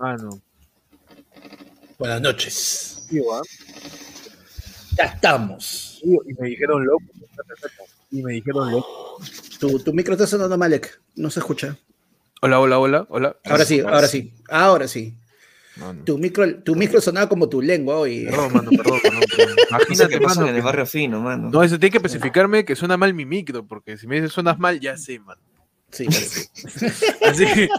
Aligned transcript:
Ah, 0.00 0.16
no. 0.20 0.40
Buenas 1.98 2.20
noches. 2.22 3.06
Ya 4.96 5.04
estamos. 5.04 6.00
Y 6.02 6.14
y 6.30 6.34
me 6.38 6.48
dijeron 6.48 6.84
loco. 6.86 7.04
Y 8.10 8.22
me 8.22 8.32
dijeron 8.32 8.70
loco. 8.72 9.18
Tu, 9.58 9.78
tu 9.80 9.92
micro 9.92 10.14
está 10.14 10.26
sonando 10.26 10.56
mal, 10.56 10.72
Ek. 10.72 11.00
No 11.16 11.28
se 11.30 11.40
escucha. 11.40 11.76
Hola, 12.40 12.58
hola, 12.60 12.78
hola, 12.78 13.06
hola. 13.10 13.36
Ahora 13.44 13.64
sí, 13.66 13.80
ahora 13.80 14.06
sí. 14.08 14.32
Ahora 14.48 14.88
sí. 14.88 15.14
No, 15.76 15.92
no. 15.92 16.04
Tu 16.04 16.16
micro, 16.18 16.62
tu 16.62 16.74
micro 16.74 17.00
sonaba 17.00 17.28
como 17.28 17.48
tu 17.48 17.60
lengua 17.60 17.96
hoy. 17.98 18.24
Perdón, 18.24 18.52
mano, 18.54 18.70
perdón, 18.70 18.98
perdón. 19.02 19.56
Imagínate, 19.70 20.08
qué 20.14 20.20
pasa 20.20 20.36
mano. 20.40 20.48
en 20.48 20.54
el 20.56 20.60
que- 20.62 20.64
barrio 20.66 20.86
fino, 20.86 21.20
mano. 21.20 21.50
No, 21.50 21.62
eso 21.62 21.78
tiene 21.78 21.90
que 21.92 21.98
especificarme 21.98 22.64
que 22.64 22.74
suena 22.74 22.96
mal 22.96 23.12
mi 23.14 23.26
micro, 23.26 23.66
porque 23.66 23.96
si 23.98 24.06
me 24.06 24.16
dices 24.16 24.32
suenas 24.32 24.58
mal, 24.58 24.80
ya 24.80 24.96
sé, 24.96 25.18
man. 25.20 25.36
Sí, 25.90 26.06
parece. 26.06 26.48
Así 27.26 27.44
que- 27.46 27.68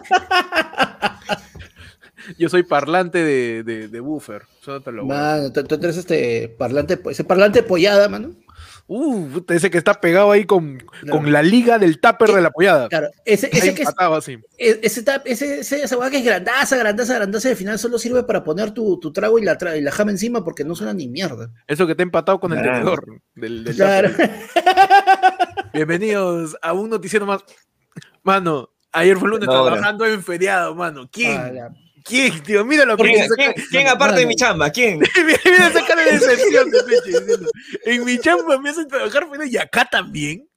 Yo 2.38 2.50
soy 2.50 2.64
parlante 2.64 3.24
de, 3.24 3.64
de, 3.64 3.88
de 3.88 4.00
buffer. 4.00 4.44
Eso 4.62 4.82
te 4.82 4.92
lo 4.92 5.06
Mano, 5.06 5.52
tú, 5.52 5.64
tú 5.64 5.76
eres 5.76 5.98
este 5.98 6.50
parlante, 6.50 7.00
ese 7.10 7.24
parlante 7.24 7.64
pollada, 7.64 8.08
mano. 8.10 8.32
Uh, 8.88 9.42
ese 9.48 9.72
que 9.72 9.78
está 9.78 10.02
pegado 10.02 10.32
ahí 10.32 10.44
con, 10.46 10.78
Claro. 10.78 11.18
con 11.18 11.32
la 11.32 11.42
liga 11.42 11.80
del 11.80 12.00
tupper 12.02 12.32
de 12.32 12.42
la 12.42 12.50
apoyada. 12.50 12.90
Claro, 12.90 13.08
ese, 13.24 13.50
ese 13.54 13.74
que 13.74 13.84
es, 13.84 13.90
así. 13.98 14.38
e- 14.58 14.80
ese, 14.84 15.05
tap- 15.05 15.22
ese, 15.26 15.62
ese- 15.62 15.84
esa 15.84 15.98
hueá 15.98 16.10
que 16.10 16.18
es 16.18 16.26
grandaza, 16.26 16.76
grandaza, 16.76 17.16
grandaza, 17.16 17.48
y 17.48 17.52
al 17.52 17.58
final 17.58 17.80
solo 17.80 17.98
sirve 17.98 18.24
para 18.24 18.44
poner 18.44 18.72
tu, 18.72 19.00
tu 19.00 19.13
trago 19.13 19.40
y 19.40 19.44
la, 19.46 19.58
tra- 19.58 19.78
y 19.78 19.82
la 19.82 19.91
jama 19.91 20.12
encima 20.12 20.44
porque 20.44 20.66
no 20.66 20.76
suena 20.76 20.94
ni 20.94 21.08
mierda. 21.08 21.50
Eso 21.68 21.85
que 21.85 21.91
está 21.94 22.04
empatado 22.04 22.40
con 22.41 22.52
el 22.52 22.62
tenedor 22.62 23.22
del, 23.34 23.63
del 23.63 23.76
Claro. 23.76 24.10
Bienvenidos 25.74 26.58
a 26.62 26.74
un 26.74 26.90
noticiero 26.90 27.26
más. 27.26 27.44
Mano, 28.24 28.70
ayer 28.91 29.18
fue 29.18 29.30
lunes 29.30 29.48
No, 29.48 29.63
trabajando 29.63 30.06
en 30.06 30.22
feriado, 30.22 30.76
mano. 30.76 31.10
¿Quién? 31.12 31.38
Ah, 31.40 31.70
¿Quién, 32.04 32.41
tío? 32.44 32.66
Míralo. 32.66 32.98
¿Quién, 32.98 33.27
quién- 33.35 33.54
quién 33.70 33.88
aparte 33.88 34.21
de 34.21 34.26
mi 34.26 34.35
chamba? 34.35 34.70
¿Quién? 34.70 34.99
mira, 35.26 35.68
esa 35.68 35.85
cara 35.85 36.04
de 36.05 36.12
decepción 36.13 36.70
de 36.70 36.80
Peche 36.84 37.20
diciendo, 37.20 37.49
En 37.85 38.05
mi 38.05 38.18
chamba 38.20 38.57
me 38.60 38.70
hacen 38.70 38.88
trabajar 38.88 39.27
pero 39.32 39.46
y 39.46 39.57
acá 39.57 39.85
también. 39.90 40.48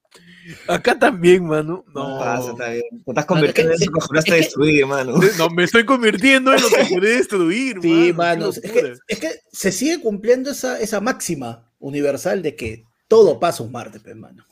Acá 0.68 0.98
también, 0.98 1.46
mano. 1.46 1.84
No, 1.94 2.10
No 2.10 2.18
pasa, 2.18 2.50
está 2.50 2.68
bien. 2.70 2.82
Te 3.04 3.10
estás 3.12 3.24
convirtiendo 3.24 3.72
es 3.72 3.80
en 3.80 3.82
eso 3.84 3.92
que 3.92 4.00
juraste 4.06 4.30
es 4.30 4.34
que- 4.34 4.42
destruir, 4.44 4.86
mano. 4.86 5.14
no, 5.38 5.48
me 5.50 5.64
estoy 5.64 5.84
convirtiendo 5.86 6.52
en 6.54 6.60
lo 6.62 6.68
que 6.68 6.84
puede 6.84 7.16
destruir, 7.16 7.78
Sí, 7.80 8.12
mano. 8.12 8.50
Es 8.50 8.60
que, 8.60 8.68
locura. 8.82 8.94
es 9.08 9.18
que 9.20 9.30
se 9.52 9.72
sigue 9.72 10.00
cumpliendo 10.00 10.50
esa, 10.50 10.78
esa 10.80 11.00
máxima 11.00 11.70
universal 11.78 12.42
de 12.42 12.56
que 12.56 12.84
todo 13.08 13.40
pasa 13.40 13.62
un 13.62 13.72
martes, 13.72 14.02
pe, 14.02 14.14
mano. 14.14 14.44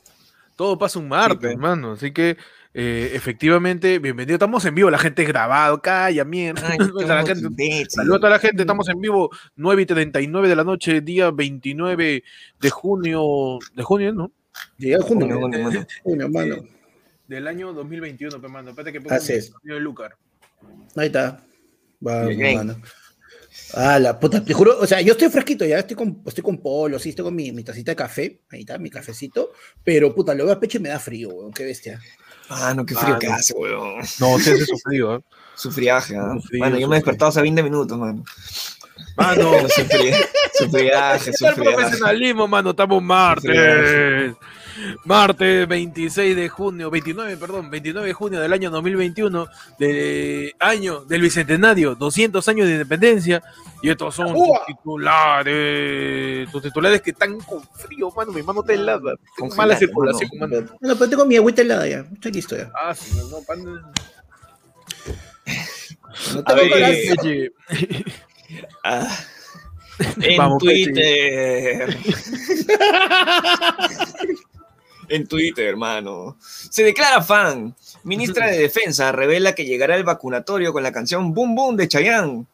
Todo 0.55 0.77
pasa 0.79 0.97
un 0.99 1.07
martes, 1.09 1.51
hermano. 1.51 1.93
Así 1.93 2.11
que, 2.11 2.37
eh, 2.73 3.11
efectivamente, 3.13 3.99
bienvenido. 3.99 4.35
Estamos 4.35 4.65
en 4.65 4.73
vivo, 4.73 4.89
la 4.89 4.97
gente 4.97 5.21
es 5.21 5.27
grabado. 5.27 5.81
Calla, 5.81 6.25
mierda. 6.25 6.67
Ay, 6.67 6.77
gente-. 7.27 7.85
Saludos 7.89 8.17
a 8.17 8.19
toda 8.19 8.29
la 8.29 8.39
gente, 8.39 8.63
estamos 8.63 8.89
en 8.89 8.99
vivo, 8.99 9.29
9 9.55 9.81
y 9.81 9.85
39 9.85 10.47
de 10.47 10.55
la 10.55 10.63
noche, 10.63 11.01
día 11.01 11.31
29 11.31 12.23
de 12.59 12.69
junio, 12.69 13.59
de 13.75 13.83
junio, 13.83 14.13
¿no? 14.13 14.31
Llega 14.77 14.97
el 14.97 15.03
junio, 15.03 15.27
Junio, 15.27 15.41
junio, 15.41 15.63
mano. 15.63 15.87
junio, 16.03 16.29
mano. 16.29 16.55
Del 17.27 17.47
año 17.47 17.73
2021, 17.73 18.41
pe, 18.41 18.47
mano. 18.47 18.69
Espérate 18.71 18.99
que 18.99 19.13
Así 19.13 19.33
es. 19.33 19.53
de 19.63 19.79
Lucar. 19.79 20.17
Ahí 20.95 21.07
está. 21.07 21.43
Vamos, 21.99 22.35
mano. 22.37 22.75
Ah, 23.75 23.99
la 23.99 24.19
puta, 24.19 24.43
te 24.43 24.53
juro, 24.53 24.79
o 24.79 24.87
sea, 24.87 24.99
yo 25.01 25.13
estoy 25.13 25.29
fresquito, 25.29 25.63
ya 25.63 25.79
estoy 25.79 25.95
con, 25.95 26.23
estoy 26.25 26.43
con 26.43 26.57
polo, 26.57 26.97
sí, 26.97 27.09
estoy 27.09 27.25
con 27.25 27.35
mi, 27.35 27.51
mi 27.51 27.63
tacita 27.63 27.91
de 27.91 27.95
café, 27.95 28.41
ahí 28.49 28.61
está, 28.61 28.79
mi 28.79 28.89
cafecito, 28.89 29.51
pero 29.83 30.13
puta, 30.13 30.33
lo 30.33 30.45
veo 30.45 30.53
a 30.53 30.59
pecho 30.59 30.79
y 30.79 30.81
me 30.81 30.89
da 30.89 30.99
frío, 30.99 31.29
weón, 31.29 31.53
qué 31.53 31.65
bestia. 31.65 31.99
Ah, 32.55 32.73
no, 32.75 32.85
qué 32.85 32.95
frío 32.95 33.15
Ah, 33.15 33.19
que 33.19 33.27
no. 33.27 33.33
hace, 33.33 33.53
weón. 33.53 33.95
No, 34.19 34.39
sí 34.39 34.51
hace 34.51 34.65
sufrido, 34.65 35.15
¿eh? 35.17 35.19
Su 35.55 35.71
friaje, 35.71 36.15
¿ah? 36.17 36.33
Su 36.41 36.47
frío, 36.47 36.59
Mano, 36.59 36.77
yo 36.77 36.87
me 36.87 36.95
he 36.95 36.99
despertado 36.99 37.29
hace 37.29 37.41
20 37.41 37.63
minutos, 37.63 37.97
mano. 37.97 38.23
Mano, 39.15 39.51
Pero 39.51 39.69
Su 39.69 39.85
friaje, 39.85 40.29
su 40.53 40.69
friaje, 40.69 41.33
su 41.33 41.45
el 41.47 41.53
profesionalismo, 41.55 42.47
mano, 42.47 42.71
estamos 42.71 43.01
martes. 43.01 44.33
Martes 45.05 45.67
26 45.67 46.35
de 46.35 46.49
junio, 46.49 46.89
29, 46.89 47.37
perdón, 47.37 47.69
29 47.69 48.07
de 48.07 48.13
junio 48.13 48.39
del 48.39 48.53
año 48.53 48.69
2021, 48.71 49.47
de 49.79 50.55
año 50.59 51.03
del 51.05 51.21
bicentenario, 51.21 51.95
200 51.95 52.47
años 52.47 52.67
de 52.67 52.73
independencia, 52.73 53.41
y 53.81 53.89
estos 53.89 54.15
son 54.15 54.33
tus 54.33 54.65
titulares, 54.67 56.49
tus 56.51 56.61
titulares 56.63 57.01
que 57.01 57.11
están 57.11 57.39
con 57.41 57.61
frío, 57.75 58.11
mano, 58.15 58.31
mi 58.31 58.41
mano 58.43 58.61
está 58.61 58.73
helada, 58.73 59.15
tengo 59.35 59.37
Congelada, 59.37 59.67
mala 59.67 59.77
circulación, 59.77 60.29
mano. 60.39 60.55
mano. 60.55 60.77
Bueno, 60.81 60.95
pero 60.97 61.09
tengo 61.09 61.25
mi 61.25 61.35
agüita 61.37 61.61
helada 61.61 61.87
ya, 61.87 62.05
estoy 62.13 62.31
listo 62.31 62.55
ya. 62.57 62.71
Ah, 62.75 62.93
sí, 62.95 63.15
no, 63.29 63.41
pan- 63.41 63.63
No 66.33 66.43
tengo 66.43 66.75
ver. 66.75 67.15
Oye, 67.21 67.51
Ah. 68.83 69.07
En 70.21 70.37
Vamos. 70.37 70.57
Twitter. 70.61 71.97
en 75.13 75.27
Twitter, 75.27 75.65
hermano. 75.65 76.37
Se 76.41 76.83
declara 76.83 77.21
fan. 77.21 77.75
Ministra 78.03 78.47
de 78.47 78.57
Defensa 78.57 79.11
revela 79.11 79.53
que 79.53 79.65
llegará 79.65 79.95
el 79.95 80.03
vacunatorio 80.03 80.73
con 80.73 80.83
la 80.83 80.91
canción 80.91 81.33
Boom 81.33 81.55
Boom 81.55 81.77
de 81.77 81.87
Chayanne. 81.87 82.45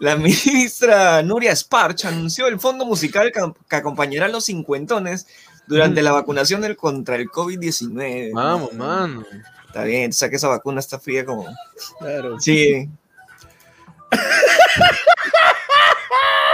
La 0.00 0.16
ministra 0.16 1.22
Nuria 1.22 1.54
Sparch 1.54 2.06
anunció 2.06 2.46
el 2.46 2.58
fondo 2.58 2.86
musical 2.86 3.32
que, 3.32 3.76
acompañará 3.76 4.26
a 4.26 4.30
los 4.30 4.46
cincuentones 4.46 5.26
durante 5.66 6.02
la 6.02 6.12
vacunación 6.12 6.62
del, 6.62 6.76
contra 6.76 7.16
el 7.16 7.28
COVID-19. 7.28 8.32
Vamos, 8.32 8.72
mano. 8.72 9.24
Está 9.66 9.84
bien, 9.84 10.10
o 10.10 10.12
sea 10.12 10.30
que 10.30 10.36
esa 10.36 10.48
vacuna 10.48 10.80
está 10.80 10.98
fría 10.98 11.24
como... 11.24 11.46
Claro. 12.00 12.40
Sí, 12.40 12.88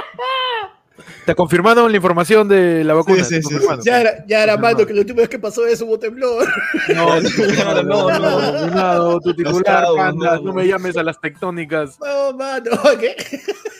¿Te 1.27 1.35
confirmaron 1.35 1.91
la 1.91 1.97
información 1.97 2.47
de 2.49 2.85
la 2.85 2.95
vacuna? 2.95 3.25
Sí, 3.25 3.25
sí, 3.25 3.35
¿Te 3.35 3.43
sí, 3.43 3.49
confirmaron? 3.49 3.85
Ya 3.85 4.01
era, 4.01 4.25
ya 4.27 4.43
era 4.45 4.57
mano, 4.57 4.87
que 4.87 4.95
la 4.95 5.01
última 5.01 5.19
vez 5.21 5.29
que 5.29 5.39
pasó 5.41 5.67
eso 5.67 5.85
hubo 5.85 5.99
temblor. 5.99 6.47
No, 6.95 7.21
no, 7.21 7.83
no, 7.83 8.19
no. 8.19 8.69
Cuidado, 8.69 9.21
tu 9.21 9.35
titular, 9.35 9.85
panda, 9.97 10.37
no, 10.37 10.37
no 10.37 10.43
no. 10.43 10.53
me 10.55 10.67
llames 10.69 10.97
a 10.97 11.03
las 11.03 11.21
tectónicas. 11.21 11.99
No, 12.01 12.33
mano, 12.33 12.71
¿qué? 13.01 13.17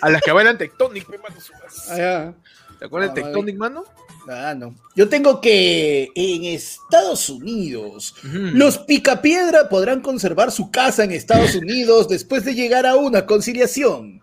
A 0.03 0.11
las 0.11 0.21
que 0.23 0.33
bailan 0.33 0.59
tectonic, 0.59 1.07
pe, 1.07 1.19
mano. 1.19 1.37
Ah. 1.91 2.33
¿Te 2.81 2.85
acuerdas 2.85 3.15
de 3.15 3.21
Ah, 3.21 3.25
tectonic, 3.25 3.57
mano? 3.57 3.85
Ah, 4.29 4.55
no. 4.57 4.75
Yo 4.97 5.09
tengo 5.09 5.41
que 5.41 6.11
en 6.15 6.45
Estados 6.45 7.29
Unidos. 7.29 8.15
Los 8.25 8.79
Picapiedra 8.79 9.69
podrán 9.69 10.01
conservar 10.01 10.51
su 10.51 10.71
casa 10.71 11.05
en 11.05 11.13
Estados 11.13 11.55
Unidos 11.55 12.09
después 12.09 12.45
de 12.45 12.55
llegar 12.55 12.87
a 12.87 12.97
una 12.97 13.25
conciliación. 13.27 14.21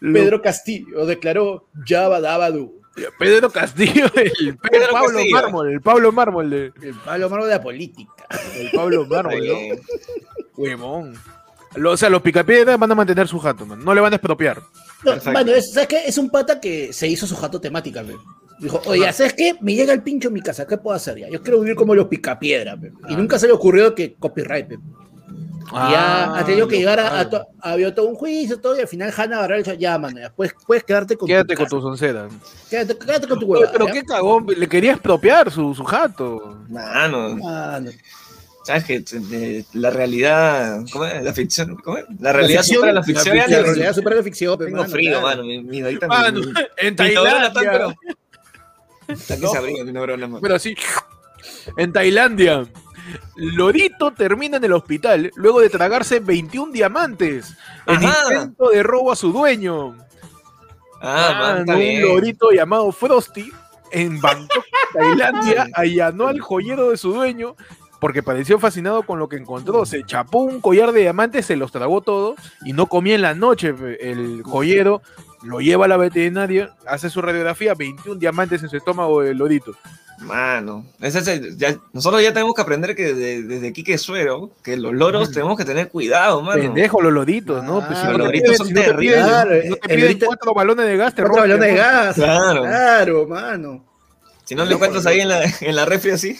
Lo- 0.00 0.12
Pedro 0.20 0.42
Castillo 0.42 1.06
declaró 1.06 1.68
Java 1.86 2.20
Dabadu. 2.20 2.80
Pedro 3.18 3.50
Castillo, 3.50 4.06
el 4.14 4.56
Pe- 4.56 4.68
Pedro 4.70 4.86
Pablo 4.90 5.12
Castillo. 5.18 5.36
Mármol, 5.36 5.70
el 5.72 5.80
Pablo 5.82 6.12
Mármol, 6.12 6.50
de- 6.50 6.72
El 6.82 6.94
palo 7.04 7.28
malo 7.28 7.44
de 7.44 7.50
la 7.52 7.60
política. 7.62 8.12
el 8.56 8.70
Pablo 8.70 9.06
Mármol, 9.06 9.46
¿no? 9.46 9.54
Huevón. 10.56 11.14
Lo- 11.74 11.92
o 11.92 11.96
sea, 11.96 12.08
los 12.08 12.22
picapiedras 12.22 12.78
van 12.78 12.90
a 12.90 12.94
mantener 12.94 13.28
su 13.28 13.38
jato, 13.38 13.66
man. 13.66 13.84
No 13.84 13.94
le 13.94 14.00
van 14.00 14.12
a 14.12 14.16
expropiar. 14.16 14.62
No, 15.04 15.14
mano, 15.30 15.52
es, 15.52 15.72
¿sabes 15.72 15.88
qué? 15.88 16.02
Es 16.06 16.16
un 16.16 16.30
pata 16.30 16.58
que 16.58 16.92
se 16.92 17.06
hizo 17.06 17.26
su 17.26 17.36
jato 17.36 17.60
temática, 17.60 18.02
pe. 18.02 18.14
Dijo, 18.58 18.80
oye, 18.86 19.12
¿sabes 19.12 19.34
qué? 19.34 19.54
Me 19.60 19.74
llega 19.74 19.92
el 19.92 20.02
pincho 20.02 20.28
en 20.28 20.34
mi 20.34 20.40
casa, 20.40 20.66
¿qué 20.66 20.78
puedo 20.78 20.96
hacer 20.96 21.18
ya? 21.18 21.28
Yo 21.28 21.42
quiero 21.42 21.60
vivir 21.60 21.76
como 21.76 21.94
los 21.94 22.06
Picapiedra. 22.06 22.76
Y 23.08 23.14
Ah. 23.14 23.16
nunca 23.16 23.38
se 23.38 23.46
le 23.46 23.52
ocurrió 23.52 23.94
que 23.94 24.14
copyright, 24.14 24.66
pe. 24.68 24.74
Y 25.68 25.74
ya 25.74 26.26
Ah, 26.26 26.38
ha 26.38 26.44
tenido 26.44 26.68
que 26.68 26.76
llegar 26.78 27.00
a, 27.00 27.18
a 27.20 27.28
to- 27.28 27.44
había 27.60 27.92
todo 27.92 28.06
un 28.06 28.14
juicio, 28.14 28.60
todo, 28.60 28.76
y 28.76 28.80
al 28.80 28.86
final 28.88 29.12
Hanna 29.14 29.38
agarró 29.38 29.56
el 29.56 29.64
dicho, 29.64 29.74
ya, 29.76 29.98
mano, 29.98 30.20
ya, 30.20 30.30
puedes, 30.32 30.54
puedes 30.64 30.84
quedarte 30.84 31.16
con 31.16 31.26
Quédate 31.26 31.54
tu 31.54 31.56
con 31.56 31.64
casa. 31.64 31.76
tu 31.76 31.82
soncera. 31.82 32.28
Quédate, 32.70 32.96
quédate 32.96 33.26
con 33.28 33.40
tu 33.40 33.52
Oye, 33.52 33.60
hueva. 33.62 33.72
pero 33.72 33.86
qué 33.86 34.04
cagón, 34.04 34.46
le 34.56 34.68
quería 34.68 34.92
expropiar 34.92 35.50
su, 35.50 35.74
su 35.74 35.82
jato. 35.82 36.60
Mano, 36.68 37.36
Mano. 37.36 37.90
sabes 38.64 38.84
que 38.84 39.64
la 39.72 39.90
realidad, 39.90 40.82
¿cómo 40.92 41.04
es? 41.04 41.22
La 41.24 41.32
ficción, 41.32 41.76
¿cómo 41.82 41.98
es? 41.98 42.04
La 42.20 42.32
realidad 42.32 42.60
ficción- 42.60 42.76
supera 42.76 42.92
la 42.92 43.00
La, 43.00 43.04
ficción. 43.06 43.24
ficción, 43.34 43.50
ya 43.50 43.56
la 43.58 43.62
realidad 43.64 43.92
supera 43.94 44.16
la 44.16 44.22
ficción, 44.22 44.58
Tengo 44.58 44.76
mano, 44.76 44.88
frío, 44.88 45.10
claro. 45.20 45.26
mano. 45.26 45.42
Mi, 45.42 45.62
mi 45.64 45.80
ahorita 45.82 46.06
Mano, 46.06 46.40
mi, 46.40 46.46
en 46.78 46.94
mi 46.94 46.96
pero. 46.96 47.94
Que 49.16 49.16
se 49.16 49.56
abriga 49.56 49.84
mi 49.84 49.92
neurona. 49.92 50.28
Pero 50.40 50.54
así, 50.54 50.76
en 51.76 51.92
Tailandia, 51.92 52.66
Lorito 53.36 54.12
termina 54.12 54.56
en 54.56 54.64
el 54.64 54.72
hospital 54.72 55.30
luego 55.36 55.60
de 55.60 55.70
tragarse 55.70 56.20
21 56.20 56.72
diamantes 56.72 57.54
en 57.86 58.04
Ajá. 58.04 58.34
intento 58.34 58.70
de 58.70 58.82
robo 58.82 59.12
a 59.12 59.16
su 59.16 59.32
dueño. 59.32 59.96
Ah, 61.00 61.36
man, 61.38 61.58
está 61.60 61.74
un 61.74 61.78
bien. 61.78 62.02
lorito 62.02 62.50
llamado 62.50 62.90
Frosty 62.90 63.52
en 63.92 64.20
Bangkok, 64.20 64.64
Tailandia, 64.94 65.68
allanó 65.74 66.26
al 66.28 66.40
joyero 66.40 66.90
de 66.90 66.96
su 66.96 67.12
dueño 67.12 67.54
porque 68.00 68.22
pareció 68.22 68.58
fascinado 68.58 69.02
con 69.04 69.18
lo 69.18 69.28
que 69.28 69.36
encontró. 69.36 69.86
Se 69.86 70.04
chapó 70.04 70.38
un 70.40 70.60
collar 70.60 70.92
de 70.92 71.00
diamantes, 71.00 71.46
se 71.46 71.56
los 71.56 71.72
tragó 71.72 72.00
todo 72.00 72.34
y 72.64 72.72
no 72.72 72.86
comía 72.86 73.14
en 73.14 73.22
la 73.22 73.34
noche. 73.34 73.74
El 74.00 74.42
joyero 74.42 75.02
lo 75.46 75.60
lleva 75.60 75.86
a 75.86 75.88
la 75.88 75.96
veterinaria, 75.96 76.74
hace 76.86 77.08
su 77.10 77.20
radiografía, 77.22 77.74
21 77.74 78.18
diamantes 78.18 78.62
en 78.62 78.68
su 78.68 78.76
estómago 78.76 79.22
del 79.22 79.38
lorito. 79.38 79.72
Mano, 80.20 80.86
ese 81.00 81.18
es 81.18 81.28
el- 81.28 81.58
ya- 81.58 81.76
nosotros 81.92 82.22
ya 82.22 82.32
tenemos 82.32 82.54
que 82.54 82.62
aprender 82.62 82.96
que 82.96 83.12
desde, 83.12 83.42
desde 83.42 83.72
Quique 83.74 83.98
Suero, 83.98 84.50
que 84.64 84.78
los 84.78 84.94
loros 84.94 85.30
tenemos 85.30 85.58
que 85.58 85.64
tener 85.66 85.90
cuidado, 85.90 86.40
mano. 86.40 86.62
Pendejo, 86.62 87.02
los 87.02 87.12
loditos, 87.12 87.62
¿no? 87.62 87.86
Pues 87.86 87.98
si 87.98 88.04
no 88.06 88.12
los 88.12 88.26
loritos 88.26 88.56
son 88.56 88.66
si 88.66 88.72
no 88.72 88.80
te 88.80 88.86
terribles. 88.86 89.18
piden- 89.18 89.28
Claro, 89.28 89.50
no 89.50 89.56
el 89.74 89.80
te 89.80 89.94
piden 89.94 90.18
cuatro 90.20 90.54
balones 90.54 90.86
de 90.86 90.96
gas, 90.96 91.14
te 91.14 91.22
Cuatro 91.22 91.42
balones 91.42 91.70
de 91.70 91.76
gas. 91.76 92.14
Claro. 92.14 92.62
Claro, 92.62 93.26
mano. 93.28 93.84
Si 94.44 94.54
no 94.54 94.64
lo 94.64 94.72
encuentras 94.74 95.04
ahí 95.06 95.20
en 95.20 95.28
la, 95.28 95.42
en 95.60 95.76
la 95.76 95.84
refri 95.84 96.12
así. 96.12 96.38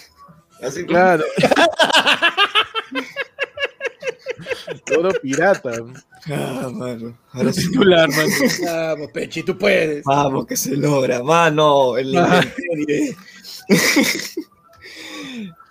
Así 0.63 0.87
Claro. 0.87 1.25
Todo 4.85 5.11
pirata. 5.23 5.73
Ah, 6.31 6.71
mano. 6.73 7.17
Ahora 7.33 7.53
sí. 7.53 7.69
Titular, 7.69 8.09
mano. 8.09 8.31
Vamos, 8.65 9.11
Pechi, 9.13 9.43
tú 9.43 9.57
puedes. 9.57 10.05
Vamos, 10.05 10.47
que 10.47 10.57
se 10.57 10.77
logra, 10.77 11.23
mano. 11.23 11.97
El 11.97 12.17
Ah. 12.17 12.41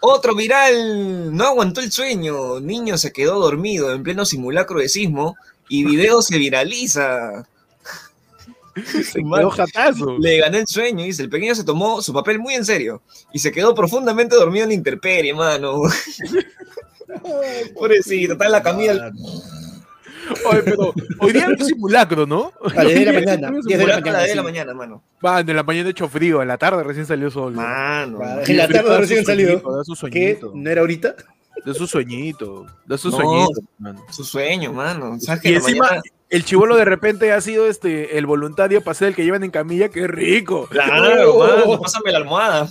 Otro 0.02 0.36
viral, 0.36 1.36
no 1.36 1.46
aguantó 1.46 1.82
el 1.82 1.92
sueño. 1.92 2.60
Niño 2.60 2.98
se 2.98 3.12
quedó 3.12 3.40
dormido 3.40 3.92
en 3.94 4.04
pleno 4.04 4.24
simulacro 4.26 4.80
de 4.80 4.88
sismo 4.90 5.36
y 5.68 5.84
video 5.84 6.22
se 6.22 6.38
viraliza. 6.38 7.48
Se 8.76 9.24
quedó 9.24 9.50
jatazo. 9.50 10.18
Le 10.20 10.40
gané 10.40 10.60
el 10.60 10.68
sueño, 10.68 11.04
dice. 11.06 11.24
El 11.24 11.30
pequeño 11.30 11.56
se 11.56 11.64
tomó 11.64 12.02
su 12.04 12.14
papel 12.14 12.38
muy 12.40 12.54
en 12.54 12.66
serio 12.66 13.02
y 13.34 13.40
se 13.40 13.52
quedó 13.52 13.74
profundamente 13.74 14.36
dormido 14.36 14.64
en 14.64 14.70
la 14.70 14.76
intemperie, 14.76 15.34
mano. 15.34 15.82
Pobrecito, 17.74 18.34
está 18.34 18.46
en 18.46 18.52
la 18.52 18.64
camilla. 18.64 19.12
Oye, 20.50 20.62
pero 20.64 20.92
hoy 21.20 21.34
día 21.34 21.44
es 21.54 21.62
un 21.62 21.68
simulacro, 21.68 22.26
¿no? 22.26 22.52
A 22.76 22.84
las 22.84 22.94
10 22.94 23.00
de 23.00 23.06
la 23.06 23.14
mañana, 23.14 23.48
es 23.50 23.54
un 23.54 23.62
10 23.68 23.80
de 23.80 23.86
la 23.88 23.96
A 23.96 24.00
las 24.00 24.04
10 24.24 24.30
de 24.30 24.36
la 24.36 24.44
mañana, 24.44 24.74
mano. 24.74 25.04
Va, 25.24 25.40
en 25.42 25.56
la 25.56 25.62
mañana 25.64 25.90
hecho 25.90 26.10
frío, 26.10 26.42
en 26.42 26.48
la 26.48 26.58
tarde 26.58 26.84
recién 26.84 27.06
salió 27.06 27.30
sol. 27.30 27.54
Mano. 27.54 28.18
Vale. 28.18 28.44
En 28.48 28.58
la 28.58 28.68
tarde 28.68 28.98
recién 28.98 29.24
sueñito, 29.24 29.72
Da 29.72 29.84
su 29.84 29.94
¿Qué? 29.94 30.00
sueñito. 30.00 30.52
¿No 30.56 30.70
era 30.70 30.82
ahorita? 30.82 31.16
Da 31.64 31.74
su 31.76 31.86
sueñito. 31.86 32.66
Da 32.88 32.98
su 32.98 33.12
No. 33.12 33.18
sueñito, 33.18 33.62
mano. 33.78 34.04
Su 34.12 34.24
sueño, 34.24 34.74
mano. 34.74 35.18
¿Sabes 35.20 35.42
que 35.44 35.52
Y 35.52 35.56
encima, 35.56 35.86
mañana- 35.86 36.02
el 36.30 36.44
chivolo 36.44 36.76
de 36.76 36.86
repente 36.86 37.32
ha 37.32 37.40
sido 37.40 37.68
este 37.68 38.18
el 38.18 38.26
voluntario 38.26 38.82
para 38.84 38.96
ser 38.96 39.10
el 39.10 39.16
que 39.16 39.24
llevan 39.26 39.44
en 39.44 39.52
camilla. 39.52 39.90
¡Qué 39.90 40.08
rico! 40.08 40.68
Claro, 40.72 41.36
Oh. 41.36 41.40
mano, 41.68 41.82
pásame 41.82 42.12
la 42.12 42.18
almohada. 42.18 42.68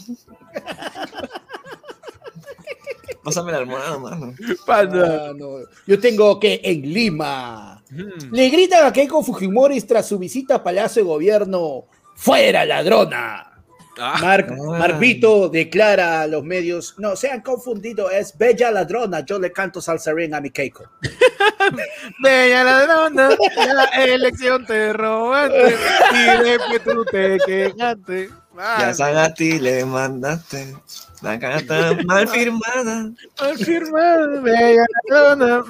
Pásame 3.25 3.53
la 3.53 3.59
almohada, 3.59 3.99
mano. 3.99 4.35
Panda. 4.67 5.29
Ah, 5.31 5.33
no. 5.35 5.57
Yo 5.87 5.99
tengo 5.99 6.39
que 6.39 6.61
en 6.63 6.83
Lima. 6.83 7.83
Mm. 7.91 8.33
Le 8.35 8.49
gritan 8.51 8.87
a 8.87 8.93
Keiko 8.93 9.23
Fujimori 9.23 9.81
tras 9.83 10.07
su 10.09 10.19
visita 10.19 10.57
a 10.57 10.63
Palacio 10.63 11.03
de 11.03 11.09
Gobierno. 11.09 11.87
¡Fuera 12.17 12.65
ladrona! 12.65 13.51
Ah, 13.97 14.19
Marc, 14.21 14.51
Ah. 14.51 14.77
Marvito 14.79 15.49
declara 15.49 16.23
a 16.23 16.27
los 16.27 16.43
medios, 16.43 16.97
no, 16.99 17.15
se 17.15 17.31
han 17.31 17.43
confundido, 17.43 18.11
es 18.11 18.37
Bella 18.37 18.73
Ladrona, 18.73 19.21
yo 19.25 19.39
le 19.39 19.53
canto 19.53 19.81
salsarín 19.81 20.35
a 20.35 20.41
mi 20.41 20.51
Keiko. 20.51 20.83
Bella 22.23 22.65
ladrona, 22.65 23.29
la 23.73 23.85
elección 24.05 24.67
te 24.67 24.93
robaste 24.93 25.77
y 26.13 26.43
después 26.45 26.83
tú 26.85 27.05
te 27.05 27.39
quejaste. 27.47 28.29
Ya 28.57 28.89
Ah, 28.89 28.95
Sagasti 28.95 29.59
le 29.59 29.85
mandaste 29.85 30.77
la 31.25 31.39
carta 31.39 31.97
mal 32.05 32.29
firmada. 32.37 33.11
mal 33.41 33.59
firmado, 33.59 34.43
Bella 34.43 34.85
ladrona. 35.11 35.65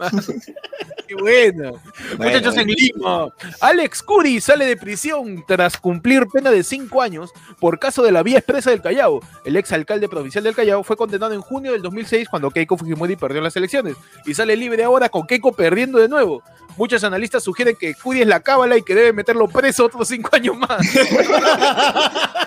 Qué 1.06 1.14
buena. 1.14 1.72
Muchachos 2.18 2.56
en 2.56 2.68
Lima. 2.68 3.28
Alex 3.60 4.02
Curi 4.02 4.40
sale 4.40 4.64
de 4.66 4.76
prisión 4.76 5.44
tras 5.46 5.76
cumplir 5.76 6.26
pena 6.28 6.50
de 6.50 6.62
cinco 6.62 7.02
años 7.02 7.30
por 7.58 7.78
caso 7.78 8.02
de 8.02 8.12
la 8.12 8.22
vía 8.22 8.38
expresa 8.38 8.70
del 8.70 8.80
Callao. 8.80 9.20
El 9.44 9.56
ex 9.56 9.72
alcalde 9.72 10.08
provincial 10.08 10.44
del 10.44 10.54
Callao 10.54 10.84
fue 10.84 10.96
condenado 10.96 11.34
en 11.34 11.40
junio 11.40 11.72
del 11.72 11.82
2006 11.82 12.28
cuando 12.28 12.50
Keiko 12.50 12.76
Fujimori 12.76 13.16
perdió 13.16 13.40
las 13.40 13.56
elecciones 13.56 13.96
y 14.24 14.34
sale 14.34 14.56
libre 14.56 14.84
ahora 14.84 15.08
con 15.08 15.26
Keiko 15.26 15.52
perdiendo 15.52 15.98
de 15.98 16.08
nuevo. 16.08 16.42
Muchos 16.76 17.02
analistas 17.04 17.42
sugieren 17.42 17.76
que 17.76 17.94
Curi 17.94 18.22
es 18.22 18.26
la 18.26 18.40
cábala 18.40 18.76
y 18.76 18.82
que 18.82 18.94
debe 18.94 19.12
meterlo 19.12 19.48
preso 19.48 19.86
otros 19.86 20.08
cinco 20.08 20.30
años 20.32 20.56
más. 20.56 20.80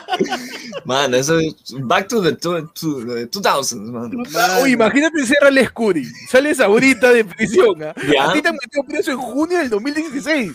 Mano, 0.86 1.18
eso 1.18 1.40
es 1.40 1.56
back 1.82 2.08
to 2.08 2.22
the, 2.22 2.34
to, 2.34 2.68
to 2.68 3.06
the 3.06 3.30
2000s, 3.30 3.76
mano. 3.76 4.24
Uy, 4.62 4.72
imagínate 4.72 5.26
ser 5.26 5.44
Alex 5.44 5.72
Curi. 5.72 6.06
Sales 6.30 6.60
ahorita 6.60 7.12
de 7.12 7.24
prisión. 7.24 7.43
¿Ah? 7.82 7.94
A 8.30 8.34
ti 8.34 8.42
te 8.42 8.50
han 8.50 8.56
metido 8.62 8.84
preso 8.88 9.12
en 9.12 9.18
junio 9.18 9.58
del 9.58 9.70
2016. 9.70 10.52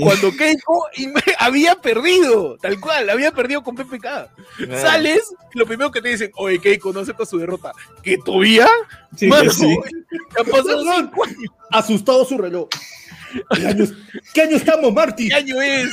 Cuando 0.00 0.32
Keiko 0.36 0.86
había 1.38 1.74
perdido, 1.76 2.56
tal 2.60 2.78
cual, 2.80 3.10
había 3.10 3.32
perdido 3.32 3.62
con 3.62 3.74
PPK. 3.74 4.30
Sales, 4.80 5.22
y 5.54 5.58
lo 5.58 5.66
primero 5.66 5.90
que 5.90 6.00
te 6.02 6.08
dicen, 6.08 6.30
oye, 6.36 6.58
Keiko, 6.58 6.92
no 6.92 7.00
acepta 7.00 7.24
su 7.26 7.38
derrota. 7.38 7.72
¿Que 8.02 8.18
todavía? 8.18 8.68
Sí, 9.16 9.26
Mano, 9.26 9.44
que 9.44 9.50
sí. 9.50 9.76
ya 10.36 10.44
pasaron 10.44 10.84
cinco 10.96 11.24
años. 11.24 11.52
Asustado 11.70 12.24
su 12.24 12.38
reloj. 12.38 12.68
¿Qué 13.56 13.66
año, 13.66 13.84
qué 14.34 14.42
año 14.42 14.56
estamos, 14.56 14.92
Marty? 14.92 15.28
¿Qué 15.28 15.34
año 15.34 15.60
es? 15.62 15.88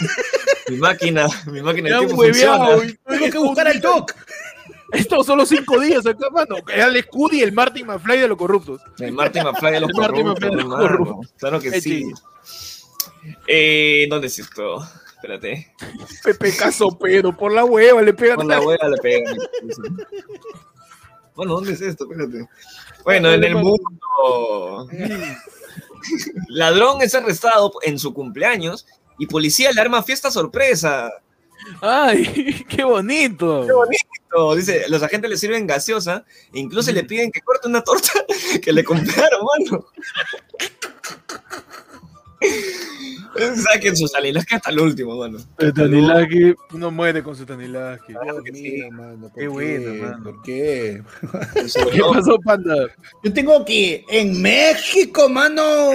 Mi 0.69 0.77
máquina, 0.77 1.27
mi 1.47 1.61
máquina 1.61 1.99
tiempo 1.99 2.15
hueveado. 2.17 2.79
funciona. 2.79 2.99
Tengo 3.07 3.29
que 3.31 3.37
buscar 3.37 3.67
al 3.67 3.79
doc. 3.79 4.13
Estos 4.91 5.25
son 5.25 5.37
los 5.37 5.49
cinco 5.49 5.79
días 5.79 6.05
acá, 6.05 6.29
mano. 6.31 6.55
Que 6.65 6.81
Alex 6.81 7.07
Curi 7.11 7.39
y 7.39 7.41
el 7.43 7.51
Martin 7.51 7.85
McFly 7.85 8.19
de 8.19 8.27
los 8.27 8.37
corruptos. 8.37 8.81
El 8.99 9.11
Marty 9.11 9.39
McFly 9.41 9.73
de 9.73 9.79
los 9.81 9.89
El 9.89 9.95
corruptos, 9.95 10.39
de 10.39 10.55
los 10.55 10.65
corruptos. 10.65 11.33
Claro 11.37 11.59
que 11.59 11.81
sí. 11.81 12.11
Eh, 13.47 14.07
¿Dónde 14.09 14.27
es 14.27 14.39
esto? 14.39 14.81
Espérate. 15.15 15.73
PPK 16.23 16.71
sopero, 16.71 17.35
por 17.35 17.51
la 17.51 17.65
hueva, 17.65 18.01
le 18.01 18.13
pegan 18.13 18.37
Con 18.37 18.47
la 18.47 18.61
hueá 18.61 18.87
le 18.87 18.97
pegan. 18.97 19.37
Bueno, 21.35 21.53
¿dónde 21.53 21.71
es 21.71 21.79
esto? 21.79 22.03
Espérate. 22.03 22.49
Bueno, 23.05 23.31
en 23.31 23.41
el 23.45 23.55
mundo. 23.55 24.89
Ladrón 26.49 27.01
es 27.01 27.15
arrestado 27.15 27.71
en 27.81 27.97
su 27.97 28.13
cumpleaños 28.13 28.85
y 29.17 29.25
policía 29.25 29.71
le 29.71 29.79
arma 29.79 30.03
fiesta 30.03 30.31
sorpresa. 30.31 31.09
Ay, 31.81 32.65
qué 32.69 32.83
bonito. 32.83 33.65
Qué 33.65 33.71
bonito. 33.71 34.08
Dice, 34.55 34.85
los 34.89 35.01
agentes 35.01 35.29
le 35.29 35.37
sirven 35.37 35.67
gaseosa 35.67 36.25
e 36.53 36.59
incluso 36.59 36.91
le 36.91 37.03
piden 37.03 37.31
que 37.31 37.41
corte 37.41 37.67
una 37.67 37.81
torta 37.81 38.11
que 38.61 38.71
le 38.71 38.83
compraron, 38.83 39.41
mano. 39.45 39.85
Saquen 43.55 43.95
sus 43.95 44.11
que 44.11 44.55
hasta 44.55 44.69
el 44.69 44.79
último, 44.79 45.15
mano. 45.15 45.39
Tanilaki, 45.57 46.53
uno 46.73 46.91
muere 46.91 47.23
con 47.23 47.35
su 47.35 47.45
Tanilaki. 47.45 48.13
Claro 48.13 48.43
que 48.43 48.53
sí. 48.53 48.81
mano, 48.91 49.29
¿por 49.29 49.33
Qué 49.33 49.47
bueno, 49.47 49.93
mano. 49.93 50.23
¿Por 50.23 50.41
qué? 50.41 51.03
¿Qué 51.91 52.01
pasó, 52.13 52.39
panda? 52.39 52.87
Yo 53.23 53.33
tengo 53.33 53.63
que 53.63 54.03
en 54.09 54.41
México, 54.41 55.29
mano. 55.29 55.91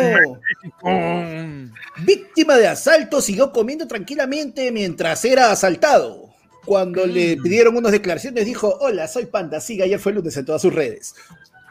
Víctima 2.05 2.57
de 2.57 2.69
asalto 2.69 3.21
siguió 3.21 3.53
comiendo 3.53 3.87
tranquilamente 3.87 4.71
mientras 4.71 5.25
era 5.25 5.51
asaltado. 5.51 6.24
Cuando 6.65 7.07
le 7.07 7.37
pidieron 7.37 7.77
unas 7.77 7.93
declaraciones, 7.93 8.45
dijo: 8.45 8.79
Hola, 8.81 9.09
soy 9.09 9.27
Panda. 9.27 9.61
Siga, 9.61 9.85
ayer 9.85 9.99
fue 9.99 10.13
el 10.13 10.17
lunes 10.17 10.37
en 10.37 10.45
todas 10.45 10.63
sus 10.63 10.75
redes. 10.75 11.15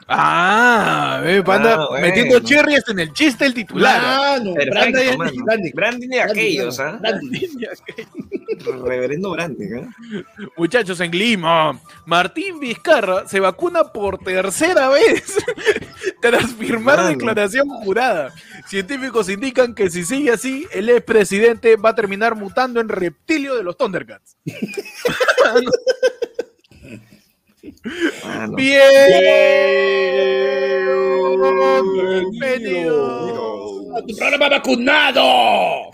Ah, 0.08 1.22
ve, 1.24 1.42
panda, 1.44 1.74
Ah, 1.76 1.88
bueno. 1.90 2.06
metiendo 2.08 2.40
cherry 2.40 2.76
hasta 2.76 2.92
en 2.92 3.00
el 3.00 3.14
chiste 3.14 3.46
el 3.46 3.54
titular. 3.54 4.02
Mano, 4.02 4.54
Perfecto, 4.54 4.92
branding, 4.92 5.18
mano. 5.18 5.32
branding, 5.46 5.72
Branding 5.74 6.10
de 6.10 6.22
aquellos, 6.22 6.80
¿ah? 6.80 6.98
branding. 7.02 7.48
Reverendo 8.86 9.32
Branding, 9.32 9.74
¿ah? 9.82 9.90
Muchachos 10.58 11.00
en 11.00 11.12
Lima, 11.12 11.80
Martín 12.06 12.60
Vizcarra 12.60 13.28
se 13.28 13.40
vacuna 13.40 13.84
por 13.86 14.20
tercera 14.20 14.90
vez 14.90 15.36
tras 16.22 16.54
firmar 16.54 16.98
Mano. 16.98 17.10
declaración 17.10 17.68
jurada. 17.70 18.32
Científicos 18.68 19.28
indican 19.30 19.74
que 19.74 19.90
si 19.90 20.04
sigue 20.06 20.32
así, 20.32 20.68
el 20.72 20.90
expresidente 20.90 21.76
va 21.78 21.90
a 21.90 21.96
terminar 21.96 22.36
mutando 22.36 22.80
en 22.80 22.90
reptilio 22.90 23.56
de 23.56 23.64
los 23.64 23.76
Thundercats. 23.78 24.38
Mano. 28.26 28.56
Bienvenidos 32.34 33.24
¡A 33.96 34.02
tu 34.06 34.16
programa 34.18 34.50
vacunado! 34.50 35.92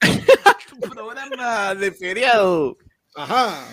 programa 0.80 1.74
de 1.74 1.92
feriado. 1.92 2.78
Ajá. 3.14 3.68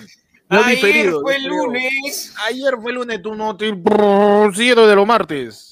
No 0.50 0.64
Ayer 0.64 0.76
diferido, 0.76 1.22
fue 1.22 1.38
el 1.38 1.46
lunes. 1.46 2.34
Ayer 2.46 2.74
fue 2.82 2.92
lunes, 2.92 3.22
tú 3.22 3.36
no 3.36 3.56
te 3.56 3.74
siete 4.54 4.82
de 4.82 4.96
los 4.96 5.08
martes. 5.08 5.69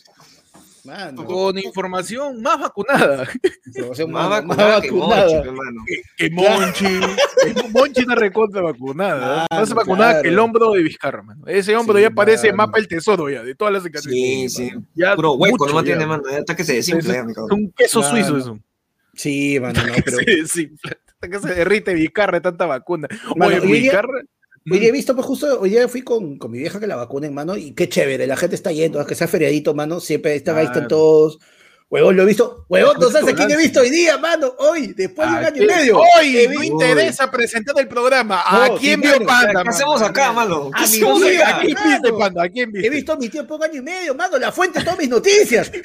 Mano, 0.87 1.25
Con 1.25 1.57
información 1.59 2.41
más 2.41 2.59
vacunada. 2.59 3.27
información 3.65 4.11
Más 4.11 4.29
más, 4.29 4.45
más 4.45 4.57
vacunada 4.57 4.81
que 4.81 4.89
vacunada. 4.91 5.25
Monchi, 5.25 5.47
hermano. 5.47 5.81
Que, 5.85 6.01
que 6.29 6.33
Monchi. 6.33 6.85
que 7.61 7.69
Monchi 7.69 8.01
está 8.01 8.15
recontra 8.15 8.61
vacunada. 8.61 9.45
Claro, 9.49 9.61
Más 9.61 9.73
vacunada 9.73 10.09
claro. 10.11 10.23
que 10.23 10.29
el 10.29 10.39
hombro 10.39 10.71
de 10.71 10.81
Vizcarra, 10.83 11.21
mano. 11.23 11.43
Ese 11.47 11.75
hombro 11.75 11.97
Sí, 11.97 12.03
ya 12.03 12.09
parece 12.11 12.47
mano. 12.53 12.57
mapa 12.67 12.79
el 12.79 12.87
tesoro 12.87 13.29
ya, 13.29 13.43
de 13.43 13.53
todas 13.55 13.73
las 13.73 13.83
Sí, 13.83 13.89
cicatrices. 13.89 14.53
sí. 14.53 14.71
Ya 14.95 15.15
Puro 15.15 15.33
hueco, 15.33 15.57
mucho 15.65 15.73
no 15.73 15.81
ya. 15.81 15.85
tiene, 15.85 16.05
mano. 16.05 16.23
Ya 16.31 16.37
Hasta 16.39 16.55
que 16.55 16.63
se 16.63 16.73
desinfla, 16.75 17.15
Es 17.17 17.37
un 17.51 17.71
queso 17.75 17.99
Claro. 17.99 18.15
suizo 18.15 18.37
eso. 18.37 18.59
Sí, 19.13 19.59
mano, 19.59 19.81
no, 19.85 19.93
pero. 20.05 20.17
Sí, 20.17 20.47
sí. 20.47 20.71
Hasta 20.83 21.29
que 21.29 21.39
se 21.39 21.53
derrite 21.55 21.93
Vizcarra 21.95 22.33
de 22.37 22.41
tanta 22.41 22.65
vacuna. 22.65 23.07
Mano, 23.35 23.55
Oye, 23.57 23.59
Vizcarra. 23.59 24.21
Hoy 24.71 24.79
día 24.79 24.89
he 24.89 24.91
visto, 24.91 25.15
pues 25.15 25.25
justo, 25.25 25.59
hoy 25.61 25.69
día 25.69 25.87
fui 25.87 26.01
con, 26.01 26.37
con 26.37 26.51
mi 26.51 26.59
vieja 26.59 26.79
que 26.79 26.87
la 26.87 26.95
vacunen, 26.95 27.33
mano, 27.33 27.55
y 27.55 27.71
qué 27.71 27.87
chévere, 27.87 28.27
la 28.27 28.35
gente 28.35 28.55
está 28.55 28.71
yendo, 28.71 29.05
que 29.05 29.15
sea 29.15 29.27
feriadito, 29.27 29.73
mano, 29.73 29.99
siempre 29.99 30.35
están 30.35 30.57
ahí, 30.57 30.65
están 30.65 30.81
Claro. 30.83 30.87
todos. 30.89 31.39
Huevón, 31.89 32.17
lo 32.17 32.23
he 32.23 32.25
visto. 32.25 32.65
Huevón, 32.67 32.97
¿no 32.99 33.09
sabes 33.09 33.33
a 33.33 33.35
quién 33.37 33.49
he 33.49 33.55
visto 33.55 33.79
hoy 33.79 33.89
día, 33.89 34.17
mano? 34.17 34.53
Hoy, 34.59 34.87
después 34.93 35.25
de 35.31 35.37
un 35.37 35.45
año 35.45 35.63
y 35.63 35.67
medio. 35.67 35.97
Hoy 35.99 36.37
He 36.37 36.49
no 36.49 36.59
visto- 36.59 36.73
interesa 36.83 37.31
presentar 37.31 37.75
el 37.79 37.87
programa. 37.87 38.41
¿A 38.45 38.67
No, 38.67 38.75
quién 38.77 38.99
vio. 38.99 39.25
Panda? 39.25 39.63
¿Qué 39.63 39.69
hacemos 39.69 40.01
acá, 40.01 40.33
mano? 40.33 40.69
A 40.73 40.79
¿Qué 40.79 40.79
mi 40.81 40.83
hacemos 40.97 41.21
vida. 41.21 41.45
¿A 41.47 41.49
acá? 41.51 41.59
quién 41.61 41.77
viste. 41.85 42.11
Panda? 42.19 42.43
¿A 42.43 42.49
quién 42.49 42.69
He 42.71 42.73
viste? 42.73 42.89
visto 42.89 43.13
a 43.13 43.15
mi 43.15 43.29
tiempo 43.29 43.55
un 43.55 43.63
año 43.63 43.75
y 43.75 43.81
medio, 43.81 44.13
mano, 44.15 44.37
la 44.37 44.51
fuente 44.51 44.79
de 44.79 44.83
todas 44.83 44.99
mis 44.99 45.07
noticias. 45.07 45.71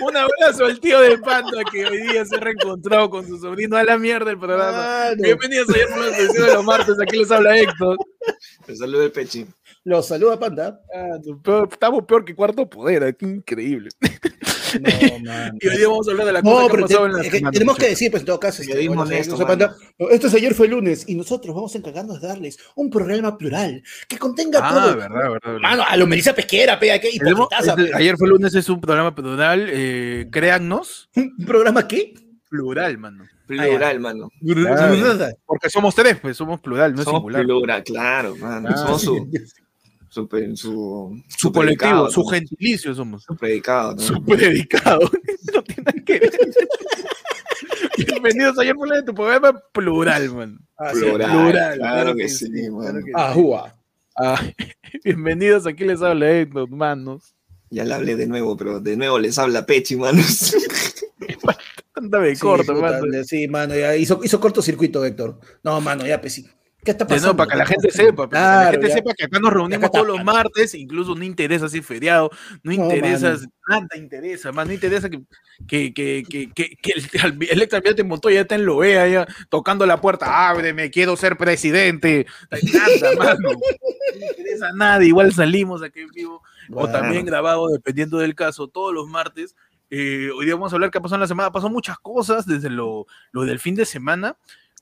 Un 0.00 0.16
abrazo 0.16 0.66
al 0.66 0.80
tío 0.80 1.00
de 1.00 1.18
Panda 1.18 1.62
que 1.70 1.86
hoy 1.86 2.08
día 2.08 2.24
se 2.24 2.36
ha 2.36 2.40
reencontrado 2.40 3.08
con 3.10 3.26
su 3.26 3.38
sobrino 3.38 3.76
a 3.76 3.84
la 3.84 3.96
mierda 3.98 4.30
el 4.30 4.38
programa. 4.38 4.72
Mano. 4.72 5.16
Bienvenidos 5.18 5.68
ayer 5.70 5.88
por 5.88 5.98
la 5.98 6.14
sesión 6.14 6.46
de 6.46 6.54
los 6.54 6.64
martes. 6.64 6.96
Aquí 7.00 7.18
les 7.18 7.30
habla 7.30 7.58
Héctor. 7.58 7.96
Te 8.66 8.76
saludo 8.76 9.04
el 9.04 9.12
pechi. 9.12 9.46
Los 9.86 10.08
saluda 10.08 10.36
Panda. 10.36 10.80
Ah, 10.92 11.16
no, 11.24 11.40
peor- 11.40 11.68
estamos 11.70 12.04
peor 12.06 12.24
que 12.24 12.34
cuarto 12.34 12.68
poder. 12.68 13.16
Qué 13.16 13.24
increíble. 13.24 13.88
No, 14.00 14.08
mano. 15.24 15.56
Y 15.60 15.68
hoy 15.68 15.76
día 15.76 15.86
vamos 15.86 16.08
a 16.08 16.10
hablar 16.10 16.26
de 16.26 16.32
la 16.32 16.42
No, 16.42 16.50
cosa 16.50 16.60
que 16.60 16.66
ha 16.66 16.70
pero 16.74 16.82
pasado 16.82 17.00
te- 17.04 17.06
en 17.06 17.12
la 17.16 17.22
es 17.22 17.30
que 17.30 17.38
semana. 17.38 17.52
tenemos 17.52 17.76
que 17.78 17.88
decir, 17.90 18.10
pues 18.10 18.20
en 18.22 18.26
todo 18.26 18.40
caso, 18.40 18.62
este, 18.62 18.88
bueno, 18.88 19.04
no. 19.04 19.46
Panda, 19.46 19.76
no, 19.96 20.08
esto 20.10 20.26
es 20.26 20.34
ayer 20.34 20.54
fue 20.54 20.66
lunes 20.66 21.04
y 21.06 21.14
nosotros 21.14 21.54
vamos 21.54 21.72
a 21.72 21.78
encargarnos 21.78 22.20
de 22.20 22.26
darles 22.26 22.58
un 22.74 22.90
programa 22.90 23.38
plural 23.38 23.80
que 24.08 24.18
contenga 24.18 24.58
Ah, 24.60 24.74
todo. 24.74 24.96
verdad, 24.96 25.08
verdad. 25.14 25.30
verdad. 25.40 25.58
Mano, 25.60 25.84
a 25.86 25.96
lo 25.96 26.06
Melissa 26.08 26.34
Pesquera, 26.34 26.80
pega, 26.80 26.96
hipocritaza, 26.96 27.74
este, 27.80 27.94
ayer 27.94 28.16
fue 28.16 28.26
lunes, 28.28 28.56
es 28.56 28.68
un 28.68 28.80
programa 28.80 29.14
plural. 29.14 29.68
Eh, 29.70 30.26
créannos, 30.32 31.08
¿Un 31.14 31.36
programa 31.46 31.86
qué? 31.86 32.12
plural, 32.50 32.98
mano. 32.98 33.24
Plural, 33.46 34.00
mano. 34.00 34.30
Claro. 34.44 35.28
Porque 35.46 35.70
somos 35.70 35.94
tres, 35.94 36.18
pues 36.20 36.36
somos 36.36 36.60
plural, 36.60 36.92
no 36.92 36.98
es 37.00 37.04
Somos 37.04 37.20
singular. 37.20 37.44
plural, 37.44 37.84
claro, 37.84 38.34
mano. 38.36 38.68
Ah, 38.72 38.76
Somos 38.76 39.00
sí. 39.00 39.06
su, 39.06 39.30
su, 40.16 40.56
su, 40.56 41.22
Su 41.28 41.52
colectivo, 41.52 42.08
su 42.10 42.24
gentilicio 42.24 42.94
somos. 42.94 43.24
Su 43.24 43.36
predicado, 43.36 43.94
¿no? 43.94 44.00
Su 44.00 44.24
predicado. 44.24 45.10
no 45.54 45.62
tiene 45.62 46.04
que 46.04 46.18
ver. 46.20 46.32
Bienvenidos 48.06 48.58
ayer 48.58 48.74
por 48.74 48.88
de 48.88 49.02
tu 49.02 49.14
programa 49.14 49.60
plural, 49.72 50.34
man. 50.34 50.58
Ah, 50.78 50.92
sí. 50.94 51.00
Plural, 51.00 51.30
plural, 51.30 51.52
claro, 51.52 51.76
claro 51.78 52.14
que, 52.14 52.22
que 52.22 52.28
sí, 52.28 52.46
sí, 52.46 52.70
mano. 52.70 52.82
claro 52.82 53.04
que 53.04 53.12
Ah, 53.14 53.32
jua. 53.34 53.74
Ah, 54.16 54.42
bienvenidos, 55.04 55.66
aquí 55.66 55.84
les 55.84 56.00
habla 56.00 56.30
Héctor, 56.30 56.70
manos. 56.70 57.34
Ya 57.68 57.84
le 57.84 57.94
hablé 57.94 58.16
de 58.16 58.26
nuevo, 58.26 58.56
pero 58.56 58.80
de 58.80 58.96
nuevo 58.96 59.18
les 59.18 59.38
habla 59.38 59.66
Pechi, 59.66 59.96
manos. 59.96 60.54
Ándame 61.94 62.34
Sí, 62.34 62.40
corto, 62.40 62.74
puta, 62.74 63.00
mano. 63.00 63.24
Sí, 63.24 63.48
mano, 63.48 63.74
ya 63.74 63.96
hizo, 63.96 64.20
hizo 64.22 64.40
cortocircuito, 64.40 65.04
Héctor. 65.04 65.40
No, 65.62 65.80
mano, 65.80 66.06
ya, 66.06 66.20
pues 66.20 66.34
sí. 66.34 66.46
¿Qué 66.86 66.92
está 66.92 67.06
pasando? 67.06 67.36
para 67.36 67.50
que 67.50 67.56
la 67.58 67.64
¿Qué 67.64 67.72
gente 67.74 67.90
sepa, 67.90 68.28
para 68.30 68.30
que 68.30 68.64
la 68.66 68.70
gente 68.72 68.88
ya. 68.88 68.94
sepa 68.94 69.12
que 69.14 69.24
acá 69.24 69.38
nos 69.40 69.52
reunimos 69.52 69.90
todos 69.90 70.06
los 70.06 70.24
martes, 70.24 70.72
incluso 70.74 71.14
no 71.14 71.24
interesa 71.24 71.68
si 71.68 71.78
es 71.78 71.86
feriado, 71.86 72.30
no 72.62 72.72
No, 72.72 72.84
interesa, 72.84 73.30
mano. 73.32 73.50
nada 73.68 73.86
interesa, 73.98 74.52
más 74.52 74.66
no 74.66 74.72
interesa 74.72 75.10
que, 75.10 75.20
que, 75.68 75.92
que, 75.92 76.22
que, 76.28 76.50
que, 76.76 76.92
el, 77.26 77.38
el 77.50 77.62
exalmirante 77.62 78.04
Montoya 78.04 78.36
ya 78.36 78.40
está 78.42 78.54
en 78.54 78.64
Loea, 78.64 79.06
ya 79.08 79.26
tocando 79.50 79.84
la 79.84 80.00
puerta, 80.00 80.48
ábreme, 80.48 80.90
quiero 80.90 81.16
ser 81.16 81.36
presidente, 81.36 82.26
nada, 82.50 83.12
mano, 83.18 83.50
no 83.50 84.26
interesa 84.30 84.72
nada, 84.72 85.04
igual 85.04 85.34
salimos 85.34 85.82
aquí 85.82 86.00
en 86.00 86.08
vivo, 86.10 86.36
o 86.70 86.74
Bueno. 86.74 86.92
también 86.92 87.26
grabado, 87.26 87.68
dependiendo 87.68 88.18
del 88.18 88.34
caso, 88.34 88.68
todos 88.68 88.94
los 88.94 89.08
martes. 89.08 89.54
Eh, 89.90 90.30
hoy 90.36 90.46
día 90.46 90.54
vamos 90.54 90.72
a 90.72 90.76
hablar 90.76 90.90
qué 90.90 91.00
pasó 91.00 91.14
en 91.14 91.20
la 91.20 91.28
semana. 91.28 91.52
Pasó 91.52 91.68
muchas 91.70 91.96
cosas 92.00 92.44
desde 92.44 92.70
lo, 92.70 93.06
lo 93.30 93.42
del 93.44 93.60
fin 93.60 93.76
de 93.76 93.84
semana, 93.84 94.36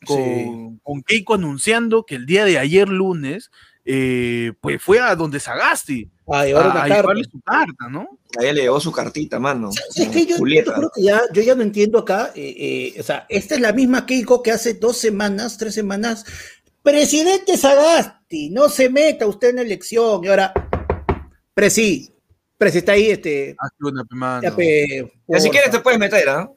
con, 0.05 0.17
Sí. 0.17 0.79
con 0.83 1.03
Keiko 1.03 1.35
anunciando 1.35 2.05
que 2.05 2.15
el 2.17 2.27
día 2.27 2.45
de 2.45 2.59
ayer 2.59 2.89
lunes, 2.89 3.51
eh, 3.85 4.53
pues 4.61 4.83
fue 4.83 4.99
a 5.01 5.15
donde 5.15 5.41
Sagasti 5.41 6.11
Ah, 6.27 6.41
a, 6.43 6.47
una 6.47 6.61
a 6.71 6.73
carta. 6.73 6.97
llevarle 6.97 7.25
su 7.25 7.39
carta, 7.43 7.89
¿no? 7.91 8.19
A 8.39 8.43
ella 8.43 8.53
le 8.55 8.63
llegó 8.63 8.81
su 8.81 8.91
cartita, 8.91 9.39
mano. 9.39 9.71
Sí, 9.91 10.05
es 10.05 10.09
que 10.09 10.25
yo, 10.25 10.39
juro 10.39 10.91
que 10.95 11.03
ya, 11.03 11.21
yo 11.35 11.43
ya 11.43 11.55
no 11.55 11.63
entiendo 11.63 11.99
acá. 11.99 12.33
eh, 12.35 12.93
eh, 12.97 13.01
o 13.01 13.03
sea, 13.03 13.27
esta 13.29 13.55
es 13.57 13.61
la 13.61 13.73
misma 13.75 14.07
Keiko 14.07 14.43
que 14.43 14.51
hace 14.51 14.73
dos 14.75 14.97
semanas, 14.97 15.59
tres 15.59 15.75
semanas. 15.75 16.25
Presidente 16.83 17.59
Sagasti, 17.59 18.49
no 18.51 18.69
se 18.71 18.89
meta 18.89 19.27
usted 19.27 19.51
en 19.51 19.57
la 19.57 19.63
elección. 19.63 20.25
Y 20.25 20.29
ahora, 20.29 20.53
Presi, 21.53 22.11
Presi 22.57 22.79
está 22.79 22.93
ahí, 22.93 23.11
este. 23.11 23.55
Hace 23.59 23.75
una 23.81 24.03
semana. 24.09 24.49
ya, 24.49 24.57
pe, 24.57 25.13
Ya 25.29 25.41
si 25.41 25.51
quieres 25.51 25.71
te 25.71 25.81
puedes 25.81 25.99
meter, 26.01 26.29
¿ah? 26.29 26.51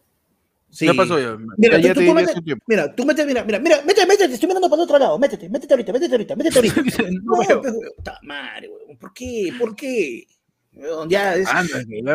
Sí. 0.69 0.85
Ya 0.85 0.93
pasó 0.93 1.17
ya. 1.19 1.37
Mira, 1.57 1.77
ya 1.79 1.93
tú, 1.93 2.01
tú, 2.05 2.13
mete- 2.13 2.33
mira, 2.67 2.93
tú 2.93 3.05
métete, 3.05 3.25
mira, 3.27 3.43
mira, 3.43 3.59
mira, 3.59 3.81
métete, 3.85 4.05
métete, 4.05 4.33
estoy 4.33 4.47
mirando 4.47 4.69
para 4.69 4.81
el 4.81 4.83
otro 4.85 4.99
lado, 4.99 5.17
métete, 5.17 5.49
métete 5.49 5.73
ahorita, 5.73 5.93
métete 5.93 6.13
ahorita, 6.13 6.35
métete 6.35 6.57
ahorita. 6.59 6.81
No 7.23 7.37
No, 7.37 7.61
puta 7.95 8.19
madre, 8.23 8.67
weón, 8.69 8.97
¿por 8.97 9.13
qué? 9.13 9.53
¿Por 9.57 9.75
qué? 9.75 10.27
Ya 11.07 11.33
es, 11.35 11.47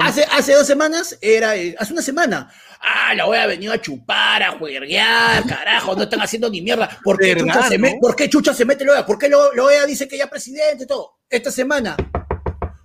Hace, 0.00 0.24
hace 0.30 0.52
dos 0.52 0.66
semanas, 0.66 1.18
era, 1.20 1.56
eh, 1.56 1.74
hace 1.78 1.92
una 1.94 2.02
semana. 2.02 2.48
Ah, 2.80 3.12
la 3.14 3.26
OEA 3.26 3.42
ha 3.42 3.46
venido 3.46 3.72
a 3.72 3.80
chupar, 3.80 4.40
a 4.42 4.52
jueguear, 4.52 5.44
carajo, 5.46 5.96
no 5.96 6.02
están 6.04 6.20
haciendo 6.20 6.48
ni 6.48 6.60
mierda. 6.62 6.88
¿Por 7.02 7.18
qué, 7.18 7.34
¿Verdad, 7.34 7.54
chucha 7.54 7.68
se, 7.68 7.78
no? 7.78 7.82
me- 7.82 7.98
¿por 8.00 8.14
qué 8.14 8.28
chucha 8.28 8.54
se 8.54 8.64
mete 8.64 8.84
la 8.84 8.92
OEA? 8.92 9.06
¿Por 9.06 9.18
qué 9.18 9.28
lo, 9.28 9.52
la 9.54 9.64
OEA 9.64 9.86
dice 9.86 10.06
que 10.06 10.16
ya 10.18 10.28
presidente 10.30 10.84
y 10.84 10.86
todo? 10.86 11.18
Esta 11.28 11.50
semana, 11.50 11.96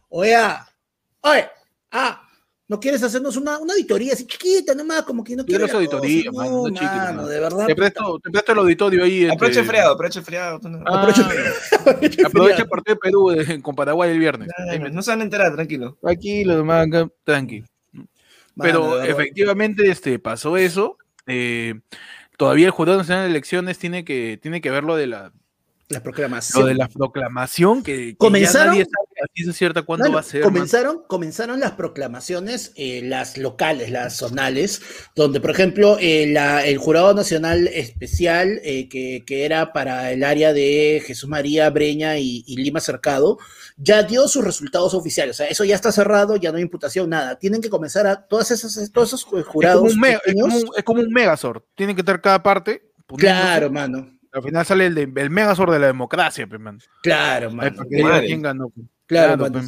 OEA, 0.09 0.65
oye, 1.21 1.47
ah, 1.91 2.26
¿no 2.67 2.79
quieres 2.79 3.01
hacernos 3.03 3.37
una, 3.37 3.57
una 3.59 3.73
auditoría 3.73 4.13
así 4.13 4.25
chiquita 4.27 4.73
nomás? 4.75 5.03
Como 5.03 5.23
que 5.23 5.35
no 5.35 5.45
Quiero 5.45 5.65
quieres 5.65 5.69
esa 5.69 5.77
auditoría, 5.77 6.31
mano, 6.31 6.61
una 6.63 6.73
chiquita, 6.73 6.95
mano, 6.97 7.15
mano. 7.17 7.27
de 7.27 7.39
verdad. 7.39 7.65
Te 7.67 7.75
presto, 7.75 8.19
te 8.23 8.29
presto 8.29 8.51
el 8.51 8.57
auditorio 8.59 9.03
ahí. 9.03 9.27
Aprovecha 9.31 9.59
el 9.61 9.65
feriado, 9.65 9.93
aprovecha 9.93 10.19
el 10.19 10.25
feriado. 10.25 10.59
tú 10.59 10.69
no- 10.69 10.79
Ah, 10.85 11.01
Aprovecha- 11.01 12.25
Aprovecha 12.25 12.61
el 12.63 12.67
partido 12.69 12.95
de 12.95 12.99
Perú 12.99 13.29
de- 13.29 13.61
con 13.61 13.75
Paraguay 13.75 14.11
el 14.11 14.19
viernes. 14.19 14.49
No 14.91 15.01
se 15.01 15.11
van 15.11 15.21
a 15.21 15.23
enterar, 15.23 15.53
tranquilo. 15.55 15.97
Aquí 16.03 16.43
los 16.43 16.57
demás 16.57 16.87
acá, 16.87 17.07
tranqui. 17.23 17.63
Pero 18.59 18.81
Mano, 18.89 19.01
efectivamente 19.03 19.89
este, 19.89 20.17
pasó 20.19 20.57
eso. 20.57 20.97
eh, 21.27 21.79
todavía 22.37 22.65
el 22.67 22.71
Jurado 22.71 22.97
Nacional 22.99 23.23
de 23.25 23.29
Elecciones 23.31 23.77
tiene 23.77 24.03
que, 24.05 24.39
tiene 24.41 24.61
que 24.61 24.71
ver 24.71 24.83
lo 24.83 24.95
de 24.95 25.07
la, 25.07 25.31
La 25.89 26.03
proclamación. 26.03 26.61
lo 26.61 26.67
de 26.67 26.75
la 26.75 26.89
proclamación 26.89 27.81
que, 27.81 27.95
que 27.95 28.11
ya 28.11 28.17
¿Comenzaron? 28.17 28.67
nadie 28.73 28.85
sabe 28.85 29.53
cierta 29.53 29.83
cuándo 29.83 30.11
va 30.11 30.19
a 30.19 30.23
ser. 30.23 30.41
comenzaron, 30.41 31.03
comenzaron 31.07 31.59
las 31.61 31.71
proclamaciones, 31.71 32.73
eh, 32.75 33.01
las 33.05 33.37
locales, 33.37 33.89
las 33.89 34.17
zonales, 34.17 34.81
donde, 35.15 35.39
por 35.39 35.49
ejemplo, 35.51 35.97
eh, 35.99 36.27
la- 36.27 36.65
el 36.65 36.77
Jurado 36.77 37.13
Nacional 37.13 37.67
Especial, 37.67 38.59
eh, 38.63 38.89
que, 38.89 39.23
que 39.25 39.45
era 39.45 39.71
para 39.71 40.11
el 40.11 40.23
área 40.25 40.51
de 40.53 41.01
Jesús 41.05 41.29
María, 41.29 41.69
Breña 41.69 42.17
y, 42.19 42.43
y 42.45 42.57
Lima 42.57 42.79
Cercado, 42.81 43.37
ya 43.77 44.03
dio 44.03 44.27
sus 44.27 44.43
resultados 44.43 44.93
oficiales. 44.93 45.35
O 45.35 45.37
sea, 45.37 45.47
eso 45.47 45.63
ya 45.63 45.75
está 45.75 45.91
cerrado, 45.93 46.35
ya 46.35 46.51
no 46.51 46.57
hay 46.57 46.63
imputación, 46.63 47.09
nada. 47.09 47.39
Tienen 47.39 47.61
que 47.61 47.69
comenzar 47.69 48.07
a 48.07 48.27
todas 48.27 48.51
esas, 48.51 48.91
todos 48.91 49.07
esos 49.09 49.21
Es 49.21 49.25
como, 49.25 49.43
jurados. 49.43 49.83
un 49.93 50.05
es, 50.05 50.19
como 50.33 50.45
un, 50.55 50.69
es 50.75 50.83
como 50.83 50.99
un 51.01 51.09
Megazord. 51.13 51.61
Tiene 51.75 51.95
que 51.95 52.01
estar 52.01 52.19
cada 52.21 52.43
parte. 52.43 52.91
Claro, 53.17 53.71
mano. 53.71 54.16
Al 54.31 54.43
final 54.43 54.65
sale 54.65 54.85
el, 54.87 54.95
de- 54.95 55.21
el 55.21 55.29
Megazord 55.29 55.71
de 55.71 55.79
la 55.79 55.87
democracia, 55.87 56.47
pe, 56.47 56.57
man. 56.57 56.79
Claro, 57.03 57.51
que 57.51 58.25
quién 58.25 58.41
ganó. 58.41 58.71
Claro, 59.05 59.37
Claro. 59.37 59.61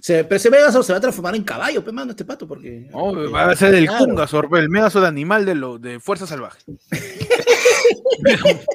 Se, 0.00 0.24
pero 0.24 0.36
ese 0.36 0.50
Megazord 0.50 0.84
se 0.84 0.92
va 0.92 0.98
a 0.98 1.00
transformar 1.00 1.34
en 1.34 1.44
caballo, 1.44 1.82
pe, 1.82 1.92
mano, 1.92 2.10
este 2.10 2.24
pato, 2.24 2.46
porque. 2.46 2.88
Va 2.92 3.50
a 3.50 3.56
ser 3.56 3.74
el 3.74 3.86
claro. 3.86 4.56
El 4.58 4.68
Megazord 4.68 5.04
animal 5.04 5.46
de, 5.46 5.54
lo, 5.54 5.78
de 5.78 5.98
Fuerza 6.00 6.26
Salvaje. 6.26 6.58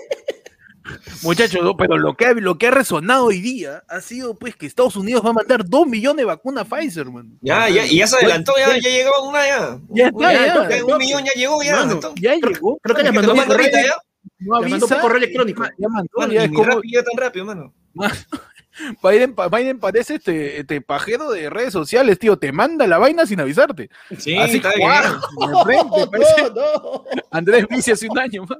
Muchachos, 1.21 1.61
no, 1.63 1.75
pero 1.75 1.97
lo 1.97 2.15
que, 2.15 2.25
ha, 2.27 2.33
lo 2.33 2.57
que 2.57 2.67
ha 2.67 2.71
resonado 2.71 3.25
hoy 3.25 3.41
día 3.41 3.83
ha 3.89 3.99
sido 4.01 4.35
pues 4.35 4.55
que 4.55 4.65
Estados 4.65 4.95
Unidos 4.95 5.23
va 5.25 5.31
a 5.31 5.33
mandar 5.33 5.65
2 5.67 5.87
millones 5.87 6.17
de 6.17 6.25
vacunas 6.25 6.65
Pfizer, 6.67 7.07
man. 7.07 7.37
Ya, 7.41 7.67
ya, 7.69 7.85
y 7.85 7.97
ya 7.97 8.07
se 8.07 8.15
adelantó, 8.17 8.53
ya, 8.57 8.77
ya 8.77 8.89
llegó 8.89 9.27
una 9.27 9.45
ya. 9.45 9.79
Ya 9.89 10.07
está, 10.07 10.33
Ya, 10.33 10.45
ya. 10.45 10.77
ya, 10.77 10.85
un 10.85 10.97
millón 10.97 11.23
ya 11.25 11.31
llegó 11.33 11.61
ya. 11.61 11.75
Mano, 11.75 11.99
Ya 12.15 12.35
llegó. 12.35 12.77
Creo 12.81 12.95
que 12.95 13.03
les 13.03 13.11
¿que 13.11 13.15
mandó 13.17 13.33
ahorita 13.33 13.81
ya? 13.81 13.93
No 14.39 14.61
mandó 14.61 14.87
por 14.87 15.01
correo 15.01 15.17
electrónico. 15.17 15.63
Ya 15.77 15.87
mandó, 15.89 16.09
Mano, 16.17 16.33
ya 16.33 16.41
y 16.41 16.45
es 16.45 16.51
como 16.51 16.65
tan 16.65 17.17
rápido, 17.17 17.45
mano. 17.45 17.73
Biden, 19.03 19.35
Biden 19.51 19.79
parece 19.79 20.15
este, 20.15 20.59
este 20.59 20.81
pajero 20.81 21.31
de 21.31 21.49
redes 21.49 21.73
sociales, 21.73 22.19
tío. 22.19 22.37
Te 22.37 22.51
manda 22.51 22.85
la 22.85 22.97
vaina 22.97 23.25
sin 23.25 23.39
avisarte. 23.39 23.89
Sí, 24.17 24.37
Así 24.37 24.59
bien. 24.59 24.63
de 24.77 25.63
frente, 25.63 26.07
parece 26.11 26.41
No, 26.43 26.51
no. 26.53 27.03
Andrés 27.31 27.65
Vici 27.67 27.91
hace 27.91 28.07
un 28.09 28.19
año, 28.19 28.45
man. 28.45 28.59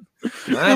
Ah, 0.57 0.75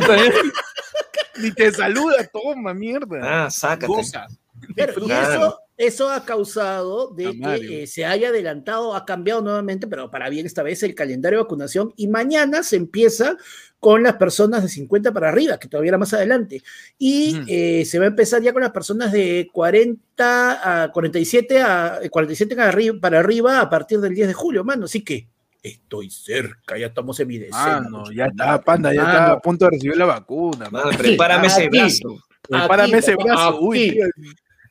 Ni 1.37 1.51
te 1.51 1.71
saluda, 1.71 2.27
toma, 2.31 2.73
mierda. 2.73 3.45
Ah, 3.45 3.49
sácate. 3.49 3.87
Goza. 3.87 4.27
Claro, 4.75 4.93
y 5.07 5.11
eso, 5.11 5.59
eso 5.75 6.11
ha 6.11 6.23
causado 6.23 7.09
de 7.09 7.35
que 7.39 7.83
eh, 7.83 7.87
se 7.87 8.05
haya 8.05 8.29
adelantado, 8.29 8.95
ha 8.95 9.05
cambiado 9.05 9.41
nuevamente, 9.41 9.87
pero 9.87 10.11
para 10.11 10.29
bien 10.29 10.45
esta 10.45 10.61
vez 10.61 10.83
el 10.83 10.93
calendario 10.93 11.39
de 11.39 11.43
vacunación 11.43 11.91
y 11.97 12.07
mañana 12.07 12.61
se 12.61 12.75
empieza 12.75 13.37
con 13.81 14.03
las 14.03 14.13
personas 14.13 14.61
de 14.61 14.69
50 14.69 15.11
para 15.11 15.29
arriba, 15.29 15.57
que 15.59 15.67
todavía 15.67 15.89
era 15.89 15.97
más 15.97 16.13
adelante, 16.13 16.61
y 16.99 17.41
eh, 17.47 17.83
se 17.83 17.97
va 17.97 18.05
a 18.05 18.09
empezar 18.09 18.41
ya 18.41 18.53
con 18.53 18.61
las 18.61 18.71
personas 18.71 19.11
de 19.11 19.49
40 19.51 20.83
a 20.83 20.91
47, 20.91 21.61
a, 21.61 21.99
47 22.09 22.55
para 22.55 22.69
arriba, 22.69 22.97
para 23.01 23.19
arriba 23.19 23.59
a 23.59 23.69
partir 23.69 23.99
del 23.99 24.13
10 24.13 24.27
de 24.29 24.33
julio, 24.35 24.63
mano, 24.63 24.85
así 24.85 25.03
que 25.03 25.27
estoy 25.63 26.11
cerca, 26.11 26.77
ya 26.77 26.87
estamos 26.87 27.19
en 27.19 27.27
mi 27.27 27.39
decena. 27.39 27.81
Mano, 27.81 28.11
ya 28.11 28.27
está, 28.27 28.61
panda, 28.61 28.93
ya 28.93 29.01
Mano. 29.03 29.17
está 29.17 29.31
a 29.33 29.39
punto 29.39 29.65
de 29.65 29.71
recibir 29.71 29.97
la 29.97 30.05
vacuna. 30.05 30.69
man. 30.69 30.85
Mano, 30.85 30.97
prepárame 30.97 31.47
ese 31.47 31.67
brazo. 31.67 32.23
El 32.49 32.67
párame 32.67 32.97
ese 32.99 33.15
brazo. 33.15 33.59
Uy, 33.61 33.91
tío. 33.91 34.05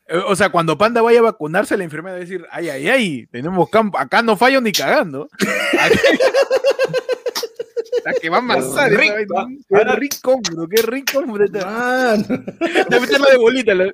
Eh, 0.07 0.19
O 0.27 0.35
sea, 0.35 0.51
cuando 0.51 0.77
Panda 0.77 1.03
vaya 1.03 1.21
a 1.21 1.23
vacunarse, 1.23 1.77
la 1.77 1.85
enfermera 1.85 2.15
va 2.15 2.17
a 2.17 2.21
decir, 2.21 2.45
ay, 2.51 2.69
ay, 2.69 2.89
ay, 2.89 3.27
tenemos 3.31 3.71
campo, 3.71 3.97
acá 3.99 4.23
no 4.23 4.37
fallo 4.37 4.61
ni 4.61 4.73
cagando. 4.73 5.29
La 8.05 8.13
que 8.15 8.29
va 8.31 8.37
a 8.37 8.41
amasar. 8.41 8.91
Rico. 8.91 9.15
Qué 9.69 9.85
rico, 9.97 10.41
bro, 10.51 10.69
qué 10.69 10.83
rico. 10.83 11.23
bro. 11.27 11.51
Te 11.51 11.61
Mano. 11.65 12.25
voy 12.89 12.97
a 12.97 13.01
meterla 13.01 13.31
de 13.31 13.37
bolita. 13.39 13.75
la- 13.75 13.93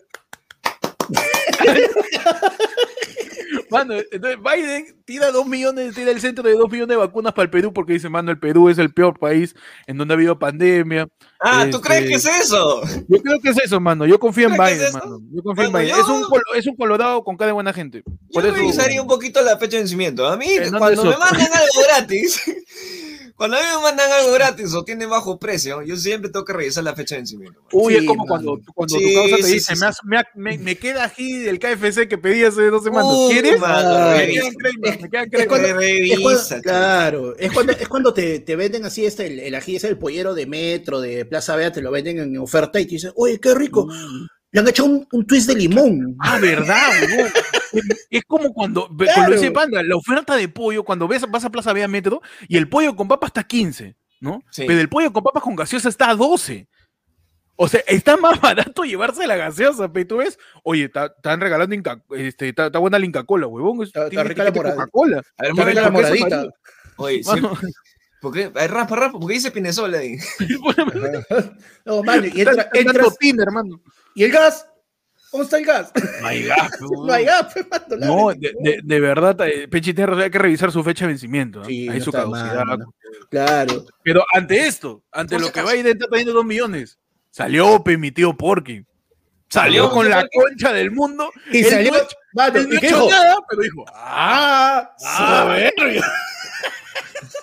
Mano, 3.71 3.95
entonces 4.13 4.39
Biden 4.43 5.03
tira 5.05 5.31
dos 5.33 5.47
millones, 5.47 5.95
tira 5.95 6.11
el 6.13 6.21
centro 6.21 6.45
de 6.45 6.55
dos 6.55 6.71
millones 6.71 6.89
de 6.91 6.97
vacunas 6.97 7.33
para 7.33 7.45
el 7.45 7.51
Perú 7.51 7.73
porque 7.73 7.95
dice, 7.95 8.09
mano, 8.09 8.31
el 8.31 8.39
Perú 8.39 8.69
es 8.69 8.79
el 8.79 8.93
peor 8.93 9.19
país 9.19 9.55
en 9.87 9.99
donde 9.99 10.15
ha 10.15 10.17
habido 10.17 10.39
pandemia. 10.39 11.09
Ah, 11.41 11.67
¿tú 11.71 11.77
Este, 11.79 11.89
crees 11.89 12.05
que 12.09 12.15
es 12.15 12.27
eso? 12.27 12.83
Yo 13.09 13.19
creo 13.23 13.41
que 13.41 13.51
es 13.51 13.59
eso, 13.65 13.81
mano. 13.81 14.07
Yo 14.07 14.19
confío 14.21 14.49
en 14.49 14.55
¿Crees 14.57 14.69
que 14.71 14.75
Biden, 14.77 14.89
es 14.89 14.95
mano. 14.95 15.19
Yo 15.33 15.43
confío 15.43 15.65
en 15.67 15.73
Biden. 15.73 15.89
yo- 15.89 15.97
Es, 16.01 16.09
un, 16.09 16.23
colo- 16.25 16.55
es 16.55 16.67
un 16.67 16.77
colorado 16.77 17.25
con 17.25 17.37
cara 17.37 17.49
de 17.49 17.53
buena 17.55 17.73
gente. 17.73 18.03
Por 18.33 18.43
Yo 18.45 18.49
eso. 18.51 18.57
revisaría 18.57 19.03
un 19.03 19.09
poquito 19.09 19.43
la 19.43 19.59
fecha 19.59 19.73
de 19.77 19.79
vencimiento. 19.83 20.27
A 20.27 20.37
mí, 20.37 20.47
Eh, 20.49 20.71
no, 20.71 20.79
cuando 20.79 21.05
me 21.05 21.17
mandan 21.17 21.41
algo 21.53 21.83
gratis, 21.89 22.43
cuando 23.37 23.57
a 23.57 23.61
mí 23.61 23.67
me 23.77 23.83
mandan 23.83 24.11
algo 24.13 24.33
gratis 24.33 24.73
o 24.75 24.83
tiene 24.85 25.07
bajo 25.07 25.39
precio, 25.39 25.83
yo 25.83 25.97
siempre 25.97 26.31
tengo 26.31 26.45
que 26.45 26.53
revisar 26.55 26.83
la 26.85 26.95
fecha 26.95 27.15
de 27.15 27.21
vencimiento. 27.21 27.61
Uy, 27.73 27.93
Sí, 27.95 27.99
es 28.01 28.07
como 28.07 28.25
mano. 28.25 28.29
cuando, 28.29 28.73
cuando 28.75 28.99
Sí, 28.99 29.05
tu 29.05 29.15
causa 29.21 29.37
te 29.37 29.43
sí, 29.43 29.53
dice, 29.53 29.75
sí, 29.75 29.81
me, 29.81 29.87
has- 29.87 30.05
me 30.05 30.19
ha- 30.19 30.29
me- 30.35 30.59
me 30.59 30.77
queda 30.77 31.05
aquí 31.05 31.39
del 31.41 31.59
KFC 31.59 32.09
que 32.09 32.19
pedí 32.19 32.43
hace 32.45 32.63
dos 32.71 32.83
semanas. 32.83 33.13
¿Quieres? 33.29 33.61
mano, 33.61 34.17
me 34.17 34.27
quedan 34.29 34.55
cremas, 34.55 35.01
me 35.03 35.11
quedan 35.11 35.25
Es 35.25 35.31
cremas. 35.31 35.47
cuando- 35.49 35.79
Revisa, 35.79 36.15
es 36.15 36.21
cuando- 36.21 36.43
chico. 36.49 36.61
claro, 36.63 37.37
es 37.39 37.53
cuando, 37.53 37.73
es 37.73 37.89
cuando 37.89 38.15
te, 38.15 38.41
te 38.41 38.57
venden 38.57 38.85
así 38.87 39.05
este, 39.05 39.27
el, 39.27 39.41
el 39.41 39.55
ají, 39.55 39.77
ese 39.77 39.89
el 39.89 39.99
pollero 39.99 40.35
de 40.35 40.47
metro, 40.47 41.01
de 41.01 41.25
Plaza 41.27 41.57
Vea, 41.57 41.71
te 41.73 41.83
lo 41.83 41.91
venden 41.91 42.19
en 42.19 42.39
oferta 42.39 42.81
y 42.81 42.87
te 42.87 42.93
dicen, 42.93 43.13
oye, 43.17 43.39
qué 43.39 43.55
rico, 43.55 43.87
le 44.57 44.61
han 44.61 44.69
hecho 44.69 44.85
un, 44.87 45.07
un 45.13 45.27
twist 45.27 45.49
de 45.49 45.55
limón. 45.55 46.17
Ah, 46.19 46.39
verdad, 46.41 46.89
huevón. 47.03 47.31
Es 48.11 48.23
como 48.27 48.53
cuando, 48.55 48.89
Claro. 48.97 49.13
con 49.15 49.31
lo 49.31 49.37
dice 49.37 49.51
Panda, 49.51 49.83
la 49.83 49.97
oferta 49.97 50.35
de 50.35 50.49
pollo, 50.49 50.83
cuando 50.83 51.07
ves, 51.07 51.25
vas 51.31 51.45
a 51.45 51.51
Plaza 51.51 51.73
Vea 51.75 51.89
Metro 51.89 52.23
y 52.49 52.57
el 52.57 52.69
pollo 52.69 52.97
con 52.97 53.07
papa 53.07 53.27
está 53.27 53.43
15, 53.45 53.97
¿no? 54.21 54.43
Sí. 54.51 54.65
Pero 54.67 54.81
el 54.81 54.89
pollo 54.89 55.13
con 55.13 55.23
papas 55.23 55.43
con 55.43 55.57
gaseosa 55.57 55.89
está 55.91 56.09
a 56.09 56.15
12. 56.15 56.67
O 57.57 57.69
sea, 57.69 57.81
está 57.87 58.17
más 58.17 58.41
barato 58.41 58.83
llevarse 58.85 59.27
la 59.27 59.37
gaseosa, 59.37 59.93
pero 59.93 60.07
tú 60.07 60.17
ves, 60.19 60.39
oye, 60.63 60.85
está- 60.85 61.13
están 61.17 61.41
regalando 61.41 61.75
Inca, 61.75 62.03
este, 62.17 62.49
está, 62.49 62.67
está 62.67 62.79
buena 62.79 62.99
la 62.99 63.05
Inca 63.07 63.25
Cola, 63.25 63.47
huevón. 63.47 63.83
es- 63.83 63.89
Está- 63.95 64.09
rica 64.25 64.43
la 64.45 64.53
morada. 64.53 64.75
Coca-Cola. 64.77 65.23
A 65.37 65.43
ver, 65.43 65.51
Está 65.53 65.65
rica 65.65 65.81
la 65.83 65.91
momento, 65.91 66.09
¿por 66.09 66.19
qué 66.19 66.25
moradita. 66.25 66.55
Oye, 66.99 67.21
¿por 68.21 68.33
qué? 68.33 68.49
Raspa, 68.51 68.97
raspa, 68.97 69.19
¿por 69.19 69.29
qué 69.29 69.35
dice 69.35 69.51
Pinesol 69.51 69.95
ahí? 69.95 70.17
No, 71.85 72.03
mano, 72.03 72.27
y 72.27 72.41
entra- 72.41 72.69
entras, 72.73 73.17
Tinder, 73.19 73.47
hermano. 73.49 73.81
y 74.15 74.25
el 74.25 74.33
gas, 74.33 74.67
¿cómo 75.31 75.43
está 75.45 75.59
el 75.59 75.65
gas? 75.67 75.93
No 76.21 76.27
hay 76.27 76.45
gas, 76.45 76.71
No 76.81 77.13
hay 77.13 77.25
gas, 77.25 77.53
pues, 77.53 77.67
No, 78.01 78.29
de, 78.31 78.53
de- 78.61 78.81
de 78.83 79.01
verdad, 79.01 79.37
eh, 79.47 79.69
Pechi 79.69 79.91
hay 79.91 80.31
que 80.31 80.39
revisar 80.39 80.73
su 80.73 80.83
fecha 80.83 81.05
de 81.05 81.13
vencimiento. 81.13 81.61
¿no? 81.61 81.65
Sí, 81.67 81.89
Hay 81.89 81.99
no 82.01 82.05
su 82.05 82.13
caducidad. 82.13 82.65
Claro. 83.31 83.85
Pero 84.03 84.25
ante 84.35 84.67
esto, 84.67 85.03
ante 85.13 85.39
lo 85.39 85.53
que 85.53 85.61
acaso. 85.61 85.75
Biden 85.77 85.93
está 85.93 86.07
trayendo 86.09 86.33
dos 86.33 86.45
millones, 86.45 86.99
salió 87.31 87.83
pe, 87.85 87.97
mi 87.99 88.11
tío 88.11 88.37
Porky. 88.37 88.85
Salió 89.49 89.85
¿Salió 89.85 89.91
con 89.95 90.11
la 90.11 90.27
concha 90.35 90.73
del 90.73 90.91
mundo. 90.91 91.31
Y 91.53 91.59
Él 91.59 91.67
salió, 91.67 91.93
mano, 92.35 92.59
él 92.59 92.69
no 92.69 92.75
¿y 92.75 92.77
ha 92.79 92.81
qué 92.81 92.87
hecho 92.89 92.97
dijo? 93.05 93.11
nada, 93.11 93.37
pero 93.49 93.63
dijo, 93.63 93.85
ah, 93.95 94.91
Ah, 95.05 95.43
soberbio. 95.77 96.03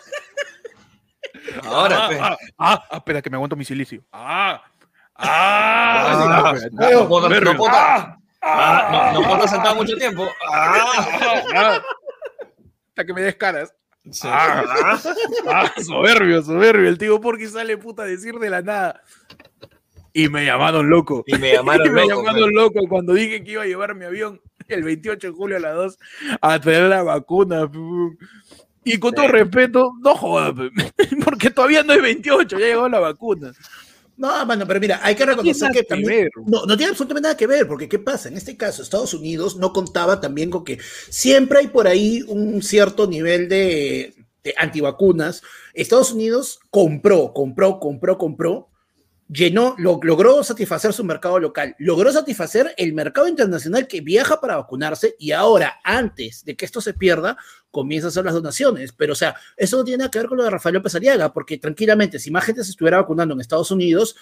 Ahora, 1.63 2.07
ah, 2.07 2.09
ah, 2.21 2.37
ah, 2.57 2.83
ah, 2.91 2.97
espera 2.97 3.21
que 3.21 3.29
me 3.29 3.35
aguanto 3.37 3.55
mi 3.55 3.65
silicio. 3.65 4.03
Ah, 4.11 4.61
ah, 5.15 6.05
Ah, 6.05 6.69
no, 6.69 6.89
no 6.89 7.07
puedo- 7.07 7.29
no 7.29 7.35
soberbio. 7.35 7.57
puedo- 7.57 7.71
Ah, 7.75 8.17
Ah, 8.45 9.11
no, 9.13 9.21
no 9.21 9.27
puedo 9.27 9.35
estar 9.35 9.49
sentado 9.49 9.75
mucho 9.75 9.95
tiempo. 9.95 10.27
Ah, 10.51 10.75
ah, 10.97 11.41
ah. 11.55 11.81
Hasta 12.89 13.05
que 13.05 13.13
me 13.13 13.21
des 13.21 13.35
caras. 13.35 13.73
sí. 14.11 14.27
Ah, 14.29 14.97
ah, 15.47 15.71
soberbio, 15.81 16.41
soberbio. 16.41 16.89
El 16.89 16.97
tío 16.97 17.21
Porky 17.21 17.47
sale 17.47 17.77
puta 17.77 18.03
a 18.03 18.05
decir 18.05 18.35
de 18.39 18.49
la 18.49 18.61
nada. 18.61 19.01
Y 20.11 20.27
me 20.29 20.45
llamaron 20.45 20.89
loco. 20.89 21.23
Y 21.25 21.37
me 21.37 21.53
llamaron 21.53 21.87
Y 21.87 21.89
me 21.89 22.01
loco. 22.05 22.21
llamaron 22.23 22.53
loco 22.53 22.79
cuando 22.89 23.13
dije 23.13 23.43
que 23.43 23.51
iba 23.51 23.63
a 23.63 23.65
llevar 23.65 23.95
mi 23.95 24.05
avión 24.05 24.41
el 24.67 24.83
28 24.83 25.27
de 25.27 25.33
julio 25.33 25.57
a 25.57 25.59
las 25.61 25.73
2 25.75 25.97
a 26.41 26.59
traer 26.59 26.83
la 26.83 27.01
vacuna. 27.03 27.69
Y 28.85 28.97
con 28.99 29.13
todo 29.13 29.25
Sí. 29.27 29.31
respeto, 29.31 29.91
no 30.01 30.15
jodas, 30.15 30.53
porque 31.25 31.49
todavía 31.49 31.83
no 31.83 31.93
es 31.93 32.01
28, 32.01 32.59
ya 32.59 32.65
llegó 32.65 32.89
la 32.89 32.99
vacuna. 32.99 33.53
No, 34.15 34.45
mano, 34.45 34.67
pero 34.67 34.79
mira, 34.79 34.99
hay 35.01 35.15
que 35.15 35.25
reconocer 35.25 35.61
nada 35.63 35.73
que 35.73 35.79
que 35.79 35.85
también. 35.85 36.09
ver. 36.09 36.29
No, 36.45 36.65
no 36.65 36.77
tiene 36.77 36.91
absolutamente 36.91 37.25
nada 37.27 37.37
que 37.37 37.47
ver, 37.47 37.67
porque 37.67 37.89
¿qué 37.89 37.97
pasa? 37.97 38.29
En 38.29 38.37
este 38.37 38.55
caso, 38.55 38.83
Estados 38.83 39.13
Unidos 39.15 39.57
no 39.57 39.73
contaba 39.73 40.21
también 40.21 40.51
con 40.51 40.63
que 40.63 40.77
siempre 41.09 41.59
hay 41.59 41.67
por 41.67 41.87
ahí 41.87 42.21
un 42.27 42.61
cierto 42.61 43.07
nivel 43.07 43.49
de, 43.49 44.13
de 44.43 44.53
antivacunas. 44.57 45.41
Estados 45.73 46.11
Unidos 46.11 46.59
compró, 46.69 47.33
compró, 47.33 47.79
compró, 47.79 48.17
compró, 48.19 48.69
llenó, 49.27 49.73
lo- 49.79 49.99
logró 50.03 50.43
satisfacer 50.43 50.93
su 50.93 51.03
mercado 51.03 51.39
local, 51.39 51.75
logró 51.79 52.11
satisfacer 52.11 52.71
el 52.77 52.93
mercado 52.93 53.27
internacional 53.27 53.87
que 53.87 54.01
viaja 54.01 54.39
para 54.39 54.57
vacunarse 54.57 55.15
y 55.17 55.31
ahora, 55.31 55.79
antes 55.83 56.45
de 56.45 56.55
que 56.55 56.65
esto 56.65 56.81
se 56.81 56.93
pierda, 56.93 57.35
comienza 57.73 58.07
a 58.07 58.09
hacer 58.09 58.23
las 58.23 58.35
donaciones. 58.35 58.93
Pero, 58.93 59.13
o 59.13 59.15
sea, 59.15 59.35
eso 59.57 59.77
no 59.77 59.83
tiene 59.83 59.97
nada 59.97 60.11
que 60.11 60.19
ver 60.19 60.27
con 60.27 60.37
lo 60.37 60.43
de 60.43 60.51
Rafael 60.51 60.75
López 60.75 60.93
Aliaga, 60.93 61.33
porque 61.33 61.57
tranquilamente, 61.57 62.19
si 62.19 62.29
más 62.29 62.45
gente 62.45 62.63
se 62.63 62.69
estuviera 62.69 62.97
vacunando 62.97 63.33
en 63.33 63.41
Estados 63.41 63.71
Unidos, 63.71 64.15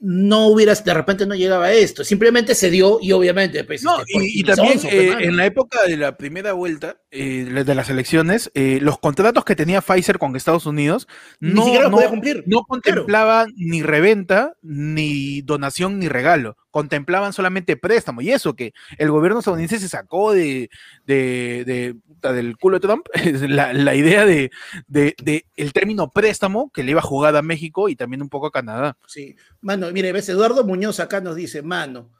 no 0.00 0.48
hubiera, 0.48 0.74
de 0.74 0.92
repente 0.94 1.24
no 1.24 1.36
llegaba 1.36 1.66
a 1.66 1.72
esto. 1.72 2.02
Simplemente 2.02 2.56
se 2.56 2.68
dio 2.70 2.98
y 3.00 3.12
obviamente, 3.12 3.62
pues. 3.62 3.84
No, 3.84 4.00
este, 4.00 4.12
y, 4.24 4.40
y 4.40 4.42
también 4.42 4.80
eh, 4.90 5.14
en 5.20 5.36
la 5.36 5.46
época 5.46 5.78
de 5.86 5.96
la 5.96 6.16
primera 6.16 6.52
vuelta 6.54 6.96
eh, 7.12 7.44
de 7.64 7.74
las 7.76 7.88
elecciones, 7.88 8.50
eh, 8.54 8.80
los 8.82 8.98
contratos 8.98 9.44
que 9.44 9.54
tenía 9.54 9.80
Pfizer 9.80 10.18
con 10.18 10.34
Estados 10.34 10.66
Unidos 10.66 11.06
Ni 11.38 11.52
no, 11.54 11.62
siquiera 11.64 11.84
lo 11.84 11.90
no- 11.90 11.96
podía 11.98 12.10
cumplir. 12.10 12.42
no 12.46 12.62
contemplaban 12.64 13.52
ni 13.56 13.82
reventa, 13.82 14.56
ni 14.62 15.42
donación, 15.42 16.00
ni 16.00 16.08
regalo. 16.08 16.56
Contemplaban 16.78 17.32
solamente 17.32 17.76
préstamo. 17.76 18.20
Y 18.20 18.30
eso 18.30 18.54
que 18.54 18.72
el 18.98 19.10
gobierno 19.10 19.40
estadounidense 19.40 19.80
se 19.80 19.88
sacó 19.88 20.32
de, 20.32 20.70
de- 21.06 21.96
del 22.22 22.56
culo 22.56 22.78
de 22.78 22.86
Trump, 22.86 23.06
la, 23.48 23.94
idea 23.96 24.24
de, 24.24 24.50
de- 24.86 25.16
de 25.20 25.44
el 25.56 25.72
término 25.72 26.08
préstamo 26.10 26.70
que 26.72 26.84
le 26.84 26.92
iba 26.92 27.00
a 27.00 27.02
jugar 27.02 27.34
a 27.34 27.42
México 27.42 27.88
y 27.88 27.96
también 27.96 28.22
un 28.22 28.28
poco 28.28 28.46
a 28.46 28.52
Canadá. 28.52 28.96
Sí. 29.08 29.34
Mano, 29.60 29.90
mire, 29.90 30.12
ves, 30.12 30.28
Eduardo 30.28 30.62
Muñoz 30.62 31.00
acá 31.00 31.20
nos 31.20 31.34
dice, 31.34 31.62
mano, 31.62 32.10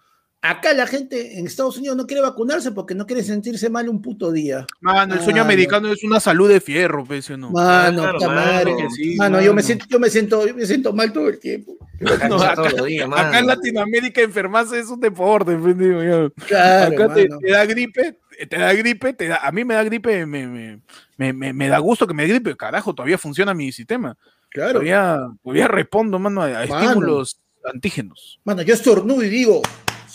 acá 0.41 0.73
la 0.73 0.87
gente 0.87 1.39
en 1.39 1.47
Estados 1.47 1.77
Unidos 1.79 1.97
no 1.97 2.07
quiere 2.07 2.23
vacunarse 2.23 2.71
porque 2.73 2.95
no 2.95 3.07
quiere 3.07 3.23
sentirse 3.23 3.69
mal 3.71 3.89
un 3.89 4.01
puto 4.01 4.31
día. 4.33 4.67
Mano, 4.81 5.15
el 5.15 5.21
sueño 5.21 5.39
Mano. 5.39 5.45
americano 5.51 5.93
es 5.93 6.05
una 6.05 6.21
salud 6.21 6.49
de 6.49 6.61
fierro, 6.61 7.05
pues, 7.05 7.29
¿o 7.31 7.37
no? 7.37 7.51
Mano, 7.51 8.03
Claro, 8.03 8.19
puta 8.19 8.29
mano, 8.29 8.41
madre. 8.41 8.77
que 8.77 8.91
sí, 8.91 9.17
mano, 9.17 9.41
yo 9.41 9.53
me 9.53 9.63
siento, 9.63 9.87
yo 9.89 9.99
me 9.99 10.09
siento, 10.11 10.47
yo 10.47 10.55
me 10.55 10.67
siento 10.67 10.93
mal 10.93 11.13
todo 11.13 11.29
el 11.29 11.39
tiempo. 11.41 11.77
Acá 12.07 12.29
No, 12.29 12.37
todos 12.37 12.49
acá- 12.49 12.71
los 12.77 12.87
días, 12.87 13.09
Acá 13.13 13.39
en. 13.41 13.47
Latinoamérica 13.49 14.21
enfermarse 14.23 14.79
es 14.79 14.89
un 14.89 15.01
deporte, 15.01 15.57
pues, 15.57 15.77
digo. 15.77 15.99
Claro, 16.47 16.95
Acá 17.05 17.15
te, 17.15 17.29
da 17.51 17.65
gripe, 17.67 18.17
te 18.49 18.57
da 18.59 18.73
gripe, 18.75 19.13
te 19.15 19.27
da, 19.29 19.37
a 19.39 19.51
mí 19.51 19.65
me 19.65 19.75
da 19.75 19.83
gripe, 19.83 20.25
me, 20.25 20.47
me, 20.47 20.81
me, 21.17 21.33
me- 21.33 21.53
me 21.53 21.69
da 21.69 21.79
gusto 21.79 22.07
que 22.07 22.15
me 22.15 22.23
dé 22.23 22.29
gripe, 22.35 22.57
carajo, 22.57 22.95
todavía 22.95 23.19
funciona 23.19 23.53
mi 23.55 23.73
sistema. 23.73 24.17
Claro. 24.51 24.75
Todavía, 24.75 25.19
todavía 25.43 25.69
respondo, 25.69 26.19
mano, 26.21 26.43
a, 26.43 26.47
a 26.63 26.67
Mano. 26.67 26.83
estímulos 26.85 27.41
antígenos. 27.65 28.41
Mano, 28.45 28.63
yo 28.63 28.73
estornudo 28.75 29.23
y 29.25 29.29
digo, 29.29 29.61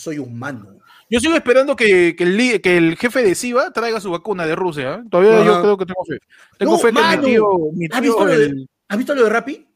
soy 0.04 0.20
humano. 0.20 0.78
Yo 1.10 1.20
sigo 1.20 1.36
esperando 1.36 1.76
que, 1.76 2.16
que 2.16 2.24
el, 2.24 2.62
que 2.62 2.96
jefe 3.00 3.24
de 3.24 3.36
SIVA 3.36 3.72
traiga 3.72 4.00
su 4.00 4.10
vacuna 4.12 4.46
de 4.46 4.56
Rusia. 4.56 4.96
¿eh? 4.96 5.04
Todavía 5.10 5.46
yo 5.46 5.62
creo 5.62 5.78
que 5.78 5.86
tengo 5.86 6.06
fe. 6.06 6.18
Tengo 6.58 6.72
No, 6.74 6.78
fe 6.80 6.88
que 6.88 6.94
mano. 6.94 7.22
mi 7.22 7.28
tío, 7.28 7.48
mi 7.74 7.86
¿Has 7.92 8.02
visto, 8.02 8.26
lo 8.26 8.32
de, 8.38 8.46
el- 8.46 8.70
¿Has 8.88 8.98
visto 8.98 9.16
lo 9.16 9.24
de 9.24 9.30
Rappi? 9.30 9.68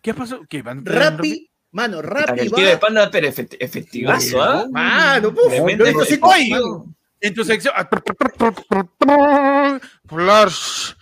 ¿Qué 0.00 0.14
pasó? 0.14 0.40
¿Qué, 0.48 0.62
van 0.62 0.78
a 0.80 0.84
traer 0.84 0.98
un 0.98 1.04
Rappi, 1.18 1.50
mano, 1.72 2.00
Rappi 2.02 2.40
El 2.40 2.52
va. 2.52 2.56
tío 2.56 2.66
de 2.66 2.76
panda, 2.78 3.10
pero 3.10 3.26
efect- 3.28 3.56
efectivazo, 3.58 4.42
¿ah? 4.42 4.66
Mano, 4.70 5.34
puf, 5.34 5.52
efectivo. 5.52 6.94
En 7.20 7.34
tu 7.34 7.44
sección. 7.44 7.74
Flash. 10.06 10.92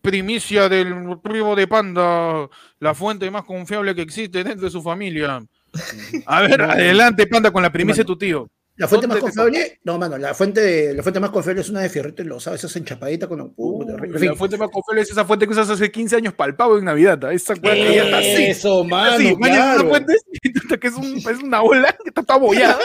Primicia 0.00 0.68
del 0.68 1.18
primo 1.22 1.56
de 1.56 1.66
Panda. 1.66 2.48
La 2.78 2.94
fuente 2.94 3.30
más 3.30 3.44
confiable 3.44 3.94
que 3.94 4.02
existe 4.02 4.44
dentro 4.44 4.66
de 4.66 4.70
su 4.70 4.82
familia. 4.82 5.42
A 6.26 6.42
ver, 6.42 6.62
adelante, 6.62 7.26
Panda, 7.26 7.50
con 7.50 7.62
la 7.62 7.72
primicia 7.72 8.02
de 8.02 8.06
tu 8.06 8.16
tío. 8.16 8.48
La 8.76 8.88
fuente 8.88 9.06
más 9.06 9.20
¿Dónde 9.20 9.30
te 9.30 9.36
confiable, 9.38 9.80
no, 9.84 9.98
mano, 9.98 10.18
la 10.18 10.34
fuente, 10.34 10.92
la 10.94 11.02
fuente 11.04 11.20
más 11.20 11.30
confiable 11.30 11.60
es 11.60 11.68
una 11.70 11.80
de 11.80 11.88
fierrito 11.88 12.22
y 12.22 12.24
lo 12.24 12.40
sabes, 12.40 12.64
esa 12.64 12.76
enchapadita 12.80 13.28
con 13.28 13.38
la 13.38 13.44
puta, 13.46 13.92
Uy, 14.02 14.08
en 14.08 14.18
fin. 14.18 14.28
la 14.30 14.34
fuente 14.34 14.56
más 14.58 14.68
confiable 14.70 15.02
es 15.02 15.10
esa 15.12 15.24
fuente 15.24 15.46
que 15.46 15.52
usas 15.52 15.70
hace 15.70 15.92
15 15.92 16.16
años 16.16 16.34
para 16.34 16.50
el 16.50 16.56
pavo 16.56 16.76
en 16.76 16.84
Navidad. 16.84 17.24
¿ah? 17.24 17.32
Esa 17.32 17.54
fuente 17.54 17.94
ya 17.94 18.04
está 18.04 18.18
así. 18.18 18.44
Eso, 18.46 18.82
mano, 18.82 19.16
es 19.16 19.36
claro. 19.36 19.88
fuente 19.88 20.14
que 20.80 20.86
es, 20.88 20.94
un, 20.94 21.16
es 21.18 21.42
una 21.44 21.62
ola 21.62 21.92
que 22.02 22.08
está 22.08 22.24
toda 22.24 22.40
bollada. 22.40 22.78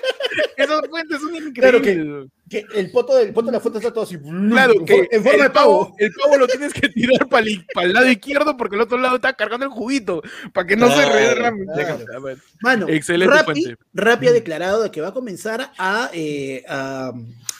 Esas 0.56 0.80
fuentes 0.88 1.20
son 1.20 1.52
Claro 1.52 1.82
que- 1.82 1.90
increíbles. 1.92 2.30
Que 2.48 2.64
el 2.74 2.90
poto, 2.92 3.16
del, 3.16 3.32
poto 3.32 3.46
de 3.46 3.52
la 3.52 3.60
foto 3.60 3.78
está 3.78 3.92
todo 3.92 4.04
así. 4.04 4.18
Claro, 4.18 4.74
en, 4.74 4.84
que 4.84 5.08
en 5.10 5.22
forma 5.22 5.38
el 5.38 5.42
de 5.42 5.50
pavo. 5.50 5.94
El 5.98 6.12
pavo 6.12 6.36
lo 6.36 6.46
tienes 6.46 6.72
que 6.72 6.88
tirar 6.88 7.28
para 7.28 7.46
el, 7.46 7.92
lado 7.92 8.08
izquierdo 8.08 8.56
porque 8.56 8.76
el 8.76 8.82
otro 8.82 8.98
lado 8.98 9.16
está 9.16 9.32
cargando 9.32 9.66
el 9.66 9.72
juguito. 9.72 10.22
Para 10.52 10.66
que 10.66 10.76
no 10.76 10.88
se 10.88 11.00
derrame. 11.00 11.64
claro. 11.64 12.36
Mano, 12.60 12.88
Excelente 12.88 13.34
Rappi, 13.34 13.62
fuente. 13.62 13.82
Rappi 13.94 14.28
ha 14.28 14.32
declarado 14.32 14.82
de 14.82 14.90
que 14.90 15.00
va 15.00 15.08
a 15.08 15.14
comenzar 15.14 15.72
a, 15.76 16.10
eh, 16.12 16.64
a, 16.68 17.12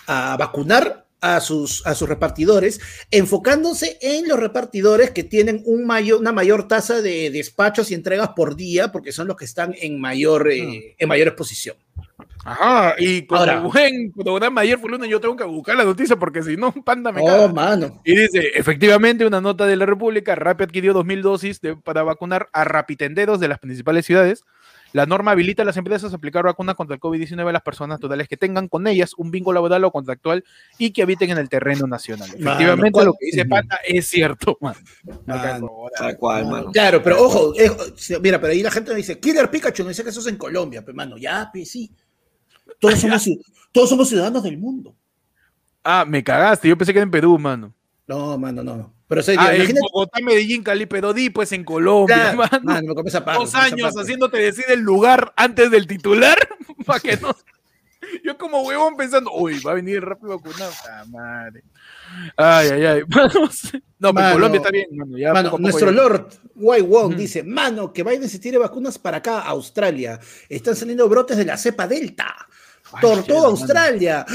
a 0.07 0.37
vacunar 0.37 1.07
a 1.21 1.41
sus, 1.41 1.85
a 1.87 1.95
sus 1.95 2.09
repartidores, 2.09 2.81
enfocándose 3.11 3.99
en 4.01 4.29
los 4.29 4.39
repartidores 4.39 5.11
que 5.11 5.25
tienen 5.25 5.63
un 5.65 5.87
mayor, 5.87 6.21
una 6.21 6.33
mayor 6.33 6.69
tasa 6.69 7.03
de 7.03 7.31
despachos 7.31 7.91
y 7.91 7.95
entregas 7.95 8.31
por 8.37 8.55
día, 8.55 8.93
porque 8.93 9.13
son 9.13 9.27
los 9.27 9.37
que 9.37 9.47
están 9.47 9.75
en 9.81 10.01
mayor, 10.01 10.49
eh, 10.51 10.95
en 10.99 11.09
mayor 11.09 11.29
exposición. 11.29 11.77
Ajá, 12.45 12.95
y 12.99 13.27
como 13.27 13.41
Ahora. 13.41 13.61
buen 13.61 14.13
program 14.13 14.53
mayor 14.53 14.79
fue 14.79 14.91
lunes, 14.91 15.09
yo 15.09 15.21
tengo 15.21 15.35
que 15.37 15.45
buscar 15.45 15.77
la 15.77 15.85
noticia 15.85 16.17
porque 16.17 16.43
si 16.43 16.57
no, 16.57 16.73
panda 16.85 17.11
me 17.11 17.21
Oh, 17.23 17.49
mano. 17.49 18.01
Y 18.05 18.15
dice, 18.17 18.51
efectivamente, 18.55 19.27
una 19.27 19.41
nota 19.41 19.67
de 19.67 19.77
la 19.77 19.87
República, 19.87 20.35
Rappi 20.37 20.65
adquirió 20.65 20.93
2.000 20.95 21.23
dosis 21.23 21.61
de- 21.61 21.77
para 21.77 22.03
vacunar 22.05 22.49
a 22.53 22.65
rapitenderos 22.65 23.41
de 23.41 23.49
las 23.49 23.59
principales 23.59 24.07
ciudades. 24.07 24.45
La 24.93 25.05
norma 25.05 25.33
habilita 25.33 25.63
a 25.63 25.65
las 25.67 25.77
empresas 25.77 26.13
a 26.13 26.17
aplicar 26.17 26.45
vacunas 26.45 26.77
contra 26.77 26.95
el 26.95 27.01
COVID-19 27.01 27.49
a 27.49 27.53
las 27.53 27.63
personas 27.63 27.99
totales 27.99 28.29
que 28.29 28.37
tengan 28.37 28.69
con 28.69 28.87
ellas 28.87 29.13
un 29.19 29.31
vínculo 29.33 29.55
laboral 29.57 29.83
o 29.85 29.91
contractual 29.91 30.45
y 30.79 30.93
que 30.93 31.03
habiten 31.03 31.31
en 31.31 31.39
el 31.39 31.49
terreno 31.49 31.87
nacional. 31.89 32.29
Mano, 32.39 32.51
Efectivamente, 32.53 32.93
¿cuál- 32.93 33.07
lo 33.07 33.13
que 33.15 33.27
dice 33.27 33.45
Panda 33.45 33.81
es 33.87 34.07
cierto, 34.07 34.57
man. 34.61 34.75
Mano. 35.27 35.69
Tal 35.99 36.17
cual, 36.17 36.47
mano. 36.47 36.71
Claro, 36.71 37.03
pero 37.03 37.21
ojo, 37.23 37.53
eh, 37.59 37.71
mira, 38.23 38.41
pero 38.41 38.53
ahí 38.53 38.63
la 38.63 38.71
gente 38.71 38.93
me 38.93 38.97
dice, 38.99 39.19
Killer 39.19 39.51
Pikachu, 39.51 39.83
no 39.83 39.89
dice 39.89 40.05
que 40.05 40.11
eso 40.11 40.21
es 40.21 40.27
en 40.29 40.37
Colombia, 40.37 40.83
pero 40.85 40.95
mano, 40.97 41.19
ya, 41.19 41.51
sí. 41.65 41.91
Todos 42.81 43.01
somos, 43.01 43.29
todos 43.73 43.89
somos 43.89 44.09
ciudadanos 44.09 44.43
del 44.43 44.59
mundo. 44.59 44.95
Ah, 45.85 46.05
me 46.07 46.23
cagaste, 46.25 46.69
yo 46.69 46.77
pensé 46.77 46.93
que 46.93 46.99
era 46.99 47.05
en 47.05 47.11
Perú, 47.11 47.39
mano. 47.39 47.73
No, 48.07 48.37
mano, 48.39 48.63
no. 48.63 48.93
Pero 49.09 49.23
sea, 49.23 49.37
Ah, 49.39 49.51
en 49.51 49.57
imagínate. 49.63 49.87
Bogotá, 49.93 50.19
Medellín, 50.21 50.63
Cali, 50.65 50.87
pero 50.87 51.13
di 51.13 51.31
pues 51.31 51.53
en 51.53 51.63
Colombia, 51.65 52.33
Claro, 52.35 52.39
mano. 52.65 52.95
me 53.05 53.11
Dos 53.35 53.53
me 53.55 53.61
años 53.61 53.95
haciéndote 53.97 54.39
decir 54.39 54.65
el 54.69 54.81
lugar 54.81 55.33
antes 55.37 55.71
del 55.71 55.87
titular 55.87 56.37
para 56.87 57.01
que 57.01 57.17
no. 57.17 57.35
Yo 58.25 58.37
como 58.37 58.63
huevón 58.63 58.97
pensando, 58.97 59.33
uy, 59.33 59.61
va 59.61 59.73
a 59.73 59.75
venir 59.75 60.05
rápido 60.05 60.39
vacunado. 60.39 60.73
Ah, 60.91 61.05
madre. 61.09 61.63
Ay, 62.37 62.69
ay, 62.71 62.85
ay. 62.85 63.03
Vamos. 63.09 63.73
No, 63.99 64.13
pero 64.13 64.25
Mano, 64.25 64.35
Colombia 64.35 64.59
está 64.59 64.71
bien, 64.71 64.89
mano. 64.93 65.17
Ya 65.17 65.33
Mano, 65.33 65.49
poco 65.49 65.57
a 65.57 65.59
poco 65.59 65.63
nuestro 65.63 65.91
ya- 65.91 65.97
Lord 65.97 66.29
Wai 66.57 66.83
Wong 66.83 67.17
dice, 67.17 67.43
mano, 67.43 67.95
que 67.95 68.03
Biden 68.03 68.29
se 68.29 68.39
tire 68.39 68.59
vacunas 68.59 68.99
para 68.99 69.17
acá, 69.17 69.41
Australia. 69.41 70.21
Están 70.51 70.77
saliendo 70.77 71.09
brotes 71.09 71.39
de 71.39 71.47
la 71.47 71.57
cepa 71.57 71.89
Delta. 71.89 72.27
Mano. 72.93 73.25
Australia. 73.47 74.27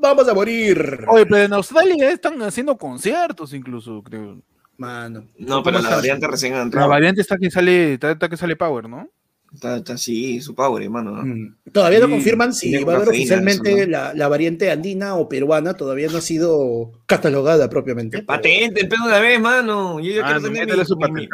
Vamos 0.00 0.28
a 0.28 0.34
morir. 0.34 1.04
Oye, 1.08 1.26
pero 1.26 1.38
en 1.42 1.52
Australia 1.52 2.12
están 2.12 2.40
haciendo 2.42 2.78
conciertos 2.78 3.52
incluso, 3.52 4.02
creo. 4.04 4.40
Mano. 4.76 5.26
No, 5.36 5.64
pero 5.64 5.78
la 5.78 5.82
¿Cómo 5.84 5.96
variante 5.96 6.26
recién 6.28 6.54
ha 6.54 6.64
La 6.64 6.86
variante 6.86 7.20
está 7.20 7.36
que 7.36 7.50
sale, 7.50 7.94
está, 7.94 8.12
está 8.12 8.28
que 8.28 8.36
sale 8.36 8.54
Power, 8.54 8.88
¿no? 8.88 9.10
Está, 9.52 9.76
está 9.78 9.94
así, 9.94 10.40
su 10.40 10.54
power, 10.54 10.82
hermano. 10.82 11.10
¿no? 11.24 11.54
Todavía 11.72 12.00
no 12.00 12.06
Sí, 12.06 12.12
confirman 12.12 12.52
si 12.52 12.84
va 12.84 12.92
a 12.92 12.96
haber 12.96 13.08
oficialmente 13.08 13.72
eso, 13.82 13.90
la, 13.90 14.12
la 14.14 14.28
variante 14.28 14.70
andina 14.70 15.14
o 15.16 15.28
peruana. 15.28 15.74
Todavía 15.74 16.08
no 16.08 16.18
ha 16.18 16.20
sido 16.20 16.92
catalogada 17.06 17.68
propiamente. 17.70 18.22
Patente, 18.22 18.82
el 18.82 18.88
pedo 18.88 19.04
de 19.04 19.08
una 19.08 19.20
vez, 19.20 19.40
mano. 19.40 20.00
Yo, 20.00 20.12
yo 20.12 20.22
Ah, 20.22 20.26
quiero 20.26 20.40
no, 20.40 20.48
tener 20.52 20.76
mi- 20.78 20.84
su 20.84 20.96
mi-. 20.96 21.28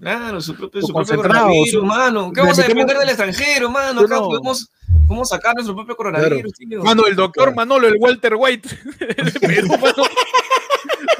Claro, 0.00 0.40
su 0.40 0.54
propio, 0.56 0.80
Su 0.80 0.88
su 0.88 0.92
propio 0.92 1.16
coronavirus, 1.16 1.70
su- 1.70 1.82
mano. 1.84 2.32
¿Qué 2.32 2.40
vamos 2.40 2.58
a 2.58 2.62
depender 2.66 2.98
del 2.98 3.08
extranjero, 3.08 3.70
mano? 3.70 4.00
Acá 4.02 4.16
no. 4.16 4.24
podemos, 4.28 4.68
podemos 5.06 5.28
sacar 5.28 5.54
nuestro 5.54 5.74
propio 5.74 5.96
coronavirus, 5.96 6.52
tío. 6.52 6.82
Mano, 6.82 7.06
el 7.06 7.14
doctor 7.16 7.44
Claro. 7.44 7.56
Manolo, 7.56 7.88
el 7.88 7.96
Walter 7.98 8.34
White 8.36 8.68
de 8.98 9.40
Perú, 9.40 9.68
mano. 9.80 9.94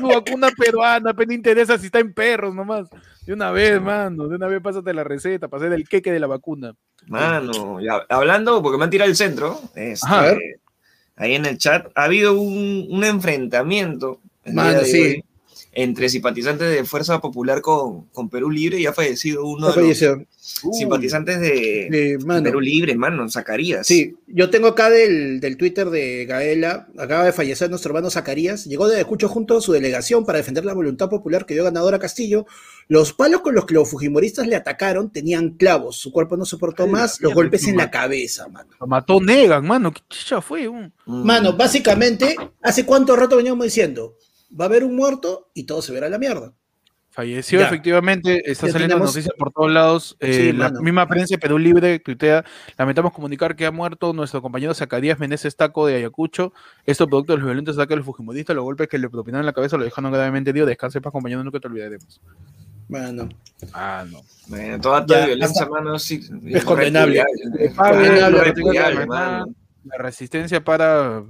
Su 0.09 0.14
vacuna 0.14 0.51
peruana, 0.57 1.11
apenas 1.11 1.35
interesa 1.37 1.79
si 1.79 1.87
está 1.87 2.01
en 2.01 2.12
perros 2.12 2.55
nomás. 2.55 2.88
De 3.27 3.33
una 3.33 3.51
vez, 3.51 3.81
mano, 3.81 4.29
de 4.29 4.37
una 4.37 4.47
vez 4.47 4.61
pásate 4.61 4.93
la 4.93 5.05
receta, 5.05 5.49
pasé 5.49 5.69
del 5.69 5.88
queque 5.88 6.12
de 6.12 6.21
la 6.21 6.27
vacuna. 6.27 6.75
Mano, 7.07 7.81
ya, 7.81 8.05
hablando, 8.09 8.62
porque 8.62 8.79
me 8.79 8.85
han 8.85 8.90
tirado 8.90 9.11
el 9.11 9.17
centro, 9.17 9.61
este, 9.75 10.07
Ajá. 10.07 10.21
A 10.21 10.23
ver. 10.23 10.38
ahí 11.17 11.35
en 11.35 11.47
el 11.47 11.59
chat, 11.59 11.87
ha 11.95 12.05
habido 12.05 12.35
un, 12.40 12.87
un 12.90 13.05
enfrentamiento 13.05 14.21
Mano, 14.47 14.81
sí. 14.81 15.01
hoy 15.01 15.25
entre 15.74 16.08
simpatizantes 16.08 16.70
de 16.70 16.84
Fuerza 16.84 17.20
Popular 17.20 17.60
con, 17.60 18.06
con 18.06 18.28
Perú 18.28 18.50
Libre 18.50 18.78
y 18.80 18.87
ha 18.87 18.92
fallecido 18.92 19.44
uno 19.44 19.68
No 19.68 19.72
de 19.74 19.88
los 19.88 19.98
simpatizantes 20.72 21.40
de, 21.40 21.87
Eh, 22.14 22.18
mano. 22.24 22.42
Perú 22.44 22.60
Libre, 22.60 22.94
mano, 22.94 23.28
Zacarías. 23.28 23.87
Sí, 23.87 24.14
yo 24.26 24.50
tengo 24.50 24.68
acá 24.68 24.90
del, 24.90 25.40
del 25.40 25.56
Twitter 25.56 25.88
de 25.90 26.26
Gaela, 26.26 26.87
acaba 26.98 27.24
de 27.24 27.32
fallecer 27.32 27.70
nuestro 27.70 27.90
hermano 27.90 28.10
Zacarías, 28.10 28.64
llegó 28.66 28.88
de 28.88 28.96
Ayacucho 28.96 29.28
junto 29.28 29.56
a 29.56 29.60
su 29.60 29.72
delegación 29.72 30.24
para 30.24 30.38
defender 30.38 30.64
la 30.64 30.74
voluntad 30.74 31.08
popular 31.08 31.46
que 31.46 31.54
dio 31.54 31.64
ganador 31.64 31.94
a 31.94 31.98
Castillo. 31.98 32.46
Los 32.88 33.12
palos 33.14 33.40
con 33.40 33.54
los 33.54 33.64
que 33.64 33.74
los 33.74 33.90
fujimoristas 33.90 34.46
le 34.46 34.56
atacaron 34.56 35.10
tenían 35.10 35.50
clavos, 35.50 35.96
su 35.96 36.12
cuerpo 36.12 36.37
no 36.37 36.44
soportó 36.44 36.84
Ay, 36.84 36.90
más, 36.90 37.20
los 37.20 37.32
golpes 37.32 37.66
en 37.66 37.78
la 37.78 37.90
cabeza, 37.90 38.46
mano. 38.48 38.68
Lo 38.80 38.87
mató 38.87 39.20
Negan, 39.20 39.64
mano, 39.66 39.92
qué 39.92 40.02
chicha 40.08 40.40
fue. 40.40 40.68
un- 40.68 40.92
Mm. 41.06 41.22
Mano, 41.24 41.54
básicamente, 41.56 42.34
¿hace 42.62 42.84
cuánto 42.87 43.14
rato 43.16 43.37
veníamos 43.37 43.64
diciendo? 43.64 44.14
Va 44.50 44.64
a 44.64 44.68
haber 44.68 44.85
un 44.85 44.94
muerto 44.96 45.50
y 45.54 45.64
todo 45.64 45.83
se 45.83 45.92
verá 45.92 46.07
a 46.07 46.11
la 46.11 46.18
mierda. 46.18 46.52
Falleció 47.11 47.61
Ya. 47.61 47.66
efectivamente, 47.66 48.50
está 48.50 48.66
Ya 48.66 48.72
saliendo 48.72 48.96
tenemos- 48.96 49.14
noticias 49.14 49.35
por 49.38 49.52
todos 49.52 49.70
lados. 49.70 50.16
eh, 50.18 50.33
Sí, 50.35 50.52
la 50.52 50.64
mano. 50.70 50.80
misma 50.80 51.07
prensa 51.07 51.35
de 51.35 51.38
Perú 51.38 51.59
Libre 51.59 52.00
tuitea, 52.00 52.44
lamentamos 52.76 53.12
comunicar 53.12 53.54
que 53.54 53.66
ha 53.66 53.70
muerto 53.70 54.12
nuestro 54.12 54.42
compañero 54.42 54.74
Zacarías 54.74 55.20
Meneses 55.20 55.54
Taco 55.54 55.87
de 55.87 55.94
Ayacucho. 55.94 56.52
Esto 56.87 57.07
producto 57.07 57.33
de 57.35 57.38
los 57.38 57.46
violentos 57.46 57.76
ataques 57.76 57.90
de 57.90 57.96
los 57.98 58.04
fujimoristas, 58.07 58.57
los 58.57 58.64
golpes 58.64 58.88
que 58.88 58.98
le 58.98 59.09
propinaron 59.09 59.42
en 59.42 59.46
la 59.46 59.52
cabeza 59.52 59.76
lo 59.76 59.85
dejaron 59.85 60.11
gravemente 60.11 60.50
herido. 60.50 60.66
Descanse 60.66 61.00
para 61.00 61.12
compañero, 61.12 61.44
nunca 61.44 61.61
te 61.61 61.68
olvidaremos. 61.68 62.20
Mano, 62.88 63.28
Ah, 63.72 64.04
no. 64.11 64.20
Bueno, 64.48 64.80
toda 64.80 65.07
Ya, 65.07 65.24
violencia, 65.26 65.62
hasta- 65.62 65.72
mano, 65.72 65.98
sí, 66.00 66.20
es 66.46 66.64
condenable. 66.64 67.22
Es 67.61 67.74
condenable, 67.74 68.54
la 69.85 69.98
resistencia 69.98 70.62
para 70.64 71.22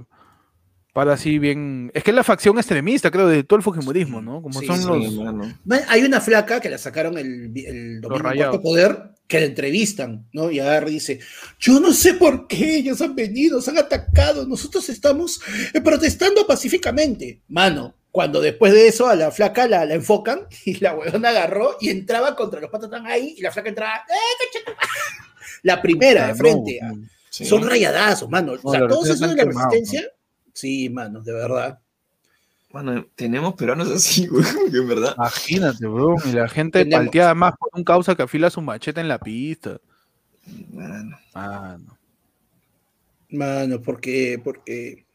para 0.95 1.11
así 1.15 1.39
bien. 1.39 1.91
Es 1.93 2.05
que 2.05 2.11
es 2.11 2.15
la 2.15 2.23
facción 2.23 2.57
extremista, 2.57 3.11
creo, 3.11 3.27
de 3.27 3.43
todo 3.43 3.57
el 3.57 3.63
fujimorismo, 3.63 4.21
¿no? 4.21 4.41
Como 4.41 4.57
Sí, 4.61 4.65
son 4.65 4.77
Sí, 4.77 5.17
los. 5.17 5.83
Hay 5.89 6.03
una 6.03 6.21
flaca 6.21 6.61
que 6.61 6.69
la 6.69 6.77
sacaron 6.77 7.17
el, 7.17 7.51
el 7.53 7.99
domingo. 7.99 8.23
Cuarto 8.23 8.61
Poder, 8.61 9.09
que 9.27 9.41
la 9.41 9.45
entrevistan, 9.47 10.25
¿no? 10.31 10.49
Y 10.49 10.59
agarra 10.61 10.89
y 10.89 10.93
dice, 10.93 11.19
yo 11.59 11.81
no 11.81 11.91
sé 11.91 12.13
por 12.13 12.47
qué 12.47 12.77
ellos 12.77 13.01
han 13.01 13.13
venido, 13.13 13.59
se 13.61 13.71
han 13.71 13.77
atacado, 13.77 14.47
nosotros 14.47 14.87
estamos 14.87 15.41
eh, 15.73 15.81
protestando 15.81 16.47
pacíficamente. 16.47 17.41
Mano, 17.49 17.93
cuando 18.09 18.39
después 18.39 18.71
de 18.71 18.87
eso 18.87 19.07
a 19.09 19.15
la 19.17 19.31
flaca 19.31 19.67
la, 19.67 19.83
la 19.85 19.95
enfocan 19.95 20.47
y 20.63 20.75
la 20.79 20.95
huevona 20.95 21.27
agarró 21.27 21.75
y 21.81 21.89
entraba 21.89 22.37
contra 22.37 22.61
los 22.61 22.69
patos 22.69 22.89
que 22.89 22.95
están 22.95 23.11
ahí 23.11 23.35
y 23.37 23.41
la 23.41 23.51
flaca 23.51 23.67
entraba, 23.67 23.95
¡eh, 23.97 24.45
coche 24.53 24.63
tu 24.65 24.71
madre!". 24.71 24.87
La 25.63 25.81
primera 25.81 26.23
Ah, 26.23 26.27
de 26.29 26.35
frente. 26.35 26.79
no. 26.81 26.99
Sí. 27.29 27.43
Son 27.43 27.67
rayadazos, 27.67 28.29
mano. 28.29 28.53
o 28.63 28.71
sea, 28.71 28.87
todos 28.87 29.09
esos 29.09 29.29
de 29.29 29.35
la 29.35 29.43
resistencia, 29.43 30.07
sí, 30.55 30.89
mano, 30.89 31.21
de 31.21 31.33
verdad. 31.33 31.79
Mano, 32.73 33.05
tenemos 33.15 33.53
peruanos 33.53 33.89
así, 33.91 34.25
güey, 34.27 34.43
en 34.73 34.87
verdad. 34.87 35.13
Imagínate, 35.17 35.85
bro. 35.85 36.15
Y 36.25 36.31
la 36.31 36.47
gente 36.49 36.79
Tenemos. 36.83 37.05
palteada 37.05 37.35
más 37.35 37.53
por 37.57 37.69
un 37.73 37.83
causa 37.83 38.15
que 38.15 38.23
afila 38.23 38.49
su 38.49 38.61
machete 38.61 38.99
en 39.01 39.07
la 39.07 39.19
pista. 39.19 39.77
Mano. 40.73 41.17
Ah, 41.33 41.77
no. 41.79 41.97
Mano, 43.29 43.81
porque, 43.81 44.39
porque 44.43 45.05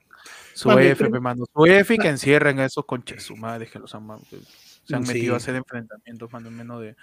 Su 0.55 0.69
Mano, 0.69 0.81
F, 0.81 1.05
pero- 1.07 1.21
mano. 1.21 1.45
Su 1.55 1.67
F 1.67 1.95
y 1.95 1.99
que 1.99 2.09
encierren 2.09 2.59
a 2.61 2.65
esos 2.67 2.85
conches 2.85 3.23
su 3.23 3.37
madre 3.37 3.67
que 3.67 3.79
los 3.79 3.95
han, 3.95 4.07
que 4.31 4.39
se 4.85 4.95
han 4.97 5.05
Sí. 5.07 5.13
metido 5.15 5.35
a 5.35 5.37
hacer 5.39 5.55
enfrentamientos, 5.55 6.33
mano, 6.33 6.49
en 6.49 6.57
menos 6.57 6.81
de. 6.83 6.97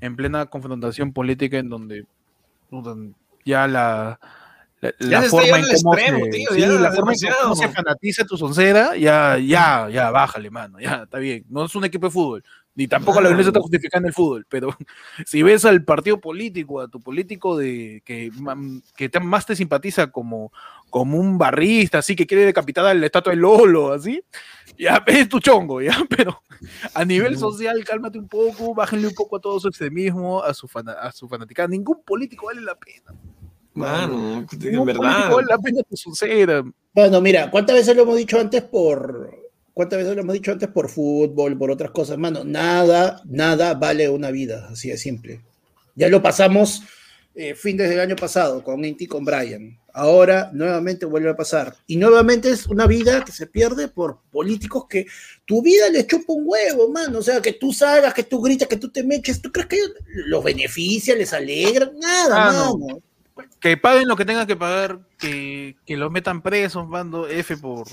En 0.00 0.16
plena 0.16 0.46
confrontación 0.46 1.12
política 1.12 1.58
en 1.58 1.68
donde. 1.68 2.06
Ya 3.44 3.66
la. 3.66 4.18
La, 4.80 4.92
Ya 4.98 5.06
la 5.08 5.20
se 5.20 5.26
está 5.26 5.38
forma 5.42 5.58
en 5.58 5.64
cómo 5.64 5.94
extremo, 5.94 6.24
se, 6.24 6.30
tío, 6.30 6.48
sí, 6.54 6.60
ya, 6.60 6.66
la 6.68 6.90
forma 6.92 7.12
en 7.12 7.18
cómo 7.42 7.54
se 7.56 7.68
fanatiza 7.68 8.24
tu 8.24 8.36
soncera, 8.38 8.96
ya, 8.96 9.36
ya, 9.38 9.88
ya, 9.90 10.10
bájale, 10.10 10.50
mano, 10.50 10.80
ya, 10.80 11.02
está 11.04 11.18
bien. 11.18 11.44
No 11.50 11.66
es 11.66 11.74
un 11.74 11.84
equipo 11.84 12.06
de 12.06 12.10
fútbol, 12.12 12.44
ni 12.74 12.88
tampoco 12.88 13.16
la 13.20 13.24
Mano. 13.24 13.30
violencia 13.36 13.50
está 13.50 13.60
justificando 13.60 14.08
el 14.08 14.14
fútbol, 14.14 14.46
pero 14.48 14.74
si 15.26 15.42
ves 15.42 15.66
al 15.66 15.84
partido 15.84 16.18
político, 16.18 16.80
a 16.80 16.88
tu 16.88 16.98
político 17.00 17.58
de 17.58 18.02
que, 18.06 18.30
que 18.96 19.10
te- 19.10 19.20
más 19.20 19.44
te 19.44 19.54
simpatiza 19.54 20.06
como, 20.10 20.50
como 20.88 21.18
un 21.18 21.36
barrista, 21.36 21.98
así 21.98 22.16
que 22.16 22.26
quiere 22.26 22.46
decapitar 22.46 22.86
al 22.86 23.04
estatua 23.04 23.32
de 23.34 23.36
Lolo, 23.36 23.92
así, 23.92 24.22
ya 24.78 25.04
es 25.06 25.28
tu 25.28 25.40
chongo, 25.40 25.82
ya, 25.82 25.98
pero 26.08 26.42
a 26.94 27.04
nivel 27.04 27.36
social, 27.36 27.84
cálmate 27.84 28.18
un 28.18 28.28
poco, 28.28 28.74
bájenle 28.74 29.08
un 29.08 29.14
poco 29.14 29.36
a 29.36 29.40
todo 29.40 29.60
su 29.60 29.68
extremismo, 29.68 30.42
a 30.42 30.54
su, 30.54 30.66
fana- 30.68 30.92
a 31.00 31.12
su 31.12 31.28
fanaticada. 31.28 31.68
Ningún 31.68 32.02
político 32.02 32.46
vale 32.46 32.62
la 32.62 32.76
pena. 32.78 33.12
Mano, 33.80 34.46
en 34.50 34.84
verdad. 34.84 35.30
la 35.48 35.58
pena 35.58 35.82
tu 35.82 35.96
soncera. 35.96 36.64
Bueno, 36.92 37.20
mira, 37.20 37.50
¿cuántas 37.50 37.76
veces 37.76 37.96
lo 37.96 38.02
hemos 38.02 38.16
dicho 38.16 38.38
antes 38.38 38.62
por. 38.62 39.30
¿Cuántas 39.72 39.98
veces 39.98 40.14
lo 40.14 40.22
hemos 40.22 40.34
dicho 40.34 40.52
antes 40.52 40.68
por 40.68 40.88
fútbol, 40.88 41.56
por 41.56 41.70
otras 41.70 41.90
cosas? 41.90 42.18
Mano, 42.18 42.44
nada, 42.44 43.22
nada 43.24 43.74
vale 43.74 44.08
una 44.08 44.30
vida, 44.30 44.68
así 44.70 44.90
de 44.90 44.98
simple. 44.98 45.40
Ya 45.94 46.08
lo 46.08 46.22
pasamos 46.22 46.82
eh, 47.34 47.54
fin 47.54 47.76
desde 47.76 47.94
el 47.94 48.00
año 48.00 48.16
pasado 48.16 48.62
con 48.62 48.84
Inti 48.84 49.06
con 49.06 49.24
Brian. 49.24 49.78
Ahora 49.92 50.50
nuevamente 50.52 51.06
vuelve 51.06 51.30
a 51.30 51.36
pasar. 51.36 51.74
Y 51.86 51.96
nuevamente 51.96 52.50
es 52.50 52.66
una 52.66 52.86
vida 52.86 53.24
que 53.24 53.32
se 53.32 53.46
pierde 53.46 53.88
por 53.88 54.20
políticos 54.30 54.86
que 54.88 55.06
tu 55.44 55.62
vida 55.62 55.88
le 55.88 56.06
chupa 56.06 56.32
un 56.32 56.44
huevo, 56.46 56.90
mano. 56.90 57.18
O 57.18 57.22
sea, 57.22 57.40
que 57.40 57.52
tú 57.54 57.72
salgas, 57.72 58.12
que 58.12 58.24
tú 58.24 58.40
gritas, 58.40 58.68
que 58.68 58.76
tú 58.76 58.90
te 58.90 59.02
meches. 59.02 59.40
¿Tú 59.40 59.50
crees 59.50 59.68
que 59.68 59.78
los 60.26 60.44
beneficia, 60.44 61.14
les 61.16 61.32
alegra? 61.32 61.90
Nada, 62.00 62.48
Ah, 62.48 62.52
no. 62.52 63.00
Que 63.60 63.76
paguen 63.76 64.08
lo 64.08 64.16
que 64.16 64.24
tengan 64.24 64.46
que 64.46 64.56
pagar, 64.56 65.00
que, 65.18 65.76
que 65.86 65.96
los 65.96 66.10
metan 66.10 66.42
presos, 66.42 66.88
mando 66.88 67.26
F 67.26 67.56
por 67.56 67.86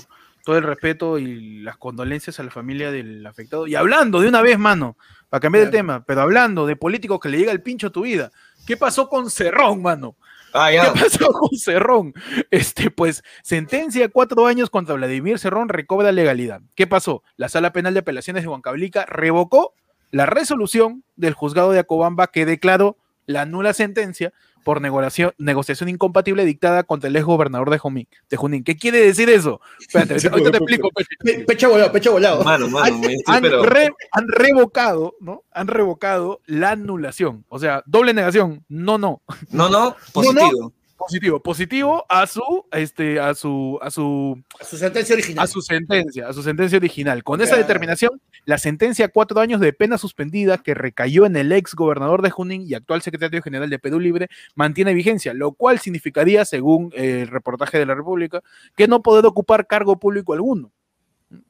todo 0.44 0.56
el 0.56 0.64
respeto 0.64 1.18
y 1.18 1.60
las 1.60 1.76
condolencias 1.76 2.40
a 2.40 2.42
la 2.42 2.50
familia 2.50 2.90
del 2.90 3.26
afectado. 3.26 3.66
Y 3.66 3.74
hablando 3.74 4.20
de 4.20 4.28
una 4.28 4.40
vez, 4.40 4.58
mano, 4.58 4.96
para 5.28 5.40
cambiar 5.40 5.64
el 5.64 5.70
tema, 5.70 6.04
pero 6.06 6.22
hablando 6.22 6.66
de 6.66 6.74
políticos 6.74 7.20
que 7.20 7.28
le 7.28 7.38
llega 7.38 7.52
el 7.52 7.60
pincho 7.60 7.88
a 7.88 7.90
tu 7.90 8.02
vida. 8.02 8.30
¿Qué 8.66 8.76
pasó 8.76 9.08
con 9.08 9.30
Cerrón, 9.30 9.82
mano? 9.82 10.16
Ah, 10.54 10.70
¿Qué 10.70 11.00
pasó 11.00 11.28
con 11.32 11.50
Cerrón? 11.58 12.14
Este, 12.50 12.90
pues, 12.90 13.22
sentencia 13.42 14.08
cuatro 14.08 14.46
años 14.46 14.70
contra 14.70 14.94
Vladimir 14.94 15.38
Cerrón 15.38 15.68
recobra 15.68 16.12
legalidad. 16.12 16.62
¿Qué 16.74 16.86
pasó? 16.86 17.22
La 17.36 17.50
Sala 17.50 17.72
Penal 17.72 17.92
de 17.92 18.00
Apelaciones 18.00 18.42
de 18.42 18.48
Huancavelica 18.48 19.04
revocó 19.04 19.74
la 20.10 20.24
resolución 20.24 21.04
del 21.16 21.34
juzgado 21.34 21.72
de 21.72 21.80
Acobamba 21.80 22.28
que 22.28 22.46
declaró 22.46 22.96
la 23.26 23.44
nula 23.44 23.74
sentencia 23.74 24.32
por 24.64 24.80
negociación, 24.80 25.32
negociación 25.38 25.88
incompatible 25.88 26.44
dictada 26.44 26.82
contra 26.84 27.08
el 27.08 27.16
ex 27.16 27.24
gobernador 27.24 27.70
de 27.70 27.78
Junín. 27.78 28.08
De 28.28 28.36
Junín. 28.36 28.64
¿Qué 28.64 28.76
quiere 28.76 28.98
decir 29.00 29.28
eso? 29.30 29.60
Espérate, 29.80 30.18
Sí, 30.20 30.28
ahorita 30.32 30.50
te 30.50 30.56
explico. 30.58 30.90
Pe- 31.20 31.44
Pecho 31.46 31.70
volado, 31.70 31.92
pecho 31.92 32.12
volado. 32.12 32.44
Mano, 32.44 32.68
mano, 32.68 32.98
me- 32.98 33.16
sí, 33.16 33.22
Han, 33.26 33.42
pero 33.42 33.62
re- 33.64 33.92
han 34.12 34.28
revocado, 34.28 35.14
¿no? 35.20 35.44
Han 35.52 35.68
revocado 35.68 36.40
la 36.46 36.70
anulación. 36.72 37.44
O 37.48 37.58
sea, 37.58 37.82
doble 37.86 38.12
negación. 38.14 38.64
No, 38.68 38.98
no. 38.98 39.22
no, 39.50 39.68
no, 39.68 39.96
positivo. 40.12 40.72
Positivo, 40.98 41.40
positivo 41.40 42.04
a 42.08 42.26
su, 42.26 42.66
este, 42.72 43.20
a 43.20 43.32
su, 43.32 43.78
a 43.80 43.88
su, 43.88 44.42
Su 44.60 44.76
sentencia 44.76 45.14
original. 45.14 45.44
a 45.44 45.46
su 45.46 45.62
sentencia, 45.62 46.28
a 46.28 46.32
su 46.32 46.42
sentencia 46.42 46.76
original. 46.76 47.22
Con 47.22 47.40
esa 47.40 47.56
determinación, 47.56 48.20
la 48.44 48.58
sentencia 48.58 49.06
a 49.06 49.08
cuatro 49.08 49.40
años 49.40 49.60
de 49.60 49.72
pena 49.72 49.96
suspendida 49.96 50.58
que 50.58 50.74
recayó 50.74 51.24
en 51.24 51.36
el 51.36 51.52
ex 51.52 51.76
gobernador 51.76 52.20
de 52.20 52.30
Junín 52.30 52.64
y 52.66 52.74
actual 52.74 53.00
secretario 53.02 53.40
general 53.42 53.70
de 53.70 53.78
Perú 53.78 54.00
Libre 54.00 54.28
mantiene 54.56 54.92
vigencia, 54.92 55.32
lo 55.34 55.52
cual 55.52 55.78
significaría, 55.78 56.44
según 56.44 56.90
el 56.94 57.28
reportaje 57.28 57.78
de 57.78 57.86
la 57.86 57.94
República, 57.94 58.42
que 58.74 58.88
no 58.88 59.00
poder 59.00 59.24
ocupar 59.24 59.68
cargo 59.68 60.00
público 60.00 60.32
alguno. 60.32 60.72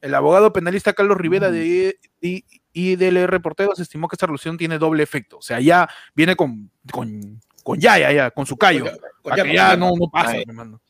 El 0.01 0.13
abogado 0.13 0.53
penalista 0.53 0.93
Carlos 0.93 1.17
Rivera 1.17 1.49
de 1.49 1.97
IDL 2.21 3.27
Reporteros 3.27 3.79
estimó 3.79 4.07
que 4.07 4.13
esta 4.13 4.27
resolución 4.27 4.57
tiene 4.57 4.77
doble 4.77 5.01
efecto. 5.01 5.37
O 5.37 5.41
sea, 5.41 5.59
ya 5.59 5.89
viene 6.13 6.35
con, 6.35 6.69
con, 6.91 7.41
con 7.69 7.79
ya, 7.79 7.97
ya, 7.99 8.11
ya, 8.11 8.31
con 8.31 8.45
su 8.45 8.57
callo. 8.57 8.85
Con- 8.85 8.93
con 8.93 9.01
Para 9.23 9.35
ya- 9.37 9.43
que 9.43 9.53
ya 9.53 9.69
con- 9.71 9.79
no, 9.81 9.91
no 9.95 10.09
pasa, 10.09 10.31
Ay. 10.31 10.37
mi 10.45 10.49
hermano. 10.51 10.81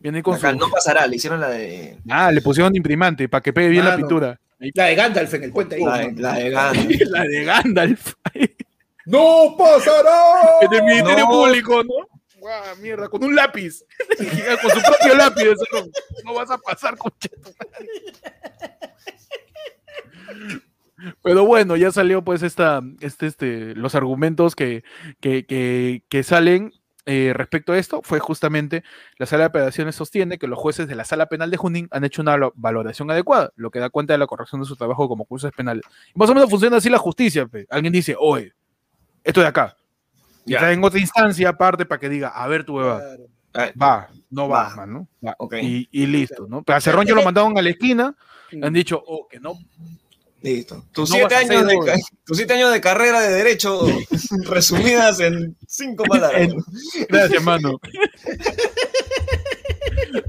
Viene 0.00 0.22
con 0.22 0.34
Acá 0.34 0.50
su. 0.50 0.58
no 0.58 0.68
pasará, 0.68 1.06
le 1.06 1.16
hicieron 1.16 1.40
la 1.40 1.48
de. 1.48 1.98
Ah, 2.10 2.30
le 2.32 2.42
pusieron 2.42 2.74
imprimante 2.74 3.28
para 3.28 3.40
que 3.42 3.52
pegue 3.52 3.68
bien 3.68 3.84
la 3.84 3.96
pintura. 3.96 4.38
La 4.74 4.84
de 4.86 4.94
Gandalf 4.94 5.34
en 5.34 5.42
el 5.44 5.52
puente 5.52 5.76
ahí. 5.76 5.84
La 5.84 5.98
de, 5.98 6.12
la 6.12 6.34
de 6.34 6.50
Gandhi. 6.50 6.98
la 7.06 7.22
de 7.24 7.44
Gandalf. 7.44 8.14
¡No 9.06 9.54
pasará! 9.56 10.58
En 10.62 10.72
el 10.74 10.82
Ministerio 10.82 11.24
No. 11.24 11.30
Público, 11.30 11.82
¿no? 11.84 12.08
Guau, 12.38 12.76
mierda, 12.82 13.08
con 13.08 13.22
un 13.24 13.34
lápiz. 13.34 13.84
con 14.18 14.70
su 14.70 14.82
propio 14.82 15.14
lápiz. 15.16 15.42
eso 15.44 15.64
no, 15.72 15.86
no 16.24 16.34
vas 16.34 16.50
a 16.50 16.58
pasar 16.58 16.96
con 16.98 17.12
Pero 21.22 21.44
bueno, 21.44 21.76
ya 21.76 21.90
salió 21.90 22.22
pues 22.22 22.42
esta, 22.42 22.82
este, 23.00 23.26
este, 23.26 23.74
los 23.74 23.94
argumentos 23.94 24.54
que, 24.54 24.84
que, 25.20 25.44
que, 25.46 26.04
que 26.08 26.22
salen 26.22 26.72
eh, 27.06 27.32
respecto 27.34 27.72
a 27.72 27.78
esto. 27.78 28.00
Fue 28.02 28.18
justamente 28.20 28.82
la 29.18 29.26
sala 29.26 29.42
de 29.42 29.46
apelaciones 29.48 29.94
sostiene 29.96 30.38
que 30.38 30.46
los 30.46 30.58
jueces 30.58 30.86
de 30.88 30.94
la 30.94 31.04
sala 31.04 31.26
penal 31.26 31.50
de 31.50 31.56
Junín 31.56 31.88
han 31.90 32.04
hecho 32.04 32.22
una 32.22 32.36
lo- 32.36 32.52
valoración 32.56 33.10
adecuada, 33.10 33.52
lo 33.56 33.70
que 33.70 33.78
da 33.80 33.90
cuenta 33.90 34.14
de 34.14 34.18
la 34.18 34.26
corrección 34.26 34.60
de 34.62 34.66
su 34.66 34.76
trabajo 34.76 35.08
como 35.08 35.24
jueces 35.24 35.52
penales. 35.52 35.82
Y 36.14 36.18
más 36.18 36.30
o 36.30 36.34
menos 36.34 36.48
funciona 36.48 36.76
así 36.76 36.88
la 36.88 36.98
justicia. 36.98 37.46
pe. 37.46 37.66
Alguien 37.70 37.92
dice, 37.92 38.14
oye, 38.18 38.52
esto 39.22 39.40
de 39.40 39.46
acá. 39.48 39.76
Y 40.46 40.52
Ya. 40.52 40.58
está 40.58 40.72
en 40.72 40.84
otra 40.84 41.00
instancia 41.00 41.48
aparte 41.48 41.84
para 41.86 41.98
que 41.98 42.08
diga, 42.08 42.28
a 42.28 42.46
ver 42.46 42.64
tu 42.64 42.76
hueva. 42.76 43.00
Claro. 43.00 43.24
Ah, 43.56 43.70
Va, 43.80 44.08
no 44.30 44.48
va, 44.48 44.64
Va. 44.70 44.76
man, 44.76 44.92
¿no? 44.92 45.08
Va. 45.24 45.36
Y, 45.62 45.88
y 45.92 46.06
listo, 46.06 46.46
¿no? 46.48 46.62
Pero 46.64 46.76
a 46.76 46.80
Cerrón 46.80 47.06
ya 47.06 47.14
lo 47.14 47.22
mandaron 47.22 47.56
a 47.56 47.62
la 47.62 47.70
esquina, 47.70 48.16
han 48.60 48.72
dicho, 48.72 49.00
oh, 49.06 49.28
que 49.28 49.38
no. 49.38 49.52
Listo. 50.44 50.84
Tus 50.92 51.08
No 51.08 51.16
siete, 51.16 51.36
años 51.36 51.66
de, 51.66 51.72
hacer, 51.78 51.84
ca- 51.86 51.96
tus 52.26 52.36
siete 52.36 52.52
años 52.52 52.70
de 52.70 52.78
carrera 52.82 53.18
de 53.22 53.32
derecho 53.32 53.86
resumidas 54.44 55.18
en 55.20 55.56
cinco 55.66 56.04
palabras. 56.04 56.50
Gracias, 57.08 57.42
mano. 57.42 57.80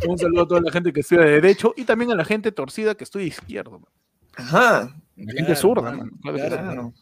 Un 0.08 0.18
saludo 0.18 0.44
a 0.44 0.48
toda 0.48 0.62
la 0.62 0.72
gente 0.72 0.94
que 0.94 1.02
estudia 1.02 1.24
de 1.24 1.32
derecho 1.32 1.74
y 1.76 1.84
también 1.84 2.12
a 2.12 2.16
la 2.16 2.26
gente 2.26 2.52
torcida 2.52 2.96
que 2.96 3.04
estudia 3.04 3.26
izquierdo. 3.26 3.80
man. 3.80 3.90
Ajá. 4.36 4.96
La 5.18 5.34
gente 5.34 5.56
zurda. 5.56 5.92
Claro 6.22 6.38
claro, 6.38 6.64
mano. 6.64 6.94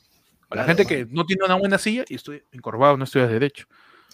A 0.49 0.55
la 0.55 0.63
gente 0.65 0.85
que 0.85 1.05
no 1.09 1.25
tiene 1.25 1.43
una 1.45 1.55
buena 1.55 1.77
silla 1.77 2.05
y 2.07 2.15
estudia 2.15 2.41
encorvado, 2.51 2.95
no 2.97 3.03
estudia 3.03 3.27
derecho. 3.27 3.65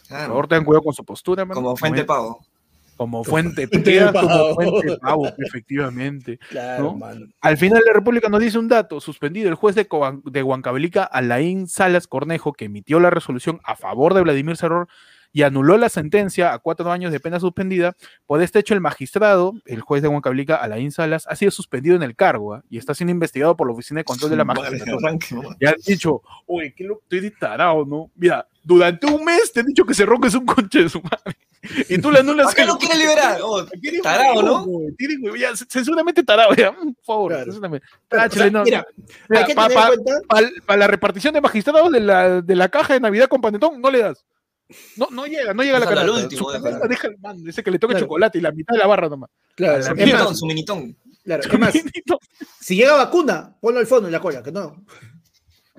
Por 0.10 0.18
favor, 0.18 0.48
tengan 0.48 0.66
cuidado 0.66 0.84
con 0.84 0.94
su 0.94 1.06
postura, 1.06 1.46
mano. 1.46 1.62
Como 1.62 1.76
fuente 1.78 2.04
pago. 2.04 2.40
Como 3.00 3.24
fuente, 3.24 3.66
queda 3.70 4.12
como 4.12 4.56
fuente 4.56 4.90
de 4.90 4.98
pavo, 4.98 5.30
efectivamente. 5.38 6.38
Claro, 6.50 6.98
¿no? 7.00 7.08
Al 7.40 7.58
final 7.58 7.82
la 7.86 7.94
República 7.94 8.28
nos 8.28 8.42
dice 8.42 8.60
un 8.60 8.68
dato, 8.68 9.00
suspendido 9.00 9.48
el 9.48 9.56
juez 9.56 9.74
de, 9.74 9.88
de 10.26 10.44
Huancavelica, 10.44 11.06
Alain 11.06 11.68
Salas 11.68 12.08
Cornejo, 12.08 12.52
que 12.52 12.66
emitió 12.66 13.00
la 13.00 13.10
resolución 13.10 13.62
a 13.64 13.78
favor 13.78 14.14
de 14.14 14.22
Vladimir 14.22 14.58
Cerrón 14.58 14.90
y 15.32 15.44
anuló 15.44 15.78
la 15.78 15.88
sentencia 15.88 16.54
a 16.54 16.60
cuatro 16.60 16.92
años 16.92 17.14
de 17.14 17.22
pena 17.22 17.40
suspendida. 17.40 17.96
Por 18.26 18.42
este 18.42 18.60
hecho, 18.60 18.74
el 18.74 18.82
magistrado, 18.82 19.54
el 19.66 19.80
juez 19.80 20.02
de 20.02 20.10
Huancavelica, 20.10 20.58
Alain 20.58 20.92
Salas, 20.92 21.26
ha 21.28 21.38
sido 21.38 21.52
suspendido 21.52 21.96
en 21.96 22.04
el 22.04 22.18
cargo 22.18 22.56
¿ah? 22.56 22.64
y 22.70 22.80
está 22.80 22.94
siendo 22.94 23.14
investigado 23.14 23.56
por 23.56 23.68
la 23.68 23.74
Oficina 23.76 24.02
de 24.02 24.04
Control 24.04 24.32
de 24.32 24.36
la 24.36 24.44
Magistratura. 24.44 25.18
Y 25.58 25.66
han 25.66 25.76
dicho, 25.88 26.22
oye, 26.48 26.74
qué 26.76 26.84
loco, 26.84 27.04
estoy 27.10 27.32
tarado, 27.32 27.86
¿no? 27.86 28.12
Mira, 28.16 28.46
durante 28.70 29.08
un 29.08 29.26
mes 29.26 29.52
te 29.52 29.62
han 29.62 29.66
dicho 29.66 29.84
que 29.84 29.96
Cerrón 29.96 30.24
es 30.26 30.36
un 30.36 30.46
conche 30.46 30.84
de 30.84 30.90
su 30.90 31.02
madre. 31.02 31.36
Y 31.90 31.98
tú 31.98 32.12
le 32.12 32.20
anulas 32.20 32.46
¿Para 32.54 32.56
qué 32.56 32.66
lo 32.66 32.78
quiere 32.78 32.98
liberar? 32.98 33.40
Oh, 33.44 33.66
tarado, 34.04 34.42
¿no? 34.44 35.36
ya, 35.36 35.56
censuramente 35.56 36.24
tarado, 36.24 36.54
ya, 36.56 36.72
por 36.72 36.94
favor, 37.04 37.32
Claro. 37.34 37.52
o 37.52 38.30
sea, 38.32 38.50
no, 38.52 38.64
mira, 38.64 38.86
Mira, 39.28 39.48
pa- 39.56 39.70
pa-. 39.70 39.92
Para 40.66 40.78
la 40.80 40.88
repartición 40.88 41.34
de 41.34 41.42
magistrados 41.42 41.92
de 41.92 42.00
la, 42.00 42.42
de 42.42 42.56
la 42.56 42.70
caja 42.70 42.94
de 42.94 43.00
Navidad 43.00 43.28
con 43.28 43.42
Panetón, 43.42 43.82
no 43.82 43.90
le 43.90 44.00
das. 44.00 44.24
No, 44.98 45.08
no 45.10 45.26
llega, 45.26 45.52
no 45.56 45.64
llega 45.64 45.78
a 45.78 45.80
la 45.80 45.88
canasta. 45.88 46.12
último, 46.12 46.52
Su 46.52 46.62
canasta 46.62 46.88
deja 46.88 47.08
el 47.08 47.18
man, 47.18 47.44
dice 47.44 47.64
que 47.64 47.72
le 47.72 47.80
toque 47.80 47.94
Claro. 47.96 48.06
chocolate 48.06 48.38
y 48.38 48.42
la 48.42 48.52
mitad 48.52 48.74
de 48.74 48.80
la 48.80 48.86
barra 48.88 49.10
nomás. 49.10 49.32
Claro, 49.56 49.82
Su 49.84 49.96
Minitón, 49.96 50.36
su 50.38 50.46
minitón. 50.46 50.96
claro, 51.24 51.58
más, 51.58 51.74
si 52.62 52.76
llega 52.76 52.94
vacuna, 52.96 53.56
ponlo 53.60 53.80
al 53.80 53.88
fondo 53.88 54.08
en 54.08 54.12
la 54.12 54.20
cola, 54.22 54.44
que 54.44 54.52
no. 54.52 54.86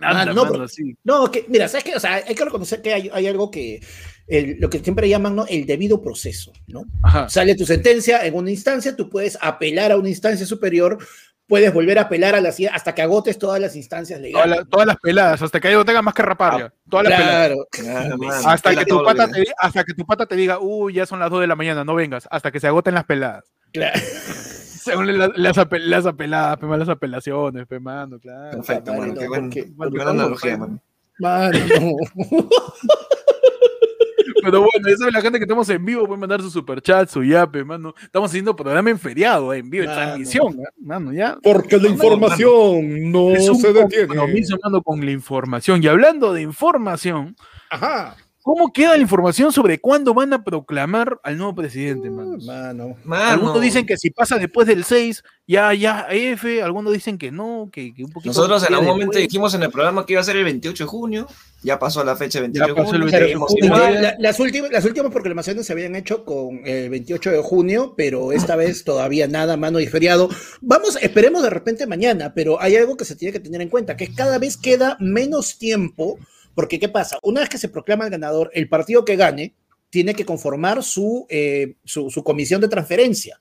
Anda, 0.03 0.23
Ah, 0.23 0.35
no, 0.35 0.45
mano. 0.45 0.67
No, 1.05 1.31
que, 1.31 1.45
mira, 1.49 1.69
¿sabes 1.69 1.85
qué? 1.85 1.95
O 1.97 2.01
sea, 2.01 2.23
hay 2.27 2.35
que 2.35 2.45
reconocer 2.45 2.81
que 2.83 2.93
hay, 2.95 3.11
hay 3.13 3.27
algo 3.27 3.51
que, 3.51 3.81
el- 4.27 4.57
lo 4.61 4.71
que 4.71 4.79
siempre 4.81 5.09
llaman, 5.09 5.35
¿no? 5.37 5.47
El 5.47 5.67
debido 5.67 6.01
proceso, 6.03 6.53
¿no? 6.69 6.85
Ajá. 7.03 7.29
Sale 7.29 7.55
tu 7.55 7.67
sentencia 7.67 8.25
en 8.27 8.35
una 8.35 8.51
instancia, 8.51 8.97
tú 8.97 9.09
puedes 9.11 9.37
apelar 9.41 9.93
a 9.93 9.97
una 9.97 10.09
instancia 10.09 10.47
superior, 10.47 10.99
puedes 11.47 11.75
volver 11.75 11.99
a 11.99 12.03
apelar 12.03 12.37
a 12.37 12.41
la 12.41 12.55
hasta 12.73 12.95
que 12.95 13.03
agotes 13.03 13.37
todas 13.37 13.61
las 13.61 13.75
instancias 13.75 14.21
Todas, 14.21 14.33
legales. 14.33 14.57
la- 14.59 14.65
todas 14.67 14.87
las 14.87 14.97
peladas, 14.99 15.43
hasta 15.43 15.59
que 15.61 15.69
ahí 15.69 15.75
no 15.75 15.85
tenga 15.85 16.01
más 16.03 16.15
que 16.15 16.23
rapar 16.23 16.59
ya. 16.59 16.73
Todas 16.89 17.09
las 17.09 17.21
peladas. 17.21 17.49
Claro. 17.71 18.17
Claro. 18.19 18.49
Hasta 18.49 18.77
que, 18.77 18.85
tu 18.87 19.03
pata 19.03 19.29
te, 19.29 19.45
hasta 19.59 19.85
que 19.85 19.95
tu 19.95 20.07
pata 20.07 20.27
te 20.27 20.37
diga, 20.37 20.59
uy, 20.61 20.95
ya 20.95 21.07
son 21.07 21.19
las 21.19 21.29
2 21.31 21.41
de 21.41 21.47
la 21.49 21.57
mañana, 21.57 21.85
no 21.85 21.95
vengas, 21.97 22.29
hasta 22.31 22.53
que 22.53 22.61
se 22.61 22.69
agoten 22.69 22.95
las 22.95 23.05
peladas. 23.05 23.45
claro. 23.73 23.99
Según 24.81 25.19
la- 25.19 25.31
las, 25.37 25.57
apel- 25.59 25.85
las 25.85 26.07
apeladas, 26.07 26.59
pe, 26.59 26.66
las 26.66 26.88
apelaciones, 26.88 27.66
pe, 27.66 27.79
mano, 27.81 28.19
claro. 28.19 28.51
Perfecto, 28.59 28.93
Mano, 28.95 29.14
mano. 29.14 29.43
no, 29.47 29.51
Qué, 29.51 29.71
buena 29.77 30.11
analogía, 30.11 30.57
mano. 30.59 30.81
Mano, 31.19 31.59
no. 31.81 31.97
Pero 34.43 34.61
bueno, 34.61 34.88
ya 34.88 34.97
sabe 34.97 35.12
la 35.12 35.21
gente 35.21 35.38
que 35.38 35.45
estamos 35.45 35.69
en 35.69 35.85
vivo, 35.85 36.07
pueden 36.07 36.21
mandar 36.21 36.40
su 36.40 36.51
superchat, 36.51 37.09
su 37.11 37.23
yape, 37.23 37.62
mano. 37.62 37.93
Estamos 38.03 38.31
haciendo 38.31 38.57
programa 38.57 38.88
en 38.88 38.99
feriado, 38.99 39.53
eh, 39.53 39.59
en 39.59 39.69
vivo, 39.69 39.85
en 39.85 39.90
transmisión, 39.90 40.55
¿eh? 40.61 40.64
mano, 40.81 41.12
ya. 41.12 41.37
Porque 41.43 41.77
la 41.77 41.88
información 41.88 43.12
no 43.12 43.31
es 43.33 43.47
un 43.51 43.61
compromiso, 43.62 44.57
mano, 44.64 44.83
con 44.83 45.05
la 45.05 45.11
información. 45.11 45.83
Y 45.83 45.88
hablando 45.88 46.33
de 46.33 46.40
información, 46.43 47.37
Ajá. 47.71 48.16
¿Cómo 48.42 48.72
queda 48.72 48.96
la 48.96 49.03
información 49.03 49.53
sobre 49.53 49.81
cuándo 49.81 50.14
van 50.14 50.33
a 50.33 50.44
proclamar 50.44 51.20
al 51.22 51.37
nuevo 51.37 51.55
presidente, 51.55 52.11
mano? 52.11 52.38
Mano. 52.44 52.96
Mano. 53.05 53.31
Algunos 53.31 53.61
dicen 53.61 53.87
que 53.87 53.96
si 53.96 54.11
pasa 54.11 54.38
después 54.38 54.66
del 54.66 54.85
6, 54.85 55.22
ya, 55.46 55.74
ya, 55.74 56.07
F, 56.11 56.62
algunos 56.62 56.92
dicen 56.92 57.18
que 57.18 57.31
no, 57.31 57.70
que, 57.72 57.92
que 57.92 58.05
un 58.05 58.12
poquito. 58.12 58.31
Nosotros 58.31 58.62
en 58.66 58.74
algún 58.74 58.88
momento 58.88 59.12
después. 59.12 59.29
dijimos 59.29 59.55
en 59.55 59.62
el 59.64 59.70
programa 59.70 60.07
que 60.07 60.12
iba 60.14 60.20
a 60.20 60.24
ser 60.24 60.37
el 60.37 60.44
28 60.44 60.85
de 60.85 60.88
junio. 60.88 61.26
Ya 61.62 61.79
pasó 61.79 62.03
la 62.05 62.16
fecha 62.16 62.40
28 62.40 62.68
de 62.68 62.74
pasó 62.74 62.94
el 62.94 63.03
junio. 63.03 63.18
28 63.18 63.55
de 63.61 63.68
junio. 63.68 64.00
La- 64.00 64.16
las, 64.18 64.40
últimas, 64.40 64.70
las 64.70 64.85
últimas 64.85 65.12
proclamaciones 65.12 65.66
se 65.66 65.72
habían 65.72 65.94
hecho 65.96 66.24
con 66.24 66.61
el 66.64 66.88
28 66.88 67.31
de 67.33 67.42
junio, 67.42 67.94
pero 67.96 68.33
esta 68.33 68.57
vez 68.57 68.85
todavía 68.85 69.26
nada, 69.29 69.57
mano 69.57 69.81
y 69.81 69.87
feriado. 69.87 70.29
Vamos, 70.61 70.96
esperemos 71.03 71.42
de 71.42 71.50
repente 71.50 71.87
mañana, 71.87 72.33
pero 72.35 72.61
hay 72.62 72.76
algo 72.76 72.96
que 72.96 73.05
se 73.05 73.16
tiene 73.16 73.33
que 73.33 73.40
tener 73.40 73.61
en 73.61 73.68
cuenta, 73.68 73.96
que 73.96 74.14
cada 74.14 74.38
vez 74.38 74.57
queda 74.57 74.96
menos 75.00 75.59
tiempo 75.59 76.18
Porque, 76.55 76.79
¿qué 76.79 76.89
pasa? 76.89 77.19
Una 77.23 77.41
vez 77.41 77.49
que 77.49 77.59
se 77.59 77.69
proclama 77.69 78.05
el 78.05 78.11
ganador, 78.11 78.51
el 78.55 78.69
partido 78.69 79.05
que 79.05 79.17
gane 79.17 79.55
tiene 79.89 80.15
que 80.15 80.25
conformar 80.25 80.83
su, 80.83 81.27
eh, 81.29 81.75
su, 81.85 82.11
su 82.11 82.23
comisión 82.23 82.61
de 82.61 82.69
transferencia 82.69 83.41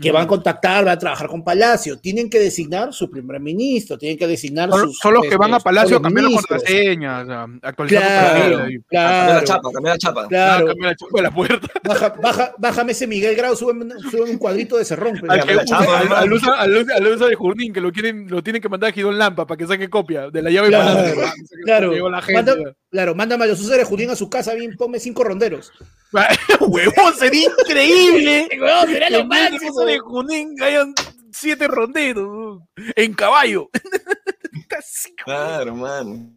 que 0.00 0.10
van 0.12 0.24
a 0.24 0.26
contactar, 0.26 0.84
van 0.84 0.94
a 0.94 0.98
trabajar 0.98 1.28
con 1.28 1.44
Palacio, 1.44 1.98
tienen 1.98 2.30
que 2.30 2.38
designar 2.38 2.92
su 2.94 3.10
primer 3.10 3.40
ministro, 3.40 3.98
tienen 3.98 4.16
que 4.18 4.26
designar 4.26 4.70
Son, 4.70 4.80
sus... 4.86 4.98
son 4.98 5.14
los 5.14 5.22
que 5.26 5.36
van 5.36 5.52
a 5.52 5.56
este, 5.58 5.64
Palacio 5.64 5.96
a 5.96 5.98
los 5.98 6.02
cambiar 6.02 6.30
la 6.30 6.36
contraseña, 6.36 7.20
o 7.20 7.26
sea, 7.26 7.46
actualizar 7.62 8.02
Claro, 8.02 8.58
ahí. 8.64 8.76
Cambiar 8.78 8.84
la 8.90 9.24
claro, 9.26 9.46
chapa, 9.46 9.70
cambiar 9.72 9.94
la 9.94 9.98
chapa. 9.98 10.28
claro. 10.28 10.64
Ah, 10.64 10.68
cambiar 10.68 10.90
la 10.90 10.96
chapa 10.96 11.16
de 11.16 11.22
la 11.22 11.30
puerta. 11.30 11.68
Baja, 11.84 12.08
baja, 12.22 12.54
bájame 12.58 12.92
ese 12.92 13.06
Miguel 13.06 13.34
Grau, 13.36 13.56
súbeme, 13.56 13.94
súbeme 14.10 14.30
un 14.30 14.38
cuadrito 14.38 14.76
de 14.78 14.84
cerrón. 14.84 15.16
pues. 15.20 15.30
Al, 15.30 15.44
que 15.46 15.54
la 15.54 15.64
chapa, 15.64 15.98
al- 16.00 16.12
al 16.12 16.32
usa- 16.32 16.54
al 16.60 16.76
usa- 16.76 16.96
al 16.96 17.06
usa 17.06 17.26
de 17.28 17.34
Junín, 17.34 17.72
que 17.72 17.80
lo 17.80 17.92
quieren, 17.92 18.28
lo 18.30 18.42
tienen 18.42 18.62
que 18.62 18.68
mandar 18.68 18.90
a 18.90 18.92
Gidón 18.92 19.18
Lampa 19.18 19.46
para 19.46 19.58
que 19.58 19.66
saque 19.66 19.88
copia 19.90 20.30
de 20.30 20.42
la 20.42 20.50
llave 20.50 20.68
Claro, 20.68 20.94
Palacio. 20.94 21.22
claro. 21.64 22.08
La 22.10 22.22
gente. 22.22 22.42
Manda- 22.42 22.72
claro, 22.90 23.14
mándame 23.14 23.44
a 23.44 23.48
los 23.48 23.60
usuarios 23.60 23.88
Judín 23.88 24.10
a 24.10 24.16
su 24.16 24.28
casa, 24.30 24.54
bien, 24.54 24.74
ponme 24.76 24.98
cinco 24.98 25.24
ronderos. 25.24 25.72
Huevón, 26.60 27.14
sería 27.18 27.48
increíble. 27.64 28.48
Huevón, 28.60 28.88
sería 28.88 29.10
lo 29.10 29.24
máximo. 29.26 29.80
de 29.82 29.98
Junín 29.98 30.62
hayan 30.62 30.94
siete 31.32 31.68
ronderos 31.68 32.62
en 32.96 33.14
caballo. 33.14 33.70
Casi, 34.68 35.14
Claro, 35.16 35.74
mano. 35.74 36.34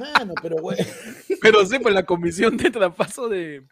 Mano, 0.00 0.32
pero 0.40 0.56
güey. 0.56 0.78
Pero 1.42 1.66
sí, 1.66 1.78
pues 1.78 1.94
la 1.94 2.06
comisión 2.06 2.56
de 2.56 2.70
traspaso 2.70 3.28
de, 3.28 3.62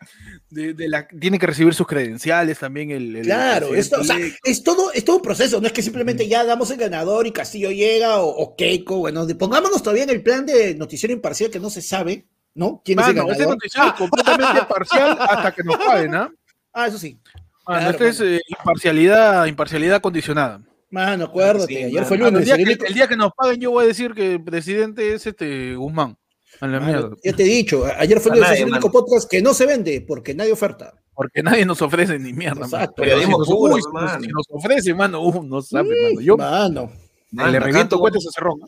de, 0.50 0.74
de 0.74 0.88
la 0.88 1.08
tiene 1.08 1.38
que 1.38 1.46
recibir 1.46 1.72
sus 1.72 1.86
credenciales 1.86 2.58
también 2.58 2.90
el, 2.90 3.16
el 3.16 3.22
Claro, 3.22 3.74
esto, 3.74 4.00
o 4.00 4.04
sea, 4.04 4.18
es 4.44 4.62
todo, 4.62 4.92
es 4.92 5.02
todo 5.04 5.16
un 5.16 5.22
proceso, 5.22 5.60
no 5.62 5.66
es 5.66 5.72
que 5.72 5.82
simplemente 5.82 6.28
ya 6.28 6.44
damos 6.44 6.70
el 6.70 6.76
ganador 6.76 7.26
y 7.26 7.32
Castillo 7.32 7.70
llega 7.70 8.20
o, 8.20 8.28
o 8.28 8.54
Keiko, 8.54 8.98
bueno, 8.98 9.26
pongámonos 9.38 9.82
todavía 9.82 10.02
en 10.02 10.10
el 10.10 10.22
plan 10.22 10.44
de 10.44 10.74
noticiero 10.74 11.14
imparcial 11.14 11.50
que 11.50 11.58
no 11.60 11.70
se 11.70 11.80
sabe, 11.80 12.26
¿no? 12.54 12.80
¿Quién 12.84 12.98
es 13.00 13.08
el 13.08 13.14
Mano, 13.16 13.28
ganador? 13.28 13.48
noticiero 13.54 13.86
es 13.88 13.92
completamente 13.94 14.62
parcial 14.68 15.16
hasta 15.20 15.52
que 15.52 15.62
nos 15.62 15.76
paguen, 15.76 16.14
¿ah? 16.14 16.30
Ah, 16.72 16.86
eso 16.86 16.98
sí. 16.98 17.18
Mano, 17.66 17.80
Claro, 17.80 17.90
esto 17.90 18.04
es 18.06 18.20
eh, 18.20 18.40
imparcialidad, 18.48 19.46
imparcialidad 19.46 20.00
condicionada. 20.00 20.60
Mano, 20.90 21.26
acuérdate, 21.26 21.66
Sí, 21.72 21.76
ayer 21.76 21.92
mano. 21.94 22.06
fue 22.06 22.18
Mano, 22.18 22.30
lunes. 22.32 22.40
el, 22.40 22.44
día 22.46 22.54
el 22.56 22.58
que, 22.64 22.70
único- 22.72 22.84
el 22.86 22.94
día 22.94 23.08
que 23.08 23.16
nos 23.16 23.32
paguen 23.32 23.60
yo 23.60 23.70
voy 23.70 23.84
a 23.84 23.86
decir 23.88 24.12
que 24.12 24.32
el 24.34 24.42
presidente 24.44 25.12
es 25.14 25.26
este 25.26 25.74
Guzmán. 25.76 26.16
A 26.60 26.66
la 26.66 26.80
Mano, 26.80 26.92
mierda. 26.92 27.16
ya 27.22 27.32
te 27.32 27.42
he 27.44 27.46
dicho, 27.46 27.84
ayer 27.96 28.18
fue 28.20 28.32
lunes, 28.34 28.50
es 28.50 28.58
el 28.60 28.64
único 28.70 28.88
mano. 28.88 28.92
podcast 28.92 29.30
que 29.30 29.40
no 29.40 29.54
se 29.54 29.66
vende 29.66 30.04
porque 30.06 30.34
nadie 30.34 30.52
oferta. 30.52 30.92
Porque 31.14 31.42
nadie 31.44 31.64
nos 31.64 31.80
ofrece 31.80 32.18
ni 32.18 32.32
mierda. 32.32 32.54
mano. 32.60 32.66
Exacto. 32.66 32.94
Pero 33.02 33.20
si 33.20 33.28
nos, 33.30 33.46
puro, 33.48 33.74
uy, 33.74 33.80
nos- 33.80 33.92
mano. 33.92 34.20
si 34.20 34.26
nos 34.28 34.46
ofrece, 34.50 34.94
mano, 34.94 35.20
uh, 35.22 35.42
no 35.44 35.62
sabe, 35.62 35.88
Sí, 35.94 36.02
mano. 36.14 36.20
Yo 36.20 36.36
Mano, 36.36 36.92
Mano, 37.30 37.50
le 37.52 37.60
reviento 37.60 37.98
cuentas 38.00 38.26
a 38.26 38.30
cerrón. 38.32 38.58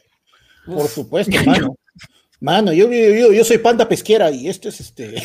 por 0.65 0.87
supuesto, 0.87 1.33
mano. 1.47 1.75
Mano, 2.43 2.73
yo, 2.73 2.91
yo, 2.93 3.33
yo 3.33 3.45
soy 3.45 3.59
panda 3.59 3.89
pesquera 3.89 4.29
y 4.33 4.49
esto 4.49 4.69
es 4.69 4.81
este. 4.81 5.23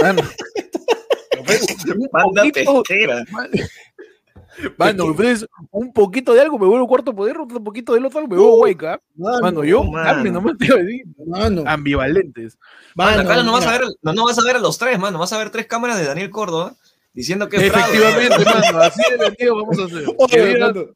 Mano. 0.00 0.22
Panda 2.10 2.42
pesquera. 2.52 3.22
Mano, 4.78 5.06
ofreces 5.06 5.46
un 5.72 5.92
poquito 5.92 6.32
de 6.32 6.40
algo, 6.40 6.58
me 6.58 6.66
vuelvo 6.66 6.86
cuarto 6.86 7.14
poder, 7.14 7.36
otro 7.38 7.62
poquito 7.62 7.92
del 7.92 8.06
otro, 8.06 8.20
me 8.22 8.28
vuelvo 8.28 8.60
hueca. 8.60 9.00
Mano, 9.16 9.40
Mano, 9.42 9.64
yo, 9.64 9.82
mano. 9.82 10.06
dame, 10.14 10.30
nomás 10.30 10.56
te 10.56 10.66
iba 10.66 10.76
a 10.76 10.78
decir. 10.78 11.04
mano, 11.26 11.64
Ambivalentes. 11.66 12.56
Mano, 12.94 13.22
acá 13.22 13.42
no 13.42 13.52
vas, 13.52 13.66
a 13.66 13.72
ver, 13.72 13.82
no, 14.00 14.12
no 14.12 14.24
vas 14.24 14.38
a 14.38 14.44
ver 14.44 14.56
a 14.56 14.60
los 14.60 14.78
tres, 14.78 14.98
mano. 14.98 15.18
Vas 15.18 15.32
a 15.32 15.38
ver 15.38 15.50
tres 15.50 15.66
cámaras 15.66 15.98
de 15.98 16.04
Daniel 16.06 16.30
Córdoba 16.30 16.76
diciendo 17.12 17.48
que 17.48 17.56
es 17.56 17.72
fraude. 17.72 17.96
Efectivamente, 17.96 18.44
mano, 18.72 18.78
así 18.80 19.02
de 19.10 19.16
vendido 19.18 19.56
vamos 19.56 19.78
a 19.78 19.84
hacer. 19.84 20.04
Oye, 20.16 20.88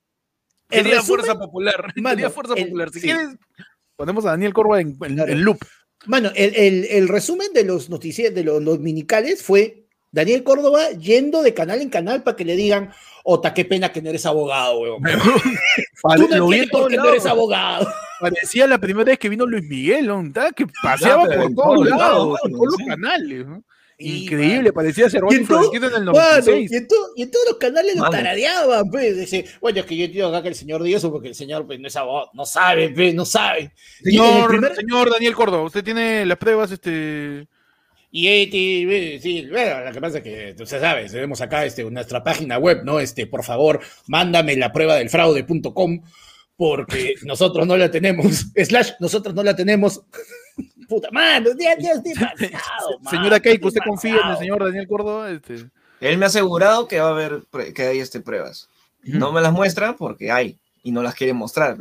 Quería, 0.70 1.02
fuerza 1.02 1.36
popular. 1.38 1.92
Mano, 1.96 2.14
quería 2.16 2.30
fuerza 2.30 2.54
el- 2.54 2.64
popular. 2.64 2.90
Si 2.90 3.00
sí. 3.00 3.06
quieres, 3.06 3.36
ponemos 3.98 4.24
a 4.24 4.30
Daniel 4.30 4.54
Corva 4.54 4.80
en, 4.80 4.96
en- 5.02 5.14
Claro. 5.16 5.32
en 5.32 5.42
loop. 5.42 5.58
Mano, 6.06 6.30
el, 6.36 6.54
el- 6.54 6.84
el 6.86 7.08
resumen 7.08 7.48
de 7.52 7.64
los 7.64 7.90
noticieros, 7.90 8.34
de 8.34 8.44
los, 8.44 8.62
los 8.62 8.78
minicales 8.78 9.42
fue 9.42 9.84
Daniel 10.12 10.44
Córdoba 10.44 10.90
yendo 10.92 11.42
de 11.42 11.52
canal 11.52 11.82
en 11.82 11.90
canal 11.90 12.22
para 12.22 12.36
que 12.36 12.44
le 12.44 12.54
digan, 12.54 12.90
Ota, 13.24 13.52
qué 13.52 13.64
pena 13.64 13.92
que 13.92 14.00
no 14.00 14.08
eres 14.08 14.24
abogado, 14.24 14.78
weón. 14.80 15.02
Tú 16.16 16.28
no 16.28 16.44
entiendes 16.44 16.70
por 16.70 16.78
todos 16.82 16.88
qué 16.90 16.96
no 16.96 17.08
eres 17.10 17.26
abogado. 17.26 17.88
Parecía 18.20 18.66
la 18.68 18.78
primera 18.78 19.04
vez 19.10 19.18
que 19.18 19.28
vino 19.28 19.44
Luis 19.44 19.64
Miguel, 19.64 20.06
¿no? 20.06 20.22
Que 20.54 20.66
paseaba 20.82 21.24
por 21.26 21.52
todos 21.54 21.86
lados, 21.88 22.38
por 22.40 22.50
todos 22.52 22.66
los 22.78 22.88
canales. 22.88 23.46
¿no? 23.46 23.62
Increíble, 24.00 24.72
parecía 24.72 25.06
Y 25.10 25.34
en 25.34 25.46
todo- 25.46 25.74
en 25.74 25.82
el 25.84 25.90
Mano, 25.90 26.12
96. 26.12 26.70
y, 26.70 26.76
en 26.76 26.86
y 27.16 27.22
en 27.22 27.30
todos 27.32 27.46
los 27.48 27.56
canales 27.58 27.96
lo 27.96 28.08
tarareaban, 28.08 28.88
pues. 28.90 29.16
Dice, 29.16 29.44
bueno, 29.60 29.80
es 29.80 29.86
que 29.86 29.96
yo 29.96 30.04
entiendo 30.04 30.28
acá 30.28 30.42
que 30.42 30.48
el 30.50 30.54
señor 30.54 30.82
diga 30.84 30.98
eso 30.98 31.10
porque 31.10 31.28
el 31.28 31.34
señor 31.34 31.66
pues, 31.66 31.80
no 31.80 31.88
es 31.88 31.96
abogado, 31.96 32.30
no 32.32 32.46
sabe, 32.46 32.90
pues, 32.90 33.12
no 33.14 33.24
sabe. 33.24 33.72
Señor, 34.02 34.48
primer- 34.50 34.74
señor 34.76 35.10
Daniel 35.10 35.34
Córdoba, 35.34 35.64
usted 35.64 35.82
tiene 35.82 36.24
las 36.26 36.38
pruebas, 36.38 36.70
este. 36.70 37.48
Y 38.10 38.26
este, 38.28 39.20
sí, 39.20 39.46
bueno, 39.50 39.84
lo 39.84 39.92
que 39.92 40.00
pasa 40.00 40.18
es 40.18 40.24
que 40.24 40.62
usted 40.62 40.80
sabe, 40.80 41.08
tenemos 41.10 41.40
acá 41.42 41.66
este, 41.66 41.82
nuestra 41.90 42.22
página 42.24 42.56
web, 42.56 42.82
¿no? 42.84 43.00
Este, 43.00 43.26
por 43.26 43.44
favor, 43.44 43.80
mándame 44.06 44.56
la 44.56 44.72
prueba 44.72 44.94
del 44.96 45.10
fraude.com 45.10 46.00
porque 46.56 47.14
nosotros 47.24 47.66
no 47.66 47.76
la 47.76 47.90
tenemos. 47.90 48.46
Slash, 48.56 48.92
nosotros 49.00 49.34
no 49.34 49.42
la 49.42 49.54
tenemos. 49.56 50.00
Puta 50.88 51.08
mano, 51.12 51.50
ya, 51.58 51.76
ya 51.78 51.92
es 51.92 52.02
demasiado. 52.02 52.98
Señora 53.10 53.30
mano, 53.30 53.42
Keiko, 53.42 53.68
¿usted 53.68 53.80
confía 53.86 54.16
en 54.24 54.30
el 54.30 54.36
señor 54.38 54.64
Daniel 54.64 54.88
Córdoba? 54.88 55.30
Este. 55.30 55.66
Él 56.00 56.18
me 56.18 56.24
ha 56.24 56.28
asegurado 56.28 56.88
que 56.88 57.00
va 57.00 57.08
a 57.08 57.10
haber, 57.10 57.42
que 57.74 57.82
hay 57.82 57.98
este, 57.98 58.20
pruebas. 58.20 58.68
No 59.02 59.32
me 59.32 59.40
las 59.40 59.52
muestra 59.52 59.96
porque 59.96 60.30
hay 60.30 60.58
y 60.82 60.92
no 60.92 61.02
las 61.02 61.14
quiere 61.14 61.32
mostrar. 61.32 61.76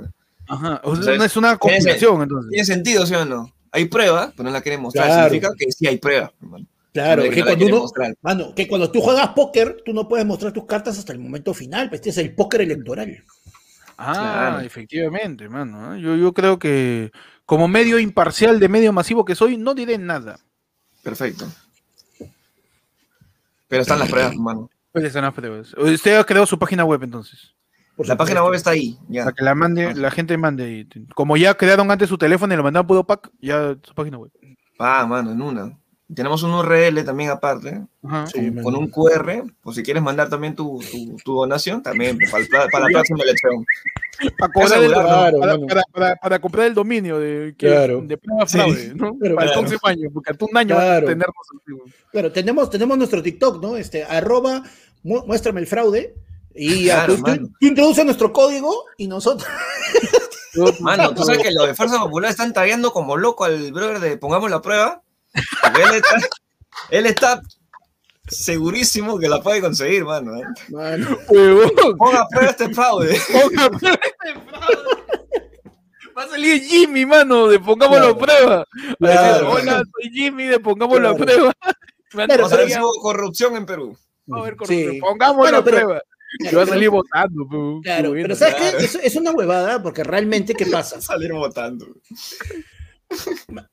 Ajá, 0.47 0.81
o 0.83 0.95
sea, 0.95 0.99
Entonces, 1.01 1.17
no 1.17 1.23
es 1.25 1.37
una 1.37 1.57
conspiración, 1.57 2.21
entonces. 2.21 2.49
Tiene 2.49 2.65
sentido, 2.65 3.05
¿sí 3.05 3.13
o 3.15 3.25
no? 3.25 3.51
Hay 3.71 3.85
pruebas, 3.85 4.31
pero 4.35 4.45
no 4.45 4.51
las 4.51 4.61
quiere 4.61 4.77
mostrar. 4.77 5.07
Claro. 5.07 5.23
Significa 5.29 5.53
que 5.57 5.71
sí 5.71 5.87
hay 5.87 5.97
pruebas. 5.97 6.31
hermano. 6.41 6.65
Claro, 6.93 7.23
que 7.23 7.35
la 7.41 7.45
cuando 7.45 7.65
uno, 7.67 7.85
mano, 8.21 8.55
que 8.55 8.67
cuando 8.67 8.89
tú 8.91 9.01
juegas 9.01 9.27
póker, 9.29 9.83
tú 9.85 9.93
no 9.93 10.07
puedes 10.07 10.25
mostrar 10.25 10.51
tus 10.51 10.65
cartas 10.65 10.97
hasta 10.97 11.13
el 11.13 11.19
momento 11.19 11.53
final, 11.53 11.89
pues 11.89 11.99
este 11.99 12.09
es 12.09 12.17
el 12.17 12.33
póker 12.33 12.61
electoral. 12.61 13.23
Ah, 13.97 14.13
Claro. 14.13 14.59
efectivamente, 14.61 15.47
mano. 15.49 15.95
¿eh? 15.95 16.01
Yo, 16.01 16.15
yo 16.15 16.33
creo 16.33 16.57
que 16.57 17.11
como 17.47 17.69
medio 17.69 17.97
imparcial 17.97 18.59
de 18.59 18.67
medio 18.67 18.91
masivo 18.91 19.23
que 19.23 19.33
soy, 19.33 19.55
no 19.55 19.73
diré 19.73 19.97
nada. 19.97 20.37
Perfecto. 21.01 21.47
Pero 23.69 23.81
están 23.81 23.99
las 23.99 24.09
pruebas, 24.09 24.33
hermano. 24.33 24.69
Pues 24.91 25.05
están 25.05 25.23
las 25.23 25.33
pruebas. 25.33 25.73
Usted 25.75 26.17
ha 26.17 26.25
creado 26.25 26.45
su 26.45 26.59
página 26.59 26.83
web 26.83 27.01
entonces. 27.03 27.55
por 27.95 28.05
La 28.05 28.17
página 28.17 28.43
web 28.43 28.53
está 28.53 28.71
ahí. 28.71 28.99
Ya. 29.07 29.23
Para 29.23 29.33
que 29.33 29.45
la 29.45 29.55
mande, 29.55 29.95
la 29.95 30.11
gente 30.11 30.37
mande. 30.37 30.87
Como 31.15 31.37
ya 31.37 31.53
crearon 31.55 31.89
antes 31.89 32.09
su 32.09 32.17
teléfono 32.17 32.53
y 32.53 32.57
lo 32.57 32.63
mandaron 32.63 32.85
puro 32.85 33.05
pack, 33.05 33.31
ya 33.39 33.77
su 33.81 33.95
página 33.95 34.17
web. 34.17 34.31
Ah, 34.77 35.05
mano, 35.07 35.31
en 35.31 35.41
una. 35.41 35.77
Tenemos 36.13 36.41
un 36.43 36.53
URL 36.53 37.03
también 37.03 37.29
aparte, 37.31 37.81
Ajá. 38.01 38.27
Sí, 38.27 38.53
con, 38.63 38.75
un 38.77 38.87
QR, 38.89 39.43
por 39.61 39.75
si 39.75 39.83
quieres 39.83 40.01
mandar 40.01 40.29
también 40.29 40.55
tu, 40.55 40.79
tu, 40.89 41.17
tu 41.17 41.33
donación, 41.35 41.83
también 41.83 42.17
para, 42.31 42.43
el 42.43 42.49
para 42.71 42.85
la 42.87 42.89
próxima 42.93 43.23
elección. 43.23 43.65
Para, 44.39 44.53
cobrar 44.53 44.83
el- 44.83 44.91
Claro, 44.93 45.39
para, 45.39 45.53
mano. 45.53 45.67
para- 45.67 45.83
para- 45.91 46.15
para 46.15 46.39
comprar 46.39 46.65
el 46.67 46.73
dominio 46.73 47.19
de, 47.19 47.53
que- 47.57 47.67
Claro. 47.67 48.01
de 48.01 48.17
prueba 48.17 48.47
Sí. 48.47 48.57
fraude, 48.57 48.93
¿no? 48.95 49.17
Pero 49.19 49.35
para 49.35 49.47
claro. 49.47 49.59
el 49.61 49.67
próximo 49.67 49.87
año, 49.89 50.09
porque 50.13 50.31
hasta 50.31 50.45
un 50.45 50.57
año 50.57 50.75
van 50.75 50.83
a 50.83 50.87
Claro. 50.87 51.07
tenernos. 51.07 51.35
Claro, 52.11 52.31
tenemos, 52.31 52.69
tenemos 52.69 52.97
nuestro 52.97 53.21
TikTok, 53.21 53.61
¿no? 53.61 53.75
Este, 53.75 54.05
arroba, 54.05 54.63
mu- 55.03 55.25
muéstrame 55.25 55.59
el 55.59 55.67
fraude. 55.67 56.15
Y 56.55 56.87
tú, 56.89 57.15
tú- 57.17 57.21
mano. 57.21 57.49
tú 57.59 57.67
introduces 57.67 58.05
nuestro 58.05 58.31
código 58.31 58.85
y 58.97 59.07
nosotros. 59.07 59.47
Mano, 60.79 61.13
tú 61.13 61.23
sabes 61.23 61.41
que 61.43 61.51
los 61.51 61.67
de 61.67 61.75
Fuerza 61.75 61.99
Popular 61.99 62.31
están 62.31 62.53
tagueando 62.53 62.91
como 62.91 63.17
loco 63.17 63.43
al 63.43 63.71
brother 63.71 63.99
de 63.99 64.17
Pongamos 64.17 64.49
la 64.49 64.61
prueba. 64.61 65.03
Él 65.79 65.93
está, 65.95 66.17
él 66.89 67.05
está 67.05 67.41
segurísimo 68.27 69.17
que 69.19 69.29
la 69.29 69.41
puede 69.41 69.61
conseguir, 69.61 70.03
mano. 70.05 70.35
¿eh? 70.37 70.43
Mano. 70.69 71.17
Ponga 71.97 72.21
a 72.21 72.27
prueba 72.27 72.49
este 72.51 72.73
fraude. 72.73 73.19
Ponga 73.31 73.69
prueba 73.69 73.99
este 74.03 74.39
fraude. 74.49 74.77
Va 76.17 76.23
a 76.23 76.27
salir 76.29 76.61
Jimmy, 76.63 77.05
mano, 77.05 77.47
de 77.47 77.59
pongámoslo 77.59 78.07
a 78.07 78.17
Claro. 78.17 78.17
prueba. 78.17 78.55
A 78.61 78.65
decir, 78.81 78.97
Claro. 78.99 79.51
Hola, 79.51 79.83
soy 80.01 80.11
Jimmy, 80.11 80.45
de 80.45 80.59
pongámoslo 80.59 81.09
a 81.09 81.15
Claro. 81.15 81.25
prueba. 81.25 81.53
A 82.23 82.49
tagueado, 82.49 82.89
hubo 82.89 83.01
corrupción 83.01 83.55
en 83.55 83.65
Perú. 83.65 83.97
a 84.31 84.41
ver, 84.41 84.53
Sí. 84.53 84.57
correcto, 84.57 85.05
pongámoslo 85.07 85.41
Bueno, 85.43 85.57
a 85.59 85.63
pero- 85.63 85.77
prueba. 85.77 86.01
Y 86.39 86.43
va 86.43 86.49
a 86.49 86.51
pero- 86.51 86.65
salir 86.67 86.89
votando. 86.89 87.79
claro, 87.83 88.11
pero 88.11 88.35
¿sabes 88.35 88.55
claro. 88.55 88.77
qué? 88.79 88.83
Es, 88.85 88.95
es 88.95 89.15
una 89.15 89.31
huevada 89.31 89.81
porque 89.81 90.03
realmente, 90.03 90.53
¿qué 90.55 90.65
pasa? 90.65 90.99
Salir 91.01 91.31
votando. 91.33 91.85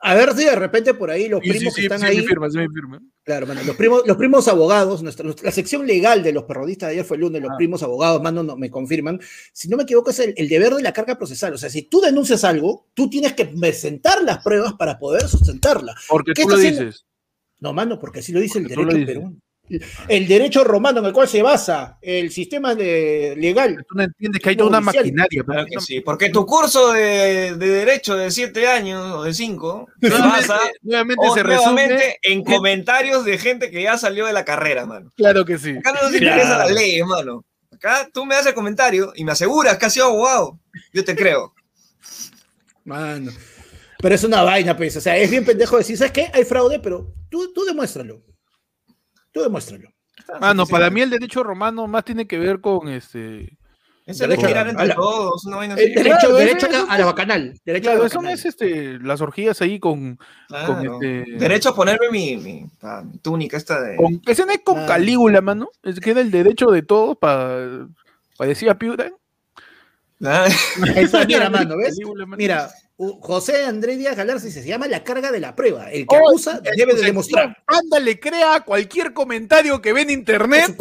A 0.00 0.14
ver 0.14 0.32
si 0.34 0.44
de 0.44 0.54
repente 0.54 0.94
por 0.94 1.10
ahí 1.10 1.28
los 1.28 1.40
Sí, 1.42 1.50
primos 1.50 1.74
sí, 1.74 1.80
que 1.80 1.86
están 1.86 2.00
sí, 2.00 2.06
ahí. 2.06 2.26
firma, 2.26 2.48
firma. 2.50 3.00
Claro, 3.24 3.46
mano, 3.46 3.62
los 3.64 3.76
primos, 3.76 4.02
los 4.06 4.16
primos 4.16 4.46
abogados, 4.48 5.02
nuestra, 5.02 5.28
la 5.42 5.50
sección 5.50 5.86
legal 5.86 6.22
de 6.22 6.32
los 6.32 6.44
perrodistas 6.44 6.88
de 6.88 6.92
ayer 6.94 7.04
fue 7.04 7.16
el 7.16 7.22
lunes, 7.22 7.42
los 7.42 7.50
Ah. 7.52 7.56
primos 7.56 7.82
abogados, 7.82 8.22
mano, 8.22 8.42
no, 8.42 8.56
me 8.56 8.70
confirman. 8.70 9.20
Si 9.52 9.68
no 9.68 9.76
me 9.76 9.82
equivoco, 9.84 10.10
es 10.10 10.18
el, 10.20 10.34
el 10.36 10.48
deber 10.48 10.74
de 10.74 10.82
la 10.82 10.92
carga 10.92 11.16
procesal. 11.18 11.52
O 11.54 11.58
sea, 11.58 11.70
si 11.70 11.82
tú 11.82 12.00
denuncias 12.00 12.44
algo, 12.44 12.86
tú 12.94 13.08
tienes 13.10 13.32
que 13.32 13.46
presentar 13.46 14.22
las 14.22 14.42
pruebas 14.44 14.74
para 14.74 14.98
poder 14.98 15.26
sustentarla. 15.28 15.94
Porque 16.08 16.32
¿Qué 16.34 16.42
tú 16.42 16.48
lo 16.50 16.54
haciendo? 16.56 16.84
dices. 16.84 17.04
No, 17.60 17.72
mano, 17.72 17.98
porque 17.98 18.20
así 18.20 18.32
lo 18.32 18.40
dice 18.40 18.58
el 18.58 18.68
Porque 18.68 18.84
derecho 18.84 19.06
peruano. 19.06 19.36
El 20.08 20.28
derecho 20.28 20.62
romano 20.62 21.00
en 21.00 21.06
el 21.06 21.12
cual 21.12 21.26
se 21.26 21.42
basa 21.42 21.98
el 22.02 22.30
sistema 22.30 22.74
de, 22.74 23.34
legal. 23.38 23.84
Tú 23.88 23.94
no 23.96 24.02
entiendes 24.04 24.42
que 24.42 24.50
hay 24.50 24.56
toda 24.56 24.68
una 24.68 24.80
maquinaria. 24.80 25.42
Claro 25.42 25.66
que 25.66 25.80
sí, 25.80 26.00
porque 26.00 26.28
tu 26.30 26.44
curso 26.44 26.92
de, 26.92 27.54
de 27.56 27.66
derecho 27.68 28.14
de 28.16 28.30
7 28.30 28.66
años 28.68 29.12
o 29.16 29.22
de 29.24 29.32
5 29.34 29.88
se 30.00 30.08
basa 30.10 30.60
Nuevamente 30.82 31.26
o 31.26 31.34
se 31.34 31.42
resume. 31.42 31.86
nuevamente 31.86 32.18
en 32.22 32.44
comentarios 32.44 33.24
de 33.24 33.38
gente 33.38 33.70
que 33.70 33.82
ya 33.82 33.96
salió 33.96 34.26
de 34.26 34.32
la 34.32 34.44
carrera, 34.44 34.84
mano. 34.86 35.10
Claro 35.16 35.44
que 35.44 35.58
sí. 35.58 35.70
Acá 35.78 35.92
no 35.92 36.02
nos 36.02 36.10
Claro. 36.18 36.36
interesa 36.36 36.58
la 36.58 36.66
ley, 36.70 37.02
mano. 37.02 37.44
Acá 37.72 38.08
tú 38.12 38.24
me 38.26 38.34
das 38.34 38.46
el 38.46 38.54
comentario 38.54 39.12
y 39.16 39.24
me 39.24 39.32
aseguras 39.32 39.78
que 39.78 39.86
has 39.86 39.92
sido 39.92 40.06
abogado. 40.06 40.58
Yo 40.92 41.04
te 41.04 41.16
creo. 41.16 41.54
Mano. 42.84 43.32
Pero 43.98 44.14
es 44.14 44.24
una 44.24 44.42
vaina, 44.42 44.76
pues. 44.76 44.96
O 44.96 45.00
sea, 45.00 45.16
es 45.16 45.30
bien 45.30 45.44
pendejo 45.44 45.78
decir, 45.78 45.96
¿sabes 45.96 46.12
qué? 46.12 46.30
Hay 46.34 46.44
fraude, 46.44 46.78
pero 46.80 47.12
tú, 47.30 47.52
tú 47.54 47.64
demuéstralo. 47.64 48.22
Tú 49.34 49.42
demuéstralo. 49.42 49.90
Mano, 50.40 50.64
para 50.64 50.88
mí 50.88 51.02
el 51.02 51.10
derecho 51.10 51.42
romano 51.42 51.86
más 51.86 52.04
tiene 52.04 52.26
que 52.26 52.38
ver 52.38 52.60
con 52.62 52.88
este. 52.88 53.58
Es 54.06 54.20
el 54.20 54.28
Derecho 54.28 54.46
a- 54.54 54.60
entre 54.68 54.92
a 54.92 54.94
todos. 54.94 55.46
El 55.46 55.74
derecho, 55.76 56.02
Claro, 56.02 56.34
derecho 56.36 56.66
eso- 56.66 56.86
a 56.90 56.98
la 56.98 57.04
bacanal. 57.06 57.54
Derecho 57.64 57.88
a 57.88 57.92
Claro, 57.92 58.00
la 58.02 58.06
eso 58.06 58.14
no 58.16 58.20
bacanal. 58.28 58.38
es 58.38 58.44
este, 58.44 58.98
las 59.00 59.20
orgías 59.22 59.60
ahí 59.62 59.80
con. 59.80 60.18
Claro. 60.48 60.66
con 60.74 60.84
este- 61.04 61.24
Derecho 61.38 61.70
a 61.70 61.74
ponerme 61.74 62.10
mi, 62.10 62.36
mi, 62.36 62.66
ah, 62.82 63.02
mi 63.04 63.18
túnica 63.18 63.56
esta 63.56 63.80
de... 63.80 63.96
con 63.96 64.20
ese 64.26 64.44
no 64.46 64.52
es 64.52 64.60
con 64.62 64.74
Claro. 64.76 64.88
Calígula, 64.88 65.40
mano. 65.40 65.68
Es 65.82 66.00
que 66.00 66.10
era 66.10 66.20
el 66.20 66.30
derecho 66.30 66.66
de 66.66 66.82
todos 66.82 67.16
para. 67.18 67.88
Parecía 68.36 68.78
Piura. 68.78 69.10
Ah, 70.22 70.46
Esa, 70.96 71.24
mira, 71.24 71.50
mano, 71.50 71.76
¿ves? 71.78 71.94
Calígula, 71.94 72.26
mano. 72.26 72.36
Mira, 72.36 72.70
José 72.96 73.64
Andrés 73.64 73.98
Díaz 73.98 74.16
Galarza 74.16 74.48
se 74.48 74.64
llama 74.64 74.86
la 74.86 75.02
carga 75.02 75.32
de 75.32 75.40
la 75.40 75.56
prueba. 75.56 75.90
El 75.90 76.06
que 76.06 76.16
Oh, 76.16 76.28
acusa 76.28 76.60
debe 76.76 76.94
de 76.94 77.02
demostrar. 77.02 77.56
Ándale, 77.66 78.20
crea 78.20 78.60
cualquier 78.60 79.12
comentario 79.12 79.80
que 79.82 79.92
ve 79.92 80.02
en 80.02 80.10
internet. 80.10 80.76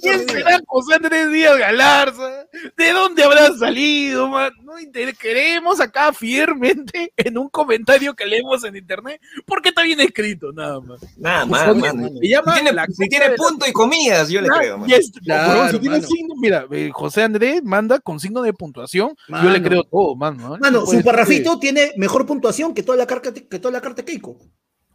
¿Quién 0.00 0.20
vida. 0.26 0.32
será 0.32 0.58
José 0.66 0.94
Andrés 0.94 1.30
Díaz 1.30 1.58
Galarza? 1.58 2.46
¿De 2.76 2.92
dónde 2.92 3.24
habrá 3.24 3.52
salido, 3.56 4.28
man? 4.28 4.52
No 4.62 4.72
creemos 5.18 5.80
acá 5.80 6.12
fielmente 6.12 7.12
en 7.16 7.36
un 7.38 7.48
comentario 7.48 8.14
que 8.14 8.24
leemos 8.26 8.64
en 8.64 8.76
internet 8.76 9.20
porque 9.44 9.68
está 9.70 9.82
bien 9.82 10.00
escrito, 10.00 10.52
nada 10.52 10.80
más. 10.80 11.00
nada 11.18 11.44
más, 11.46 11.62
se 11.64 12.28
llama 12.28 12.54
Si 12.54 12.60
tiene, 12.62 12.72
la 12.72 12.84
si 12.86 12.92
cosa 12.92 13.08
tiene 13.08 13.24
de 13.26 13.30
la- 13.32 13.36
punto 13.36 13.66
y 13.68 13.72
comillas, 13.72 14.28
yo 14.28 14.40
le 14.40 14.48
Ah, 14.48 14.58
creo, 14.58 14.78
mano. 14.78 14.90
y 14.90 14.94
es- 14.98 15.10
Claro, 15.24 15.52
pero 15.52 15.68
si 15.72 15.78
tiene 15.78 15.96
mano. 15.96 16.08
signo, 16.08 16.34
mira, 16.40 16.66
eh, 16.70 16.90
José 16.92 17.22
Andrés 17.22 17.62
manda 17.62 17.98
con 18.00 18.18
signo 18.20 18.42
de 18.42 18.52
puntuación, 18.52 19.16
yo 19.28 19.50
le 19.50 19.62
creo 19.62 19.84
todo, 19.84 20.05
mano. 20.14 20.54
¿eh? 20.54 20.58
Mano, 20.60 20.80
No 20.80 20.86
su 20.86 20.92
ser 20.92 21.04
parrafito 21.04 21.58
tiene 21.58 21.92
mejor 21.96 22.26
puntuación 22.26 22.74
que 22.74 22.82
toda 22.82 22.96
la 22.98 23.06
carta 23.06 23.32
que 23.32 23.58
toda 23.58 23.72
la 23.72 23.80
carta 23.80 24.04
Keiko. 24.04 24.36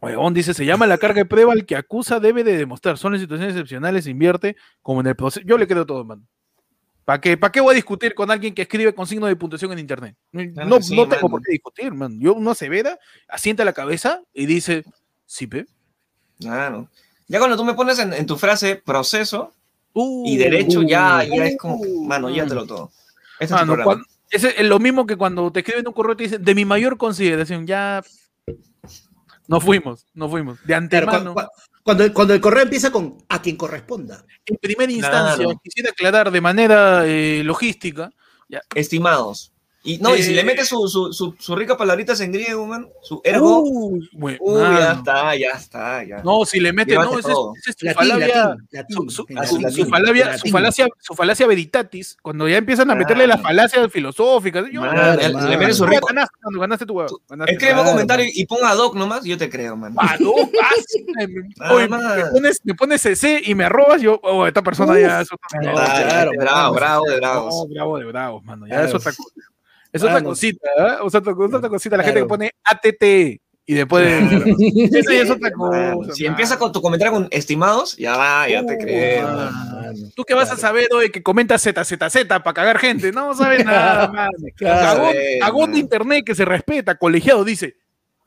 Huevón 0.00 0.32
dice, 0.34 0.54
se 0.54 0.64
llama 0.64 0.86
la 0.86 0.98
carga 0.98 1.18
de 1.20 1.26
prueba, 1.26 1.52
el 1.52 1.66
que 1.66 1.76
acusa 1.76 2.18
debe 2.18 2.42
de 2.42 2.56
demostrar, 2.56 2.98
son 2.98 3.12
las 3.12 3.20
situaciones 3.20 3.54
excepcionales, 3.54 4.06
invierte 4.06 4.56
como 4.80 5.00
en 5.00 5.06
el 5.08 5.14
proceso. 5.16 5.44
Yo 5.46 5.58
le 5.58 5.66
creo 5.68 5.84
todo, 5.86 6.04
mano. 6.04 6.22
¿Para 7.04 7.20
qué, 7.20 7.36
¿Para 7.36 7.50
qué 7.52 7.60
voy 7.60 7.72
a 7.72 7.74
discutir 7.74 8.14
con 8.14 8.30
alguien 8.30 8.54
que 8.54 8.62
escribe 8.62 8.94
con 8.94 9.06
signo 9.06 9.26
de 9.26 9.36
puntuación 9.36 9.72
en 9.72 9.78
internet? 9.80 10.16
No, 10.32 10.40
Claro 10.54 10.68
no, 10.70 10.76
que 10.78 10.82
sí, 10.84 10.96
no 10.96 11.02
tengo 11.08 11.22
mano. 11.22 11.30
por 11.30 11.42
qué 11.42 11.52
discutir, 11.52 11.92
man. 11.92 12.18
Yo, 12.20 12.34
uno 12.34 12.54
se 12.54 12.68
veda, 12.68 12.98
asienta 13.28 13.64
la 13.64 13.72
cabeza 13.72 14.22
y 14.32 14.46
dice, 14.46 14.84
sí, 15.26 15.46
pe. 15.46 15.66
Claro. 16.40 16.88
Ya 17.28 17.38
cuando 17.38 17.56
tú 17.56 17.64
me 17.64 17.74
pones 17.74 17.98
en, 17.98 18.12
en 18.12 18.26
tu 18.26 18.36
frase 18.36 18.76
proceso 18.76 19.52
Uh, 19.94 20.26
y 20.26 20.38
derecho, 20.38 20.80
ya, 20.80 21.22
ya 21.22 21.34
uh, 21.34 21.42
es 21.42 21.58
como, 21.58 21.78
mano, 22.06 22.30
ya 22.30 22.46
te 22.46 22.54
lo 22.54 22.64
todo. 22.66 22.90
Este 23.38 23.44
es 23.54 23.60
tu 23.60 23.66
Mano, 23.66 23.84
cuando- 23.84 24.04
ese 24.04 24.11
es 24.32 24.66
lo 24.66 24.78
mismo 24.78 25.06
que 25.06 25.16
cuando 25.16 25.52
te 25.52 25.60
escriben 25.60 25.86
un 25.86 25.92
correo 25.92 26.14
y 26.14 26.16
te 26.16 26.22
dicen, 26.24 26.44
de 26.44 26.54
mi 26.54 26.64
mayor 26.64 26.96
consideración, 26.96 27.66
ya 27.66 28.02
no 29.46 29.60
fuimos, 29.60 30.06
no 30.14 30.28
fuimos. 30.28 30.58
De 30.64 30.74
antemano, 30.74 31.34
cuando, 31.34 31.50
cuando, 31.82 32.12
cuando 32.14 32.34
el 32.34 32.40
correo 32.40 32.62
empieza 32.62 32.90
con 32.90 33.18
a 33.28 33.42
quien 33.42 33.56
corresponda. 33.56 34.24
en 34.46 34.56
primera 34.56 34.90
instancia, 34.90 35.44
Claro. 35.44 35.60
quisiera 35.62 35.90
aclarar 35.90 36.30
de 36.30 36.40
manera 36.40 37.06
eh, 37.06 37.42
logística, 37.44 38.10
Estimados. 38.74 39.51
Y 39.84 39.98
no, 39.98 40.14
y 40.14 40.22
si 40.22 40.30
Eh, 40.30 40.36
le 40.36 40.44
metes 40.44 40.68
su, 40.68 40.86
su, 40.86 41.12
su, 41.12 41.34
su 41.40 41.56
rica 41.56 41.76
palabritas 41.76 42.20
en 42.20 42.30
griego, 42.30 42.64
man, 42.66 42.88
su 43.02 43.20
ergo, 43.24 43.62
Uy, 43.62 44.08
güey, 44.12 44.36
uy, 44.40 44.60
ya 44.60 44.92
está, 44.92 45.34
ya 45.34 45.48
está, 45.56 46.04
ya. 46.04 46.22
No, 46.22 46.44
si 46.44 46.60
le 46.60 46.72
metes, 46.72 46.94
no, 46.94 47.02
ese 47.10 47.18
es, 47.18 47.24
todo. 47.24 47.52
ese 47.56 47.70
es 47.70 47.76
su 47.78 47.86
Latín, 47.86 47.96
falabia, 47.98 48.26
latín, 48.70 49.08
latín, 49.50 49.88
falabia, 49.90 50.38
falacia, 50.52 50.86
su 51.00 51.14
falacia 51.14 51.46
veritatis, 51.48 52.16
cuando 52.22 52.48
ya 52.48 52.58
empiezan 52.58 52.92
a 52.92 52.94
meterle 52.94 53.26
las 53.26 53.40
Claro. 53.40 53.48
falacias 53.48 53.90
filosóficas, 53.92 54.66
yo, 54.72 54.82
Man, 54.82 55.16
le 55.50 55.56
metes 55.56 55.76
su 55.78 55.84
rico, 55.86 56.06
ganaste, 56.06 56.32
ganaste 56.60 56.86
tu 56.86 56.92
huevo. 56.94 57.20
escribe 57.48 57.80
un 57.80 57.86
comentario 57.86 58.26
y 58.32 58.46
ponga 58.46 58.70
ad 58.70 58.78
hoc 58.78 58.94
nomás, 58.94 59.24
yo 59.24 59.36
te 59.36 59.50
creo, 59.50 59.76
man. 59.76 59.94
Ah, 59.98 60.16
no, 60.20 60.32
ah, 60.62 61.24
me- 61.26 61.54
Ah, 61.58 61.74
oye, 61.74 61.88
man. 61.88 62.02
me, 62.18 62.24
pones, 62.30 62.60
me 62.62 62.74
pones 62.74 63.00
CC 63.02 63.42
y 63.44 63.54
me 63.56 63.64
arrobas, 63.64 64.00
yo, 64.00 64.20
oh, 64.22 64.46
esta 64.46 64.62
persona 64.62 64.98
ya 65.00 65.22
es 65.22 65.28
otra 65.32 65.60
no, 65.60 65.72
cosa. 65.72 65.84
Ah, 65.88 66.02
claro, 66.04 66.30
de 66.30 66.36
bravo, 66.38 66.74
bravo, 66.74 67.04
de 67.06 67.16
bravos. 67.16 67.54
No, 67.54 67.66
bravo 67.74 67.98
de 67.98 68.04
bravos, 68.04 68.44
mano. 68.44 68.66
Ya 68.68 68.86
Claro. 68.86 69.00
Es 69.92 70.02
otra 70.02 70.22
cosita, 70.22 70.68
¿eh? 70.78 70.96
O 71.02 71.10
sea, 71.10 71.20
otra, 71.20 71.32
otra 71.32 71.68
cosita. 71.68 71.96
La 71.96 72.02
gente 72.04 72.20
que 72.20 72.26
Claro. 72.26 72.28
pone 72.28 72.50
ATT 72.64 73.40
y 73.66 73.74
después. 73.74 74.06
Eso 74.92 75.12
ya 75.12 75.22
es 75.22 75.30
otra 75.30 75.50
Man, 75.56 75.94
cosa. 75.94 76.12
si 76.14 76.22
mano. 76.24 76.32
empieza 76.32 76.58
con 76.58 76.72
tu 76.72 76.80
comentario 76.82 77.12
con 77.12 77.28
estimados, 77.30 77.96
ya 77.96 78.16
va, 78.16 78.48
ya 78.48 78.64
te 78.66 78.74
Uh, 78.74 78.78
creo. 78.78 79.22
mano. 79.28 79.50
man. 79.50 79.94
¿Tú 80.16 80.24
qué 80.24 80.34
vas 80.34 80.44
a 80.50 80.54
Claro. 80.56 80.60
saber 80.60 80.88
hoy 80.92 81.10
que 81.10 81.22
comenta 81.22 81.58
ZZZ 81.58 82.24
para 82.26 82.52
cagar 82.54 82.78
gente? 82.78 83.12
No 83.12 83.34
sabes 83.34 83.64
nada, 83.64 84.08
mano. 84.08 84.32
Claro. 84.56 85.10
Cagón 85.40 85.60
man. 85.70 85.72
de 85.72 85.78
internet 85.78 86.24
que 86.24 86.34
se 86.34 86.44
respeta, 86.44 86.96
colegiado, 86.96 87.44
dice. 87.44 87.76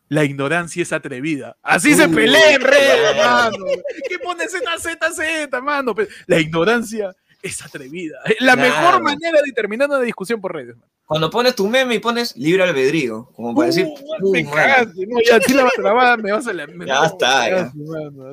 La 0.07 0.23
ignorancia 0.23 0.83
es 0.83 0.93
atrevida. 0.93 1.57
Así 1.63 1.95
se 1.95 2.05
Uh, 2.05 2.13
pelea 2.13 2.51
en 2.53 2.61
claro. 2.61 3.17
mano. 3.51 3.65
¿Qué 4.07 4.19
pone 4.19 4.45
ZZZ, 4.47 5.61
mano? 5.63 5.95
La 6.27 6.39
ignorancia 6.39 7.11
es 7.45 7.63
atrevida. 7.63 8.17
La 8.39 8.53
Claro. 8.55 8.61
mejor 8.61 9.03
manera 9.03 9.39
de 9.45 9.51
terminar 9.51 9.89
una 9.89 9.99
discusión 10.01 10.41
por 10.41 10.53
redes. 10.53 10.75
mano. 10.75 10.89
Cuando 11.05 11.29
pones 11.29 11.55
tu 11.55 11.67
meme 11.67 11.95
y 11.95 11.99
pones 11.99 12.35
libre 12.35 12.63
albedrío, 12.63 13.29
como 13.35 13.53
para 13.53 13.67
decir, 13.67 13.85
Uh, 14.21 14.31
me 14.31 14.43
uh, 14.43 14.51
cagaste, 14.51 15.05
no, 15.07 15.17
ya, 15.23 15.39
sí 15.39 15.53
la, 15.53 15.63
va- 15.93 16.17
me 16.17 16.31
vas 16.31 16.47
a 16.47 16.53
la. 16.53 16.65
me- 16.67 16.85
Ya 16.87 16.95
no, 16.95 17.05
está, 17.05 17.41
me 17.43 17.49
ya. 17.49 17.55
cagaste. 17.55 17.79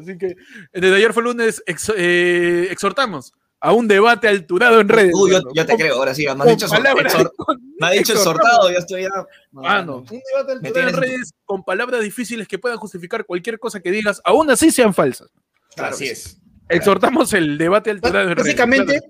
Así 0.01 0.19
que 0.19 0.37
desde 0.73 0.97
ayer 0.97 1.13
fue 1.13 1.23
lunes, 1.23 1.63
ex- 1.67 1.93
eh, 1.97 2.69
exhortamos 2.71 3.33
a 3.61 3.73
un 3.73 3.87
debate 3.87 4.27
alturado 4.27 4.81
en 4.81 4.89
redes. 4.89 5.13
Uh, 5.15 5.29
yo, 5.29 5.41
yo 5.55 5.67
te 5.67 5.73
Con- 5.73 5.81
creo, 5.81 5.97
ahora 5.97 6.15
sí, 6.15 6.25
me 6.25 6.31
has 6.31 6.45
dicho, 6.49 6.67
exhor- 6.67 6.79
palabras- 6.79 7.15
exhor- 7.15 7.33
con- 7.37 7.61
me 7.79 7.87
has 7.87 7.93
dicho 7.93 8.13
exhortado, 8.15 8.71
ya 8.73 8.79
estoy 8.79 9.03
ya. 9.03 9.11
Mano, 9.53 9.99
un 9.99 10.05
debate 10.07 10.53
alturado 10.53 10.89
en 10.89 10.97
redes 10.97 11.33
con 11.45 11.63
palabras 11.63 12.01
difíciles 12.03 12.49
que 12.49 12.59
puedan 12.59 12.79
justificar 12.79 13.25
cualquier 13.27 13.59
cosa 13.59 13.81
que 13.81 13.91
digas, 13.91 14.21
aún 14.25 14.51
así 14.51 14.71
sean 14.71 14.95
falsas. 14.95 15.29
Claro 15.77 15.95
Así 15.95 16.09
es. 16.09 16.39
Exhortamos 16.77 17.33
el 17.33 17.59
debate 17.59 17.91
redes. 17.95 18.37
Básicamente, 18.37 19.01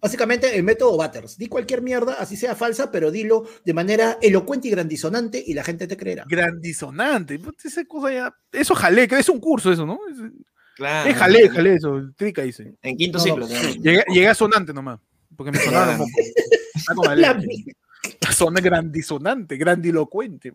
básicamente 0.00 0.56
el 0.56 0.62
método 0.62 0.96
Butters. 0.96 1.36
Di 1.38 1.46
cualquier 1.48 1.82
mierda, 1.82 2.14
así 2.14 2.36
sea 2.36 2.54
falsa, 2.54 2.90
pero 2.90 3.10
dilo 3.10 3.44
de 3.64 3.74
manera 3.74 4.18
elocuente 4.22 4.68
y 4.68 4.70
grandisonante 4.70 5.42
y 5.44 5.54
la 5.54 5.64
gente 5.64 5.86
te 5.86 5.96
creerá. 5.96 6.24
Grandisonante. 6.28 7.40
Esa 7.64 7.84
cosa 7.84 8.12
ya. 8.12 8.34
Eso 8.52 8.74
jalé, 8.74 9.08
que 9.08 9.18
es 9.18 9.28
un 9.28 9.40
curso 9.40 9.72
eso, 9.72 9.84
¿no? 9.86 9.98
Es, 10.10 10.16
Claro. 10.76 11.10
es 11.10 11.16
jalé, 11.16 11.48
jalé 11.48 11.74
eso. 11.74 12.00
Trica 12.16 12.42
dice. 12.42 12.76
En 12.82 12.96
quinto 12.96 13.18
No, 13.18 13.24
ciclo. 13.24 13.48
no. 13.48 13.54
Llegué, 13.82 14.04
llegué 14.14 14.28
a 14.28 14.34
sonante 14.34 14.72
nomás. 14.72 15.00
Porque 15.36 15.50
me 15.50 15.58
sonaba. 15.58 15.98
Está 16.74 16.94
como 16.94 17.12
La 17.14 18.60
grandisonante, 18.60 19.56
grandilocuente. 19.56 20.52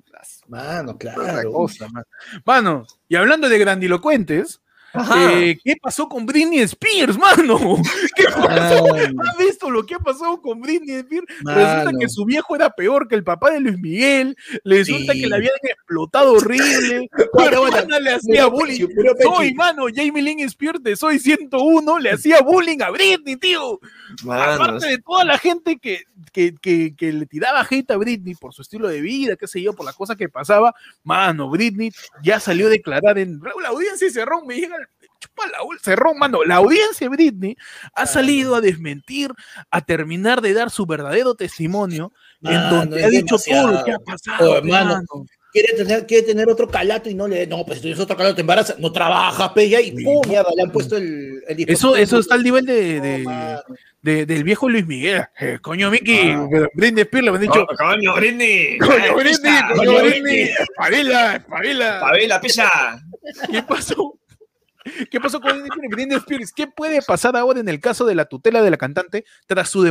Mano, 0.47 0.97
claro. 0.97 1.51
cosa, 1.51 1.89
man. 1.89 2.05
Mano, 2.45 2.86
y 3.09 3.16
hablando 3.16 3.49
de 3.49 3.57
grandilocuentes. 3.59 4.61
Eh, 5.18 5.58
¿qué 5.64 5.76
pasó 5.82 6.08
con 6.08 6.26
Britney 6.26 6.60
Spears, 6.60 7.18
mano? 7.18 7.58
¿Qué 8.16 8.24
pasó? 8.26 8.96
¿Has 8.96 9.38
visto 9.38 9.70
lo 9.70 9.86
que 9.86 9.96
ha 9.96 10.00
pasado 10.00 10.41
con 10.41 10.62
Britney 10.62 10.96
Spears? 10.98 11.26
Resulta 11.44 11.91
que 12.00 12.10
su 12.10 12.26
viejo 12.26 12.56
era 12.56 12.70
peor 12.70 13.08
que 13.08 13.16
el 13.16 13.24
papá 13.24 13.52
de 13.52 13.60
Luis 13.60 13.78
Miguel. 13.80 14.36
Le 14.64 14.78
resulta 14.78 15.14
Sí. 15.14 15.22
que 15.22 15.28
la 15.28 15.36
habían 15.38 15.54
explotado 15.64 16.34
horrible. 16.34 17.10
Bueno, 17.34 17.68
hermana 17.68 18.00
le 18.00 18.12
hacía 18.12 18.46
bullying. 18.46 18.88
Soy, 19.22 19.54
mano, 19.56 19.86
Jamie 19.94 20.22
Lynn 20.22 20.39
Spears 20.41 20.82
de 20.84 20.96
Soy 20.96 21.18
101 21.20 22.00
le 22.00 22.12
hacía 22.12 22.41
bullying 22.41 22.82
a 22.82 22.91
Britney, 22.91 23.36
tío. 23.38 23.80
Mano, 24.24 24.44
Aparte 24.54 24.88
de 24.88 24.98
toda 25.00 25.24
la 25.26 25.38
gente 25.39 25.78
que, 25.80 26.04
que, 26.32 26.54
que, 26.62 26.96
que 26.96 27.12
le 27.12 27.26
tiraba 27.26 27.66
hate 27.70 27.89
a 27.91 27.98
Britney 27.98 28.36
por 28.36 28.54
su 28.54 28.62
estilo 28.62 28.88
de 28.88 29.02
vida, 29.02 29.36
qué 29.36 29.48
sé 29.48 29.62
yo, 29.62 29.74
por 29.74 29.86
las 29.86 29.96
cosas 29.96 30.16
que 30.16 30.30
pasaba, 30.30 30.74
mano, 31.04 31.50
Britney 31.50 31.91
ya 32.24 32.39
salió 32.39 32.68
a 32.68 32.70
declarar 32.70 33.18
en 33.18 33.41
la 33.62 33.70
audiencia 33.70 34.08
de 34.08 34.14
Cerrón, 34.14 34.46
me 34.46 34.56
llega, 34.56 34.76
la 35.52 35.58
Cerrón, 35.82 36.18
mano, 36.18 36.44
la 36.44 36.56
audiencia 36.56 37.06
de 37.06 37.10
Britney 37.16 37.58
ha 37.94 38.06
salido 38.06 38.56
a 38.56 38.62
desmentir, 38.62 39.32
a 39.72 39.82
terminar 39.82 40.41
de 40.41 40.54
dar 40.54 40.70
su 40.70 40.86
verdadero 40.86 41.36
testimonio, 41.36 42.12
en 42.41 42.54
Mano, 42.54 42.76
donde 42.78 43.04
ha 43.04 43.10
dicho 43.10 43.36
todo 43.38 43.72
lo 43.72 43.84
que 43.84 43.91
ha 43.91 44.00
pasado. 44.00 44.52
Oh, 44.52 44.58
hermano. 44.58 44.96
mano. 44.96 45.26
Quiere 45.52 45.74
tener, 45.74 46.08
quiere 46.08 46.26
tener 46.26 46.50
otro 46.50 46.68
calato 46.68 47.12
y 47.12 47.14
no 47.14 47.28
le. 47.28 47.46
No, 47.46 47.64
pues 47.64 47.78
si 47.78 47.84
tienes 47.84 48.00
otro 48.00 48.18
calato, 48.18 48.34
te 48.34 48.41
embarazas. 48.41 48.80
No 48.80 48.91
trabaja, 48.91 49.54
pella, 49.54 49.80
y 49.82 49.91
pum, 49.91 50.20
mierda, 50.28 50.50
le 50.56 50.64
han 50.64 50.72
puesto 50.72 50.98
el. 50.98 51.44
el 51.48 51.70
Eso, 51.70 51.96
eso 51.96 52.18
está 52.18 52.34
al 52.34 52.44
nivel 52.44 52.66
de, 52.66 53.00
de- 54.02 54.26
del 54.26 54.44
viejo 54.44 54.68
Luis 54.68 54.88
Miguel. 54.88 55.26
Eh, 55.39 55.60
coño, 55.62 55.91
Miki, 55.91 56.18
Ah. 56.32 56.48
Britney 56.74 57.04
Spears 57.04 57.26
le 57.26 57.32
han 57.32 57.39
dicho, 57.41 57.68
Co- 57.68 57.76
Coño, 57.78 58.16
Britney. 58.16 58.80
Coño, 58.80 59.16
Britney, 59.16 59.54
coño, 59.76 60.00
Britney, 60.04 60.41
espabila, 60.60 61.36
espabila. 61.36 62.00
Pabela, 62.02 62.41
pilla. 62.41 62.72
¿Qué 63.52 63.62
pasó? 63.62 64.18
¿Qué 65.09 65.19
pasó 65.19 65.39
con 65.39 65.63
Britney 65.89 66.17
Spears? 66.17 66.51
¿Qué 66.53 66.67
puede 66.67 67.01
pasar 67.01 67.36
ahora 67.36 67.59
en 67.59 67.69
el 67.69 67.79
caso 67.79 68.05
de 68.05 68.15
la 68.15 68.25
tutela 68.25 68.61
de 68.61 68.69
la 68.69 68.77
cantante 68.77 69.25
tras 69.47 69.69
su 69.69 69.81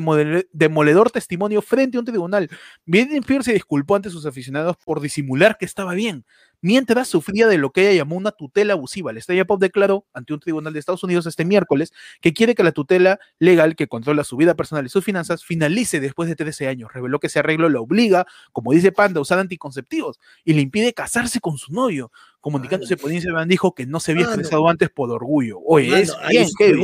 demoledor 0.53 1.11
testimonio 1.11 1.63
frente 1.63 1.97
a 1.97 2.01
un 2.01 2.07
tribunal? 2.07 2.51
Britney 2.87 3.19
Spears 3.19 3.47
se 3.47 3.53
disculpó 3.53 3.97
ante 3.97 4.11
sus 4.11 4.27
aficionados 4.27 4.77
por 4.85 5.01
disimular 5.01 5.57
que 5.59 5.65
estaba 5.65 5.95
bien, 5.95 6.25
mientras 6.61 7.09
sufría 7.09 7.47
de 7.49 7.59
lo 7.59 7.71
que 7.73 7.83
ella 7.83 7.99
llamó 7.99 8.17
una 8.17 8.31
tutela 8.31 8.75
abusiva. 8.75 9.13
La 9.13 9.19
estrella 9.19 9.45
pop 9.45 9.61
declaró 9.61 10.07
ante 10.15 10.33
un 10.33 10.41
tribunal 10.41 10.73
de 10.73 10.79
Estados 10.79 11.05
Unidos 11.05 11.27
este 11.27 11.45
miércoles 11.45 11.93
que 12.21 12.33
quiere 12.33 12.55
que 12.55 12.63
la 12.63 12.73
tutela 12.73 13.19
legal 13.39 13.77
que 13.77 13.89
controla 13.89 14.25
su 14.25 14.37
vida 14.37 14.55
personal 14.55 14.87
y 14.87 14.89
sus 14.89 15.05
finanzas 15.05 15.45
finalice 15.45 16.01
después 16.01 16.29
de 16.29 16.37
13 16.37 16.69
años. 16.69 16.93
Reveló 16.93 17.19
que 17.19 17.27
ese 17.27 17.41
arreglo 17.41 17.69
la 17.69 17.81
obliga, 17.81 18.27
como 18.53 18.73
dice 18.73 18.93
Panda, 18.93 19.19
a 19.19 19.23
usar 19.23 19.39
anticonceptivos 19.39 20.21
y 20.45 20.55
le 20.55 20.63
impide 20.63 20.95
casarse 20.95 21.41
con 21.41 21.59
su 21.59 21.73
novio. 21.73 22.11
Comunicándose 22.43 22.97
por 22.97 23.11
Instagram 23.11 23.49
dijo 23.49 23.73
que 23.73 23.87
no 23.87 24.01
se 24.01 24.13
había 24.13 24.25
expresado 24.25 24.69
antes 24.69 24.91
por 24.91 25.11
orgullo. 25.11 25.61
Oye, 25.65 26.03
es 26.03 26.13
bien, 26.29 26.49
qué 26.59 26.75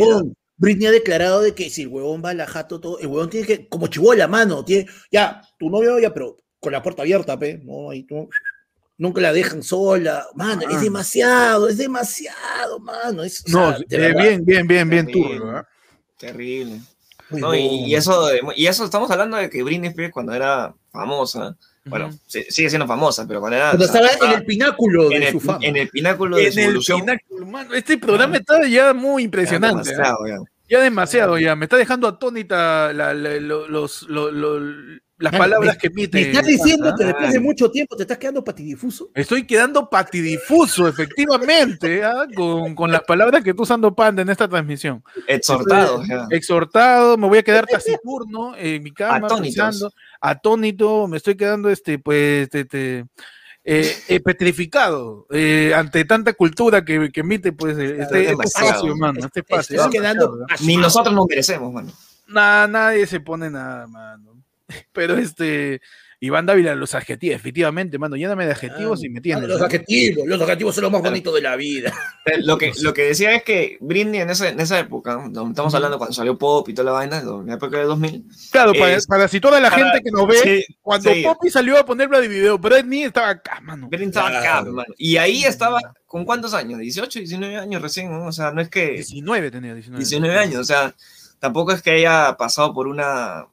Britney 0.56 0.86
ha 0.86 0.92
declarado 0.92 1.40
de 1.40 1.54
que 1.54 1.68
si 1.68 1.82
el 1.82 1.88
huevón 1.88 2.22
va 2.24 2.30
a 2.30 2.34
la 2.34 2.46
jato, 2.46 2.80
todo, 2.80 2.98
el 3.00 3.08
huevón 3.08 3.28
tiene 3.28 3.46
que, 3.46 3.68
como 3.68 3.88
chivola, 3.88 4.26
mano, 4.26 4.64
tiene, 4.64 4.86
ya, 5.10 5.42
tu 5.58 5.68
novio, 5.68 5.98
ya, 5.98 6.14
pero 6.14 6.36
con 6.60 6.72
la 6.72 6.82
puerta 6.82 7.02
abierta, 7.02 7.38
pe, 7.38 7.60
no, 7.64 7.90
ahí 7.90 8.04
tú, 8.04 8.28
nunca 8.98 9.20
la 9.20 9.32
dejan 9.32 9.62
sola. 9.62 10.26
Mano, 10.34 10.62
es 10.68 10.80
demasiado, 10.80 11.68
es 11.68 11.78
demasiado, 11.78 12.78
mano. 12.80 13.22
Es, 13.22 13.48
no, 13.48 13.76
bien, 13.88 14.44
bien, 14.44 14.66
bien, 14.66 14.88
bien 14.88 15.06
turbio. 15.06 15.66
Terrible. 16.16 16.80
No, 17.30 17.54
y, 17.54 17.94
eso, 17.94 18.30
y 18.56 18.66
eso 18.66 18.84
estamos 18.84 19.10
hablando 19.10 19.36
de 19.36 19.50
que 19.50 19.62
Britney 19.62 19.90
Spears 19.90 20.12
cuando 20.12 20.32
era 20.32 20.74
famosa, 20.90 21.56
bueno, 21.88 22.10
sigue 22.26 22.68
siendo 22.68 22.86
famosa, 22.86 23.26
pero 23.26 23.40
cuando 23.40 23.56
era. 23.56 23.70
Cuando 23.70 23.84
estaba 23.84 24.08
en 24.08 24.38
el 24.38 24.44
pináculo 24.44 25.08
de 25.08 25.30
su 25.30 25.40
fama. 25.40 25.58
En 25.62 25.76
el 25.76 25.88
pináculo 25.88 26.36
de 26.36 26.52
su 26.52 26.60
evolución. 26.60 27.06
este 27.74 27.98
programa 27.98 28.36
está 28.36 28.66
ya 28.66 28.94
muy 28.94 29.24
impresionante. 29.24 29.90
Ya, 29.96 30.10
¿eh? 30.26 30.38
ya. 30.68 30.80
demasiado, 30.80 31.38
ya. 31.38 31.56
Me 31.56 31.66
está 31.66 31.76
dejando 31.76 32.08
atónita 32.08 32.92
los, 32.92 34.06
las 35.18 35.32
palabras 35.36 35.76
que 35.76 35.88
emite. 35.88 36.18
¿Me 36.18 36.28
estás 36.28 36.46
diciendo 36.46 36.94
que 36.96 37.04
después 37.04 37.32
de 37.32 37.40
mucho 37.40 37.70
tiempo 37.70 37.96
te 37.96 38.02
estás 38.04 38.18
quedando 38.18 38.44
patidifuso? 38.44 39.10
Estoy 39.14 39.46
quedando 39.46 39.88
patidifuso, 39.90 40.86
efectivamente, 40.86 42.04
¿ah? 42.04 42.26
con, 42.34 42.74
con, 42.74 42.92
las 42.92 43.02
palabras 43.02 43.42
que 43.42 43.52
tú 43.54 43.62
usando 43.62 43.94
Panda 43.94 44.22
en 44.22 44.28
esta 44.28 44.48
transmisión. 44.48 45.02
Exhortado. 45.26 46.02
exhortado, 46.30 47.16
me 47.16 47.26
voy 47.28 47.38
a 47.38 47.42
quedar 47.42 47.66
taciturno 47.66 48.54
en 48.56 48.82
mi 48.82 48.92
cama, 48.92 49.28
pensando, 49.28 49.92
atónito, 50.20 51.06
me 51.08 51.16
estoy 51.16 51.36
quedando, 51.36 51.70
este, 51.70 51.98
pues, 51.98 52.44
este, 52.44 52.60
este 52.60 53.06
eh, 53.64 53.96
eh, 54.08 54.20
petrificado 54.20 55.26
eh, 55.30 55.72
ante 55.74 56.04
tanta 56.04 56.32
cultura 56.32 56.84
que, 56.84 57.10
que 57.10 57.20
emite, 57.20 57.52
pues, 57.52 57.76
este, 57.76 58.02
este 58.02 58.30
espacio, 58.32 58.96
mano, 58.96 59.20
este 59.26 59.40
espacio. 59.40 59.90
Quedando, 59.90 60.46
Ni 60.60 60.76
nosotros 60.76 61.14
nos 61.14 61.26
merecemos, 61.26 61.72
mano. 61.72 61.92
Nada, 62.26 62.66
nadie 62.66 63.06
se 63.06 63.20
pone 63.20 63.50
nada, 63.50 63.86
mano. 63.86 64.42
Pero 64.92 65.16
este, 65.16 65.80
Iván 66.20 66.46
Dávila, 66.46 66.74
los 66.74 66.96
adjetivos, 66.96 67.36
efectivamente, 67.36 67.96
mano, 67.96 68.16
lléname 68.16 68.44
de 68.44 68.50
adjetivos 68.50 69.04
y 69.04 69.08
me. 69.08 69.20
Los 69.20 69.62
adjetivos, 69.62 70.26
los 70.26 70.40
adjetivos 70.42 70.74
son 70.74 70.82
los 70.82 70.92
más 70.92 71.00
bonitos 71.00 71.32
de 71.32 71.42
la 71.42 71.54
vida. 71.54 71.92
Lo 72.42 72.58
que, 72.58 72.72
lo 72.82 72.92
que 72.92 73.02
decía 73.04 73.34
es 73.34 73.42
que 73.44 73.78
Britney 73.80 74.20
en, 74.20 74.30
esa, 74.30 74.48
en 74.48 74.58
esa 74.58 74.78
época, 74.80 75.18
estamos 75.26 75.74
hablando 75.74 75.96
cuando 75.96 76.12
salió 76.12 76.36
Pop 76.36 76.68
y 76.68 76.74
toda 76.74 76.86
la 76.86 76.92
vaina, 76.92 77.18
en 77.20 77.46
la 77.46 77.54
época 77.54 77.78
de 77.78 77.84
2000. 77.84 78.24
Claro, 78.50 78.72
para, 78.74 78.98
para 79.06 79.28
si 79.28 79.40
toda 79.40 79.60
la 79.60 79.70
gente 79.70 80.00
que 80.02 80.10
nos 80.10 80.26
ve, 80.26 80.66
cuando 80.82 81.10
Poppy 81.22 81.50
salió 81.50 81.78
a 81.78 81.86
ponerlo 81.86 82.20
de 82.20 82.28
video, 82.28 82.58
Britney 82.58 83.04
estaba 83.04 83.30
acá, 83.30 83.60
mano. 83.60 83.88
Britney 83.88 84.08
estaba 84.08 84.38
acá, 84.40 84.62
mano. 84.62 84.92
Y 84.96 85.16
ahí 85.18 85.44
estaba, 85.44 85.80
¿con 86.04 86.24
cuántos 86.24 86.52
años? 86.52 86.80
18, 86.80 87.20
19 87.20 87.56
años 87.56 87.80
recién, 87.80 88.10
¿no? 88.10 88.26
O 88.26 88.32
sea, 88.32 88.50
no 88.50 88.60
es 88.60 88.68
que... 88.68 88.90
19 88.90 89.50
tenía, 89.52 89.72
19. 89.72 90.04
19 90.04 90.38
años, 90.38 90.60
o 90.60 90.64
sea, 90.64 90.94
tampoco 91.38 91.72
es 91.72 91.80
que 91.80 91.92
haya 91.92 92.36
pasado 92.36 92.74
por 92.74 92.88
una 92.88 93.46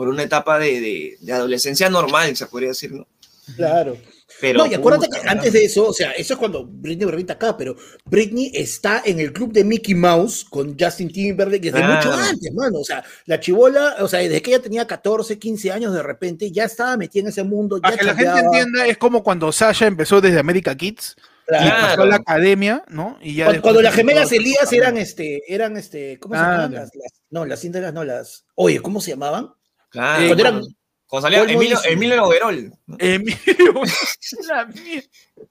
por 0.00 0.08
una 0.08 0.22
etapa 0.22 0.58
de, 0.58 1.18
de, 1.20 1.32
adolescencia 1.34 1.90
normal, 1.90 2.34
se 2.34 2.46
podría 2.46 2.70
decir, 2.70 2.90
¿no? 2.90 3.06
Claro. 3.54 3.98
Pero, 4.40 4.60
no, 4.60 4.66
y 4.66 4.72
acuérdate 4.72 5.10
que 5.10 5.28
antes 5.28 5.52
de 5.52 5.62
eso, 5.62 5.88
o 5.88 5.92
sea, 5.92 6.12
eso 6.12 6.32
es 6.32 6.38
cuando 6.38 6.64
Britney 6.64 7.06
revienta 7.06 7.34
acá, 7.34 7.54
pero 7.54 7.76
Britney 8.06 8.50
está 8.54 9.02
en 9.04 9.20
el 9.20 9.30
club 9.30 9.52
de 9.52 9.62
Mickey 9.62 9.94
Mouse 9.94 10.46
con 10.48 10.74
Justin 10.80 11.12
Timberlake 11.12 11.70
desde 11.70 11.86
mucho 11.86 12.14
antes, 12.14 12.50
mano. 12.54 12.78
O 12.78 12.84
sea, 12.84 13.04
la 13.26 13.40
chivola, 13.40 13.96
o 13.98 14.08
sea, 14.08 14.20
desde 14.20 14.40
que 14.40 14.52
ella 14.52 14.62
tenía 14.62 14.86
14, 14.86 15.38
15 15.38 15.70
años, 15.70 15.92
de 15.92 16.02
repente 16.02 16.50
ya 16.50 16.64
estaba 16.64 16.96
metida 16.96 17.24
en 17.24 17.28
ese 17.28 17.42
mundo. 17.42 17.78
Para 17.82 17.98
que 17.98 18.04
la 18.06 18.14
gente 18.14 18.40
entienda, 18.40 18.86
es 18.86 18.96
como 18.96 19.22
cuando 19.22 19.52
Sasha 19.52 19.86
empezó 19.86 20.22
desde 20.22 20.38
America 20.38 20.74
Kids. 20.74 21.14
Claro. 21.46 21.66
Y 21.66 21.70
pasó 21.70 22.02
a 22.04 22.06
la 22.06 22.16
academia, 22.16 22.84
¿no? 22.88 23.18
Y 23.20 23.34
ya 23.34 23.60
cuando, 23.60 23.82
las 23.82 23.94
gemelas 23.94 24.32
Elías 24.32 24.72
eran 24.72 24.96
este, 24.96 25.42
eran 25.52 25.76
este, 25.76 26.18
¿cómo 26.20 26.36
se 26.36 26.40
llamaban? 26.40 26.72
Las, 26.72 26.90
no, 27.28 27.44
las 27.44 27.60
cintas, 27.60 27.92
no, 27.92 28.02
las. 28.02 28.46
Oye, 28.54 28.80
¿cómo 28.80 29.02
se 29.02 29.10
llamaban? 29.10 29.52
Claro. 29.90 30.70
Cuando, 31.06 31.28
salía 31.28 31.42
Emilio, 31.42 31.78
Emilio 31.84 32.16
Noguerol. 32.16 32.72
Emilio. 32.98 33.82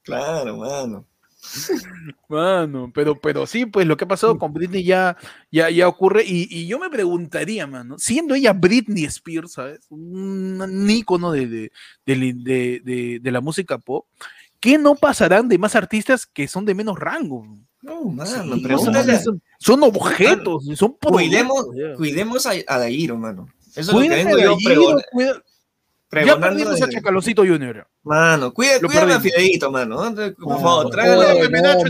claro, 0.03 0.57
mano. 0.57 1.05
Mano, 2.27 2.91
pero, 2.93 3.19
pero 3.19 3.47
sí, 3.47 3.65
pues 3.65 3.87
lo 3.87 3.97
que 3.97 4.05
ha 4.05 4.07
pasado 4.07 4.37
con 4.37 4.53
Britney 4.53 4.83
ya, 4.83 5.17
ya, 5.51 5.69
ya 5.69 5.87
ocurre. 5.87 6.23
Y, 6.25 6.47
y 6.49 6.67
yo 6.67 6.79
me 6.79 6.89
preguntaría, 6.89 7.65
mano, 7.65 7.97
siendo 7.97 8.35
ella 8.35 8.53
Britney 8.53 9.05
Spears, 9.05 9.53
¿sabes? 9.53 9.79
Un, 9.89 10.87
ícono 10.89 11.31
de, 11.31 11.47
de, 11.47 11.71
de, 12.05 13.19
de, 13.21 13.31
la 13.31 13.41
música 13.41 13.77
pop, 13.79 14.05
¿qué 14.59 14.77
no 14.77 14.95
pasarán 14.95 15.47
de 15.47 15.57
más 15.57 15.75
artistas 15.75 16.25
que 16.25 16.47
son 16.47 16.65
de 16.65 16.75
menos 16.75 16.99
rango? 16.99 17.45
No, 17.81 18.03
mano, 18.05 18.29
son, 18.77 19.41
son, 19.57 19.83
objetos, 19.83 20.65
son 20.75 20.97
Cuidemos, 21.01 21.67
cuidemos 21.95 22.45
a, 22.45 22.51
a 22.67 22.77
Dairo, 22.77 23.17
mano. 23.17 23.47
Eso 23.79 23.91
es 23.91 23.95
lo 23.95 24.01
que 24.01 24.09
vengo 24.09 24.37
yo 24.37 24.57
pregonando. 24.57 25.01
Ya 26.11 26.39
perdimos 26.39 26.81
a 26.81 26.89
Chacalocito 26.89 27.43
Junior. 27.45 27.87
Mano, 28.01 28.51
cuida, 28.51 28.79
cuídame 28.79 29.13
a 29.13 29.19
Fideito, 29.19 29.69
mano. 29.69 30.11
Por 30.41 30.59
favor, 30.59 30.89
tráigale 30.89 31.45
a 31.45 31.49
Menacho. 31.49 31.85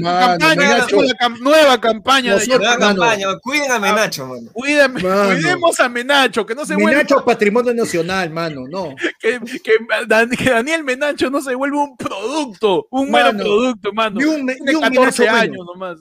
Nueva 1.39 1.79
campaña. 1.79 2.35
Nueva 2.35 2.77
campaña. 2.77 3.39
Cuiden 3.41 3.71
a 3.71 3.79
Menacho, 3.79 4.27
mano. 4.27 4.51
Cuidemos 4.51 5.79
a 5.79 5.87
Menacho, 5.87 6.45
que 6.45 6.53
no 6.53 6.65
se 6.65 6.75
vuelva. 6.75 6.91
Menacho 6.91 7.23
patrimonio 7.23 7.73
nacional, 7.73 8.29
mano, 8.29 8.65
no. 8.69 8.95
Que, 9.19 9.39
que, 9.63 10.49
Daniel 10.49 10.83
Menacho 10.83 11.29
no 11.29 11.41
se 11.41 11.55
vuelva 11.55 11.83
un 11.83 11.95
producto, 11.95 12.87
un 12.91 13.11
mero 13.11 13.31
producto, 13.31 13.93
mano. 13.93 14.19
Y 14.19 14.25
un, 14.25 14.49
y 14.49 14.75
un 14.75 14.81
14 14.81 15.29
años 15.29 15.65
nomás. 15.65 15.97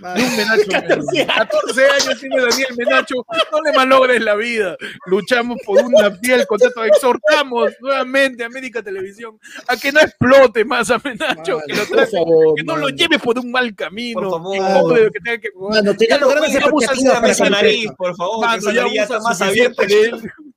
Un 0.00 0.36
Menacho 0.36 0.70
14, 0.70 1.26
14 1.26 1.84
años 1.84 2.20
tiene 2.20 2.40
Daniel 2.40 2.74
Menacho, 2.76 3.14
no 3.52 3.60
le 3.62 3.72
malogres 3.72 4.22
la 4.22 4.34
vida. 4.34 4.76
Luchamos 5.06 5.58
por 5.64 5.84
una 5.84 6.10
fiel 6.12 6.46
contrato. 6.46 6.84
Exhortamos 6.84 7.72
nuevamente 7.80 8.42
a 8.42 8.46
América 8.46 8.82
Televisión 8.82 9.38
a 9.68 9.76
que 9.76 9.92
no 9.92 10.00
explote 10.00 10.64
más 10.64 10.90
a 10.90 10.98
Menacho, 10.98 11.60
que, 11.66 11.74
lo 11.74 11.86
trate, 11.86 12.16
favor, 12.16 12.54
que 12.56 12.64
no 12.64 12.76
lo 12.76 12.88
lleve 12.88 13.18
por 13.18 13.38
un 13.38 13.50
mal 13.50 13.74
camino. 13.74 14.20
Por 14.20 14.30
favor. 14.30 15.12
que 15.12 15.20
tenga 15.20 15.38
que 15.38 15.48
mano, 15.54 15.92
ya 15.98 16.18
no 16.18 16.28
para 16.28 17.34
su 17.34 17.44
nariz, 17.44 17.90
por 17.96 18.16
favor. 18.16 18.46
Mano, 18.46 18.70
ya 18.70 18.86
usa 18.86 19.20
más 19.20 19.40
abierta 19.40 19.84
de 19.86 20.02
él. 20.02 20.32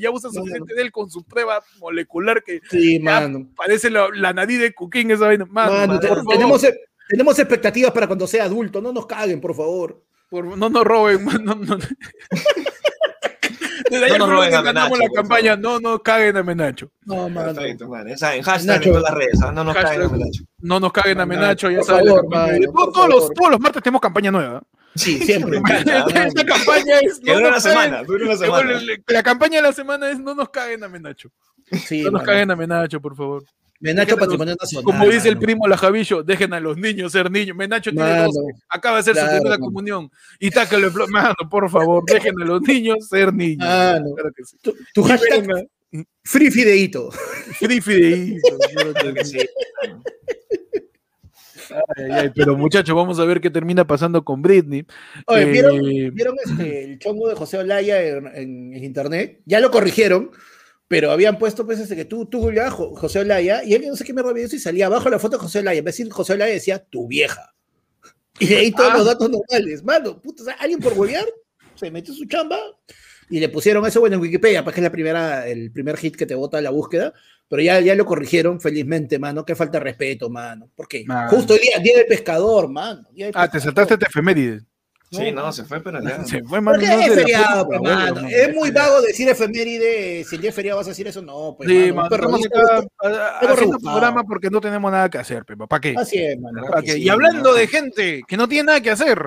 Ya 0.00 0.10
usa 0.10 0.30
suficiente 0.30 0.74
de 0.74 0.82
él 0.82 0.90
con 0.90 1.08
su 1.08 1.22
prueba 1.22 1.62
molecular 1.78 2.42
que 2.42 2.60
sí, 2.68 2.98
mano. 2.98 3.48
parece 3.56 3.88
la, 3.88 4.08
la, 4.12 4.32
nariz 4.32 4.58
de 4.58 4.74
Cuquín 4.74 5.12
esa 5.12 5.26
vaina. 5.26 5.46
Mano, 5.46 5.72
mano, 5.72 6.00
tenemos, 6.28 6.66
tenemos 7.08 7.38
expectativas 7.38 7.92
para 7.92 8.06
cuando 8.06 8.26
sea 8.26 8.44
adulto. 8.44 8.80
No 8.80 8.92
nos 8.92 9.06
caguen, 9.06 9.40
por 9.40 9.54
favor. 9.54 10.02
no 10.30 10.68
nos 10.68 10.84
roben. 10.84 11.24
No, 11.44 11.54
no. 11.54 11.78
no 13.90 14.18
nos 14.18 14.28
roben 14.28 14.54
a 14.54 14.62
Menacho, 14.62 14.96
la 14.96 15.08
campaña, 15.14 15.56
no 15.56 15.78
nos 15.78 16.00
caguen 16.02 16.36
a 16.36 16.42
Menacho. 16.42 16.90
No, 17.04 17.28
mano. 17.28 17.54
Perfecto, 17.54 17.88
man. 17.88 18.08
Esa, 18.08 18.34
en 18.34 18.42
hashtag 18.42 18.82
en 18.82 18.90
todas 18.90 19.02
las 19.02 19.14
redes, 19.14 19.38
no 19.40 19.64
nos 19.64 19.74
caguen 19.74 20.02
a 20.02 20.08
Menacho. 20.08 20.44
No 20.58 20.80
nos 20.80 20.92
caguen 20.92 21.20
a 21.20 21.26
Menacho, 21.26 21.70
ya 21.70 21.82
sabes. 21.82 22.06
todos, 22.06 23.08
los, 23.08 23.30
todos 23.32 23.50
los 23.50 23.60
martes 23.60 23.82
tenemos 23.82 24.00
campaña 24.00 24.30
nueva. 24.30 24.62
Sí, 24.94 25.18
siempre. 25.18 25.60
Esta 26.14 26.44
campaña 26.44 27.00
es. 27.00 27.20
No 27.22 27.34
dura 27.34 27.48
una 27.48 27.60
semana, 27.60 28.02
dura 28.04 28.26
una 28.26 28.36
semana. 28.36 28.80
La 29.08 29.22
campaña 29.22 29.56
de 29.56 29.62
la 29.62 29.72
semana 29.72 30.10
es 30.10 30.18
no 30.20 30.34
nos 30.34 30.48
caguen 30.50 30.84
a 30.84 30.88
Menacho. 30.88 31.30
Sí, 31.86 32.02
no 32.02 32.12
nos 32.12 32.22
caguen 32.22 32.50
a 32.50 32.56
Menacho, 32.56 33.00
por 33.00 33.16
favor. 33.16 33.44
Menacho 33.80 34.16
Patrimonio 34.16 34.56
Nacional. 34.60 34.84
Como 34.84 35.08
dice 35.08 35.28
el 35.28 35.38
primo 35.38 35.66
La 35.66 35.76
Javillo, 35.76 36.22
dejen 36.22 36.52
a 36.54 36.60
los 36.60 36.76
niños 36.76 37.12
ser 37.12 37.30
niños. 37.30 37.56
Menacho 37.56 37.90
tiene 37.90 38.24
12, 38.24 38.40
acaba 38.68 38.96
de 38.96 39.00
hacer 39.00 39.16
su 39.16 39.26
primera 39.26 39.58
comunión. 39.58 40.10
Y 40.38 40.50
tácale, 40.50 40.90
mano, 41.08 41.34
por 41.50 41.68
favor, 41.70 42.02
dejen 42.06 42.40
a 42.40 42.44
los 42.44 42.62
niños 42.62 43.08
ser 43.08 43.32
niños. 43.32 43.66
Claro 43.66 44.30
que 44.34 44.44
sí. 44.44 44.56
Tu, 44.94 45.02
hashtag, 45.02 45.68
free 46.22 46.50
fideito. 46.50 47.10
Free 47.58 47.80
fideito. 47.80 48.58
Ay, 51.96 52.10
ay, 52.10 52.30
pero 52.34 52.56
muchachos, 52.56 52.94
vamos 52.94 53.18
a 53.18 53.24
ver 53.24 53.40
qué 53.40 53.50
termina 53.50 53.86
pasando 53.86 54.24
con 54.24 54.42
Britney. 54.42 54.86
Oye, 55.26 55.44
¿vieron, 55.46 55.76
eh, 55.86 56.10
¿vieron 56.10 56.36
este, 56.44 56.84
el 56.84 56.98
chongo 56.98 57.28
de 57.28 57.34
José 57.34 57.58
Olaya 57.58 58.02
en, 58.02 58.74
en, 58.74 58.84
internet? 58.84 59.40
Ya 59.46 59.60
lo 59.60 59.70
corrigieron, 59.70 60.30
pero 60.88 61.10
habían 61.10 61.38
puesto 61.38 61.64
pues 61.66 61.78
ese 61.80 61.96
que 61.96 62.04
tú, 62.04 62.26
tú 62.26 62.52
ya, 62.52 62.70
José 62.70 63.20
Olaya, 63.20 63.64
y 63.64 63.74
él 63.74 63.84
no 63.86 63.96
sé 63.96 64.04
qué 64.04 64.12
me 64.12 64.20
había 64.20 64.44
y 64.44 64.48
salía 64.58 64.86
abajo 64.86 65.08
la 65.08 65.18
foto 65.18 65.36
de 65.36 65.42
José 65.42 65.60
Olaya, 65.60 65.78
en 65.78 65.84
vez 65.84 65.96
de 65.96 66.04
decir 66.04 66.12
José 66.12 66.34
Olaya 66.34 66.52
decía 66.52 66.78
tu 66.84 67.06
vieja. 67.08 67.54
Y 68.38 68.46
de 68.46 68.56
ahí 68.56 68.70
todos 68.72 68.90
Ah. 68.92 68.96
los 68.98 69.06
datos 69.06 69.30
normales. 69.30 69.82
Mano, 69.84 70.20
puta, 70.20 70.42
o 70.42 70.46
sea, 70.46 70.54
alguien 70.54 70.80
por 70.80 70.92
huevear 70.94 71.24
se 71.74 71.90
metió 71.90 72.12
su 72.12 72.24
chamba 72.26 72.58
y 73.30 73.40
le 73.40 73.48
pusieron 73.48 73.86
eso, 73.86 74.00
bueno, 74.00 74.16
en 74.16 74.22
Wikipedia, 74.22 74.62
pues 74.64 74.74
que 74.74 74.80
es 74.80 74.84
la 74.84 74.92
primera, 74.92 75.46
el 75.48 75.70
primer 75.72 75.96
hit 75.96 76.16
que 76.16 76.26
te 76.26 76.34
bota 76.34 76.60
la 76.60 76.70
búsqueda, 76.70 77.12
pero 77.48 77.62
ya, 77.62 77.80
ya 77.80 77.94
lo 77.94 78.04
corrigieron 78.04 78.60
felizmente, 78.60 79.18
mano. 79.18 79.44
Qué 79.44 79.54
falta 79.54 79.78
de 79.78 79.84
respeto, 79.84 80.28
mano. 80.30 80.68
¿Por 80.74 80.88
qué? 80.88 81.04
Mano. 81.06 81.30
Justo 81.30 81.54
el 81.54 81.60
día, 81.60 81.78
día 81.82 81.96
del 81.98 82.06
pescador, 82.06 82.68
mano. 82.68 83.08
día 83.12 83.26
del 83.26 83.34
Ah, 83.36 83.46
te 83.46 83.52
pescador. 83.58 83.62
saltaste 83.74 83.94
este 83.94 84.06
efeméride. 84.06 84.60
Sí, 85.16 85.32
no, 85.32 85.52
se 85.52 85.64
fue, 85.64 85.80
pero 85.80 86.02
ya. 86.02 86.24
Se 86.24 86.42
fue, 86.42 86.60
mano. 86.60 86.78
No 86.78 86.84
es 86.84 87.14
feriado, 87.14 87.60
abuelo, 87.60 87.82
mano. 87.82 88.14
mano. 88.14 88.28
Es 88.28 88.54
muy 88.54 88.70
vago 88.70 89.00
decir 89.02 89.28
efeméride. 89.28 90.24
Si 90.24 90.36
el 90.36 90.40
día 90.40 90.50
es 90.50 90.56
feriado 90.56 90.78
vas 90.78 90.86
a 90.86 90.90
decir 90.90 91.06
eso, 91.06 91.22
no, 91.22 91.54
pues. 91.56 91.68
Sí, 91.68 91.92
mano, 91.92 91.94
mano, 91.94 92.08
pero 92.10 92.24
estamos 92.24 92.46
acá 92.46 92.86
haciendo 93.00 93.56
rebuscado. 93.56 93.92
programa 93.92 94.24
porque 94.24 94.50
no 94.50 94.60
tenemos 94.60 94.90
nada 94.90 95.08
que 95.08 95.18
hacer, 95.18 95.44
Pepa. 95.44 95.66
¿Para 95.66 95.80
qué? 95.80 95.94
Así 95.96 96.18
es, 96.18 96.38
mano. 96.38 96.66
¿Para 96.66 96.82
qué? 96.82 96.92
sí, 96.92 97.02
y 97.02 97.08
hablando 97.08 97.50
no. 97.50 97.54
de 97.54 97.66
gente 97.66 98.22
que 98.26 98.36
no 98.36 98.48
tiene 98.48 98.66
nada 98.66 98.80
que 98.80 98.90
hacer, 98.90 99.18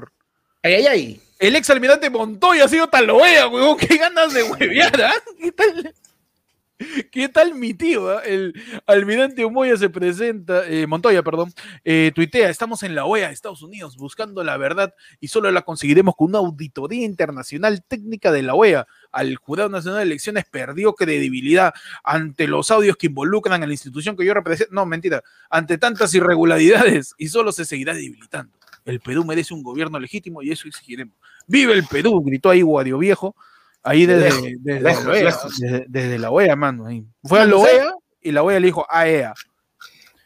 Ay, 0.64 0.74
ay, 0.74 0.88
ay. 0.88 1.22
el 1.40 1.56
ex 1.56 1.70
almirante 1.70 2.10
Montoya 2.10 2.66
ha 2.66 2.68
sido 2.68 2.88
talovea, 2.88 3.48
huevón. 3.48 3.78
Qué 3.78 3.98
ganas 3.98 4.34
de 4.34 4.44
huevear, 4.44 5.02
¿ah? 5.02 5.14
¿Qué 5.42 5.52
tal? 5.52 5.94
¿Qué 7.12 7.28
tal 7.30 7.56
mi 7.56 7.74
tío? 7.74 8.10
ah? 8.10 8.22
El 8.24 8.54
almirante 8.86 9.48
Moya 9.50 9.78
se 9.78 9.90
presenta, 9.90 10.68
eh, 10.68 10.86
Montoya, 10.86 11.24
perdón, 11.24 11.52
eh, 11.84 12.12
tuitea, 12.14 12.50
estamos 12.50 12.84
en 12.84 12.94
la 12.94 13.06
OEA, 13.06 13.32
Estados 13.32 13.64
Unidos, 13.64 13.98
buscando 13.98 14.44
la 14.44 14.58
verdad 14.58 14.94
y 15.20 15.30
solo 15.30 15.52
la 15.52 15.64
conseguiremos 15.64 16.16
con 16.16 16.30
una 16.30 16.40
auditoría 16.40 17.04
internacional 17.04 17.84
técnica 17.88 18.32
de 18.32 18.44
la 18.44 18.54
OEA. 18.54 18.86
Al 19.12 19.36
Jurado 19.38 19.70
Nacional 19.70 20.00
de 20.00 20.06
Elecciones 20.06 20.46
perdió 20.46 20.94
credibilidad 20.94 21.74
ante 22.04 22.48
los 22.48 22.70
audios 22.70 22.98
que 22.98 23.08
involucran 23.08 23.64
a 23.64 23.68
la 23.68 23.74
institución 23.74 24.16
que 24.16 24.26
yo 24.26 24.34
represento. 24.34 24.74
No, 24.74 24.86
mentira, 24.86 25.24
ante 25.50 25.78
tantas 25.78 26.14
irregularidades 26.14 27.16
y 27.18 27.30
solo 27.30 27.52
se 27.52 27.66
seguirá 27.66 27.94
debilitando. 27.94 28.56
El 28.86 29.00
Perú 29.00 29.26
merece 29.26 29.54
un 29.54 29.64
gobierno 29.64 30.00
legítimo 30.00 30.42
y 30.42 30.52
eso 30.52 30.68
exigiremos. 30.68 31.16
¡Vive 31.48 31.74
el 31.74 31.86
Perú! 31.86 32.22
gritó 32.24 32.50
ahí 32.50 32.62
Guadio 32.62 32.98
Viejo, 33.00 33.36
ahí 33.88 34.06
desde, 34.06 34.56
desde 34.62 34.82
lejos, 34.82 35.04
la 35.06 35.12
OEA, 35.12 35.24
lejos. 35.24 35.58
desde, 35.60 35.86
desde 35.88 36.20
la 36.20 36.32
OEA, 36.32 36.56
mano. 36.56 36.86
ahí. 36.88 37.04
Fue 37.24 37.40
a 37.42 37.46
la. 37.46 37.56
OEA 37.56 37.94
y 38.22 38.32
la 38.32 38.44
OEA 38.44 38.60
le 38.60 38.66
dijo 38.68 38.82
"E 38.84 38.86
AEA. 38.98 39.34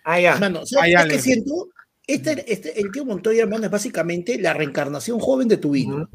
Ah, 0.04 0.20
ya. 0.20 0.36
Mano, 0.38 0.66
¿sabes 0.66 0.92
qué 0.92 0.98
Ale. 0.98 1.20
siento? 1.20 1.68
Este, 2.08 2.52
este, 2.52 2.80
el 2.82 2.92
tío 2.92 3.06
Montoya, 3.06 3.44
hermano, 3.44 3.66
es 3.66 3.72
básicamente 3.72 4.40
la 4.40 4.54
reencarnación 4.54 5.20
joven 5.20 5.48
de 5.48 5.58
tu 5.58 5.72
vino. 5.72 6.10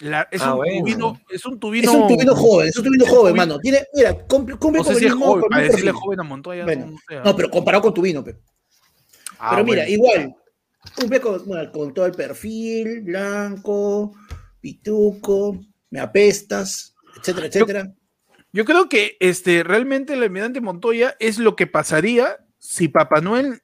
La- 0.00 0.28
es, 0.30 0.42
Ah, 0.42 0.52
un 0.52 0.56
bueno. 0.58 0.80
tubino, 0.80 1.20
es 1.30 1.46
un 1.46 1.58
tubino. 1.58 1.90
Es 1.90 1.96
un 1.96 2.08
tubino 2.08 2.34
joven, 2.34 2.68
es 2.68 2.76
un 2.76 2.84
tubino 2.84 3.06
joven, 3.06 3.32
tubino- 3.32 3.36
mano. 3.36 3.58
Tiene, 3.60 3.86
mira, 3.94 4.14
cumple, 4.26 4.56
cumple 4.56 4.80
No 4.80 4.84
sé 4.84 4.90
con 4.92 4.98
si 4.98 5.04
el 5.06 5.10
es 5.12 5.16
mismo, 5.16 5.32
joven, 5.32 5.44
para 5.48 5.62
decirle 5.62 5.84
perfil. 5.86 6.00
joven 6.02 6.20
a 6.20 6.22
Montoya. 6.24 6.64
Bueno, 6.64 6.96
no, 7.24 7.36
pero 7.36 7.50
comparado 7.50 7.82
con 7.82 7.94
tu 7.94 8.02
vino, 8.02 8.22
pe. 8.22 8.36
Ah, 9.38 9.50
pero 9.52 9.64
mira, 9.64 9.82
bueno. 9.84 9.92
igual, 9.92 10.36
cumple 10.96 11.20
con, 11.20 11.46
bueno, 11.46 11.72
con 11.72 11.94
todo 11.94 12.04
el 12.06 12.12
perfil, 12.12 13.00
blanco, 13.02 14.12
pituco, 14.60 15.60
me 15.90 16.00
apestas, 16.00 16.94
etcétera, 17.18 17.46
etcétera. 17.46 17.94
Yo 18.52 18.64
creo 18.64 18.88
que 18.88 19.16
este, 19.20 19.62
realmente 19.62 20.14
el 20.14 20.22
almirante 20.22 20.60
Montoya 20.60 21.14
es 21.18 21.38
lo 21.38 21.56
que 21.56 21.66
pasaría 21.66 22.38
si 22.58 22.88
Papá 22.88 23.20
Noel 23.20 23.60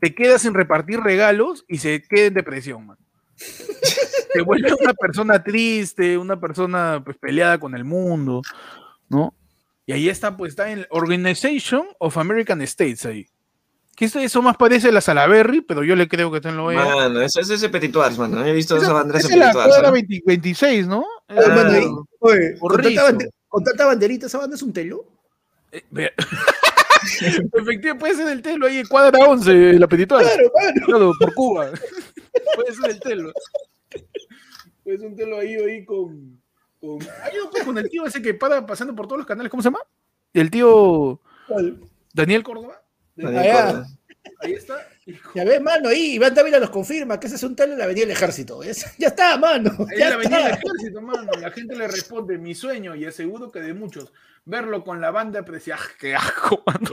te 0.00 0.14
queda 0.14 0.38
sin 0.38 0.54
repartir 0.54 1.00
regalos 1.00 1.64
y 1.68 1.78
se 1.78 2.02
queda 2.02 2.26
en 2.26 2.34
depresión, 2.34 2.86
man. 2.86 2.98
Se 4.32 4.42
vuelve 4.42 4.74
una 4.74 4.92
persona 4.92 5.42
triste, 5.42 6.18
una 6.18 6.38
persona 6.38 7.00
pues 7.02 7.16
peleada 7.16 7.58
con 7.58 7.74
el 7.74 7.84
mundo, 7.84 8.42
¿no? 9.08 9.34
Y 9.86 9.92
ahí 9.92 10.10
está, 10.10 10.36
pues 10.36 10.50
está 10.50 10.70
en 10.70 10.84
Organization 10.90 11.86
of 11.98 12.18
American 12.18 12.60
States 12.60 13.06
ahí. 13.06 13.26
Que 13.96 14.04
eso 14.04 14.42
más 14.42 14.58
parece 14.58 14.92
la 14.92 15.00
Salaberry, 15.00 15.62
pero 15.62 15.82
yo 15.82 15.96
le 15.96 16.06
creo 16.06 16.30
que 16.30 16.36
está 16.36 16.50
en 16.50 16.58
la 16.58 16.64
OEA. 16.64 16.84
Mano, 16.84 17.22
eso 17.22 17.40
es 17.40 17.48
ese 17.48 17.70
Petit 17.70 17.90
Tours, 17.90 18.18
mano. 18.18 18.44
He 18.44 18.52
visto 18.52 18.76
esa 18.76 18.92
bandera 18.92 19.18
ese 19.20 19.32
es 19.32 19.38
la 19.38 19.52
Petit 19.52 19.64
cuadra 19.64 19.88
¿eh? 19.88 19.92
20 19.92 20.22
26, 20.26 20.86
¿no? 20.86 21.06
Ah, 21.28 21.34
mano, 21.48 21.70
ahí, 21.70 21.86
oye, 22.20 22.56
por 22.60 22.72
con, 22.72 22.94
tanta 22.94 23.24
con 23.48 23.64
banderita, 23.64 24.26
¿esa 24.26 24.36
banda 24.36 24.54
es 24.54 24.62
un 24.62 24.74
telo? 24.74 25.06
eh, 25.72 25.82
Efectivamente, 27.54 27.94
puede 27.94 28.14
ser 28.16 28.28
el 28.28 28.42
telo 28.42 28.66
ahí, 28.66 28.84
cuadra 28.84 29.18
11, 29.18 29.78
la 29.78 29.88
petitora. 29.88 30.22
Claro, 30.22 30.52
mano. 30.54 30.86
Claro, 30.86 31.12
por 31.18 31.34
Cuba. 31.34 31.70
Puede 32.54 32.74
ser 32.74 32.90
el 32.90 33.00
telo. 33.00 33.32
Puede 34.84 34.98
ser 34.98 35.06
un 35.06 35.16
telo 35.16 35.38
ahí, 35.38 35.54
ahí 35.54 35.84
con. 35.86 36.38
con... 36.80 37.00
Yo, 37.00 37.50
pues, 37.50 37.64
con 37.64 37.78
el 37.78 37.88
tío 37.88 38.04
ese 38.04 38.20
que 38.20 38.34
para 38.34 38.66
pasando 38.66 38.94
por 38.94 39.06
todos 39.06 39.18
los 39.18 39.26
canales, 39.26 39.50
¿cómo 39.50 39.62
se 39.62 39.68
llama? 39.68 39.80
El 40.34 40.50
tío 40.50 41.18
Daniel 41.48 41.78
Córdoba. 41.78 42.12
Daniel. 42.12 42.42
Córdoba. 42.42 42.85
Ahí 44.40 44.52
está. 44.52 44.86
Ya 45.34 45.44
ves, 45.44 45.62
mano, 45.62 45.88
ahí 45.88 46.14
Iván 46.14 46.34
Dávila 46.34 46.58
nos 46.58 46.70
confirma 46.70 47.20
que 47.20 47.28
ese 47.28 47.36
es 47.36 47.42
un 47.44 47.54
telo 47.54 47.74
en 47.74 47.78
la 47.78 47.84
Avenida 47.84 48.06
del 48.06 48.16
Ejército. 48.16 48.58
¿ves? 48.58 48.84
Ya 48.98 49.08
está, 49.08 49.36
mano. 49.36 49.70
En 49.92 50.00
la 50.00 50.14
avenida 50.14 50.38
del 50.38 50.54
ejército, 50.54 51.00
mano. 51.00 51.30
La 51.40 51.50
gente 51.52 51.76
le 51.76 51.86
responde, 51.86 52.38
mi 52.38 52.54
sueño, 52.56 52.96
y 52.96 53.04
aseguro 53.04 53.52
que 53.52 53.60
de 53.60 53.72
muchos, 53.72 54.12
verlo 54.44 54.82
con 54.82 55.00
la 55.00 55.12
banda, 55.12 55.40
aprecia, 55.40 55.76
¡ah, 55.78 55.86
qué 56.00 56.16
asco, 56.16 56.60
mano! 56.66 56.90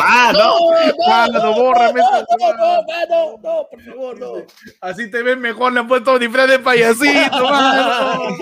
¡Ah, 0.00 0.30
no! 0.32 0.70
No, 0.70 1.08
Mano, 1.08 1.54
bórrame 1.54 2.00
no, 2.00 2.10
no, 2.10 2.26
no, 2.38 2.80
huevada. 2.80 3.06
no, 3.08 3.38
no, 3.42 3.68
por 3.68 3.82
favor, 3.82 4.20
no. 4.20 4.32
Así 4.80 5.10
te 5.10 5.22
ven 5.24 5.40
mejor, 5.40 5.72
le 5.72 5.80
han 5.80 5.88
puesto 5.88 6.18
disfraz 6.20 6.48
de 6.48 6.60
payasito, 6.60 7.44
mano. 7.50 8.36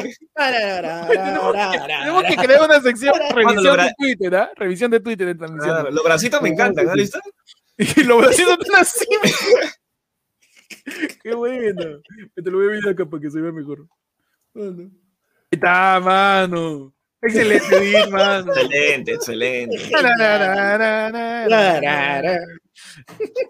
Tenemos 1.09 2.25
que 2.25 2.37
crear 2.37 2.63
una 2.63 2.81
sección 2.81 3.15
revisión 3.35 3.77
de 3.79 3.95
Twitter, 3.97 4.37
¿ah? 4.37 4.51
Revisión 4.55 4.91
de 4.91 5.01
Twitter 5.01 5.37
los 5.91 6.05
bracitos 6.05 6.43
me 6.43 6.51
encantan, 6.51 6.85
¿no? 6.87 6.95
¿Listo? 6.95 7.21
Y 7.97 8.03
los 8.03 8.21
bracitos 8.21 8.59
están 8.61 8.83
así. 8.83 9.07
Qué 11.23 11.35
bueno. 11.35 12.03
Te 12.35 12.51
lo 12.51 12.59
voy 12.59 12.67
a 12.67 12.71
ver 12.73 12.89
acá 12.91 13.07
para 13.07 13.23
que 13.23 13.31
se 13.31 13.41
vea 13.41 13.53
mejor. 13.53 13.87
Ahí 14.55 14.91
está, 15.51 15.99
mano. 16.01 16.93
Excelente, 17.23 17.77
Edith, 17.77 18.09
mano. 18.11 18.53
Excelente, 18.53 19.13
excelente. 19.13 19.77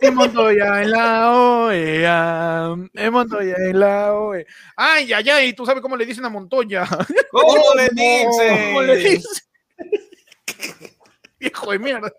En 0.00 0.14
Montoya 0.14 0.82
en 0.82 0.90
la 0.90 1.32
OEA. 1.32 2.74
En 2.94 3.12
Montoya 3.12 3.54
en 3.58 3.78
la 3.78 4.14
OEA. 4.14 4.44
Ay, 4.76 5.12
ay, 5.12 5.30
ay. 5.30 5.52
¿Tú 5.52 5.64
sabes 5.64 5.82
cómo 5.82 5.96
le 5.96 6.04
dicen 6.04 6.24
a 6.24 6.28
Montoya? 6.28 6.84
¿Cómo 7.30 7.74
le 7.76 7.90
¿Cómo 8.24 8.82
le 8.82 8.96
dicen? 8.96 9.22
Hijo 11.40 11.72
de 11.72 11.78
mierda. 11.78 12.12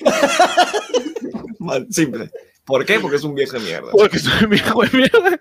Mal, 1.58 1.86
Simple. 1.90 2.30
¿Por 2.64 2.84
qué? 2.84 2.98
Porque 2.98 3.16
es 3.16 3.24
un 3.24 3.34
viejo 3.34 3.58
de 3.58 3.60
mierda. 3.60 3.90
Porque 3.92 4.18
soy 4.18 4.48
mi 4.48 4.56
hijo 4.56 4.82
de 4.82 4.90
mierda. 4.98 5.40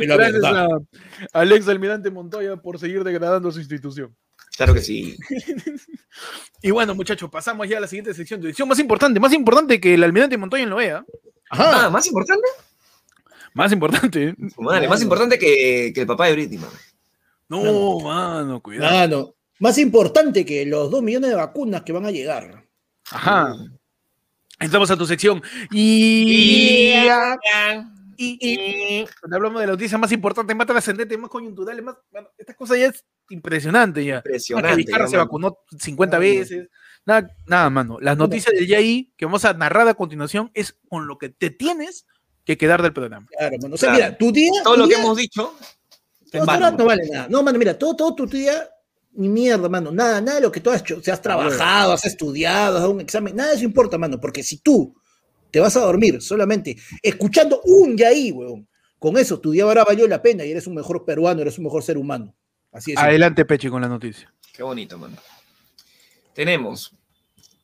La 0.00 0.16
Gracias 0.16 0.44
a 0.44 0.68
Alex 1.32 1.68
Almirante 1.68 2.10
Montoya 2.10 2.56
por 2.56 2.78
seguir 2.78 3.02
degradando 3.02 3.50
su 3.50 3.58
institución. 3.58 4.16
Claro 4.56 4.74
que 4.74 4.80
sí. 4.80 5.16
Y 6.62 6.70
bueno, 6.70 6.94
muchachos, 6.94 7.30
pasamos 7.30 7.66
ya 7.66 7.78
a 7.78 7.80
la 7.80 7.86
siguiente 7.86 8.12
sección. 8.12 8.42
Sección 8.42 8.68
más 8.68 8.78
importante, 8.78 9.18
más 9.18 9.32
importante 9.32 9.80
que 9.80 9.94
el 9.94 10.04
Almirante 10.04 10.36
Montoya 10.36 10.62
en 10.62 10.70
lo 10.70 10.76
vea. 10.76 11.04
Ajá. 11.48 11.86
Ah, 11.86 11.90
más 11.90 12.06
importante. 12.06 12.46
Más 13.54 13.72
importante. 13.72 14.28
¿eh? 14.28 14.34
Madre, 14.58 14.86
más 14.86 15.00
importante 15.00 15.38
que, 15.38 15.92
que 15.94 16.00
el 16.02 16.06
papá 16.06 16.26
de 16.26 16.32
Britney. 16.34 16.60
No, 17.48 18.00
mano, 18.00 18.60
cuidado. 18.60 18.94
Mano, 18.94 19.34
más 19.58 19.78
importante 19.78 20.44
que 20.44 20.66
los 20.66 20.90
dos 20.90 21.02
millones 21.02 21.30
de 21.30 21.36
vacunas 21.36 21.82
que 21.82 21.92
van 21.92 22.04
a 22.04 22.10
llegar. 22.10 22.64
Ajá. 23.10 23.56
Entramos 24.60 24.90
a 24.90 24.96
tu 24.96 25.06
sección. 25.06 25.42
Y. 25.72 26.94
Y, 28.22 28.36
y- 28.38 29.06
cuando 29.18 29.36
hablamos 29.36 29.60
de 29.62 29.66
la 29.66 29.72
noticia 29.72 29.96
más 29.96 30.12
importante, 30.12 30.54
más 30.54 30.66
trascendente, 30.66 31.16
más 31.16 31.30
coyuntural, 31.30 31.80
más. 31.82 31.96
Bueno, 32.10 32.28
esta 32.36 32.52
cosa 32.52 32.76
ya 32.76 32.88
es 32.88 33.02
impresionante 33.30 34.04
ya. 34.04 34.16
Impresionante. 34.16 34.84
Ya, 34.84 35.06
se 35.08 35.16
vacunó 35.16 35.56
50 35.78 36.16
No, 36.16 36.20
veces. 36.20 36.68
Nada, 37.06 37.30
nada, 37.46 37.70
mano. 37.70 37.96
Las 37.98 38.18
noticias 38.18 38.54
del 38.54 38.66
YAI 38.66 39.10
que 39.16 39.24
vamos 39.24 39.46
a 39.46 39.54
narrar 39.54 39.88
a 39.88 39.94
continuación 39.94 40.50
es 40.52 40.76
con 40.90 41.06
lo 41.06 41.16
que 41.16 41.30
te 41.30 41.48
tienes 41.48 42.04
que 42.44 42.58
quedar 42.58 42.82
del 42.82 42.92
programa. 42.92 43.26
Claro, 43.38 43.56
mano. 43.62 43.74
O 43.74 43.78
sea, 43.78 43.88
Claro. 43.94 44.04
mira, 44.04 44.18
tu 44.18 44.32
día. 44.32 44.62
Todo 44.62 44.74
tu 44.74 44.80
lo 44.80 44.88
que 44.88 44.94
hemos 44.96 45.16
dicho. 45.16 45.54
vano, 46.44 46.68
todo 46.68 46.78
no 46.78 46.84
vale 46.84 47.08
nada. 47.10 47.26
No, 47.30 47.42
mano, 47.42 47.58
mira, 47.58 47.78
todo, 47.78 47.96
todo 47.96 48.14
tu 48.14 48.26
día. 48.26 48.68
Ni 49.12 49.28
mierda, 49.28 49.68
mano. 49.68 49.90
Nada, 49.90 50.20
nada 50.20 50.36
de 50.36 50.42
lo 50.42 50.52
que 50.52 50.60
tú 50.60 50.70
has 50.70 50.80
hecho. 50.82 50.98
O 50.98 51.02
sea, 51.02 51.14
has 51.14 51.22
trabajado, 51.22 51.92
has 51.92 52.04
estudiado, 52.04 52.76
has 52.76 52.82
dado 52.82 52.92
un 52.92 53.00
examen. 53.00 53.34
Nada 53.34 53.50
de 53.50 53.56
eso 53.56 53.64
importa, 53.64 53.98
mano. 53.98 54.20
Porque 54.20 54.42
si 54.42 54.58
tú 54.58 54.94
te 55.50 55.58
vas 55.60 55.76
a 55.76 55.80
dormir 55.80 56.22
solamente 56.22 56.76
escuchando 57.02 57.60
un 57.64 57.96
yaí, 57.96 58.30
weón. 58.32 58.68
Con 58.98 59.16
eso, 59.16 59.40
tu 59.40 59.50
día 59.52 59.64
ahora 59.64 59.82
valió 59.82 60.06
la 60.06 60.20
pena 60.20 60.44
y 60.44 60.50
eres 60.50 60.66
un 60.66 60.74
mejor 60.74 61.04
peruano, 61.06 61.40
eres 61.40 61.56
un 61.58 61.64
mejor 61.64 61.82
ser 61.82 61.96
humano. 61.96 62.34
Así 62.70 62.92
es. 62.92 62.98
Adelante, 62.98 63.44
Peche, 63.46 63.70
con 63.70 63.80
la 63.80 63.88
noticia. 63.88 64.32
Qué 64.52 64.62
bonito, 64.62 64.98
mano. 64.98 65.16
Tenemos. 66.34 66.92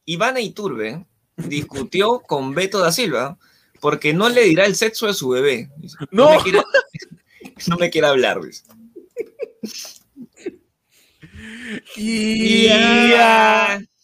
Ivana 0.06 0.40
Iturbe 0.40 1.04
discutió 1.36 2.20
con 2.20 2.54
Beto 2.54 2.78
da 2.78 2.90
Silva 2.90 3.38
porque 3.80 4.14
no 4.14 4.28
le 4.30 4.44
dirá 4.44 4.64
el 4.64 4.74
sexo 4.76 5.06
de 5.06 5.14
su 5.14 5.28
bebé. 5.28 5.70
Dice, 5.76 5.96
No. 6.10 6.30
me 6.30 6.38
quiere, 6.42 6.60
no 7.68 7.76
me 7.76 7.90
quiere 7.90 8.06
hablar. 8.06 8.40
dice. 8.40 8.62
Y, 11.96 12.68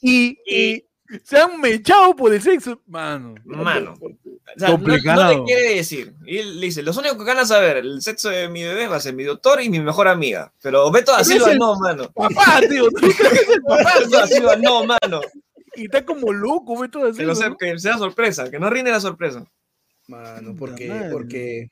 y, 0.00 0.38
y 0.46 0.84
se 1.24 1.38
han 1.38 1.60
mechado 1.60 2.14
por 2.16 2.32
el 2.34 2.40
sexo. 2.42 2.80
Mano. 2.86 3.34
Mano, 3.44 3.94
O 4.00 4.08
sea, 4.56 4.68
no- 4.68 4.72
No, 4.74 4.78
Complicado. 4.78 5.38
le 5.38 5.44
quiere 5.44 5.74
decir. 5.76 6.14
Y 6.26 6.38
él 6.38 6.60
le 6.60 6.66
dice, 6.66 6.82
los 6.82 6.96
únicos 6.96 7.18
que 7.18 7.24
van 7.24 7.38
a 7.38 7.46
saber 7.46 7.78
el 7.78 8.02
sexo 8.02 8.28
de 8.30 8.48
mi 8.48 8.62
bebé 8.64 8.86
va 8.88 8.96
a 8.96 9.00
ser 9.00 9.14
mi 9.14 9.24
doctor 9.24 9.60
y 9.62 9.68
mi 9.70 9.80
mejor 9.80 10.08
amiga. 10.08 10.52
Pero 10.62 10.90
Beto 10.90 11.12
da 11.12 11.22
Silva 11.24 11.54
no, 11.54 11.78
mano. 11.78 12.10
Papá, 12.12 12.60
tío, 12.68 12.84
¿tú 12.90 12.96
crees 12.96 13.16
que 13.18 13.24
es 13.36 13.48
el 13.48 13.62
papá? 13.62 13.92
Beto 14.00 14.10
da 14.10 14.26
Silva 14.26 14.56
no, 14.56 14.84
mano. 14.84 15.20
Y 15.74 15.84
está 15.84 16.04
como 16.04 16.32
loco, 16.32 16.78
ve 16.78 16.88
todo 16.88 17.06
así. 17.08 17.18
Que, 17.18 17.24
no 17.26 17.34
sea, 17.34 17.54
que 17.58 17.78
sea 17.78 17.96
sorpresa, 17.98 18.50
que 18.50 18.58
no 18.58 18.68
rinde 18.68 18.90
la 18.90 19.00
sorpresa. 19.00 19.44
Mano, 20.08 20.54
porque, 20.58 20.88
madre. 20.88 21.10
porque 21.12 21.70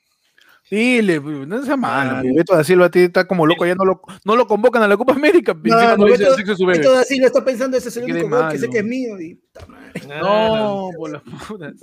Dile, 0.71 1.19
pues, 1.19 1.45
no 1.49 1.65
sea 1.65 1.75
malo. 1.75 2.09
Claro. 2.11 2.21
pues, 2.23 2.35
Beto 2.35 2.55
da 2.55 2.63
Silva 2.63 2.85
a 2.85 2.89
ti 2.89 2.99
está 3.01 3.27
como 3.27 3.45
loco, 3.45 3.65
ya 3.65 3.75
no 3.75 3.83
lo, 3.83 4.01
no 4.23 4.35
lo 4.37 4.47
convocan 4.47 4.81
a 4.81 4.87
la 4.87 4.95
Copa 4.95 5.11
América. 5.11 5.51
encima 5.51 5.97
no, 5.97 6.07
sexo 6.15 6.35
de 6.37 6.55
su 6.55 6.65
bebé. 6.65 6.77
Beto 6.79 6.93
da 6.93 7.03
Silva 7.03 7.27
está 7.27 7.43
pensando, 7.43 7.75
ese 7.75 7.89
es 7.89 7.97
el 7.97 8.05
único 8.05 8.29
gol 8.29 8.49
que 8.51 8.57
sé 8.57 8.69
que 8.69 8.77
es 8.77 8.85
mío. 8.85 9.19
Y, 9.19 9.37
madre. 9.67 10.01
No, 10.07 10.89
por 10.97 11.11
las 11.11 11.21
putas. 11.47 11.73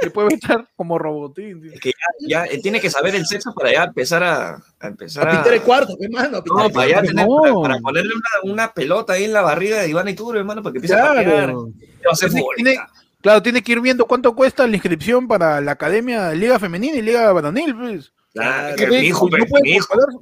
Se 0.00 0.10
puede 0.10 0.34
estar 0.34 0.68
como 0.74 0.98
robotín. 0.98 1.62
tío. 1.62 1.72
Es 1.74 1.80
que 1.80 1.90
ya, 1.90 2.42
ya 2.42 2.44
él 2.46 2.60
tiene 2.60 2.80
que 2.80 2.90
saber 2.90 3.14
el 3.14 3.24
sexo 3.24 3.54
para 3.54 3.72
ya 3.72 3.84
empezar 3.84 4.24
a, 4.24 4.56
a 4.80 4.86
empezar 4.88 5.28
A 5.28 5.30
a. 5.30 5.34
pintar 5.36 5.54
el 5.54 5.62
cuarto, 5.62 5.96
qué 6.00 6.08
mano. 6.08 6.38
a 6.38 6.42
pintar 6.42 6.58
No, 6.62 6.66
el 6.66 6.72
para, 6.72 6.86
ya 6.88 6.94
cuarto. 6.94 7.08
tener, 7.10 7.26
No. 7.28 7.36
para, 7.40 7.54
para 7.62 7.78
ponerle 7.80 8.12
una, 8.14 8.52
una 8.52 8.72
pelota 8.74 9.12
ahí 9.12 9.24
en 9.24 9.32
la 9.32 9.42
barriga 9.42 9.80
de 9.80 9.88
Iván 9.90 10.08
Iturbe, 10.08 10.40
hermano, 10.40 10.60
para 10.60 10.72
que 10.72 10.78
empiece 10.78 10.96
a 10.96 11.04
patear. 11.06 11.24
Claro. 11.24 11.68
A 12.10 12.16
Tiene-. 12.56 12.78
Claro, 13.22 13.40
tiene 13.42 13.62
que 13.62 13.72
ir 13.72 13.80
viendo 13.80 14.04
cuánto 14.06 14.34
cuesta 14.34 14.66
la 14.66 14.74
inscripción 14.74 15.26
para 15.28 15.60
la 15.60 15.72
Academia 15.72 16.24
de 16.30 16.36
Liga 16.36 16.58
Femenina 16.58 16.96
y 16.96 17.00
Liga 17.02 17.32
Varonil. 17.32 17.74
Pues. 17.74 18.12
Claro, 18.34 18.76
Claro, 18.76 18.76
que 18.76 18.86
mi 19.00 19.06
hijo, 19.06 19.28
No 19.30 19.36
mi 19.62 19.70
hijo, 19.70 19.86
comparar- 19.88 20.20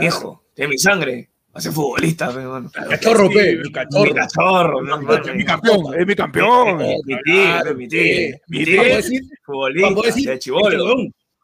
mi 0.00 0.06
hijo, 0.06 0.44
tiene 0.54 0.68
mi 0.70 0.78
sangre. 0.78 1.28
Va 1.54 1.58
a 1.58 1.60
ser 1.60 1.72
futbolista, 1.72 2.30
hermano. 2.30 2.70
Cachorro, 2.72 3.28
Sí, 3.28 3.34
pe, 3.34 3.56
mi 3.56 3.62
Mi 3.64 3.72
cachorro. 3.72 4.14
cachorro, 4.14 4.80
mi 4.80 4.90
hermano. 4.90 5.12
Es 5.26 5.34
mi 5.34 5.44
campeón, 5.44 5.94
es 6.00 6.06
mi 6.06 6.14
campeón. 6.14 6.78
Mi 6.78 7.22
tío, 7.24 7.74
mi 7.76 7.88
tío, 7.88 8.38
mi 8.48 8.64
tío, 8.64 8.82
decir, 8.84 9.22
futbolista, 9.44 10.30
de 10.30 10.38
chivolo. 10.38 10.94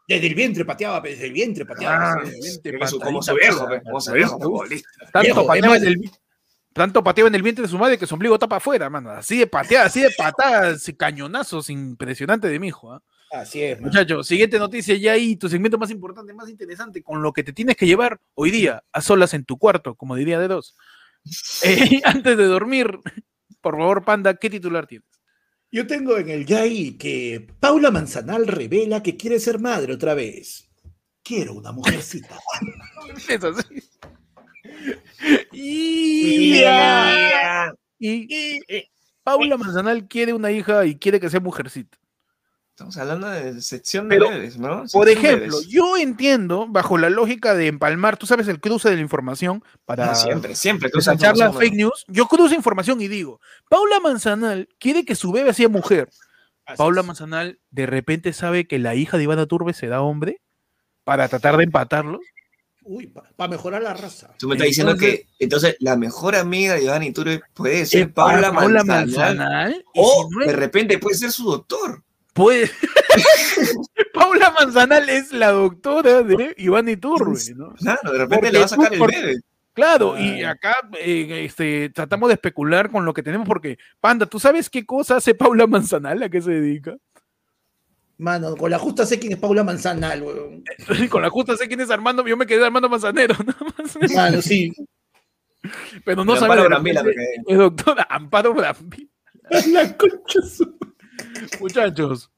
desde 0.09 0.26
el 0.26 0.34
vientre 0.34 0.64
pateaba, 0.64 1.01
desde 1.03 1.26
el 1.26 1.32
vientre 1.34 1.66
pateaba. 1.66 2.12
Ah, 2.12 2.16
desde 2.24 2.36
el 2.36 2.42
vientre. 2.42 2.78
Que 2.78 2.86
su- 2.88 2.99
Como 3.01 3.22
su 3.22 3.34
viejo, 3.34 3.59
como 3.84 4.01
su 4.01 4.11
patadita 4.11 4.12
viejo, 4.14 4.38
futbolista. 4.40 4.88
Tanto 5.12 5.46
pateaba, 5.46 5.76
en 5.76 5.84
el, 5.86 6.11
tanto 6.72 7.05
pateaba 7.05 7.28
en 7.28 7.34
el 7.34 7.42
vientre 7.42 7.62
de 7.64 7.68
su 7.68 7.76
madre 7.76 7.99
que 7.99 8.07
su 8.07 8.14
ombligo 8.14 8.38
tapa 8.38 8.57
afuera, 8.57 8.88
mano. 8.88 9.11
Así 9.11 9.36
de 9.38 9.46
pateada, 9.46 9.86
así 9.86 10.01
de 10.01 10.11
patadas, 10.16 10.90
cañonazos 10.96 11.68
impresionante 11.68 12.49
de 12.49 12.59
mi 12.59 12.68
hijo. 12.68 12.92
¿ah? 12.94 13.03
Así 13.31 13.62
es. 13.62 13.81
Muchachos, 13.81 14.26
siguiente 14.26 14.59
noticia 14.59 14.97
ya 14.97 15.12
ahí, 15.12 15.37
tu 15.37 15.49
segmento 15.49 15.76
más 15.79 15.91
importante, 15.91 16.33
más 16.33 16.49
interesante, 16.49 17.03
con 17.03 17.22
lo 17.22 17.33
que 17.33 17.43
te 17.43 17.53
tienes 17.53 17.76
que 17.76 17.87
llevar 17.87 18.20
hoy 18.35 18.51
día 18.51 18.83
a 18.93 19.01
solas 19.01 19.35
en 19.35 19.45
tu 19.45 19.59
cuarto, 19.59 19.95
como 19.95 20.16
diría 20.16 20.39
de 20.39 20.49
dos. 20.49 20.76
Eh, 21.64 22.01
antes 22.05 22.39
de 22.39 22.45
dormir, 22.45 22.99
por 23.61 23.76
favor, 23.76 24.05
Panda, 24.05 24.35
¿qué 24.35 24.49
titular 24.49 24.87
tienes? 24.87 25.09
Yo 25.70 25.87
tengo 25.87 26.16
en 26.16 26.31
el 26.31 26.47
Yai 26.47 26.97
que 26.97 27.47
Paula 27.61 27.91
Manzanal 27.91 28.47
revela 28.47 29.03
que 29.03 29.16
quiere 29.18 29.39
ser 29.39 29.59
madre 29.59 29.93
otra 29.93 30.14
vez. 30.14 30.70
Quiero 31.22 31.55
una 31.55 31.72
mujercita. 31.72 32.39
Es 33.29 33.45
así. 33.45 33.83
Y, 35.53 36.62
y 37.99 38.24
Paula 39.24 39.57
Manzanal 39.57 40.07
quiere 40.07 40.33
una 40.33 40.53
hija 40.53 40.87
y 40.87 40.97
quiere 40.97 41.18
que 41.18 41.29
sea 41.29 41.41
mujercita. 41.41 41.99
Estamos 42.79 42.97
hablando 42.97 43.29
de 43.29 43.61
sección 43.61 44.09
de 44.09 44.14
Pero, 44.14 44.31
bebés, 44.31 44.57
¿no? 44.57 44.85
Por 44.93 45.09
Sección 45.09 45.09
ejemplo, 45.09 45.59
yo 45.68 45.97
entiendo, 45.97 46.68
bajo 46.68 46.97
la 46.97 47.11
lógica 47.11 47.57
de 47.57 47.66
empalmar, 47.66 48.16
tú 48.16 48.24
sabes, 48.24 48.47
el 48.47 48.61
cruce 48.61 48.89
de 48.89 48.95
la 48.95 49.01
información 49.01 49.64
para 49.85 50.14
siempre, 50.14 50.55
siempre. 50.55 50.89
las 50.95 51.09
información, 51.09 51.55
fake 51.55 51.74
news, 51.74 52.05
yo 52.07 52.29
cruzo 52.29 52.55
información 52.55 53.01
y 53.01 53.09
digo, 53.09 53.41
Paula 53.68 53.99
Manzanal 53.99 54.68
quiere 54.79 55.05
que 55.05 55.16
su 55.16 55.33
bebé 55.33 55.53
sea 55.55 55.68
mujer. 55.68 56.09
Paula 56.76 57.03
Manzanal 57.03 57.59
de 57.72 57.87
repente 57.87 58.33
sabe 58.33 58.68
que 58.68 58.79
la 58.79 58.95
hija 58.95 59.16
de 59.16 59.24
Ivana 59.24 59.47
Turbe 59.47 59.74
será 59.74 60.01
hombre 60.03 60.41
para 61.03 61.26
tratar 61.26 61.57
de 61.57 61.64
empatarlo. 61.64 62.20
Uy, 62.83 63.12
para 63.35 63.51
mejorar 63.51 63.83
la 63.83 63.95
raza. 63.95 64.37
Tú 64.39 64.47
me 64.47 64.55
estás 64.55 64.68
diciendo 64.68 64.97
que 64.97 65.26
entonces 65.41 65.74
la 65.81 65.97
mejor 65.97 66.37
amiga 66.37 66.74
de 66.74 66.85
Iván 66.85 67.03
Iturbe 67.03 67.41
puede 67.55 67.87
ser 67.87 68.12
Paula, 68.14 68.53
Paula 68.53 68.85
Manzanal, 68.85 69.85
O 69.97 70.29
si 70.29 70.37
no 70.37 70.43
es- 70.43 70.47
de 70.47 70.53
repente 70.53 70.99
puede 71.01 71.16
ser 71.16 71.33
su 71.33 71.43
doctor. 71.51 72.05
Puede- 72.39 72.70
Paula 74.14 74.51
Manzanal 74.53 75.09
es 75.09 75.32
la 75.32 75.51
doctora 75.51 76.22
de 76.22 76.55
Iván 76.59 76.89
Iturbe, 76.89 77.39
¿no? 77.57 77.74
Claro, 77.74 78.12
de 78.12 78.18
repente 78.18 78.36
Porque 78.36 78.53
le 78.53 78.59
va 78.59 78.64
a 78.64 78.68
sacar 78.68 78.95
el 78.95 79.01
bebé. 79.01 79.36
Claro, 79.74 80.18
y 80.18 80.43
acá 80.43 80.74
eh, 80.99 81.45
este, 81.45 81.91
tratamos 81.91 82.28
de 82.28 82.34
especular 82.34 82.91
con 82.91 83.05
lo 83.05 83.14
que 83.14 83.22
tenemos 83.22 83.47
porque, 83.47 83.78
Panda, 84.01 84.26
¿tú 84.26 84.41
sabes 84.41 84.68
qué 84.68 84.84
cosa 84.84 85.16
hace 85.16 85.36
Paula 85.36 85.68
Manzanal? 85.68 86.20
¿A 86.22 86.28
qué 86.28 86.43
se 86.43 86.51
dedica? 86.51 86.97
Mano, 88.16 88.57
con 88.57 88.72
la 88.72 88.78
justa 88.80 89.07
sé 89.07 89.20
quién 89.20 89.34
es 89.34 89.39
Paula 89.39 89.62
Manzanal, 89.62 90.20
weón. 90.22 90.64
con 91.11 91.22
la 91.22 91.30
justa 91.30 91.57
sé 91.57 91.68
quién 91.68 91.80
es 91.80 91.91
Armando, 91.91 92.26
yo 92.26 92.36
me 92.36 92.47
quedé 92.47 92.64
Armando 92.64 92.89
Manzanero, 92.89 93.36
nada 93.47 93.59
más. 93.78 94.12
Mano, 94.12 94.43
sí. 94.43 94.72
pero 96.05 96.24
no 96.24 96.34
Y 96.34 96.39
sabe 96.39 96.53
Amparo 96.55 96.68
Brambila, 96.68 97.05
es 97.47 97.59
doctora 97.59 98.07
Amparo 98.11 98.55
Brambila. 98.55 99.09
La 99.68 99.97
concha 99.97 100.43
su- 100.43 100.76
Muchachos, 101.61 102.30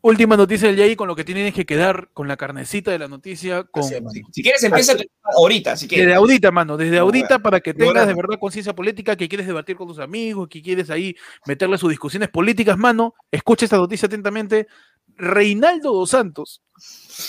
última 0.00 0.36
noticia 0.36 0.68
del 0.68 0.76
Yay 0.76 0.96
con 0.96 1.08
lo 1.08 1.16
que 1.16 1.24
tienen 1.24 1.52
que 1.52 1.66
quedar 1.66 2.10
con 2.12 2.28
la 2.28 2.36
carnecita 2.36 2.90
de 2.90 2.98
la 2.98 3.08
noticia, 3.08 3.64
con, 3.64 3.82
es. 3.82 4.02
Si, 4.12 4.22
si 4.32 4.42
quieres, 4.42 4.62
empieza 4.62 4.94
ahorita, 5.36 5.76
si 5.76 5.86
Desde 5.86 5.96
quieres. 5.96 6.16
ahorita, 6.16 6.50
mano, 6.50 6.76
desde 6.76 6.98
ahorita 6.98 7.40
para 7.40 7.60
que 7.60 7.74
tengas 7.74 8.06
de 8.06 8.14
verdad 8.14 8.38
conciencia 8.38 8.74
política, 8.74 9.16
que 9.16 9.28
quieres 9.28 9.46
debatir 9.46 9.76
con 9.76 9.88
tus 9.88 9.98
amigos, 9.98 10.48
que 10.48 10.62
quieres 10.62 10.90
ahí 10.90 11.16
meterle 11.46 11.78
sus 11.78 11.90
discusiones 11.90 12.28
políticas, 12.28 12.78
mano, 12.78 13.14
escucha 13.30 13.64
esta 13.64 13.76
noticia 13.76 14.06
atentamente. 14.06 14.66
Reinaldo 15.18 15.94
dos 15.94 16.10
Santos 16.10 16.62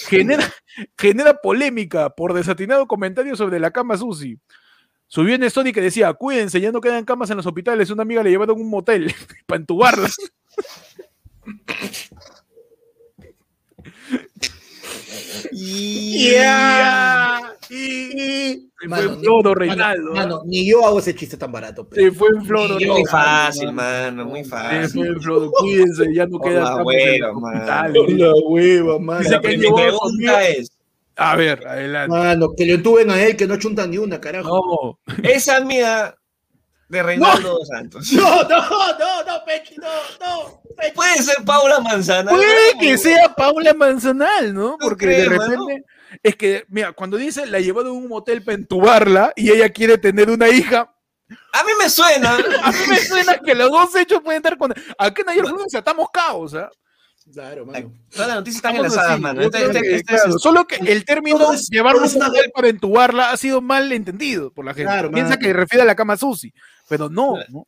genera, 0.09 0.43
genera 0.97 1.35
polémica 1.41 2.09
por 2.09 2.33
desatinado 2.33 2.85
comentario 2.85 3.35
sobre 3.35 3.59
la 3.59 3.71
cama 3.71 3.97
Susi. 3.97 4.38
Subió 5.09 5.35
en 5.35 5.43
story 5.43 5.71
que 5.71 5.79
decía, 5.79 6.13
cuídense, 6.13 6.59
ya 6.59 6.71
no 6.71 6.81
quedan 6.81 7.05
camas 7.05 7.29
en 7.29 7.38
los 7.38 7.45
hospitales, 7.45 7.89
una 7.89 8.01
amiga 8.01 8.23
le 8.23 8.29
llevaron 8.29 8.59
un 8.59 8.69
motel 8.69 9.13
para 9.47 9.57
entubarla. 15.51 16.31
Ya. 16.31 17.53
Y 17.69 18.69
se 18.79 18.87
fue 18.87 18.87
Mano, 18.87 19.13
en 19.13 19.19
floro, 19.19 19.49
mano, 19.49 19.55
Reinaldo. 19.55 20.13
Mano, 20.13 20.41
ni 20.45 20.69
yo 20.69 20.85
hago 20.85 20.99
ese 20.99 21.15
chiste 21.15 21.37
tan 21.37 21.51
barato. 21.51 21.87
Se 21.91 22.11
fue 22.11 22.29
en 22.29 22.45
yo, 22.79 22.93
Muy 22.93 23.05
fácil, 23.05 23.71
mano, 23.73 24.25
muy 24.25 24.43
Se 24.43 24.49
fácil. 24.49 24.89
fue 25.01 25.07
en 25.07 25.21
floro, 25.21 25.51
cuídense, 25.51 26.13
ya 26.13 26.25
no 26.27 26.37
Por 26.37 26.49
quedan 26.49 26.63
la 26.63 26.81
en 26.81 26.85
hueva, 26.85 27.33
mano. 27.33 27.65
La 27.65 28.33
hueva, 28.45 28.99
mano. 28.99 29.19
Dice 29.19 29.39
Pero 29.41 29.51
que 29.51 29.57
mi 29.57 29.73
pregunta 29.73 30.47
es, 30.47 30.71
A 31.15 31.35
ver, 31.35 31.67
adelante. 31.67 32.15
Mano, 32.17 32.53
que 32.55 32.65
le 32.65 32.73
entuben 32.73 33.09
a 33.11 33.21
él, 33.21 33.35
que 33.35 33.47
no 33.47 33.57
chuntan 33.57 33.89
ni 33.91 33.97
una, 33.97 34.21
carajo. 34.21 34.97
No, 35.07 35.13
esa 35.23 35.57
amiga 35.57 36.15
de 36.89 37.03
Reinaldo 37.03 37.49
dos 37.59 37.67
Santos. 37.67 38.09
No, 38.13 38.43
no, 38.43 38.47
no, 38.97 39.23
no, 39.25 39.45
Pechi, 39.45 39.75
no, 39.77 39.88
no. 40.19 40.61
Pechi. 40.77 40.93
Puede 40.95 41.21
ser 41.23 41.38
Paula 41.45 41.79
Manzana. 41.79 42.31
puede 42.31 42.77
que 42.79 42.97
sea 42.97 43.33
Paula 43.35 43.73
Manzanal, 43.73 44.53
¿no? 44.53 44.77
Porque 44.79 45.07
de 45.07 45.29
mano? 45.29 45.43
repente, 45.67 45.85
es 46.23 46.35
que, 46.35 46.65
mira, 46.69 46.93
cuando 46.93 47.17
dice 47.17 47.45
la 47.45 47.59
llevaron 47.59 47.91
a 47.91 47.93
un 47.93 48.07
motel 48.07 48.41
para 48.43 48.55
entubarla 48.55 49.33
y 49.35 49.51
ella 49.51 49.69
quiere 49.69 49.97
tener 49.97 50.29
una 50.29 50.47
hija, 50.49 50.93
A 51.51 51.63
mí 51.63 51.71
me 51.77 51.89
suena. 51.89 52.35
a 52.63 52.71
mí 52.71 52.77
me 52.89 52.97
suena 52.99 53.38
que 53.39 53.53
los 53.53 53.69
dos 53.69 53.93
hechos 53.95 54.21
pueden 54.23 54.38
estar 54.38 54.57
con. 54.57 54.73
Aquí 54.97 55.21
en 55.21 55.29
ayer 55.29 55.45
se 55.67 55.77
atamos 55.77 56.07
caos, 56.13 56.53
¿ah? 56.53 56.69
Claro, 57.33 57.65
mano. 57.65 57.91
Todas 58.09 58.27
las 58.29 58.38
noticias 58.38 58.55
están 58.63 58.71
Estamos 58.77 58.93
enlazadas, 58.93 59.11
así, 59.11 59.21
mano. 59.21 59.41
Este- 59.41 59.65
este- 59.65 59.81
que, 59.81 59.95
este 59.97 60.15
es- 60.15 60.21
claro, 60.21 60.39
Solo 60.39 60.65
que 60.65 60.75
el 60.77 61.03
término 61.03 61.51
es- 61.51 61.69
es 61.69 61.69
un 61.81 61.81
una- 62.15 62.27
motel 62.29 62.51
para 62.55 62.69
entubarla 62.69 63.31
ha 63.31 63.35
sido 63.35 63.59
mal 63.59 63.91
entendido 63.91 64.49
por 64.53 64.63
la 64.63 64.73
gente. 64.73 64.89
Claro, 64.89 65.11
Piensa 65.11 65.31
mano. 65.31 65.41
que 65.41 65.51
refiere 65.51 65.81
a 65.81 65.85
la 65.85 65.95
cama 65.95 66.15
Susi, 66.15 66.53
pero 66.88 67.09
no, 67.09 67.35
¿no? 67.49 67.67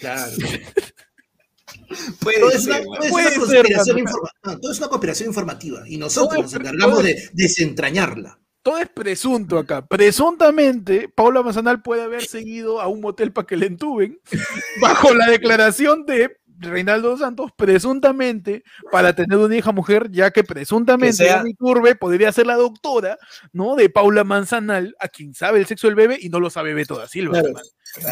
Claro. 0.00 0.32
puede 2.20 2.40
Todo 2.40 2.50
es 2.50 2.66
una, 2.66 2.82
todo 2.82 2.94
es 3.02 3.10
Puede 3.10 3.26
una 3.38 3.46
ser, 3.46 3.62
conspiración 3.62 3.96
mano. 3.96 4.08
informa- 4.10 4.30
no, 4.44 4.60
todo 4.60 4.72
es 4.72 4.78
una 4.78 4.88
conspiración 4.88 5.28
informativa 5.28 5.82
y 5.86 5.96
nosotros 5.96 6.42
nos 6.42 6.54
encargamos 6.54 7.02
de 7.02 7.28
desentrañarla. 7.32 8.38
todo 8.62 8.78
es 8.78 8.88
presunto 8.88 9.58
acá. 9.58 9.86
Presuntamente, 9.86 11.08
Paula 11.08 11.42
Manzanal 11.42 11.80
puede 11.82 12.02
haber 12.02 12.24
seguido 12.26 12.80
a 12.80 12.88
un 12.88 13.00
motel 13.00 13.32
para 13.32 13.46
que 13.46 13.56
le 13.56 13.66
entuben, 13.66 14.20
bajo 14.80 15.14
la 15.14 15.26
declaración 15.30 16.04
de 16.04 16.37
Reinaldo 16.60 17.16
Santos, 17.16 17.50
presuntamente, 17.56 18.62
para 18.90 19.14
tener 19.14 19.38
una 19.38 19.56
hija 19.56 19.72
mujer, 19.72 20.10
ya 20.10 20.30
que 20.30 20.44
presuntamente 20.44 21.24
Dani 21.24 21.54
Turbe 21.54 21.94
podría 21.94 22.32
ser 22.32 22.46
la 22.46 22.56
doctora, 22.56 23.16
¿no? 23.52 23.76
De 23.76 23.88
Paula 23.90 24.24
Manzanal, 24.24 24.94
a 25.00 25.08
quien 25.08 25.34
sabe 25.34 25.60
el 25.60 25.66
sexo 25.66 25.86
del 25.86 25.96
bebé 25.96 26.18
y 26.20 26.28
no 26.28 26.40
lo 26.40 26.50
sabe 26.50 26.74
Beto 26.74 26.96
da 26.98 27.06
Silva. 27.08 27.40
Claro. 27.40 27.54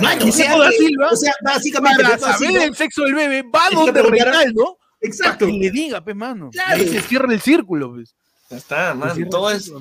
Mano, 0.02 0.24
o 0.26 0.32
sea, 0.32 0.50
Beto 0.52 0.62
da 0.62 0.70
que- 0.70 0.76
Silva, 0.76 1.08
o 1.10 1.16
sea, 1.16 1.32
básicamente, 1.44 2.02
Para 2.02 2.14
Beto 2.16 2.26
saber 2.26 2.48
Silva- 2.48 2.64
el 2.64 2.76
sexo 2.76 3.02
del 3.02 3.14
bebé, 3.14 3.42
va 3.54 3.68
donde 3.72 4.02
Reinaldo, 4.02 4.78
Exacto. 5.00 5.46
que 5.46 5.52
le 5.52 5.70
diga, 5.70 6.02
pe, 6.04 6.14
mano. 6.14 6.50
Claro. 6.50 6.78
Y 6.78 6.80
ahí 6.82 6.88
se 6.88 7.00
cierra 7.02 7.32
el 7.32 7.40
círculo, 7.40 7.92
pues. 7.94 8.14
Ya 8.48 8.58
está, 8.58 8.94
man. 8.94 9.28
Todo 9.28 9.50
es- 9.50 9.72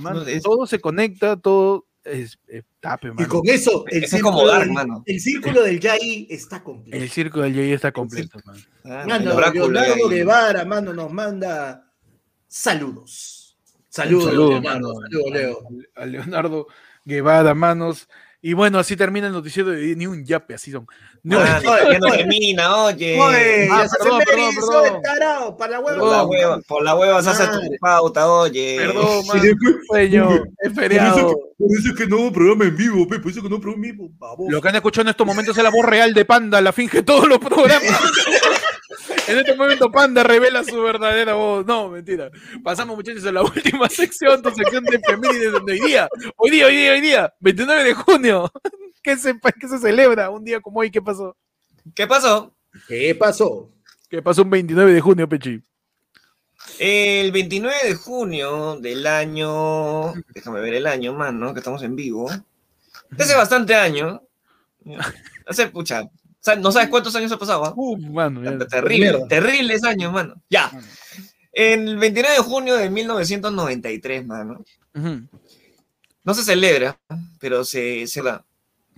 todo 0.43 0.65
se 0.65 0.79
conecta, 0.79 1.37
todo 1.37 1.85
es, 2.05 2.39
es 2.47 2.63
tape, 2.79 3.11
Y 3.17 3.25
con 3.25 3.41
eso, 3.45 3.83
el 3.87 4.03
Es 4.03 4.11
círculo, 4.11 4.47
del, 4.57 4.71
mano. 4.71 5.03
el 5.05 5.19
círculo 5.19 5.63
del 5.63 5.79
Yai 5.79 6.27
está 6.29 6.63
completo. 6.63 6.97
El 6.97 7.09
circo 7.09 7.41
del 7.41 7.53
Jay 7.55 7.71
está 7.73 7.91
completo, 7.91 8.39
mano. 8.45 8.59
Ah, 8.85 9.03
Mano, 9.07 9.39
Leonardo. 9.51 10.09
Guevara, 10.09 10.65
mano, 10.65 10.93
nos 10.93 11.11
manda 11.11 11.91
saludos. 12.47 13.57
Saludos, 13.89 14.25
saludo, 14.25 14.49
Leonardo. 14.51 14.93
mano. 14.93 15.01
Saludos, 15.09 15.31
Leo. 15.31 15.67
A 15.95 16.05
Leonardo 16.05 16.67
Guevara, 17.05 17.53
manos. 17.53 18.07
Y 18.47 18.53
bueno, 18.53 18.77
así 18.77 18.95
termina 18.95 19.25
el 19.25 19.33
noticiero 19.33 19.71
de 19.71 19.95
ni 19.95 20.05
un 20.05 20.23
yape, 20.23 20.53
así 20.53 20.69
son. 20.71 20.85
No, 21.23 21.39
Ah, 21.39 21.59
Oye, 21.65 21.93
ya 21.93 21.97
no 21.99 22.11
termina, 22.11 22.75
oye. 22.83 23.19
Oye, 23.19 23.67
Ah, 23.71 23.79
las 23.79 23.97
perdón, 23.97 24.21
perdón, 24.23 24.53
perdón. 24.55 25.01
tarado, 25.01 25.57
para 25.57 25.71
la 25.71 25.81
Por 25.81 25.93
la 25.97 25.97
hueva. 26.03 26.25
hueva, 26.25 26.59
por 26.67 26.83
la 26.83 26.95
hueva 26.95 27.23
se 27.23 27.29
hace 27.31 27.47
tu 27.47 27.59
pauta, 27.81 28.31
oye. 28.31 28.75
Perdón, 28.77 29.23
después- 29.41 29.75
sueño, 29.87 30.29
es 30.59 30.73
feriado. 30.75 31.35
Por 31.57 31.71
eso 31.79 31.89
es 31.89 31.95
que 31.97 32.05
no 32.05 32.31
programa 32.31 32.65
en 32.65 32.77
vivo, 32.77 33.07
pe, 33.07 33.17
por 33.17 33.31
eso 33.31 33.41
que 33.41 33.49
no 33.49 33.59
programa 33.59 33.87
en 33.87 33.97
vivo. 33.97 34.11
Lo 34.47 34.61
que 34.61 34.67
han 34.69 34.75
escuchado 34.75 35.01
en 35.01 35.09
estos 35.09 35.25
momentos 35.25 35.57
es 35.57 35.63
la 35.63 35.71
voz 35.71 35.83
real 35.83 36.13
de 36.13 36.25
Panda, 36.25 36.61
la 36.61 36.71
finge 36.71 37.01
todos 37.01 37.27
los 37.27 37.39
programas. 37.39 37.81
En 39.27 39.39
este 39.39 39.55
momento 39.55 39.91
Panda 39.91 40.23
revela 40.23 40.63
su 40.63 40.81
verdadera 40.81 41.33
voz. 41.33 41.65
No, 41.65 41.89
mentira. 41.89 42.29
Pasamos 42.63 42.95
muchachos 42.95 43.25
a 43.25 43.31
la 43.31 43.41
última 43.43 43.89
sección, 43.89 44.41
tu 44.41 44.51
sección 44.51 44.83
de 44.83 44.97
efemérides 44.97 45.51
donde 45.51 45.73
hoy 45.73 45.79
día, 45.79 46.09
hoy 46.37 46.51
día, 46.51 46.67
hoy 46.67 46.75
día, 46.75 46.91
hoy 46.91 47.01
día, 47.01 47.33
29 47.39 47.83
de 47.83 47.93
junio. 47.93 48.51
¿Qué 49.01 49.17
se, 49.17 49.35
qué 49.59 49.67
se 49.67 49.79
celebra 49.79 50.29
un 50.29 50.43
día 50.43 50.59
como 50.59 50.79
hoy? 50.79 50.91
¿Qué 50.91 51.01
pasó? 51.01 51.35
¿Qué 51.93 52.07
pasó? 52.07 52.55
¿Qué 52.87 53.15
pasó? 53.15 53.71
¿Qué 54.09 54.21
pasó 54.21 54.43
un 54.43 54.49
29 54.49 54.93
de 54.93 55.01
junio, 55.01 55.29
Pechi? 55.29 55.61
El 56.79 57.31
29 57.31 57.75
de 57.83 57.95
junio 57.95 58.77
del 58.77 59.05
año. 59.07 60.13
Déjame 60.33 60.59
ver 60.61 60.75
el 60.75 60.87
año, 60.87 61.13
mano, 61.13 61.53
que 61.53 61.59
estamos 61.59 61.83
en 61.83 61.95
vivo. 61.95 62.29
Hace 63.17 63.35
bastante 63.35 63.75
año. 63.75 64.21
Hace, 65.45 65.67
pucha. 65.67 66.09
Sa- 66.45 66.55
No 66.55 66.71
sabes 66.71 66.89
cuántos 66.89 67.15
años 67.15 67.31
ha 67.31 67.37
pasado, 67.39 67.65
¿ah? 67.65 67.73
Uh, 67.75 67.97
mano, 67.97 68.43
ya. 68.43 68.57
Terrible, 68.67 69.11
Mierda. 69.11 69.27
terribles 69.27 69.83
años, 69.83 70.13
mano. 70.13 70.35
Ya. 70.49 70.71
El 71.51 71.97
29 71.97 72.35
de 72.35 72.41
junio 72.43 72.75
de 72.75 72.89
1993, 72.89 74.25
mano. 74.27 74.63
Ujú. 74.93 75.21
No 76.23 76.33
se 76.33 76.43
celebra, 76.43 76.97
pero 77.39 77.63
se, 77.65 78.05
se 78.07 78.21
la, 78.21 78.43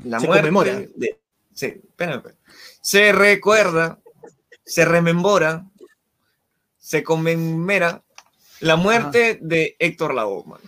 la 0.04 0.20
Se 0.20 0.26
muerte. 0.28 0.42
conmemora. 0.50 0.76
de- 0.96 1.20
se, 1.54 1.68
espérame, 1.68 2.18
espérame. 2.18 2.38
se 2.82 3.12
recuerda, 3.12 4.00
se 4.66 4.86
remembora, 4.86 5.66
se 6.78 7.04
conmemora 7.04 8.04
la 8.60 8.76
muerte 8.76 9.40
de 9.42 9.76
Héctor 9.80 10.14
Lavoe, 10.14 10.44
mano. 10.46 10.64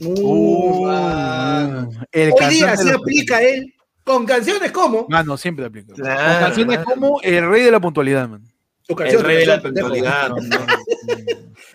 Uh, 0.00 0.86
Uh, 0.86 1.90
el 2.12 2.32
Hoy 2.32 2.46
día 2.50 2.76
se 2.76 2.90
aplica 2.92 3.40
él 3.42 3.72
con 4.06 4.24
canciones 4.24 4.70
como. 4.70 5.06
Mano, 5.08 5.36
siempre 5.36 5.66
aplica. 5.66 5.88
Con 5.88 5.96
Claro, 5.96 6.46
canciones 6.46 6.78
mano. 6.78 6.90
como 6.94 7.20
El 7.22 7.48
Rey 7.50 7.64
de 7.64 7.70
la 7.72 7.80
Puntualidad, 7.80 8.28
man. 8.28 8.42
El 8.88 8.94
canción, 8.96 9.24
rey 9.24 9.38
de 9.38 9.46
la 9.46 9.60
puntualidad. 9.60 10.28
No, 10.30 10.36
no, 10.36 10.42
no. 10.42 10.66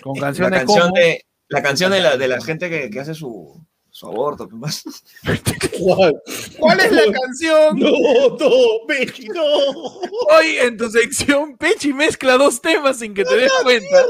Con 0.01 0.15
La 0.15 0.21
canciones 0.21 0.59
canción 0.59 0.81
como... 0.89 0.95
de, 0.95 1.25
la 1.49 1.61
canción 1.61 1.91
de 1.91 1.99
la, 1.99 2.15
de 2.15 2.27
la 2.29 2.41
gente 2.41 2.69
que, 2.69 2.89
que 2.89 2.99
hace 3.01 3.13
su, 3.13 3.61
su 3.89 4.07
aborto. 4.07 4.47
pues, 4.47 4.59
más. 4.61 4.83
¿Cuál? 5.77 6.21
¿Cuál 6.57 6.79
es 6.79 6.91
la 6.93 7.03
canción? 7.11 7.77
No, 7.77 7.91
no, 8.39 8.49
Bechi, 8.87 9.27
no. 9.27 9.43
Hoy 9.43 10.57
en 10.61 10.77
tu 10.77 10.89
sección, 10.89 11.57
Pechi 11.57 11.91
mezcla 11.91 12.37
dos 12.37 12.61
temas 12.61 12.99
sin 12.99 13.13
que 13.13 13.25
te 13.25 13.35
des 13.35 13.51
cuenta. 13.61 14.05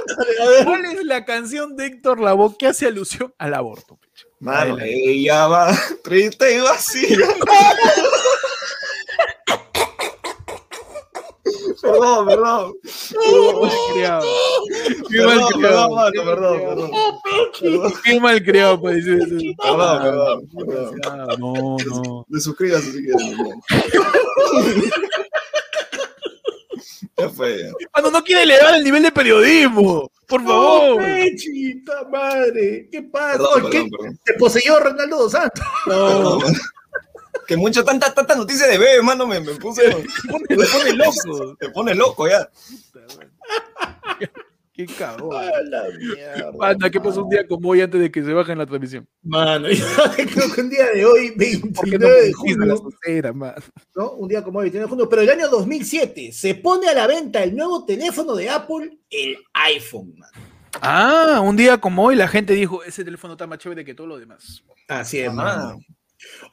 ¿Cuál 0.63 0.86
es 0.86 1.03
la 1.03 1.26
canción 1.26 1.76
de 1.76 1.88
Héctor 1.88 2.19
Lavoe 2.22 2.55
que 2.55 2.67
hace 2.67 2.86
alusión 2.86 3.34
al 3.39 3.55
aborto, 3.55 3.97
Pechi? 3.97 4.26
Mano, 4.41 4.77
ella 4.81 5.47
va 5.47 5.71
triste 6.03 6.57
y 6.57 6.61
vacía. 6.61 7.17
perdón, 11.81 12.27
perdón. 12.27 12.73
Mal 13.61 13.71
criado. 13.93 14.25
Qué 15.09 15.17
Perdón, 15.17 15.93
mal 15.93 16.11
perdón, 16.11 16.25
perdón, 16.25 16.59
perdón. 16.59 16.91
Perdón, 17.59 17.93
Qué 18.03 18.19
mal 18.19 18.43
criado 18.43 18.81
para 18.81 18.95
decir 18.95 19.19
eso. 19.21 19.35
perdón, 19.61 20.01
perdón, 20.01 20.49
perdón. 20.65 21.29
No, 21.39 21.77
no. 21.77 22.25
De 22.27 22.41
suscríbase 22.41 22.91
si 22.93 23.03
quieren. 23.03 23.61
Ya 27.17 27.29
fue, 27.29 27.59
ya. 27.63 27.71
Cuando 27.91 28.11
no 28.11 28.23
quiere 28.23 28.43
elevar 28.43 28.75
el 28.75 28.83
nivel 28.83 29.03
de 29.03 29.11
periodismo. 29.11 30.11
Por 30.27 30.41
no, 30.43 30.49
favor. 30.49 31.01
Bechi, 31.03 31.75
puta 31.75 32.03
madre. 32.09 32.87
¿Qué 32.91 33.03
pasa? 33.03 33.31
Perdón, 33.37 33.71
¿Qué? 33.71 33.77
perdón, 33.81 33.89
perdón. 33.91 34.19
Te 34.25 34.33
poseyó 34.35 34.79
Ronaldo 34.79 35.17
dos 35.17 35.31
Santos. 35.31 35.65
Perdón, 35.85 36.39
mano. 36.39 36.57
Que 37.47 37.57
mucho, 37.57 37.83
tanta, 37.83 38.13
tanta 38.13 38.35
noticia 38.35 38.67
de 38.67 38.77
bebé, 38.77 39.01
mano, 39.01 39.27
me, 39.27 39.39
me 39.41 39.53
puse. 39.55 39.83
Pone- 40.29 40.45
Me 40.49 40.65
pone 40.65 40.93
loco. 40.93 41.57
Me 41.59 41.69
pone 41.69 41.95
loco 41.95 42.27
ya. 42.29 42.49
Qué 44.74 44.86
cabrón. 44.86 45.36
A 45.36 45.61
la 45.63 45.84
mierda. 45.97 46.89
¿qué 46.89 47.01
pasó 47.01 47.24
un 47.24 47.30
día 47.30 47.45
como 47.45 47.69
hoy 47.69 47.82
antes 47.82 47.99
de 47.99 48.09
que 48.09 48.24
se 48.24 48.32
baje 48.32 48.53
en 48.53 48.57
la 48.57 48.65
transmisión? 48.65 49.07
Mano, 49.22 49.67
yo 49.69 49.86
creo 50.15 50.53
que 50.53 50.61
un 50.61 50.69
día 50.69 50.86
de 50.93 51.05
hoy, 51.05 51.32
¿Por 51.76 51.89
qué 51.89 51.97
29 51.97 51.99
no 51.99 52.07
de 52.09 52.34
junio, 52.34 52.78
sociedad? 52.78 53.34
¿no? 53.95 54.11
Un 54.13 54.28
día 54.30 54.43
como 54.43 54.59
hoy, 54.59 54.65
29 54.65 54.86
de 54.86 54.89
junio, 54.89 55.09
pero 55.09 55.22
el 55.24 55.30
año 55.30 55.49
2007 55.49 56.32
se 56.32 56.55
pone 56.55 56.88
a 56.88 56.93
la 56.93 57.05
venta 57.07 57.43
el 57.43 57.55
nuevo 57.55 57.86
teléfono 57.86 58.34
de 58.36 58.49
Apple, 58.49 58.97
el 59.09 59.38
iPhone, 59.53 60.13
man. 60.17 60.30
Ah, 60.82 61.41
un 61.43 61.57
día 61.57 61.78
como 61.80 62.05
hoy 62.05 62.15
la 62.15 62.30
gente 62.30 62.53
dijo, 62.53 62.82
ese 62.84 63.03
teléfono 63.03 63.34
está 63.34 63.45
más 63.45 63.59
chévere 63.59 63.84
que 63.84 63.93
todo 63.93 64.07
lo 64.07 64.17
demás. 64.19 64.63
Así 64.88 65.19
es, 65.19 65.30
Ah. 65.30 65.34
mano. 65.34 65.80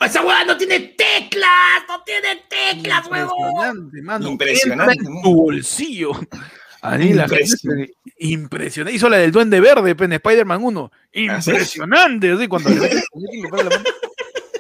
¡Esa 0.01 0.25
hueá 0.25 0.45
no 0.45 0.57
tiene 0.57 0.81
teclas! 0.81 1.85
¡No 1.89 2.03
tiene 2.03 2.43
teclas, 2.49 3.07
huevón! 3.07 3.37
Impresionante, 3.39 4.03
mano. 4.03 4.29
Impresionante, 4.29 4.97
tu 5.23 5.35
bolsillo. 5.35 6.13
Ahí 6.91 7.13
la 7.13 7.29
gente 7.29 7.93
Impresionante. 8.19 8.97
Hizo 8.97 9.09
la 9.09 9.19
del 9.19 9.31
Duende 9.33 9.61
Verde 9.61 9.95
en 9.99 10.13
Spider-Man 10.13 10.61
1. 10.63 10.91
¿Ah, 10.93 10.99
Impresionante. 11.13 12.33
Así, 12.33 12.49
cuando 12.49 12.71
le 12.71 12.77
el. 12.77 13.03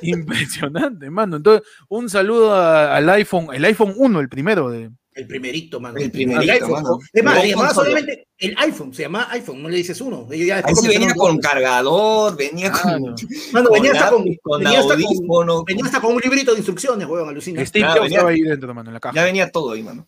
Impresionante, 0.03 1.11
mano. 1.11 1.37
Entonces, 1.37 1.66
un 1.89 2.09
saludo 2.09 2.55
a- 2.55 2.97
al 2.97 3.09
iPhone, 3.11 3.49
el 3.53 3.64
iPhone 3.64 3.95
1, 3.97 4.20
el 4.20 4.29
primero 4.29 4.70
de. 4.70 4.91
El 5.14 5.26
primerito, 5.26 5.81
mano. 5.81 5.99
El 5.99 6.12
primerito, 6.12 6.53
iPhone. 6.53 6.70
mano. 6.70 6.99
Es 7.12 7.24
más, 7.24 7.41
se 7.41 7.49
llamaba 7.49 7.74
solamente 7.74 8.29
el 8.39 8.55
iPhone, 8.59 8.95
se 8.95 9.03
llama 9.03 9.26
iPhone, 9.33 9.61
no 9.61 9.68
le 9.68 9.76
dices 9.79 10.01
uno. 10.01 10.29
Ya 10.33 10.59
Ahí 10.64 10.74
sí 10.76 10.87
venía 10.87 11.12
con 11.14 11.35
dos. 11.39 11.45
cargador, 11.45 12.37
venía 12.37 12.70
con, 12.70 13.16
Mano. 13.53 13.70
Venía 13.72 13.93
hasta 13.93 14.11
con, 14.11 14.24
con 14.41 14.62
venía 14.62 14.79
hasta 14.79 14.95
con, 14.95 15.03
audífono, 15.05 15.64
venía 15.64 15.85
hasta 15.87 16.01
con 16.01 16.14
un 16.14 16.20
librito 16.20 16.53
de 16.53 16.59
instrucciones, 16.59 17.09
huevón, 17.09 17.31
alucina. 17.31 17.66
Steve 17.66 17.85
Ah, 17.89 17.95
venía- 17.95 18.09
estaba 18.11 18.31
ahí 18.31 18.43
dentro, 18.43 18.72
mano, 18.72 18.91
en 18.91 18.95
la 18.95 18.99
ya 18.99 19.11
caja. 19.11 19.24
venía 19.24 19.51
todo 19.51 19.72
ahí, 19.72 19.83
mano. 19.83 20.07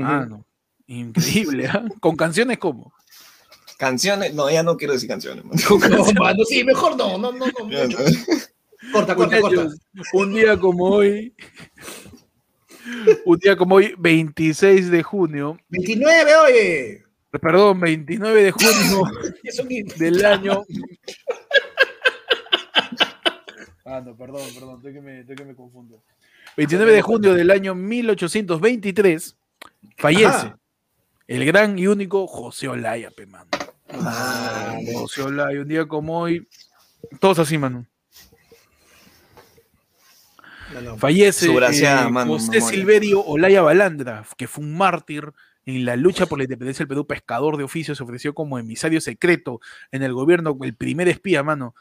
Ah, 0.00 0.24
no. 0.28 0.46
Increíble, 0.92 1.68
¿ah? 1.68 1.84
Con 2.00 2.16
canciones 2.16 2.58
como. 2.58 2.92
Canciones, 3.78 4.34
no, 4.34 4.50
ya 4.50 4.62
no 4.62 4.76
quiero 4.76 4.92
decir 4.92 5.08
canciones, 5.08 5.42
mano. 5.42 5.58
No, 5.88 6.12
mano, 6.20 6.44
sí, 6.44 6.62
mejor 6.64 6.96
no, 6.96 7.16
no, 7.16 7.32
no, 7.32 7.46
no. 7.46 7.64
No. 7.64 7.96
Corta, 8.92 9.14
corta, 9.16 9.40
corta. 9.40 9.68
Un 10.12 10.34
día 10.34 10.58
como 10.58 10.84
hoy. 10.84 11.34
Un 13.24 13.38
día 13.38 13.56
como 13.56 13.76
hoy, 13.76 13.94
26 13.98 14.90
de 14.90 15.02
junio. 15.02 15.58
29, 15.70 16.36
oye. 16.36 17.04
Perdón, 17.30 17.80
29 17.80 18.42
de 18.42 18.50
junio 18.50 19.02
del 19.96 20.24
año. 20.26 20.64
Ah, 23.86 24.02
no, 24.04 24.14
perdón, 24.14 24.42
perdón, 24.54 24.76
estoy 24.76 24.92
que 24.92 25.00
me, 25.00 25.20
estoy 25.20 25.36
que 25.36 25.44
me 25.44 25.54
confundo. 25.54 26.02
29 26.58 26.92
de 26.92 27.02
junio 27.02 27.32
del 27.32 27.50
año 27.50 27.74
1823 27.74 29.36
fallece 29.96 30.26
Ajá. 30.26 30.58
El 31.32 31.46
gran 31.46 31.78
y 31.78 31.86
único 31.86 32.26
José 32.26 32.68
Olaya, 32.68 33.10
pe, 33.10 33.24
mano. 33.24 33.48
Ah, 33.88 34.76
José 34.92 35.22
Olaya, 35.22 35.62
un 35.62 35.68
día 35.68 35.88
como 35.88 36.18
hoy, 36.18 36.46
todos 37.20 37.38
así, 37.38 37.56
mano. 37.56 37.86
no, 40.74 40.80
no. 40.82 40.98
Fallece 40.98 41.46
eh, 41.46 42.10
mano, 42.10 42.34
José. 42.34 42.60
Silverio 42.60 43.24
Olaya 43.24 43.62
Balandra, 43.62 44.26
que 44.36 44.46
fue 44.46 44.62
un 44.62 44.76
mártir 44.76 45.32
en 45.64 45.86
la 45.86 45.96
lucha 45.96 46.26
por 46.26 46.36
la 46.36 46.44
independencia 46.44 46.82
del 46.82 46.88
Perú, 46.88 47.06
pescador 47.06 47.56
de 47.56 47.64
oficio, 47.64 47.94
se 47.94 48.02
ofreció 48.02 48.34
como 48.34 48.58
emisario 48.58 49.00
secreto 49.00 49.60
en 49.90 50.02
el 50.02 50.12
gobierno, 50.12 50.58
el 50.60 50.74
primer 50.74 51.08
espía, 51.08 51.42
mano, 51.42 51.74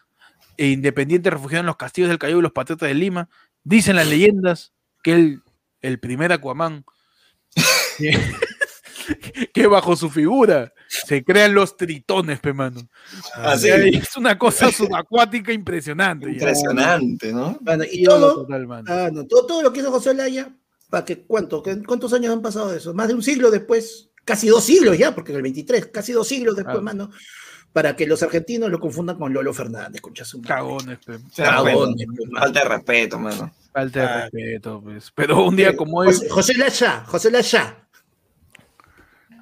e 0.55 0.67
independiente 0.67 1.29
refugiado 1.29 1.59
en 1.59 1.65
los 1.65 1.77
castillos 1.77 2.07
del 2.07 2.19
Callao 2.19 2.39
y 2.39 2.43
los 2.43 2.53
patriotas 2.53 2.87
de 2.87 2.95
Lima. 2.95 3.27
Dicen 3.65 3.97
las 3.97 4.07
leyendas 4.07 4.71
que 5.03 5.13
él, 5.13 5.41
el 5.81 5.99
primer 5.99 6.31
Aquaman, 6.31 6.85
que, 9.19 9.47
que 9.53 9.67
bajo 9.67 9.95
su 9.95 10.09
figura 10.09 10.73
se 10.87 11.23
crean 11.23 11.53
los 11.53 11.77
tritones, 11.77 12.39
pe, 12.39 12.53
mano. 12.53 12.81
Así. 13.35 13.67
Y 13.67 13.97
Es 13.97 14.15
una 14.17 14.37
cosa 14.37 14.71
subacuática 14.71 15.51
impresionante. 15.53 16.25
ya. 16.27 16.31
Impresionante, 16.33 17.31
¿no? 17.33 17.57
Mano, 17.61 17.83
y 17.89 18.01
Ídolo 18.03 18.19
todo, 18.33 18.41
total, 18.43 18.67
mano. 18.67 18.85
ah, 18.89 19.09
no, 19.11 19.25
todo, 19.25 19.45
todo 19.45 19.61
lo 19.61 19.71
que 19.73 19.79
hizo 19.79 19.91
José 19.91 20.09
Olaya, 20.11 20.53
¿para 20.89 21.05
qué, 21.05 21.23
cuánto, 21.25 21.63
¿cuántos 21.85 22.13
años 22.13 22.33
han 22.33 22.41
pasado 22.41 22.71
de 22.71 22.77
eso? 22.77 22.93
Más 22.93 23.07
de 23.07 23.13
un 23.13 23.23
siglo 23.23 23.49
después, 23.51 24.09
casi 24.25 24.47
dos 24.47 24.63
siglos 24.63 24.97
ya, 24.97 25.15
porque 25.15 25.31
en 25.31 25.37
el 25.37 25.43
23, 25.43 25.87
casi 25.87 26.11
dos 26.13 26.27
siglos 26.27 26.55
después, 26.55 26.79
Claro. 26.79 26.83
mano, 26.83 27.09
para 27.73 27.95
que 27.95 28.05
los 28.05 28.21
argentinos 28.21 28.69
lo 28.69 28.81
confundan 28.81 29.17
con 29.17 29.31
Lolo 29.31 29.53
Fernández, 29.53 30.01
concha 30.01 30.25
su 30.25 30.39
madre. 30.39 30.49
Cagones, 30.49 30.99
pe. 31.05 31.13
Cagones. 31.37 32.05
Falta 32.37 32.59
de 32.63 32.65
respeto, 32.69 33.17
mano. 33.17 33.53
Falta 33.71 33.99
de 34.01 34.05
Ah. 34.05 34.21
respeto, 34.23 34.81
pues. 34.83 35.09
Pero 35.15 35.45
un 35.45 35.55
día 35.55 35.77
como 35.77 35.99
hoy. 35.99 36.07
José, 36.07 36.27
José 36.29 36.53
Laya, 36.55 37.05
José 37.07 37.31
Laya. 37.31 37.77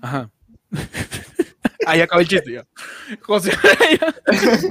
Ajá. 0.01 0.29
Ahí 1.85 2.01
acaba 2.01 2.21
el 2.21 2.27
chiste 2.27 2.53
ya. 2.53 2.65
José 3.21 3.51
Alaya. 3.51 4.15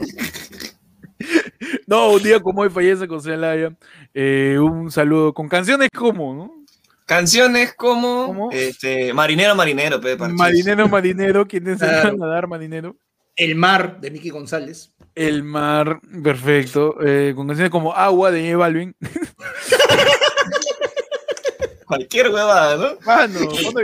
No, 1.87 2.13
un 2.13 2.23
día 2.23 2.41
como 2.41 2.63
hoy 2.63 2.71
fallece 2.71 3.07
José 3.07 3.35
Alaya. 3.35 3.77
Eh, 4.15 4.59
un 4.61 4.91
saludo 4.91 5.35
con 5.35 5.49
canciones 5.49 5.89
como, 5.95 6.35
¿no? 6.35 6.65
Canciones 7.07 7.75
como 7.75 8.27
¿Cómo? 8.27 8.51
Este, 8.53 9.13
Marinero, 9.13 9.55
Marinero, 9.55 10.01
pe, 10.01 10.17
parchís. 10.17 10.39
Marinero, 10.39 10.89
marinero, 10.89 11.47
quien 11.47 11.65
te 11.65 11.71
enseñó 11.73 11.93
a 11.93 12.13
nadar, 12.13 12.47
marinero. 12.47 12.97
El 13.35 13.55
mar 13.55 14.01
de 14.01 14.11
Miki 14.11 14.31
González. 14.31 14.93
El 15.15 15.43
mar, 15.43 16.01
perfecto. 16.23 16.97
Eh, 17.05 17.33
con 17.35 17.47
canciones 17.47 17.71
como 17.71 17.95
Agua 17.95 18.31
de 18.31 18.43
J 18.43 18.57
Balvin. 18.57 18.95
Cualquier 21.87 22.29
huevada, 22.29 22.77
¿no? 22.77 22.99
Mano, 23.07 23.41
¿dónde 23.41 23.83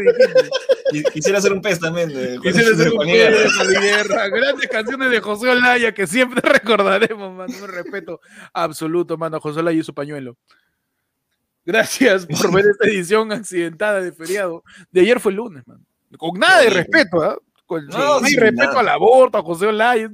Quisiera 1.03 1.38
hacer 1.38 1.53
un 1.53 1.61
pez 1.61 1.80
también. 1.80 2.09
de- 2.11 2.38
Quisiera 2.40 2.70
hacer 2.74 2.92
un 2.92 2.99
pie 3.01 3.30
de 3.30 3.80
Guerra. 3.80 4.28
Grandes 4.28 4.68
canciones 4.68 5.11
de 5.11 5.20
José 5.20 5.49
Olaya 5.51 5.92
que 5.92 6.07
siempre 6.07 6.40
recordaremos, 6.49 7.34
mano. 7.34 7.53
Un 7.62 7.68
respeto 7.68 8.20
absoluto, 8.53 9.16
mano. 9.16 9.36
a 9.36 9.40
José 9.40 9.61
Olaya 9.61 9.80
y 9.80 9.82
su 9.84 9.92
pañuelo. 9.95 10.36
Gracias 11.64 12.26
por 12.26 12.53
ver 12.53 12.66
esta 12.70 12.86
edición 12.86 13.32
accidentada 13.32 14.01
de 14.03 14.12
feriado. 14.12 14.62
De 14.90 15.01
ayer 15.01 15.18
fue 15.18 15.32
el 15.32 15.36
lunes, 15.36 15.66
mano. 15.66 15.80
Con 16.18 16.38
nada 16.38 16.61
de 16.61 16.70
respeto, 16.70 17.22
¿ah? 17.22 17.36
Con- 17.66 17.86
No, 17.86 18.20
sin 18.20 18.38
respeto 18.38 18.66
nada. 18.68 18.80
al 18.80 18.88
aborto, 18.90 19.38
a 19.38 19.42
José 19.42 19.66
Olaya. 19.66 20.11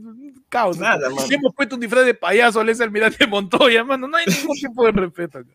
Caos. 0.49 0.79
Nada, 0.79 1.11
mano. 1.11 1.27
Hemos 1.31 1.55
puesto 1.55 1.75
un 1.75 1.81
disfraz 1.81 2.05
de 2.05 2.15
payaso 2.15 2.61
a 2.61 2.65
Lesa 2.65 2.85
Almirante 2.85 3.27
Montoya, 3.27 3.85
mano. 3.85 4.07
No 4.09 4.17
hay 4.17 4.27
ningún 4.27 4.57
tipo 4.57 4.85
de 4.87 4.93
respeto. 4.93 5.39
acá. 5.39 5.51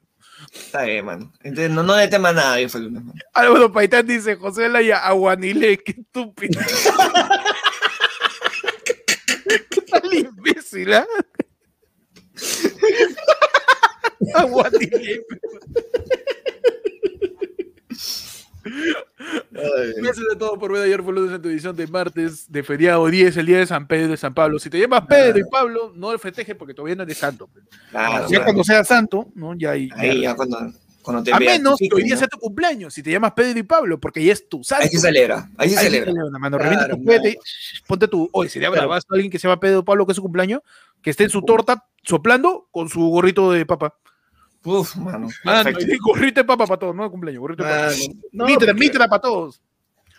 Está 0.53 0.83
bien, 0.83 1.05
mano. 1.05 1.31
Entonces, 1.43 1.71
no, 1.71 1.83
no 1.83 1.97
le 1.97 2.07
tema 2.07 2.31
nada, 2.31 2.59
yo 2.59 2.79
lunes, 2.79 3.03
mano. 3.03 3.19
Álvaro 3.33 3.71
Paitán 3.71 4.07
dice, 4.07 4.35
José 4.35 4.69
Laya, 4.69 5.05
aguanile, 5.05 5.77
qué 5.77 5.91
estúpido. 5.93 6.59
¿Qué 9.69 9.81
tal 9.81 10.13
imbécil, 10.13 10.93
ah? 10.93 11.05
aguanile. 14.35 15.23
Gracias 19.51 20.25
a 20.33 20.37
todos 20.37 20.57
por 20.57 20.71
ver 20.71 20.83
ayer 20.83 21.03
lunes 21.03 21.33
en 21.35 21.41
tu 21.41 21.49
edición 21.49 21.75
de 21.75 21.87
martes 21.87 22.51
de 22.51 22.63
feriado 22.63 23.07
10, 23.07 23.37
el 23.37 23.45
día 23.45 23.59
de 23.59 23.67
San 23.67 23.87
Pedro 23.87 24.13
y 24.13 24.17
San 24.17 24.33
Pablo. 24.33 24.59
Si 24.59 24.69
te 24.69 24.79
llamas 24.79 25.03
Pedro 25.07 25.39
y 25.39 25.43
Pablo, 25.49 25.93
no 25.95 26.11
el 26.11 26.19
festeje 26.19 26.55
porque 26.55 26.73
todavía 26.73 26.95
no 26.95 27.03
eres 27.03 27.17
santo. 27.17 27.49
Claro, 27.91 28.23
ya 28.23 28.27
claro. 28.27 28.43
cuando 28.45 28.63
seas 28.63 28.87
santo, 28.87 29.29
¿no? 29.35 29.53
Ya 29.55 29.71
ahí. 29.71 29.89
Ahí 29.95 30.21
ya 30.21 30.35
cuando, 30.35 30.57
cuando 31.01 31.23
te 31.23 31.31
a 31.31 31.39
menos 31.39 31.77
que 31.77 31.89
hoy 31.93 32.03
día 32.03 32.15
¿no? 32.15 32.19
sea 32.19 32.27
tu 32.27 32.39
cumpleaños, 32.39 32.93
si 32.93 33.03
te 33.03 33.11
llamas 33.11 33.33
Pedro 33.33 33.59
y 33.59 33.63
Pablo, 33.63 33.99
porque 33.99 34.23
ya 34.23 34.33
es 34.33 34.49
tu 34.49 34.63
santo. 34.63 34.83
Ahí 34.83 34.89
se 34.89 34.99
celebra, 34.99 35.49
ahí 35.57 35.69
se 35.69 35.77
Ahí 35.77 35.85
celebra. 35.85 36.11
celebra, 36.11 36.39
mano. 36.39 36.57
Claro, 36.57 36.97
tu 36.97 37.05
cohete, 37.05 37.37
ponte 37.87 38.07
tu. 38.07 38.27
Oye, 38.31 38.49
sería 38.49 38.69
bravazo 38.69 39.07
alguien 39.11 39.29
que 39.31 39.37
se 39.37 39.47
llama 39.47 39.59
Pedro 39.59 39.85
Pablo, 39.85 40.05
que 40.05 40.13
es 40.13 40.15
su 40.15 40.21
cumpleaños, 40.23 40.61
que 41.01 41.11
esté 41.11 41.25
en 41.25 41.29
su 41.29 41.43
torta 41.43 41.85
soplando 42.03 42.67
con 42.71 42.89
su 42.89 43.01
gorrito 43.09 43.51
de 43.51 43.65
papa. 43.65 43.95
Uf, 44.65 44.95
mano. 44.97 45.27
Mano, 45.43 45.63
Perfecto. 45.63 45.85
y 45.85 45.91
de 45.91 45.97
papa 46.43 46.65
para 46.65 46.79
todos, 46.79 46.95
no 46.95 47.03
de 47.03 47.09
cumpleaños, 47.09 47.41
de 47.57 47.63
papa. 47.63 47.85
Mano, 47.85 48.13
no, 48.31 48.45
mitra, 48.45 48.67
porque- 48.67 48.73
mitra 48.73 49.07
para 49.07 49.21
todos. 49.21 49.61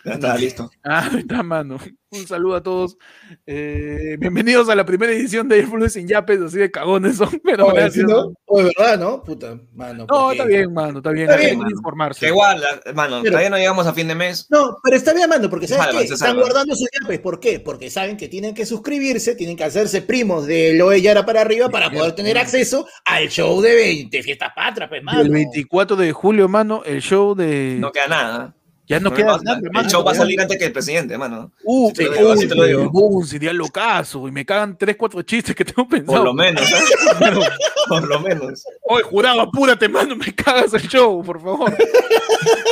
Ya 0.07 0.13
está 0.13 0.37
listo. 0.37 0.69
Ah, 0.83 1.09
está, 1.17 1.43
mano. 1.43 1.77
Un 2.09 2.25
saludo 2.25 2.55
a 2.55 2.63
todos. 2.63 2.97
Eh, 3.45 4.15
bienvenidos 4.17 4.69
a 4.69 4.75
la 4.75 4.85
primera 4.85 5.11
edición 5.11 5.49
de 5.49 5.57
Airflow 5.57 5.89
sin 5.89 6.07
yapes, 6.07 6.39
así 6.41 6.57
de 6.57 6.71
cagones 6.71 7.17
son, 7.17 7.29
pero 7.43 7.65
Oye, 7.65 7.81
gracias. 7.81 8.05
¿sí, 8.05 8.13
no? 8.13 8.31
Oye, 8.45 8.71
¿verdad, 8.77 8.97
no? 8.97 9.21
Puta, 9.21 9.59
mano. 9.73 10.05
No, 10.09 10.31
está 10.31 10.45
bien, 10.45 10.73
mano, 10.73 10.99
está 10.99 11.11
bien. 11.11 11.25
Está 11.29 11.35
bien, 11.37 11.51
que 11.51 11.57
mano. 11.57 11.69
informarse. 11.71 12.19
Que 12.21 12.27
igual, 12.27 12.63
mano, 12.95 13.19
Pero- 13.21 13.31
todavía 13.33 13.49
no 13.49 13.57
llegamos 13.57 13.85
a 13.87 13.93
fin 13.93 14.07
de 14.07 14.15
mes. 14.15 14.47
No, 14.49 14.77
pero 14.81 14.95
está 14.95 15.13
bien, 15.13 15.27
mano, 15.29 15.49
porque 15.49 15.67
¿sabes 15.67 15.83
Salvan, 15.87 16.07
qué? 16.07 16.13
Están 16.13 16.37
guardando 16.37 16.75
sus 16.75 16.87
yapes. 17.01 17.19
¿Por 17.19 17.41
qué? 17.41 17.59
Porque 17.59 17.89
saben 17.89 18.15
que 18.15 18.29
tienen 18.29 18.53
que 18.55 18.65
suscribirse, 18.65 19.35
tienen 19.35 19.57
que 19.57 19.65
hacerse 19.65 20.01
primos 20.01 20.47
de 20.47 20.75
Loe 20.75 21.01
Yara 21.01 21.25
para 21.25 21.41
arriba 21.41 21.67
para 21.67 21.91
poder 21.91 22.13
tener 22.13 22.37
acceso 22.37 22.87
al 23.03 23.27
show 23.27 23.59
de, 23.61 23.75
20 23.75 24.23
Fiestas 24.23 24.51
Patras, 24.55 24.87
pues, 24.87 25.03
mano. 25.03 25.19
El 25.19 25.29
24 25.29 25.97
de 25.97 26.13
julio, 26.13 26.47
mano, 26.47 26.83
el 26.85 27.01
show 27.01 27.35
de. 27.35 27.75
No 27.81 27.91
queda 27.91 28.07
nada. 28.07 28.53
Ya 28.87 28.99
no, 28.99 29.09
No 29.09 29.15
queda 29.15 29.37
nada, 29.43 29.59
El 29.61 29.69
mano. 29.71 29.89
show 29.89 30.03
va 30.03 30.13
a 30.13 30.15
salir 30.15 30.39
antes 30.41 30.57
que 30.57 30.65
el 30.65 30.71
presidente, 30.71 31.17
mano. 31.17 31.51
Uh, 31.63 31.89
Sí, 31.89 31.93
te 31.95 32.09
digo, 32.09 32.31
así 32.31 32.47
te 32.47 32.55
lo 32.55 32.63
digo. 32.63 32.89
uh, 32.91 33.23
sería 33.25 33.51
locazo. 33.53 34.27
Y 34.27 34.31
me 34.31 34.45
cagan 34.45 34.77
tres, 34.77 34.95
cuatro 34.95 35.21
chistes 35.23 35.55
que 35.55 35.65
tengo 35.65 35.87
Por 35.87 35.99
pensado. 35.99 36.23
lo 36.25 36.33
menos, 36.33 36.61
¿eh? 36.71 36.75
Por 37.87 38.07
lo 38.07 38.19
menos. 38.19 38.65
Oye, 38.83 39.03
jurado, 39.03 39.41
apúrate, 39.41 39.87
mano, 39.89 40.15
me 40.15 40.33
cagas 40.33 40.73
el 40.73 40.81
show, 40.87 41.23
por 41.23 41.41
favor. 41.41 41.73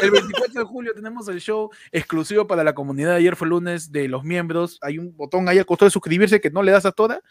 El 0.02 0.12
24 0.12 0.62
de 0.62 0.66
julio 0.66 0.94
tenemos 0.94 1.28
el 1.30 1.40
show 1.40 1.70
exclusivo 1.92 2.46
para 2.48 2.64
la 2.64 2.74
comunidad. 2.76 3.16
Ayer 3.16 3.36
fue 3.36 3.48
lunes 3.48 3.92
de 3.92 4.08
los 4.08 4.24
miembros. 4.24 4.78
Hay 4.82 4.98
un 5.00 5.16
botón 5.16 5.48
ahí 5.48 5.58
al 5.58 5.66
costado 5.66 5.88
de 5.88 5.92
suscribirse 5.92 6.42
que 6.42 6.50
no 6.50 6.64
le 6.64 6.72
das 6.72 6.86
a 6.86 6.92
toda. 6.92 7.22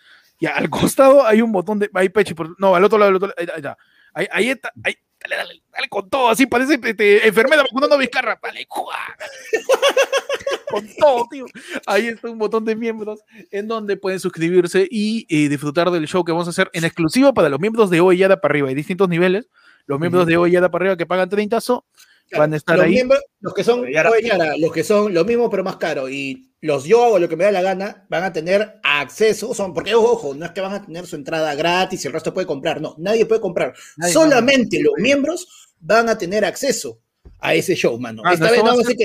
Y 0.41 0.47
al 0.47 0.68
costado 0.70 1.26
hay 1.26 1.43
un 1.43 1.53
botón 1.53 1.78
de. 1.78 1.91
Ahí, 1.95 2.09
Pechi, 2.09 2.35
por- 2.35 2.59
no, 2.59 2.74
al 2.74 2.85
otro 2.85 2.99
lado, 2.99 3.11
al 3.11 3.16
otro 3.16 3.28
lado. 3.28 3.37
Ahí, 3.39 3.47
ahí 3.55 3.59
está. 3.61 3.76
Ahí, 4.14 4.26
ahí 4.32 4.49
está. 4.51 4.72
Ahí, 4.82 4.95
dale, 5.25 5.37
dale, 5.37 5.62
dale 5.72 5.89
con 5.89 6.09
todo, 6.09 6.29
así 6.29 6.47
parece 6.47 6.79
este, 6.83 7.27
enfermera 7.27 7.62
vacunando 7.62 7.97
a 7.97 7.99
Vizcarra. 7.99 8.39
Dale, 8.43 8.66
con 10.70 10.89
todo, 10.99 11.27
tío. 11.31 11.47
Ahí 11.87 12.09
está 12.09 12.29
un 12.29 12.39
botón 12.39 12.64
de 12.64 12.77
miembros 12.77 13.20
en 13.51 13.66
donde 13.66 13.97
pueden 13.97 14.20
suscribirse 14.20 14.87
y 14.91 15.27
eh, 15.29 15.49
disfrutar 15.49 15.91
del 15.91 16.07
show 16.07 16.25
que 16.25 16.33
vamos 16.33 16.47
a 16.47 16.51
hacer 16.51 16.70
en 16.72 16.85
exclusivo 16.85 17.33
para 17.33 17.49
los 17.49 17.61
miembros 17.61 17.91
de 17.91 18.01
Hoy 18.01 18.18
Yada 18.18 18.41
para 18.41 18.53
arriba. 18.53 18.68
Hay 18.68 18.75
distintos 18.75 19.09
niveles. 19.09 19.49
Los 19.87 20.01
miembros 20.01 20.27
de 20.27 20.37
Hoy 20.37 20.53
Yada 20.53 20.70
para 20.70 20.85
arriba 20.85 20.97
que 20.97 21.07
pagan 21.07 21.29
30 21.29 21.61
so 21.61 21.85
van 22.33 22.53
a 22.53 22.57
estar 22.57 22.77
los 22.77 22.87
ahí. 22.87 22.93
miembros, 22.93 23.20
los 23.41 23.55
que 23.55 23.64
son 23.64 23.87
Yara. 23.91 24.11
Los 24.59 24.72
que 24.72 24.85
son 24.85 25.12
lo 25.14 25.25
mismo 25.25 25.49
pero 25.51 25.62
más 25.64 25.77
caro 25.77 26.09
y 26.09 26.51
los 26.61 26.85
yo 26.85 27.05
hago 27.05 27.18
lo 27.18 27.29
que 27.29 27.37
me 27.37 27.45
da 27.45 27.53
la 27.53 27.61
gana, 27.62 28.07
van 28.09 28.25
a 28.25 28.33
tener 28.33 28.81
acceso, 28.83 29.53
son, 29.55 29.75
porque 29.75 29.95
ojo, 29.95 30.35
no 30.35 30.47
es 30.47 30.53
que 30.53 30.62
van 30.62 30.72
a 30.72 30.85
tener 30.85 31.07
su 31.07 31.16
entrada 31.16 31.55
gratis 31.55 32.03
y 32.05 32.07
el 32.07 32.14
resto 32.14 32.33
puede 32.33 32.47
comprar, 32.47 32.81
no, 32.81 32.95
nadie 32.99 33.27
puede 33.27 33.41
comprar. 33.43 33.75
Nadie, 33.99 34.12
Solamente 34.14 34.81
los 34.83 34.95
miembros 34.97 35.70
van 35.81 36.09
a 36.09 36.16
tener 36.16 36.45
acceso 36.45 36.99
a 37.39 37.55
ese 37.55 37.75
show, 37.75 37.99
mano. 38.01 38.22
Mano, 38.22 38.35
Esta 38.35 38.51
vez 38.51 38.61
no 38.61 38.64
vamos 38.70 38.87
a 38.87 38.89
decir 38.89 38.97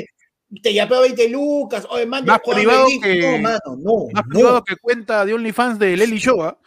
que 0.51 0.61
te 0.61 0.73
yapeo 0.73 1.01
20 1.01 1.27
lucas, 1.29 1.85
oye, 1.89 2.05
mando 2.05 2.31
Más 2.31 2.39
privado 2.41 2.87
que- 3.03 3.21
No, 3.21 3.37
mano, 3.39 3.59
no, 3.77 4.07
Más 4.13 4.23
no. 4.25 4.29
privado 4.33 4.63
que 4.63 4.75
cuenta 4.77 5.25
de 5.25 5.33
OnlyFans 5.33 5.77
de 5.79 5.97
Lely 5.97 6.17
Show, 6.17 6.41
¿ah? 6.41 6.57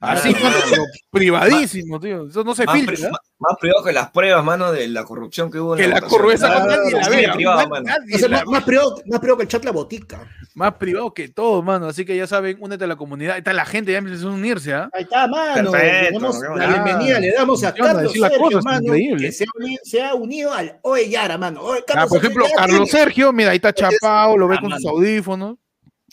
Así, 0.00 0.32
Ah, 0.36 0.40
mano, 0.44 0.56
pero 0.70 0.82
privadísimo, 1.10 1.98
tío. 1.98 2.28
Eso 2.28 2.44
no 2.44 2.54
se 2.54 2.64
Más, 2.64 2.76
filtra. 2.76 2.94
pri- 2.94 3.04
¿ah? 3.06 3.10
más- 3.10 3.20
más 3.40 3.56
privado 3.60 3.84
que 3.84 3.92
las 3.92 4.10
pruebas, 4.10 4.44
mano, 4.44 4.70
de 4.70 4.86
la 4.86 5.04
corrupción 5.04 5.50
que 5.50 5.58
hubo 5.58 5.74
en 5.74 5.80
Que 5.82 5.88
la 5.88 5.96
votación. 5.96 6.20
corrupción 6.20 6.50
nadie 6.50 7.26
la 7.26 7.34
privado, 7.34 7.68
mano. 7.68 7.84
nadie 7.84 8.14
O 8.14 8.18
sea, 8.18 8.28
la 8.28 8.44
más, 8.44 8.62
privado, 8.62 9.02
más 9.06 9.18
privado 9.18 9.36
que 9.38 9.42
el 9.42 9.48
chat 9.48 9.64
La 9.64 9.72
Botica. 9.72 10.20
Más 10.54 10.74
privado 10.74 11.12
que 11.12 11.28
todo, 11.28 11.62
mano. 11.62 11.86
Así 11.88 12.04
que 12.04 12.16
ya 12.16 12.28
saben, 12.28 12.56
únete 12.60 12.84
a 12.84 12.86
la 12.86 12.94
comunidad. 12.96 13.34
Ahí 13.34 13.38
está 13.38 13.52
la 13.52 13.64
gente, 13.64 13.90
ya 13.90 13.98
empezó 13.98 14.28
a 14.28 14.32
unirse, 14.34 14.72
¿ah? 14.72 14.88
Ahí 14.92 15.02
está, 15.02 15.26
mano. 15.26 15.72
Perfecto, 15.72 16.32
la 16.56 16.66
bienvenida, 16.66 17.18
le 17.20 17.32
damos 17.32 17.64
a 17.64 17.74
Carlos 17.74 18.12
Sergio, 18.12 18.38
cosas, 18.38 18.64
mano, 18.64 18.86
increíble. 18.86 19.26
que 19.26 19.32
se 19.32 19.44
ha, 19.44 19.48
unido, 19.58 19.80
se 19.82 20.02
ha 20.04 20.14
unido 20.14 20.52
al 20.52 20.78
Oye 20.82 21.08
Yara, 21.10 21.36
mano. 21.38 21.60
Oye, 21.62 21.82
Ah, 21.94 22.06
por 22.08 22.18
ejemplo, 22.18 22.44
Sergio, 22.44 22.56
Carlos 22.56 22.90
Sergio, 22.90 23.32
mira, 23.32 23.50
ahí 23.50 23.56
está 23.56 23.72
chapado, 23.72 24.36
lo 24.36 24.46
ve 24.46 24.56
Ah, 24.58 24.60
con 24.60 24.70
sus 24.72 24.86
audífonos. 24.86 25.56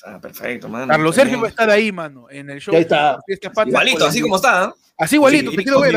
Ah, 0.04 0.20
perfecto, 0.20 0.68
mano. 0.68 0.88
Carlos 0.88 1.16
Sergio 1.16 1.40
va 1.40 1.48
a 1.48 1.50
estar 1.50 1.70
ahí, 1.70 1.92
mano, 1.92 2.28
en 2.30 2.50
el 2.50 2.60
show. 2.60 2.74
Ya 2.74 2.80
está. 2.82 3.20
Patrias, 3.54 3.68
Igualito, 3.68 4.06
así 4.06 4.22
como 4.22 4.36
está. 4.36 4.64
¿ah? 4.66 4.76
Así 4.98 5.16
igualito, 5.16 5.52
Sí, 5.52 5.58
te 5.58 5.64
quiero 5.64 5.82
ver, 5.82 5.94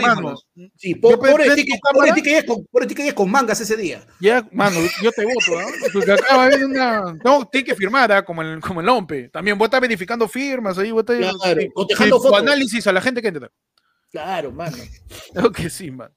mano. 0.00 0.34
Sí, 0.76 0.94
po- 0.94 1.10
Yo 1.10 1.18
pobre 1.18 1.44
pensé 1.44 1.54
ti 1.56 1.60
en 1.60 1.66
que 1.66 1.72
tu 1.74 1.80
cámara. 1.80 1.92
pobre 1.92 2.12
ti 2.14 2.22
que 2.22 3.00
llegues 3.00 3.14
con- 3.14 3.24
con 3.24 3.30
mangas 3.30 3.60
ese 3.60 3.76
día. 3.76 4.06
Ya, 4.20 4.46
mano, 4.52 4.78
yo 5.02 5.12
te 5.12 5.22
voto, 5.24 5.58
¿ah? 5.58 5.66
Porque 5.92 6.12
acá 6.12 6.34
va 6.36 6.42
a 6.44 6.46
haber 6.46 6.64
una. 6.64 7.14
No, 7.22 7.46
tiene 7.46 7.66
que 7.66 7.74
firmar, 7.74 8.10
¿ah? 8.10 8.24
Como 8.24 8.40
el, 8.42 8.60
como 8.60 8.80
el 8.80 8.88
OMPE. 8.88 9.28
También 9.28 9.58
voy 9.58 9.66
a 9.66 9.68
estar 9.68 9.80
verificando 9.82 10.26
firmas 10.28 10.78
ahí, 10.78 10.90
voy 10.90 11.00
a 11.06 11.12
estar. 11.12 11.16
Claro, 11.42 11.60
sí, 12.20 12.34
análisis 12.36 12.86
a 12.86 12.92
la 12.92 13.00
gente 13.02 13.20
que 13.20 13.28
entra. 13.28 13.50
Claro, 14.10 14.50
mano. 14.50 14.74
Creo 15.34 15.52
que 15.52 15.68
sí, 15.68 15.90
man. 15.90 16.10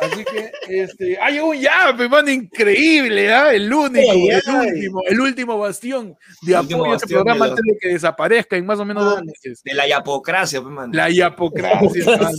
Así 0.00 0.24
que, 0.24 0.50
este, 0.82 1.16
hay 1.20 1.38
un 1.38 1.56
yape, 1.56 2.08
man, 2.08 2.28
increíble, 2.28 3.32
¿ah? 3.32 3.54
El 3.54 3.72
único, 3.72 4.10
Ay, 4.10 4.28
el 4.30 4.42
ay. 4.46 4.68
último, 4.68 5.02
el 5.08 5.20
último 5.20 5.58
bastión 5.58 6.16
de 6.42 6.56
apoyo 6.56 6.92
a 6.92 6.96
este 6.96 7.06
programa 7.06 7.44
de 7.44 7.50
los- 7.52 7.60
antes 7.60 7.74
de 7.74 7.78
que 7.80 7.88
desaparezca 7.94 8.56
en 8.56 8.66
más 8.66 8.80
o 8.80 8.84
menos 8.84 9.04
dos 9.04 9.14
Mano. 9.14 9.26
meses. 9.26 9.62
De 9.62 9.74
la 9.74 9.86
yapocracia, 9.86 10.60
pues, 10.60 10.74
mano. 10.74 10.92
La 10.92 11.08
yapocracia, 11.08 12.04
man, 12.20 12.32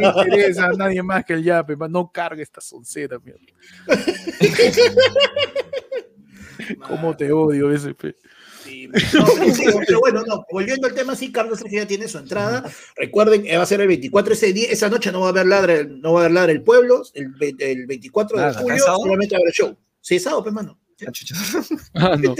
no 0.00 0.22
interesa 0.22 0.66
a 0.66 0.72
nadie 0.72 1.02
más 1.02 1.22
que 1.24 1.34
el 1.34 1.44
yape, 1.44 1.76
man. 1.76 1.92
No 1.92 2.10
cargue 2.10 2.42
esta 2.42 2.62
soncera, 2.62 3.18
mierda. 3.18 3.40
¿Cómo 6.88 7.16
te 7.16 7.32
odio, 7.32 7.72
SP? 7.74 8.14
Sí, 8.14 8.28
no, 9.14 9.26
pero, 9.38 9.54
sí, 9.54 9.64
pero 9.86 10.00
bueno, 10.00 10.22
no, 10.26 10.44
volviendo 10.50 10.86
al 10.86 10.94
tema, 10.94 11.14
sí, 11.14 11.30
Carlos 11.32 11.58
Sergio 11.58 11.80
ya 11.82 11.88
tiene 11.88 12.08
su 12.08 12.18
entrada. 12.18 12.64
Recuerden, 12.96 13.46
eh, 13.46 13.56
va 13.56 13.62
a 13.62 13.66
ser 13.66 13.80
el 13.80 13.88
24 13.88 14.32
ese 14.32 14.52
día, 14.52 14.68
esa 14.70 14.88
noche 14.88 15.12
no 15.12 15.20
va 15.20 15.26
a 15.26 15.30
haber 15.30 15.46
ladra, 15.46 15.84
no 15.84 16.12
va 16.12 16.20
a 16.20 16.22
haber 16.24 16.34
ladra 16.34 16.52
el 16.52 16.62
pueblo, 16.62 17.02
el, 17.14 17.34
el 17.58 17.86
24 17.86 18.38
de 18.38 18.54
julio 18.54 18.78
solamente 18.78 19.34
va 19.34 19.38
a 19.38 19.42
haber 19.42 19.54
show. 19.54 19.76
Sí, 20.00 20.18
sábado, 20.18 20.42
pues, 20.42 20.54
mano. 20.54 20.78
Ah, 21.94 22.16
no. 22.16 22.34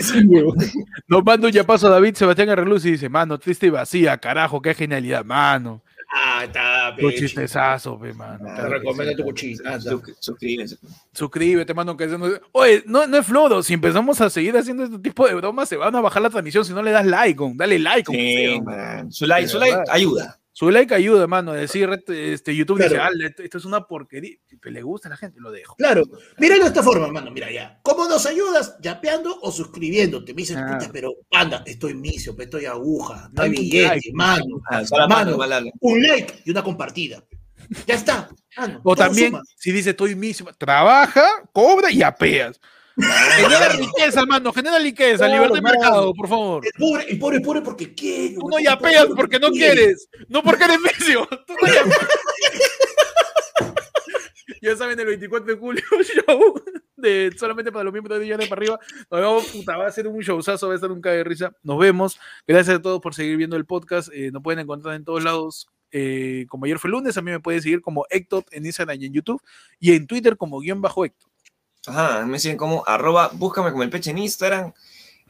Nos 1.09 1.24
manda 1.24 1.46
un 1.46 1.53
yapazo 1.53 1.86
a 1.86 1.90
David 1.90 2.14
Sebastián 2.14 2.51
Arreluz 2.51 2.84
y 2.84 2.92
dice, 2.92 3.09
mano, 3.09 3.38
triste 3.38 3.66
y 3.66 3.70
vacía, 3.70 4.18
carajo, 4.18 4.61
qué 4.61 4.74
genialidad, 4.74 5.24
mano. 5.24 5.82
Ah, 6.41 6.45
está, 6.45 6.97
Tu 6.97 7.11
chistezazo, 7.12 7.99
pe, 7.99 8.12
mano. 8.14 8.38
Te 8.57 8.68
recomiendo 8.68 9.16
tu. 9.16 9.22
Suscri- 10.01 10.14
Suscríbanse. 10.18 10.78
Suscríbete, 11.12 11.74
mano, 11.74 11.97
que 11.97 12.07
no- 12.07 12.26
Oye, 12.53 12.82
no, 12.86 13.07
no 13.07 13.16
es 13.18 13.26
flodo, 13.26 13.62
si 13.62 13.74
empezamos 13.74 14.20
a 14.20 14.30
seguir 14.30 14.57
haciendo 14.57 14.84
este 14.84 14.99
tipo 14.99 15.26
de 15.26 15.34
bromas, 15.34 15.68
se 15.68 15.76
van 15.76 15.95
a 15.95 16.01
bajar 16.01 16.22
la 16.22 16.30
transmisión 16.30 16.64
si 16.64 16.72
no 16.72 16.82
le 16.82 16.91
das 16.93 17.05
like, 17.07 17.36
con, 17.36 17.57
dale 17.57 17.78
like, 17.78 18.05
con 18.05 18.14
Sí, 18.14 18.61
man. 18.64 19.12
Su 19.12 19.26
like, 19.26 19.49
su 19.49 19.59
like 19.59 19.76
ayuda. 19.91 20.39
Su 20.61 20.70
like 20.70 20.94
ayuda, 20.94 21.26
mano, 21.26 21.54
decir, 21.54 21.88
este, 22.08 22.54
YouTube 22.54 22.76
dice, 22.82 22.90
Claro. 22.96 23.14
ah, 23.18 23.32
esto, 23.42 23.56
es 23.56 23.64
una 23.64 23.86
porquería, 23.86 24.36
que 24.61 24.70
le 24.70 24.82
gusta 24.82 25.08
a 25.08 25.11
la 25.12 25.16
gente, 25.16 25.40
lo 25.40 25.50
dejo. 25.50 25.74
Claro, 25.76 26.02
míralo 26.36 26.64
de 26.64 26.68
esta 26.68 26.82
forma, 26.82 27.08
mano, 27.08 27.30
mira 27.30 27.50
ya. 27.50 27.80
¿Cómo 27.82 28.06
nos 28.06 28.26
ayudas? 28.26 28.76
¿Yapeando 28.82 29.38
o 29.40 29.50
suscribiéndote? 29.50 30.34
Me 30.34 30.42
dicen, 30.42 30.58
Ah. 30.58 30.76
puta, 30.78 30.90
pero 30.92 31.14
anda, 31.30 31.62
estoy 31.64 31.94
misio, 31.94 32.36
estoy 32.38 32.66
aguja, 32.66 33.30
no 33.32 33.42
hay 33.42 33.48
billete, 33.52 33.88
like. 33.88 34.11
mano. 34.12 34.61
Ah, 34.70 34.82
Mano. 35.08 35.38
mano. 35.38 35.70
Un 35.80 36.02
like 36.02 36.42
y 36.44 36.50
una 36.50 36.62
compartida. 36.62 37.24
Ya 37.86 37.94
está. 37.94 38.28
mano, 38.58 38.82
O 38.84 38.94
también, 38.94 39.30
suma. 39.30 39.42
si 39.56 39.72
dice 39.72 39.90
estoy 39.90 40.14
mismo, 40.14 40.50
trabaja, 40.58 41.26
cobra 41.54 41.90
y 41.90 42.02
apeas. 42.02 42.61
Genera 43.01 43.68
riqueza, 43.70 44.26
mano, 44.26 44.53
genera 44.53 44.78
riqueza, 44.78 45.26
Claro, 45.26 45.32
libertad 45.34 45.55
de 45.55 45.62
mercado, 45.62 46.14
por 46.14 46.28
favor. 46.28 46.66
El 46.66 46.72
pobre, 46.78 47.05
el 47.11 47.18
pobre 47.18 47.40
pobre 47.40 47.62
porque 47.62 47.94
quiere. 47.94 48.34
Tú 48.34 48.48
no 48.48 48.59
yapeas 48.59 49.07
porque 49.16 49.38
no 49.38 49.51
quiere. 49.51 49.74
quieres, 49.74 50.09
no 50.28 50.42
porque 50.42 50.64
eres 50.64 50.78
vicio. 50.82 51.26
Tú 51.46 51.55
no. 51.61 51.68
Ya 54.62 54.76
saben, 54.76 54.98
el 55.01 55.07
24 55.07 55.55
de 55.55 55.59
julio, 55.59 55.82
show 56.26 56.55
de 56.96 57.32
solamente 57.38 57.72
para 57.72 57.84
los 57.84 57.92
miembros 57.94 58.18
de 58.18 58.24
Villane 58.24 58.46
para 58.46 58.61
arriba. 58.61 58.78
Nos 59.11 59.20
vemos, 59.20 59.46
puta, 59.46 59.76
va 59.78 59.86
a 59.86 59.90
ser 59.90 60.07
un 60.07 60.20
showzazo, 60.20 60.66
va 60.66 60.74
a 60.74 60.76
estar 60.76 60.92
un 60.92 61.01
cague 61.01 61.18
de 61.18 61.24
risa. 61.24 61.53
Nos 61.62 61.78
vemos. 61.78 62.20
Gracias 62.46 62.76
a 62.76 62.82
todos 62.82 63.01
por 63.01 63.14
seguir 63.14 63.38
viendo 63.38 63.57
el 63.57 63.64
podcast. 63.64 64.11
Eh, 64.12 64.30
nos 64.30 64.42
pueden 64.42 64.59
encontrar 64.61 64.94
en 64.96 65.05
todos 65.05 65.24
lados. 65.24 65.66
eh, 65.92 66.44
como 66.48 66.66
ayer 66.66 66.78
fue 66.78 66.90
lunes, 66.90 67.16
a 67.16 67.22
mí 67.22 67.30
me 67.30 67.40
pueden 67.40 67.62
seguir 67.62 67.80
como 67.80 68.05
Ectot 68.11 68.46
en 68.53 68.66
Instagram 68.66 69.01
y 69.01 69.07
en 69.07 69.12
YouTube 69.14 69.42
y 69.78 69.92
en 69.94 70.07
Twitter 70.07 70.36
como 70.36 70.61
guion 70.61 70.82
bajo 70.82 71.05
Ectot. 71.07 71.29
Ajá, 71.86 72.26
me 72.26 72.38
siguen 72.38 72.56
como 72.58 72.84
arroba, 72.86 73.30
búscame 73.32 73.70
como 73.70 73.82
el 73.82 73.90
peche 73.90 74.10
en 74.10 74.18
Instagram, 74.18 74.72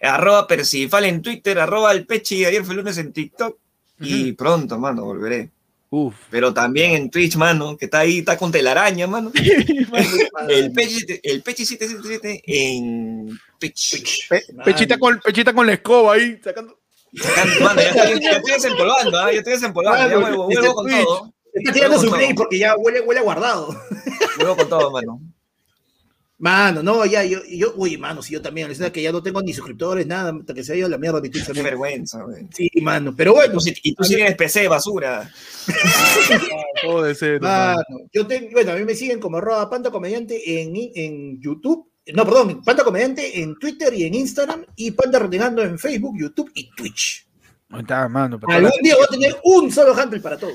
arroba 0.02 0.46
Percifal 0.46 1.04
en 1.04 1.22
Twitter, 1.22 1.58
arroba 1.58 1.92
el 1.92 2.06
peche 2.06 2.34
y 2.36 2.44
ayer 2.44 2.64
fue 2.64 2.74
lunes 2.74 2.98
en 2.98 3.12
TikTok. 3.12 3.56
Y 4.00 4.32
pronto, 4.32 4.78
mano, 4.78 5.04
volveré. 5.04 5.50
Uf. 5.90 6.14
Pero 6.30 6.54
también 6.54 6.92
en 6.92 7.10
Twitch, 7.10 7.36
mano, 7.36 7.76
que 7.76 7.84
está 7.86 7.98
ahí, 7.98 8.20
está 8.20 8.36
con 8.38 8.50
telaraña, 8.52 9.06
mano. 9.06 9.30
El 10.48 10.72
peche, 10.72 11.20
el 11.22 11.42
peche 11.42 11.66
777 11.66 12.42
en 12.46 13.38
Twitch. 13.58 14.28
Pe- 14.28 14.44
pechita, 14.64 14.98
con, 14.98 15.18
pechita 15.20 15.52
con 15.52 15.66
la 15.66 15.74
escoba 15.74 16.14
ahí, 16.14 16.40
sacando. 16.42 16.78
Sacando- 17.12 17.64
Mano, 17.64 17.80
ya 17.82 17.88
estoy, 17.90 18.20
ya 18.22 18.30
estoy 18.36 18.52
desempolvando, 18.52 19.18
¿ah? 19.18 19.32
ya 19.32 19.38
estoy 19.38 19.52
desempolvando, 19.54 19.98
ya 19.98 20.06
Mano, 20.06 20.20
vuelvo, 20.20 20.48
este 20.50 20.60
vuelvo 20.60 20.74
con 20.76 20.86
Twitch. 20.86 21.04
todo. 21.04 21.32
Está 21.52 21.72
tirando 21.72 21.98
su 22.00 22.10
play 22.10 22.34
porque 22.34 22.58
ya 22.58 22.76
huele, 22.76 23.00
huele 23.00 23.20
a 23.20 23.24
guardado. 23.24 23.76
vuelvo 24.36 24.56
con 24.56 24.68
todo, 24.68 24.90
mano. 24.92 25.20
Mano, 26.40 26.82
no, 26.82 27.04
ya, 27.04 27.22
yo, 27.22 27.40
yo, 27.44 27.74
uy, 27.76 27.98
mano, 27.98 28.22
si 28.22 28.32
yo 28.32 28.40
también, 28.40 28.70
es 28.70 28.78
que 28.90 29.02
ya 29.02 29.12
no 29.12 29.22
tengo 29.22 29.42
ni 29.42 29.52
suscriptores, 29.52 30.06
nada, 30.06 30.32
hasta 30.40 30.54
que 30.54 30.64
se 30.64 30.72
ha 30.72 30.76
ido 30.76 30.86
a 30.86 30.90
la 30.90 30.96
mierda 30.96 31.20
mi 31.20 31.28
Twitch 31.28 31.52
Qué 31.52 31.62
vergüenza, 31.62 32.22
güey. 32.22 32.46
Sí, 32.50 32.70
mano, 32.80 33.14
pero 33.14 33.34
bueno, 33.34 33.58
Y 33.82 33.94
tú 33.94 34.04
sí 34.04 34.14
tienes 34.14 34.36
PC, 34.36 34.66
basura. 34.66 35.30
Todo 36.82 37.02
de 37.02 37.14
cero, 37.14 37.40
mano. 37.42 37.82
mano, 37.88 38.08
yo 38.10 38.26
tengo, 38.26 38.48
bueno, 38.52 38.72
a 38.72 38.76
mí 38.76 38.84
me 38.86 38.94
siguen 38.94 39.20
como 39.20 39.36
arroba 39.36 39.68
panta 39.68 39.90
comediante 39.90 40.62
en, 40.62 40.72
en 40.94 41.42
YouTube, 41.42 41.90
no, 42.14 42.24
perdón, 42.24 42.62
panta 42.64 42.84
comediante 42.84 43.42
en 43.42 43.58
Twitter 43.58 43.92
y 43.92 44.04
en 44.04 44.14
Instagram, 44.14 44.64
y 44.76 44.92
panta 44.92 45.18
renegando 45.18 45.62
en 45.62 45.78
Facebook, 45.78 46.16
YouTube 46.18 46.50
y 46.54 46.70
Twitch. 46.74 47.29
Está, 47.78 48.08
mano. 48.08 48.40
para 48.40 48.56
Algún 48.56 48.72
día 48.82 48.96
voy 48.96 49.04
a 49.04 49.06
tener 49.06 49.36
un 49.44 49.70
solo 49.70 49.94
handle 49.94 50.20
para 50.20 50.36
todo. 50.36 50.50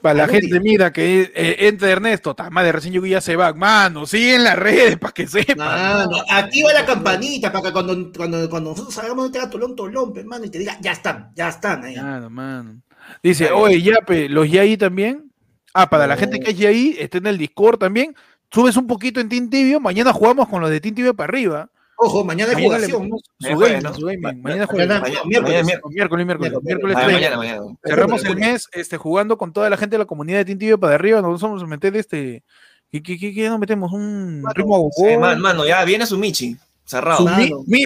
Para 0.00 0.14
la 0.14 0.28
gente, 0.28 0.46
día. 0.46 0.60
mira, 0.60 0.92
que 0.92 1.32
eh, 1.34 1.56
entre 1.66 1.90
Ernesto, 1.90 2.34
ta 2.34 2.48
madre, 2.48 2.70
recién 2.70 2.94
yo 2.94 3.04
ya 3.04 3.20
se 3.20 3.34
va. 3.34 3.52
Mano, 3.52 4.06
sigue 4.06 4.36
en 4.36 4.44
las 4.44 4.56
redes 4.56 4.96
para 4.96 5.12
que 5.12 5.26
sepan. 5.26 5.58
Mano, 5.58 6.22
activa 6.28 6.72
la 6.72 6.86
campanita 6.86 7.50
para 7.50 7.66
que 7.66 7.72
cuando, 7.72 8.12
cuando, 8.16 8.48
cuando 8.48 8.70
nosotros 8.70 8.94
salgamos 8.94 9.32
de 9.32 9.46
Tolón, 9.48 9.74
Tolón, 9.74 10.12
pe, 10.12 10.22
mano, 10.22 10.44
y 10.44 10.50
te 10.50 10.60
diga, 10.60 10.78
ya 10.80 10.92
están, 10.92 11.32
ya 11.34 11.48
están 11.48 11.82
ahí. 11.84 11.96
Mano, 11.96 12.30
mano. 12.30 12.80
Dice, 13.20 13.50
oye, 13.50 13.82
Yape, 13.82 14.28
¿los 14.28 14.48
Yaí 14.48 14.76
también? 14.76 15.32
Ah, 15.74 15.90
para 15.90 16.06
la 16.06 16.16
gente 16.16 16.38
que 16.38 16.52
es 16.52 16.58
Yaí, 16.58 16.96
está 16.98 17.18
en 17.18 17.26
el 17.26 17.38
Discord 17.38 17.78
también. 17.78 18.14
Subes 18.52 18.76
un 18.76 18.86
poquito 18.86 19.20
en 19.20 19.28
Team 19.28 19.50
Tibio, 19.50 19.80
mañana 19.80 20.12
jugamos 20.12 20.48
con 20.48 20.60
los 20.60 20.70
de 20.70 20.80
Team 20.80 20.94
Tibio 20.94 21.14
para 21.14 21.30
arriba. 21.30 21.70
Ojo, 22.02 22.24
mañana 22.24 22.52
hay 22.56 22.64
jugación. 22.64 23.10
Mañana 23.38 24.66
jueves, 24.66 25.02
miércoles. 25.26 25.64
Miércoles, 25.64 25.64
miércoles, 25.94 26.26
Miércoles, 26.26 26.58
miércoles 26.62 26.96
tres. 26.96 27.12
mañana, 27.12 27.36
mañana. 27.36 27.60
Cerramos 27.84 28.24
el 28.24 28.36
mes 28.36 28.68
este, 28.72 28.96
jugando 28.96 29.36
con 29.36 29.52
toda 29.52 29.68
la 29.68 29.76
gente 29.76 29.94
de 29.94 29.98
la 29.98 30.06
comunidad 30.06 30.38
de 30.44 30.56
Tibio 30.56 30.80
para 30.80 30.94
arriba. 30.94 31.20
Nos 31.20 31.40
vamos 31.42 31.62
a 31.62 31.66
meter 31.66 31.94
este. 31.96 32.42
¿Qué, 32.90 33.02
qué, 33.02 33.18
qué, 33.18 33.34
qué 33.34 33.48
nos 33.48 33.58
metemos? 33.58 33.92
Un 33.92 34.42
ritmo 34.54 34.90
mano, 35.38 35.66
ya 35.66 35.84
viene 35.84 36.06
su 36.06 36.16
Michi. 36.18 36.56
Cerrado. 36.86 37.24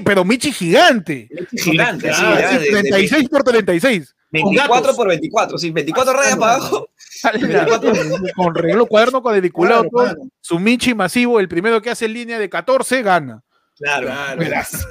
Pero 0.04 0.24
Michi 0.24 0.52
gigante. 0.52 1.28
Gigante, 1.52 2.08
así, 2.10 2.22
Ah, 2.24 2.38
ya, 2.40 2.48
Sí, 2.50 2.54
de- 2.58 2.64
de 2.64 2.70
36 2.70 3.28
por 3.28 3.42
36. 3.42 4.14
24 4.30 4.74
gatos. 4.74 4.96
por 4.96 5.08
24, 5.08 5.58
sí, 5.58 5.70
24 5.72 6.12
Ah, 6.12 6.16
rayas 6.16 6.36
para 6.38 6.54
abajo. 6.54 6.88
con 8.36 8.54
reglo 8.54 8.86
cuaderno 8.86 9.22
cuadriculado. 9.22 9.82
Claro, 9.82 9.90
todo. 9.92 10.06
mano. 10.18 10.30
Su 10.40 10.58
Michi 10.58 10.94
masivo, 10.94 11.38
el 11.40 11.48
primero 11.48 11.82
que 11.82 11.90
hace 11.90 12.06
en 12.06 12.14
línea 12.14 12.38
de 12.38 12.48
14, 12.48 13.02
gana. 13.02 13.42
Claro. 13.78 14.06
Claro. 14.06 14.38
Verás. 14.38 14.86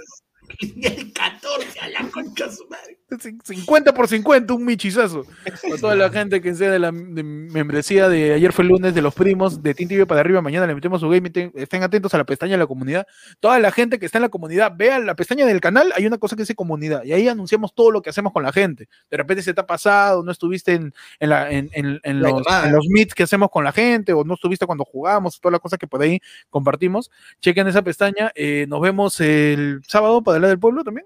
El 1.60 1.66
14 1.68 1.80
a 1.80 1.90
la 1.90 2.10
concha 2.12 2.48
de 2.48 2.52
su 2.56 2.68
madre. 2.68 2.98
50 3.44 3.94
por 3.94 4.08
50, 4.08 4.54
un 4.56 4.66
michizazo. 4.66 5.24
A 5.46 5.78
toda 5.80 5.96
la 5.96 6.10
gente 6.10 6.42
que 6.42 6.56
sea 6.56 6.72
de 6.72 6.80
la 6.80 6.92
de 6.92 7.22
membresía 7.24 8.10
de 8.10 8.34
ayer 8.34 8.52
fue 8.52 8.64
el 8.64 8.70
lunes 8.70 8.96
de 8.96 9.02
los 9.04 9.14
primos 9.14 9.62
de 9.62 9.76
Tintibio 9.76 10.08
para 10.08 10.22
arriba, 10.22 10.42
mañana 10.42 10.66
le 10.66 10.74
metemos 10.74 11.00
su 11.02 11.10
game. 11.10 11.30
ten- 11.30 11.52
Estén 11.56 11.84
atentos 11.84 12.12
a 12.16 12.18
la 12.18 12.24
pestaña 12.24 12.54
de 12.54 12.58
la 12.58 12.66
comunidad. 12.66 13.06
Toda 13.40 13.60
la 13.60 13.72
gente 13.72 14.00
que 14.00 14.08
está 14.08 14.18
en 14.18 14.24
la 14.24 14.30
comunidad, 14.30 14.74
vean 14.76 15.06
la 15.06 15.16
pestaña 15.16 15.46
del 15.46 15.62
canal, 15.62 15.94
hay 15.96 16.08
una 16.08 16.18
cosa 16.18 16.36
que 16.36 16.42
dice 16.42 16.56
comunidad 16.56 17.04
y 17.04 17.14
ahí 17.14 17.28
anunciamos 17.28 17.76
todo 17.76 17.92
lo 17.92 18.02
que 18.02 18.10
hacemos 18.10 18.34
con 18.34 18.42
la 18.42 18.52
gente. 18.52 18.88
De 19.12 19.18
repente 19.18 19.44
se 19.44 19.54
te 19.54 19.62
ha 19.62 19.68
pasado, 19.68 20.24
no 20.24 20.32
estuviste 20.32 20.74
en, 20.74 20.92
en, 21.20 21.30
la- 21.30 21.52
en- 21.52 21.70
en- 21.74 22.00
en 22.04 22.22
La 22.22 22.30
los, 22.30 22.42
los 22.72 22.88
meets 22.90 23.14
que 23.14 23.24
hacemos 23.24 23.50
con 23.52 23.64
la 23.64 23.72
gente 23.72 24.12
o 24.14 24.24
no 24.24 24.34
estuviste 24.34 24.66
cuando 24.66 24.86
jugamos, 24.86 25.40
todas 25.40 25.52
las 25.52 25.62
cosas 25.62 25.78
que 25.78 25.86
por 25.88 26.02
ahí 26.02 26.20
compartimos. 26.50 27.12
Chequen 27.42 27.68
esa 27.68 27.84
pestaña. 27.84 28.32
eh, 28.36 28.66
nos 28.68 28.82
vemos 28.82 29.20
el 29.22 29.82
sábado 29.88 30.24
para 30.24 30.36
hablar 30.38 30.50
del 30.50 30.60
pueblo 30.60 30.84
también. 30.84 31.06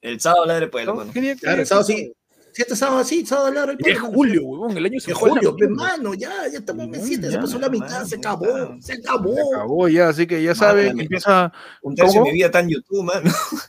El 0.00 0.20
sábado 0.20 0.46
ladre 0.46 0.60
del 0.62 0.70
pueblo, 0.70 0.92
¿no? 0.92 0.98
mano. 1.00 1.12
¿Qué 1.12 1.20
día- 1.20 1.34
qué 1.34 1.40
Claro, 1.40 1.60
el 1.60 1.66
sábado 1.66 1.86
sí. 1.86 2.12
Si 2.52 2.62
este 2.62 2.74
sábado 2.74 3.04
sí, 3.04 3.24
sábado 3.24 3.52
largo 3.52 3.70
el 3.72 3.78
ya 3.78 3.92
es 3.92 3.98
pueblo, 3.98 4.16
julio, 4.16 4.42
huevón, 4.44 4.76
el 4.76 4.84
año 4.84 4.98
se 4.98 5.10
De 5.12 5.14
fue 5.14 5.30
julio, 5.30 5.54
pe, 5.54 5.68
mierda. 5.68 5.84
mano, 5.96 6.14
ya, 6.14 6.30
ya 6.50 6.58
estamos 6.58 6.86
en 6.86 6.90
Mm, 6.90 7.04
7, 7.04 7.30
se 7.30 7.38
pasó 7.38 7.58
la 7.58 7.68
mitad, 7.68 8.04
se 8.04 8.16
acabó, 8.16 8.46
se 8.80 8.94
acabó. 8.94 9.34
Se 9.34 9.54
acabó 9.54 9.88
ya, 9.88 10.08
así 10.08 10.26
que 10.26 10.42
ya 10.42 10.54
saben, 10.56 10.98
empieza. 10.98 11.52
Un 11.82 11.94
tercio 11.94 12.20
de 12.24 12.26
mi 12.30 12.32
vida 12.34 12.46
está 12.46 12.60
en 12.60 12.68
YouTube, 12.70 13.04
mano. 13.04 13.30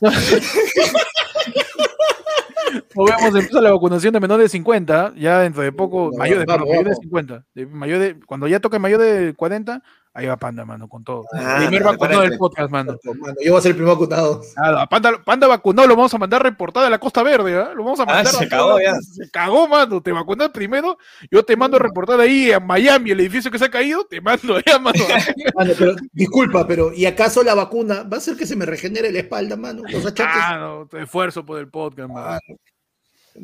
Nos 2.94 3.06
vemos, 3.06 3.34
empieza 3.34 3.60
la 3.60 3.72
vacunación 3.72 4.12
de 4.12 4.20
menores 4.20 4.44
de 4.44 4.48
50, 4.48 5.14
ya 5.16 5.40
dentro 5.40 5.62
de 5.62 5.72
poco, 5.72 6.10
No, 6.12 6.18
mayores, 6.18 6.44
vamos, 6.46 6.66
perdón, 6.66 6.68
mayores 6.84 6.84
de 6.84 6.90
vamos. 6.90 7.02
50. 7.04 7.44
de 7.54 7.66
mayor 7.66 7.98
de- 7.98 8.20
cuando 8.26 8.48
ya 8.48 8.60
toque 8.60 8.78
mayor 8.78 9.00
de 9.00 9.34
40, 9.36 9.82
ahí 10.14 10.26
va 10.26 10.36
Panda, 10.36 10.64
mano, 10.64 10.88
con 10.88 11.04
todo. 11.04 11.24
Ah, 11.32 11.56
Primer 11.58 11.82
no, 11.82 11.90
vacunado 11.90 12.22
del 12.22 12.36
podcast, 12.38 12.70
mano. 12.70 12.96
Mano, 13.04 13.34
yo 13.44 13.52
voy 13.52 13.58
a 13.58 13.62
ser 13.62 13.70
el 13.70 13.76
primer 13.76 13.94
vacunado. 13.94 14.42
Nada, 14.56 14.86
Panda, 14.86 15.22
Panda 15.24 15.46
vacunado, 15.46 15.86
lo 15.88 15.96
vamos 15.96 16.12
a 16.14 16.18
mandar 16.18 16.42
reportada 16.42 16.86
a 16.86 16.90
la 16.90 16.98
Costa 16.98 17.22
Verde, 17.22 17.56
¿ah? 17.56 17.72
Lo 17.74 17.84
vamos 17.84 18.00
a 18.00 18.04
Ah, 18.04 18.06
mandar. 18.06 18.26
se 18.34 18.44
a 18.44 18.48
cagó 18.48 18.80
ya. 18.80 18.94
Se 19.00 19.30
cagó, 19.30 19.68
mano. 19.68 20.02
Te 20.02 20.12
vacunas 20.12 20.50
primero, 20.50 20.98
yo 21.30 21.44
te 21.44 21.56
mando 21.56 21.78
reportada 21.78 22.22
ahí 22.24 22.50
a 22.52 22.60
Miami, 22.60 23.10
el 23.12 23.20
edificio 23.20 23.50
que 23.50 23.58
se 23.58 23.66
ha 23.66 23.70
caído, 23.70 24.04
te 24.04 24.20
mando 24.20 24.56
allá, 24.66 24.78
mano. 24.78 24.98
Mano, 25.54 25.72
pero, 25.78 25.94
disculpa, 26.12 26.66
pero 26.66 26.92
¿y 26.92 27.06
acaso 27.06 27.42
la 27.42 27.54
vacuna 27.54 28.02
va 28.04 28.16
a 28.16 28.18
hacer 28.18 28.36
que 28.36 28.46
se 28.46 28.56
me 28.56 28.66
regenere 28.66 29.12
la 29.12 29.20
espalda, 29.20 29.56
mano? 29.56 29.82
Los 29.88 30.04
achaques. 30.06 30.42
Ah, 30.44 30.56
no, 30.58 30.86
te 30.88 31.02
esfuerzo 31.02 31.44
por 31.44 31.58
el 31.58 31.68
podcast, 31.68 32.08
mano. 32.10 32.26
Ah, 32.26 32.38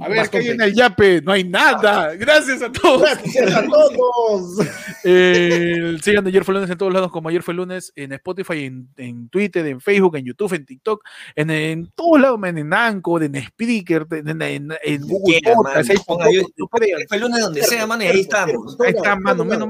A 0.01 0.09
ver, 0.09 0.29
¿qué 0.29 0.39
hay 0.39 0.49
en 0.49 0.61
el 0.61 0.75
Yape? 0.75 1.23
No 1.23 1.33
hay 1.33 1.45
nada. 1.45 2.15
Gracias 2.17 2.61
a 2.63 2.71
todos. 2.73 3.03
Gracias 3.03 3.55
a 3.55 3.65
todos. 3.67 4.67
Eh, 5.09 5.97
sigan 6.03 6.27
ayer 6.27 6.43
fue 6.45 6.53
lunes 6.55 6.69
en 6.69 6.77
todos 6.77 6.93
lados 6.93 7.13
como 7.13 7.29
ayer 7.29 7.41
fue 7.41 7.55
lunes 7.55 7.93
en 7.95 8.11
Spotify, 8.15 8.65
en, 8.65 8.89
en 8.97 9.29
Twitter, 9.29 9.65
en 9.65 9.81
Facebook, 9.81 10.17
en 10.17 10.25
YouTube, 10.25 10.53
en 10.55 10.67
TikTok, 10.67 11.01
en, 11.37 11.51
en 11.51 11.93
todos 11.95 12.21
lados, 12.21 12.41
man, 12.41 12.59
en 12.59 12.75
Anchor, 12.75 13.23
en 13.23 13.41
Spreaker, 13.41 14.05
en, 14.11 14.43
en- 14.43 14.73
en 14.83 15.01
Google 15.03 15.39
Quiera, 15.41 15.55
Podcast. 15.55 15.93
Fue 17.09 17.19
lunes 17.21 17.41
donde 17.41 17.63
sea, 17.63 17.87
mano, 17.87 18.03
y 18.03 18.07
ahí 18.09 18.21
estamos. 18.21 18.77
Ahí 18.81 18.91
está, 18.97 19.15
mano, 19.15 19.45
menos 19.45 19.69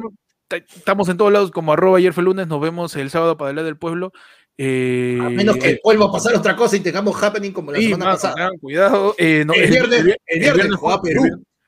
Estamos 0.49 1.09
en 1.09 1.17
todos 1.17 1.33
lados 1.33 1.51
como 1.51 1.73
arroba 1.73 1.99
ayer 1.99 2.13
fue 2.13 2.23
lunes, 2.23 2.47
nos 2.47 2.61
vemos 2.61 2.95
el 2.97 3.11
sábado 3.11 3.37
para 3.37 3.51
hablar 3.51 3.65
del 3.65 3.77
pueblo. 3.77 4.13
Eh, 4.59 5.19
a 5.21 5.29
menos 5.29 5.57
que 5.59 5.71
eh, 5.71 5.81
vuelva 5.85 6.07
a 6.07 6.13
pasar 6.13 6.35
otra 6.35 6.57
cosa 6.57 6.77
y 6.77 6.81
tengamos 6.81 7.23
happening 7.23 7.53
como 7.53 7.73
la 7.73 7.79
semana 7.79 8.05
más, 8.07 8.23
pasada. 8.23 8.51
cuidado. 8.61 9.15
Eh, 9.19 9.45
no, 9.47 9.53
el, 9.53 9.69
viernes, 9.69 9.99
el, 9.99 10.05
viernes, 10.05 10.55
viernes 10.55 10.77
juega 10.77 11.03
Perú. 11.03 11.23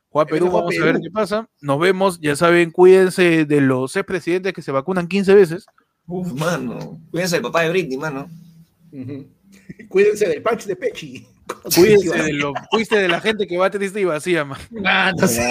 Juega 0.09 0.27
Perú, 0.27 0.47
Perú, 0.47 0.57
vamos 0.57 0.75
a 0.81 0.85
ver 0.85 1.01
qué 1.01 1.11
pasa. 1.11 1.49
Nos 1.61 1.79
vemos, 1.79 2.19
ya 2.21 2.35
saben, 2.35 2.71
cuídense 2.71 3.45
de 3.45 3.61
los 3.61 3.93
seis 3.93 4.07
presidentes 4.07 4.55
que 4.55 4.63
se 4.63 4.73
vacunan 4.73 5.07
15 5.07 5.35
veces. 5.35 5.67
Uf, 6.07 6.33
mano, 6.33 6.99
cuídense 7.11 7.37
del 7.37 7.43
papá 7.43 7.63
de 7.63 7.71
Britney, 7.71 7.99
mano. 7.99 8.31
Cuídense 9.89 10.29
del 10.29 10.43
patch 10.43 10.65
de 10.65 10.77
Pechi. 10.77 11.27
Cuídense 11.75 12.23
de, 12.23 12.33
lo, 12.33 12.53
cuídense 12.71 12.97
de 12.97 13.09
la 13.09 13.21
gente 13.21 13.47
que 13.47 13.57
va 13.57 13.71
triste 13.71 14.01
y 14.01 14.05
vacía, 14.05 14.45
man. 14.45 14.59
Ah, 14.85 15.13
no 15.17 15.27
sé. 15.27 15.49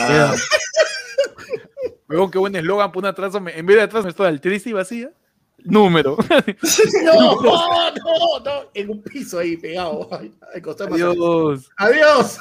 Qué 2.31 2.37
buen 2.37 2.55
eslogan, 2.55 2.91
por 2.91 3.05
atrás, 3.05 3.33
en 3.35 3.65
vez 3.65 3.75
de 3.75 3.81
atrás 3.81 4.03
me 4.03 4.09
está 4.11 4.29
el 4.29 4.41
triste 4.41 4.69
y 4.69 4.73
vacía 4.73 5.11
número. 5.63 6.17
No, 7.03 7.35
no, 7.41 7.91
no, 7.91 8.39
no, 8.43 8.69
en 8.73 8.89
un 8.89 9.01
piso 9.01 9.39
ahí 9.39 9.57
pegado. 9.57 10.09
Ay, 10.11 10.31
Adiós. 10.81 11.69
Adiós. 11.77 12.37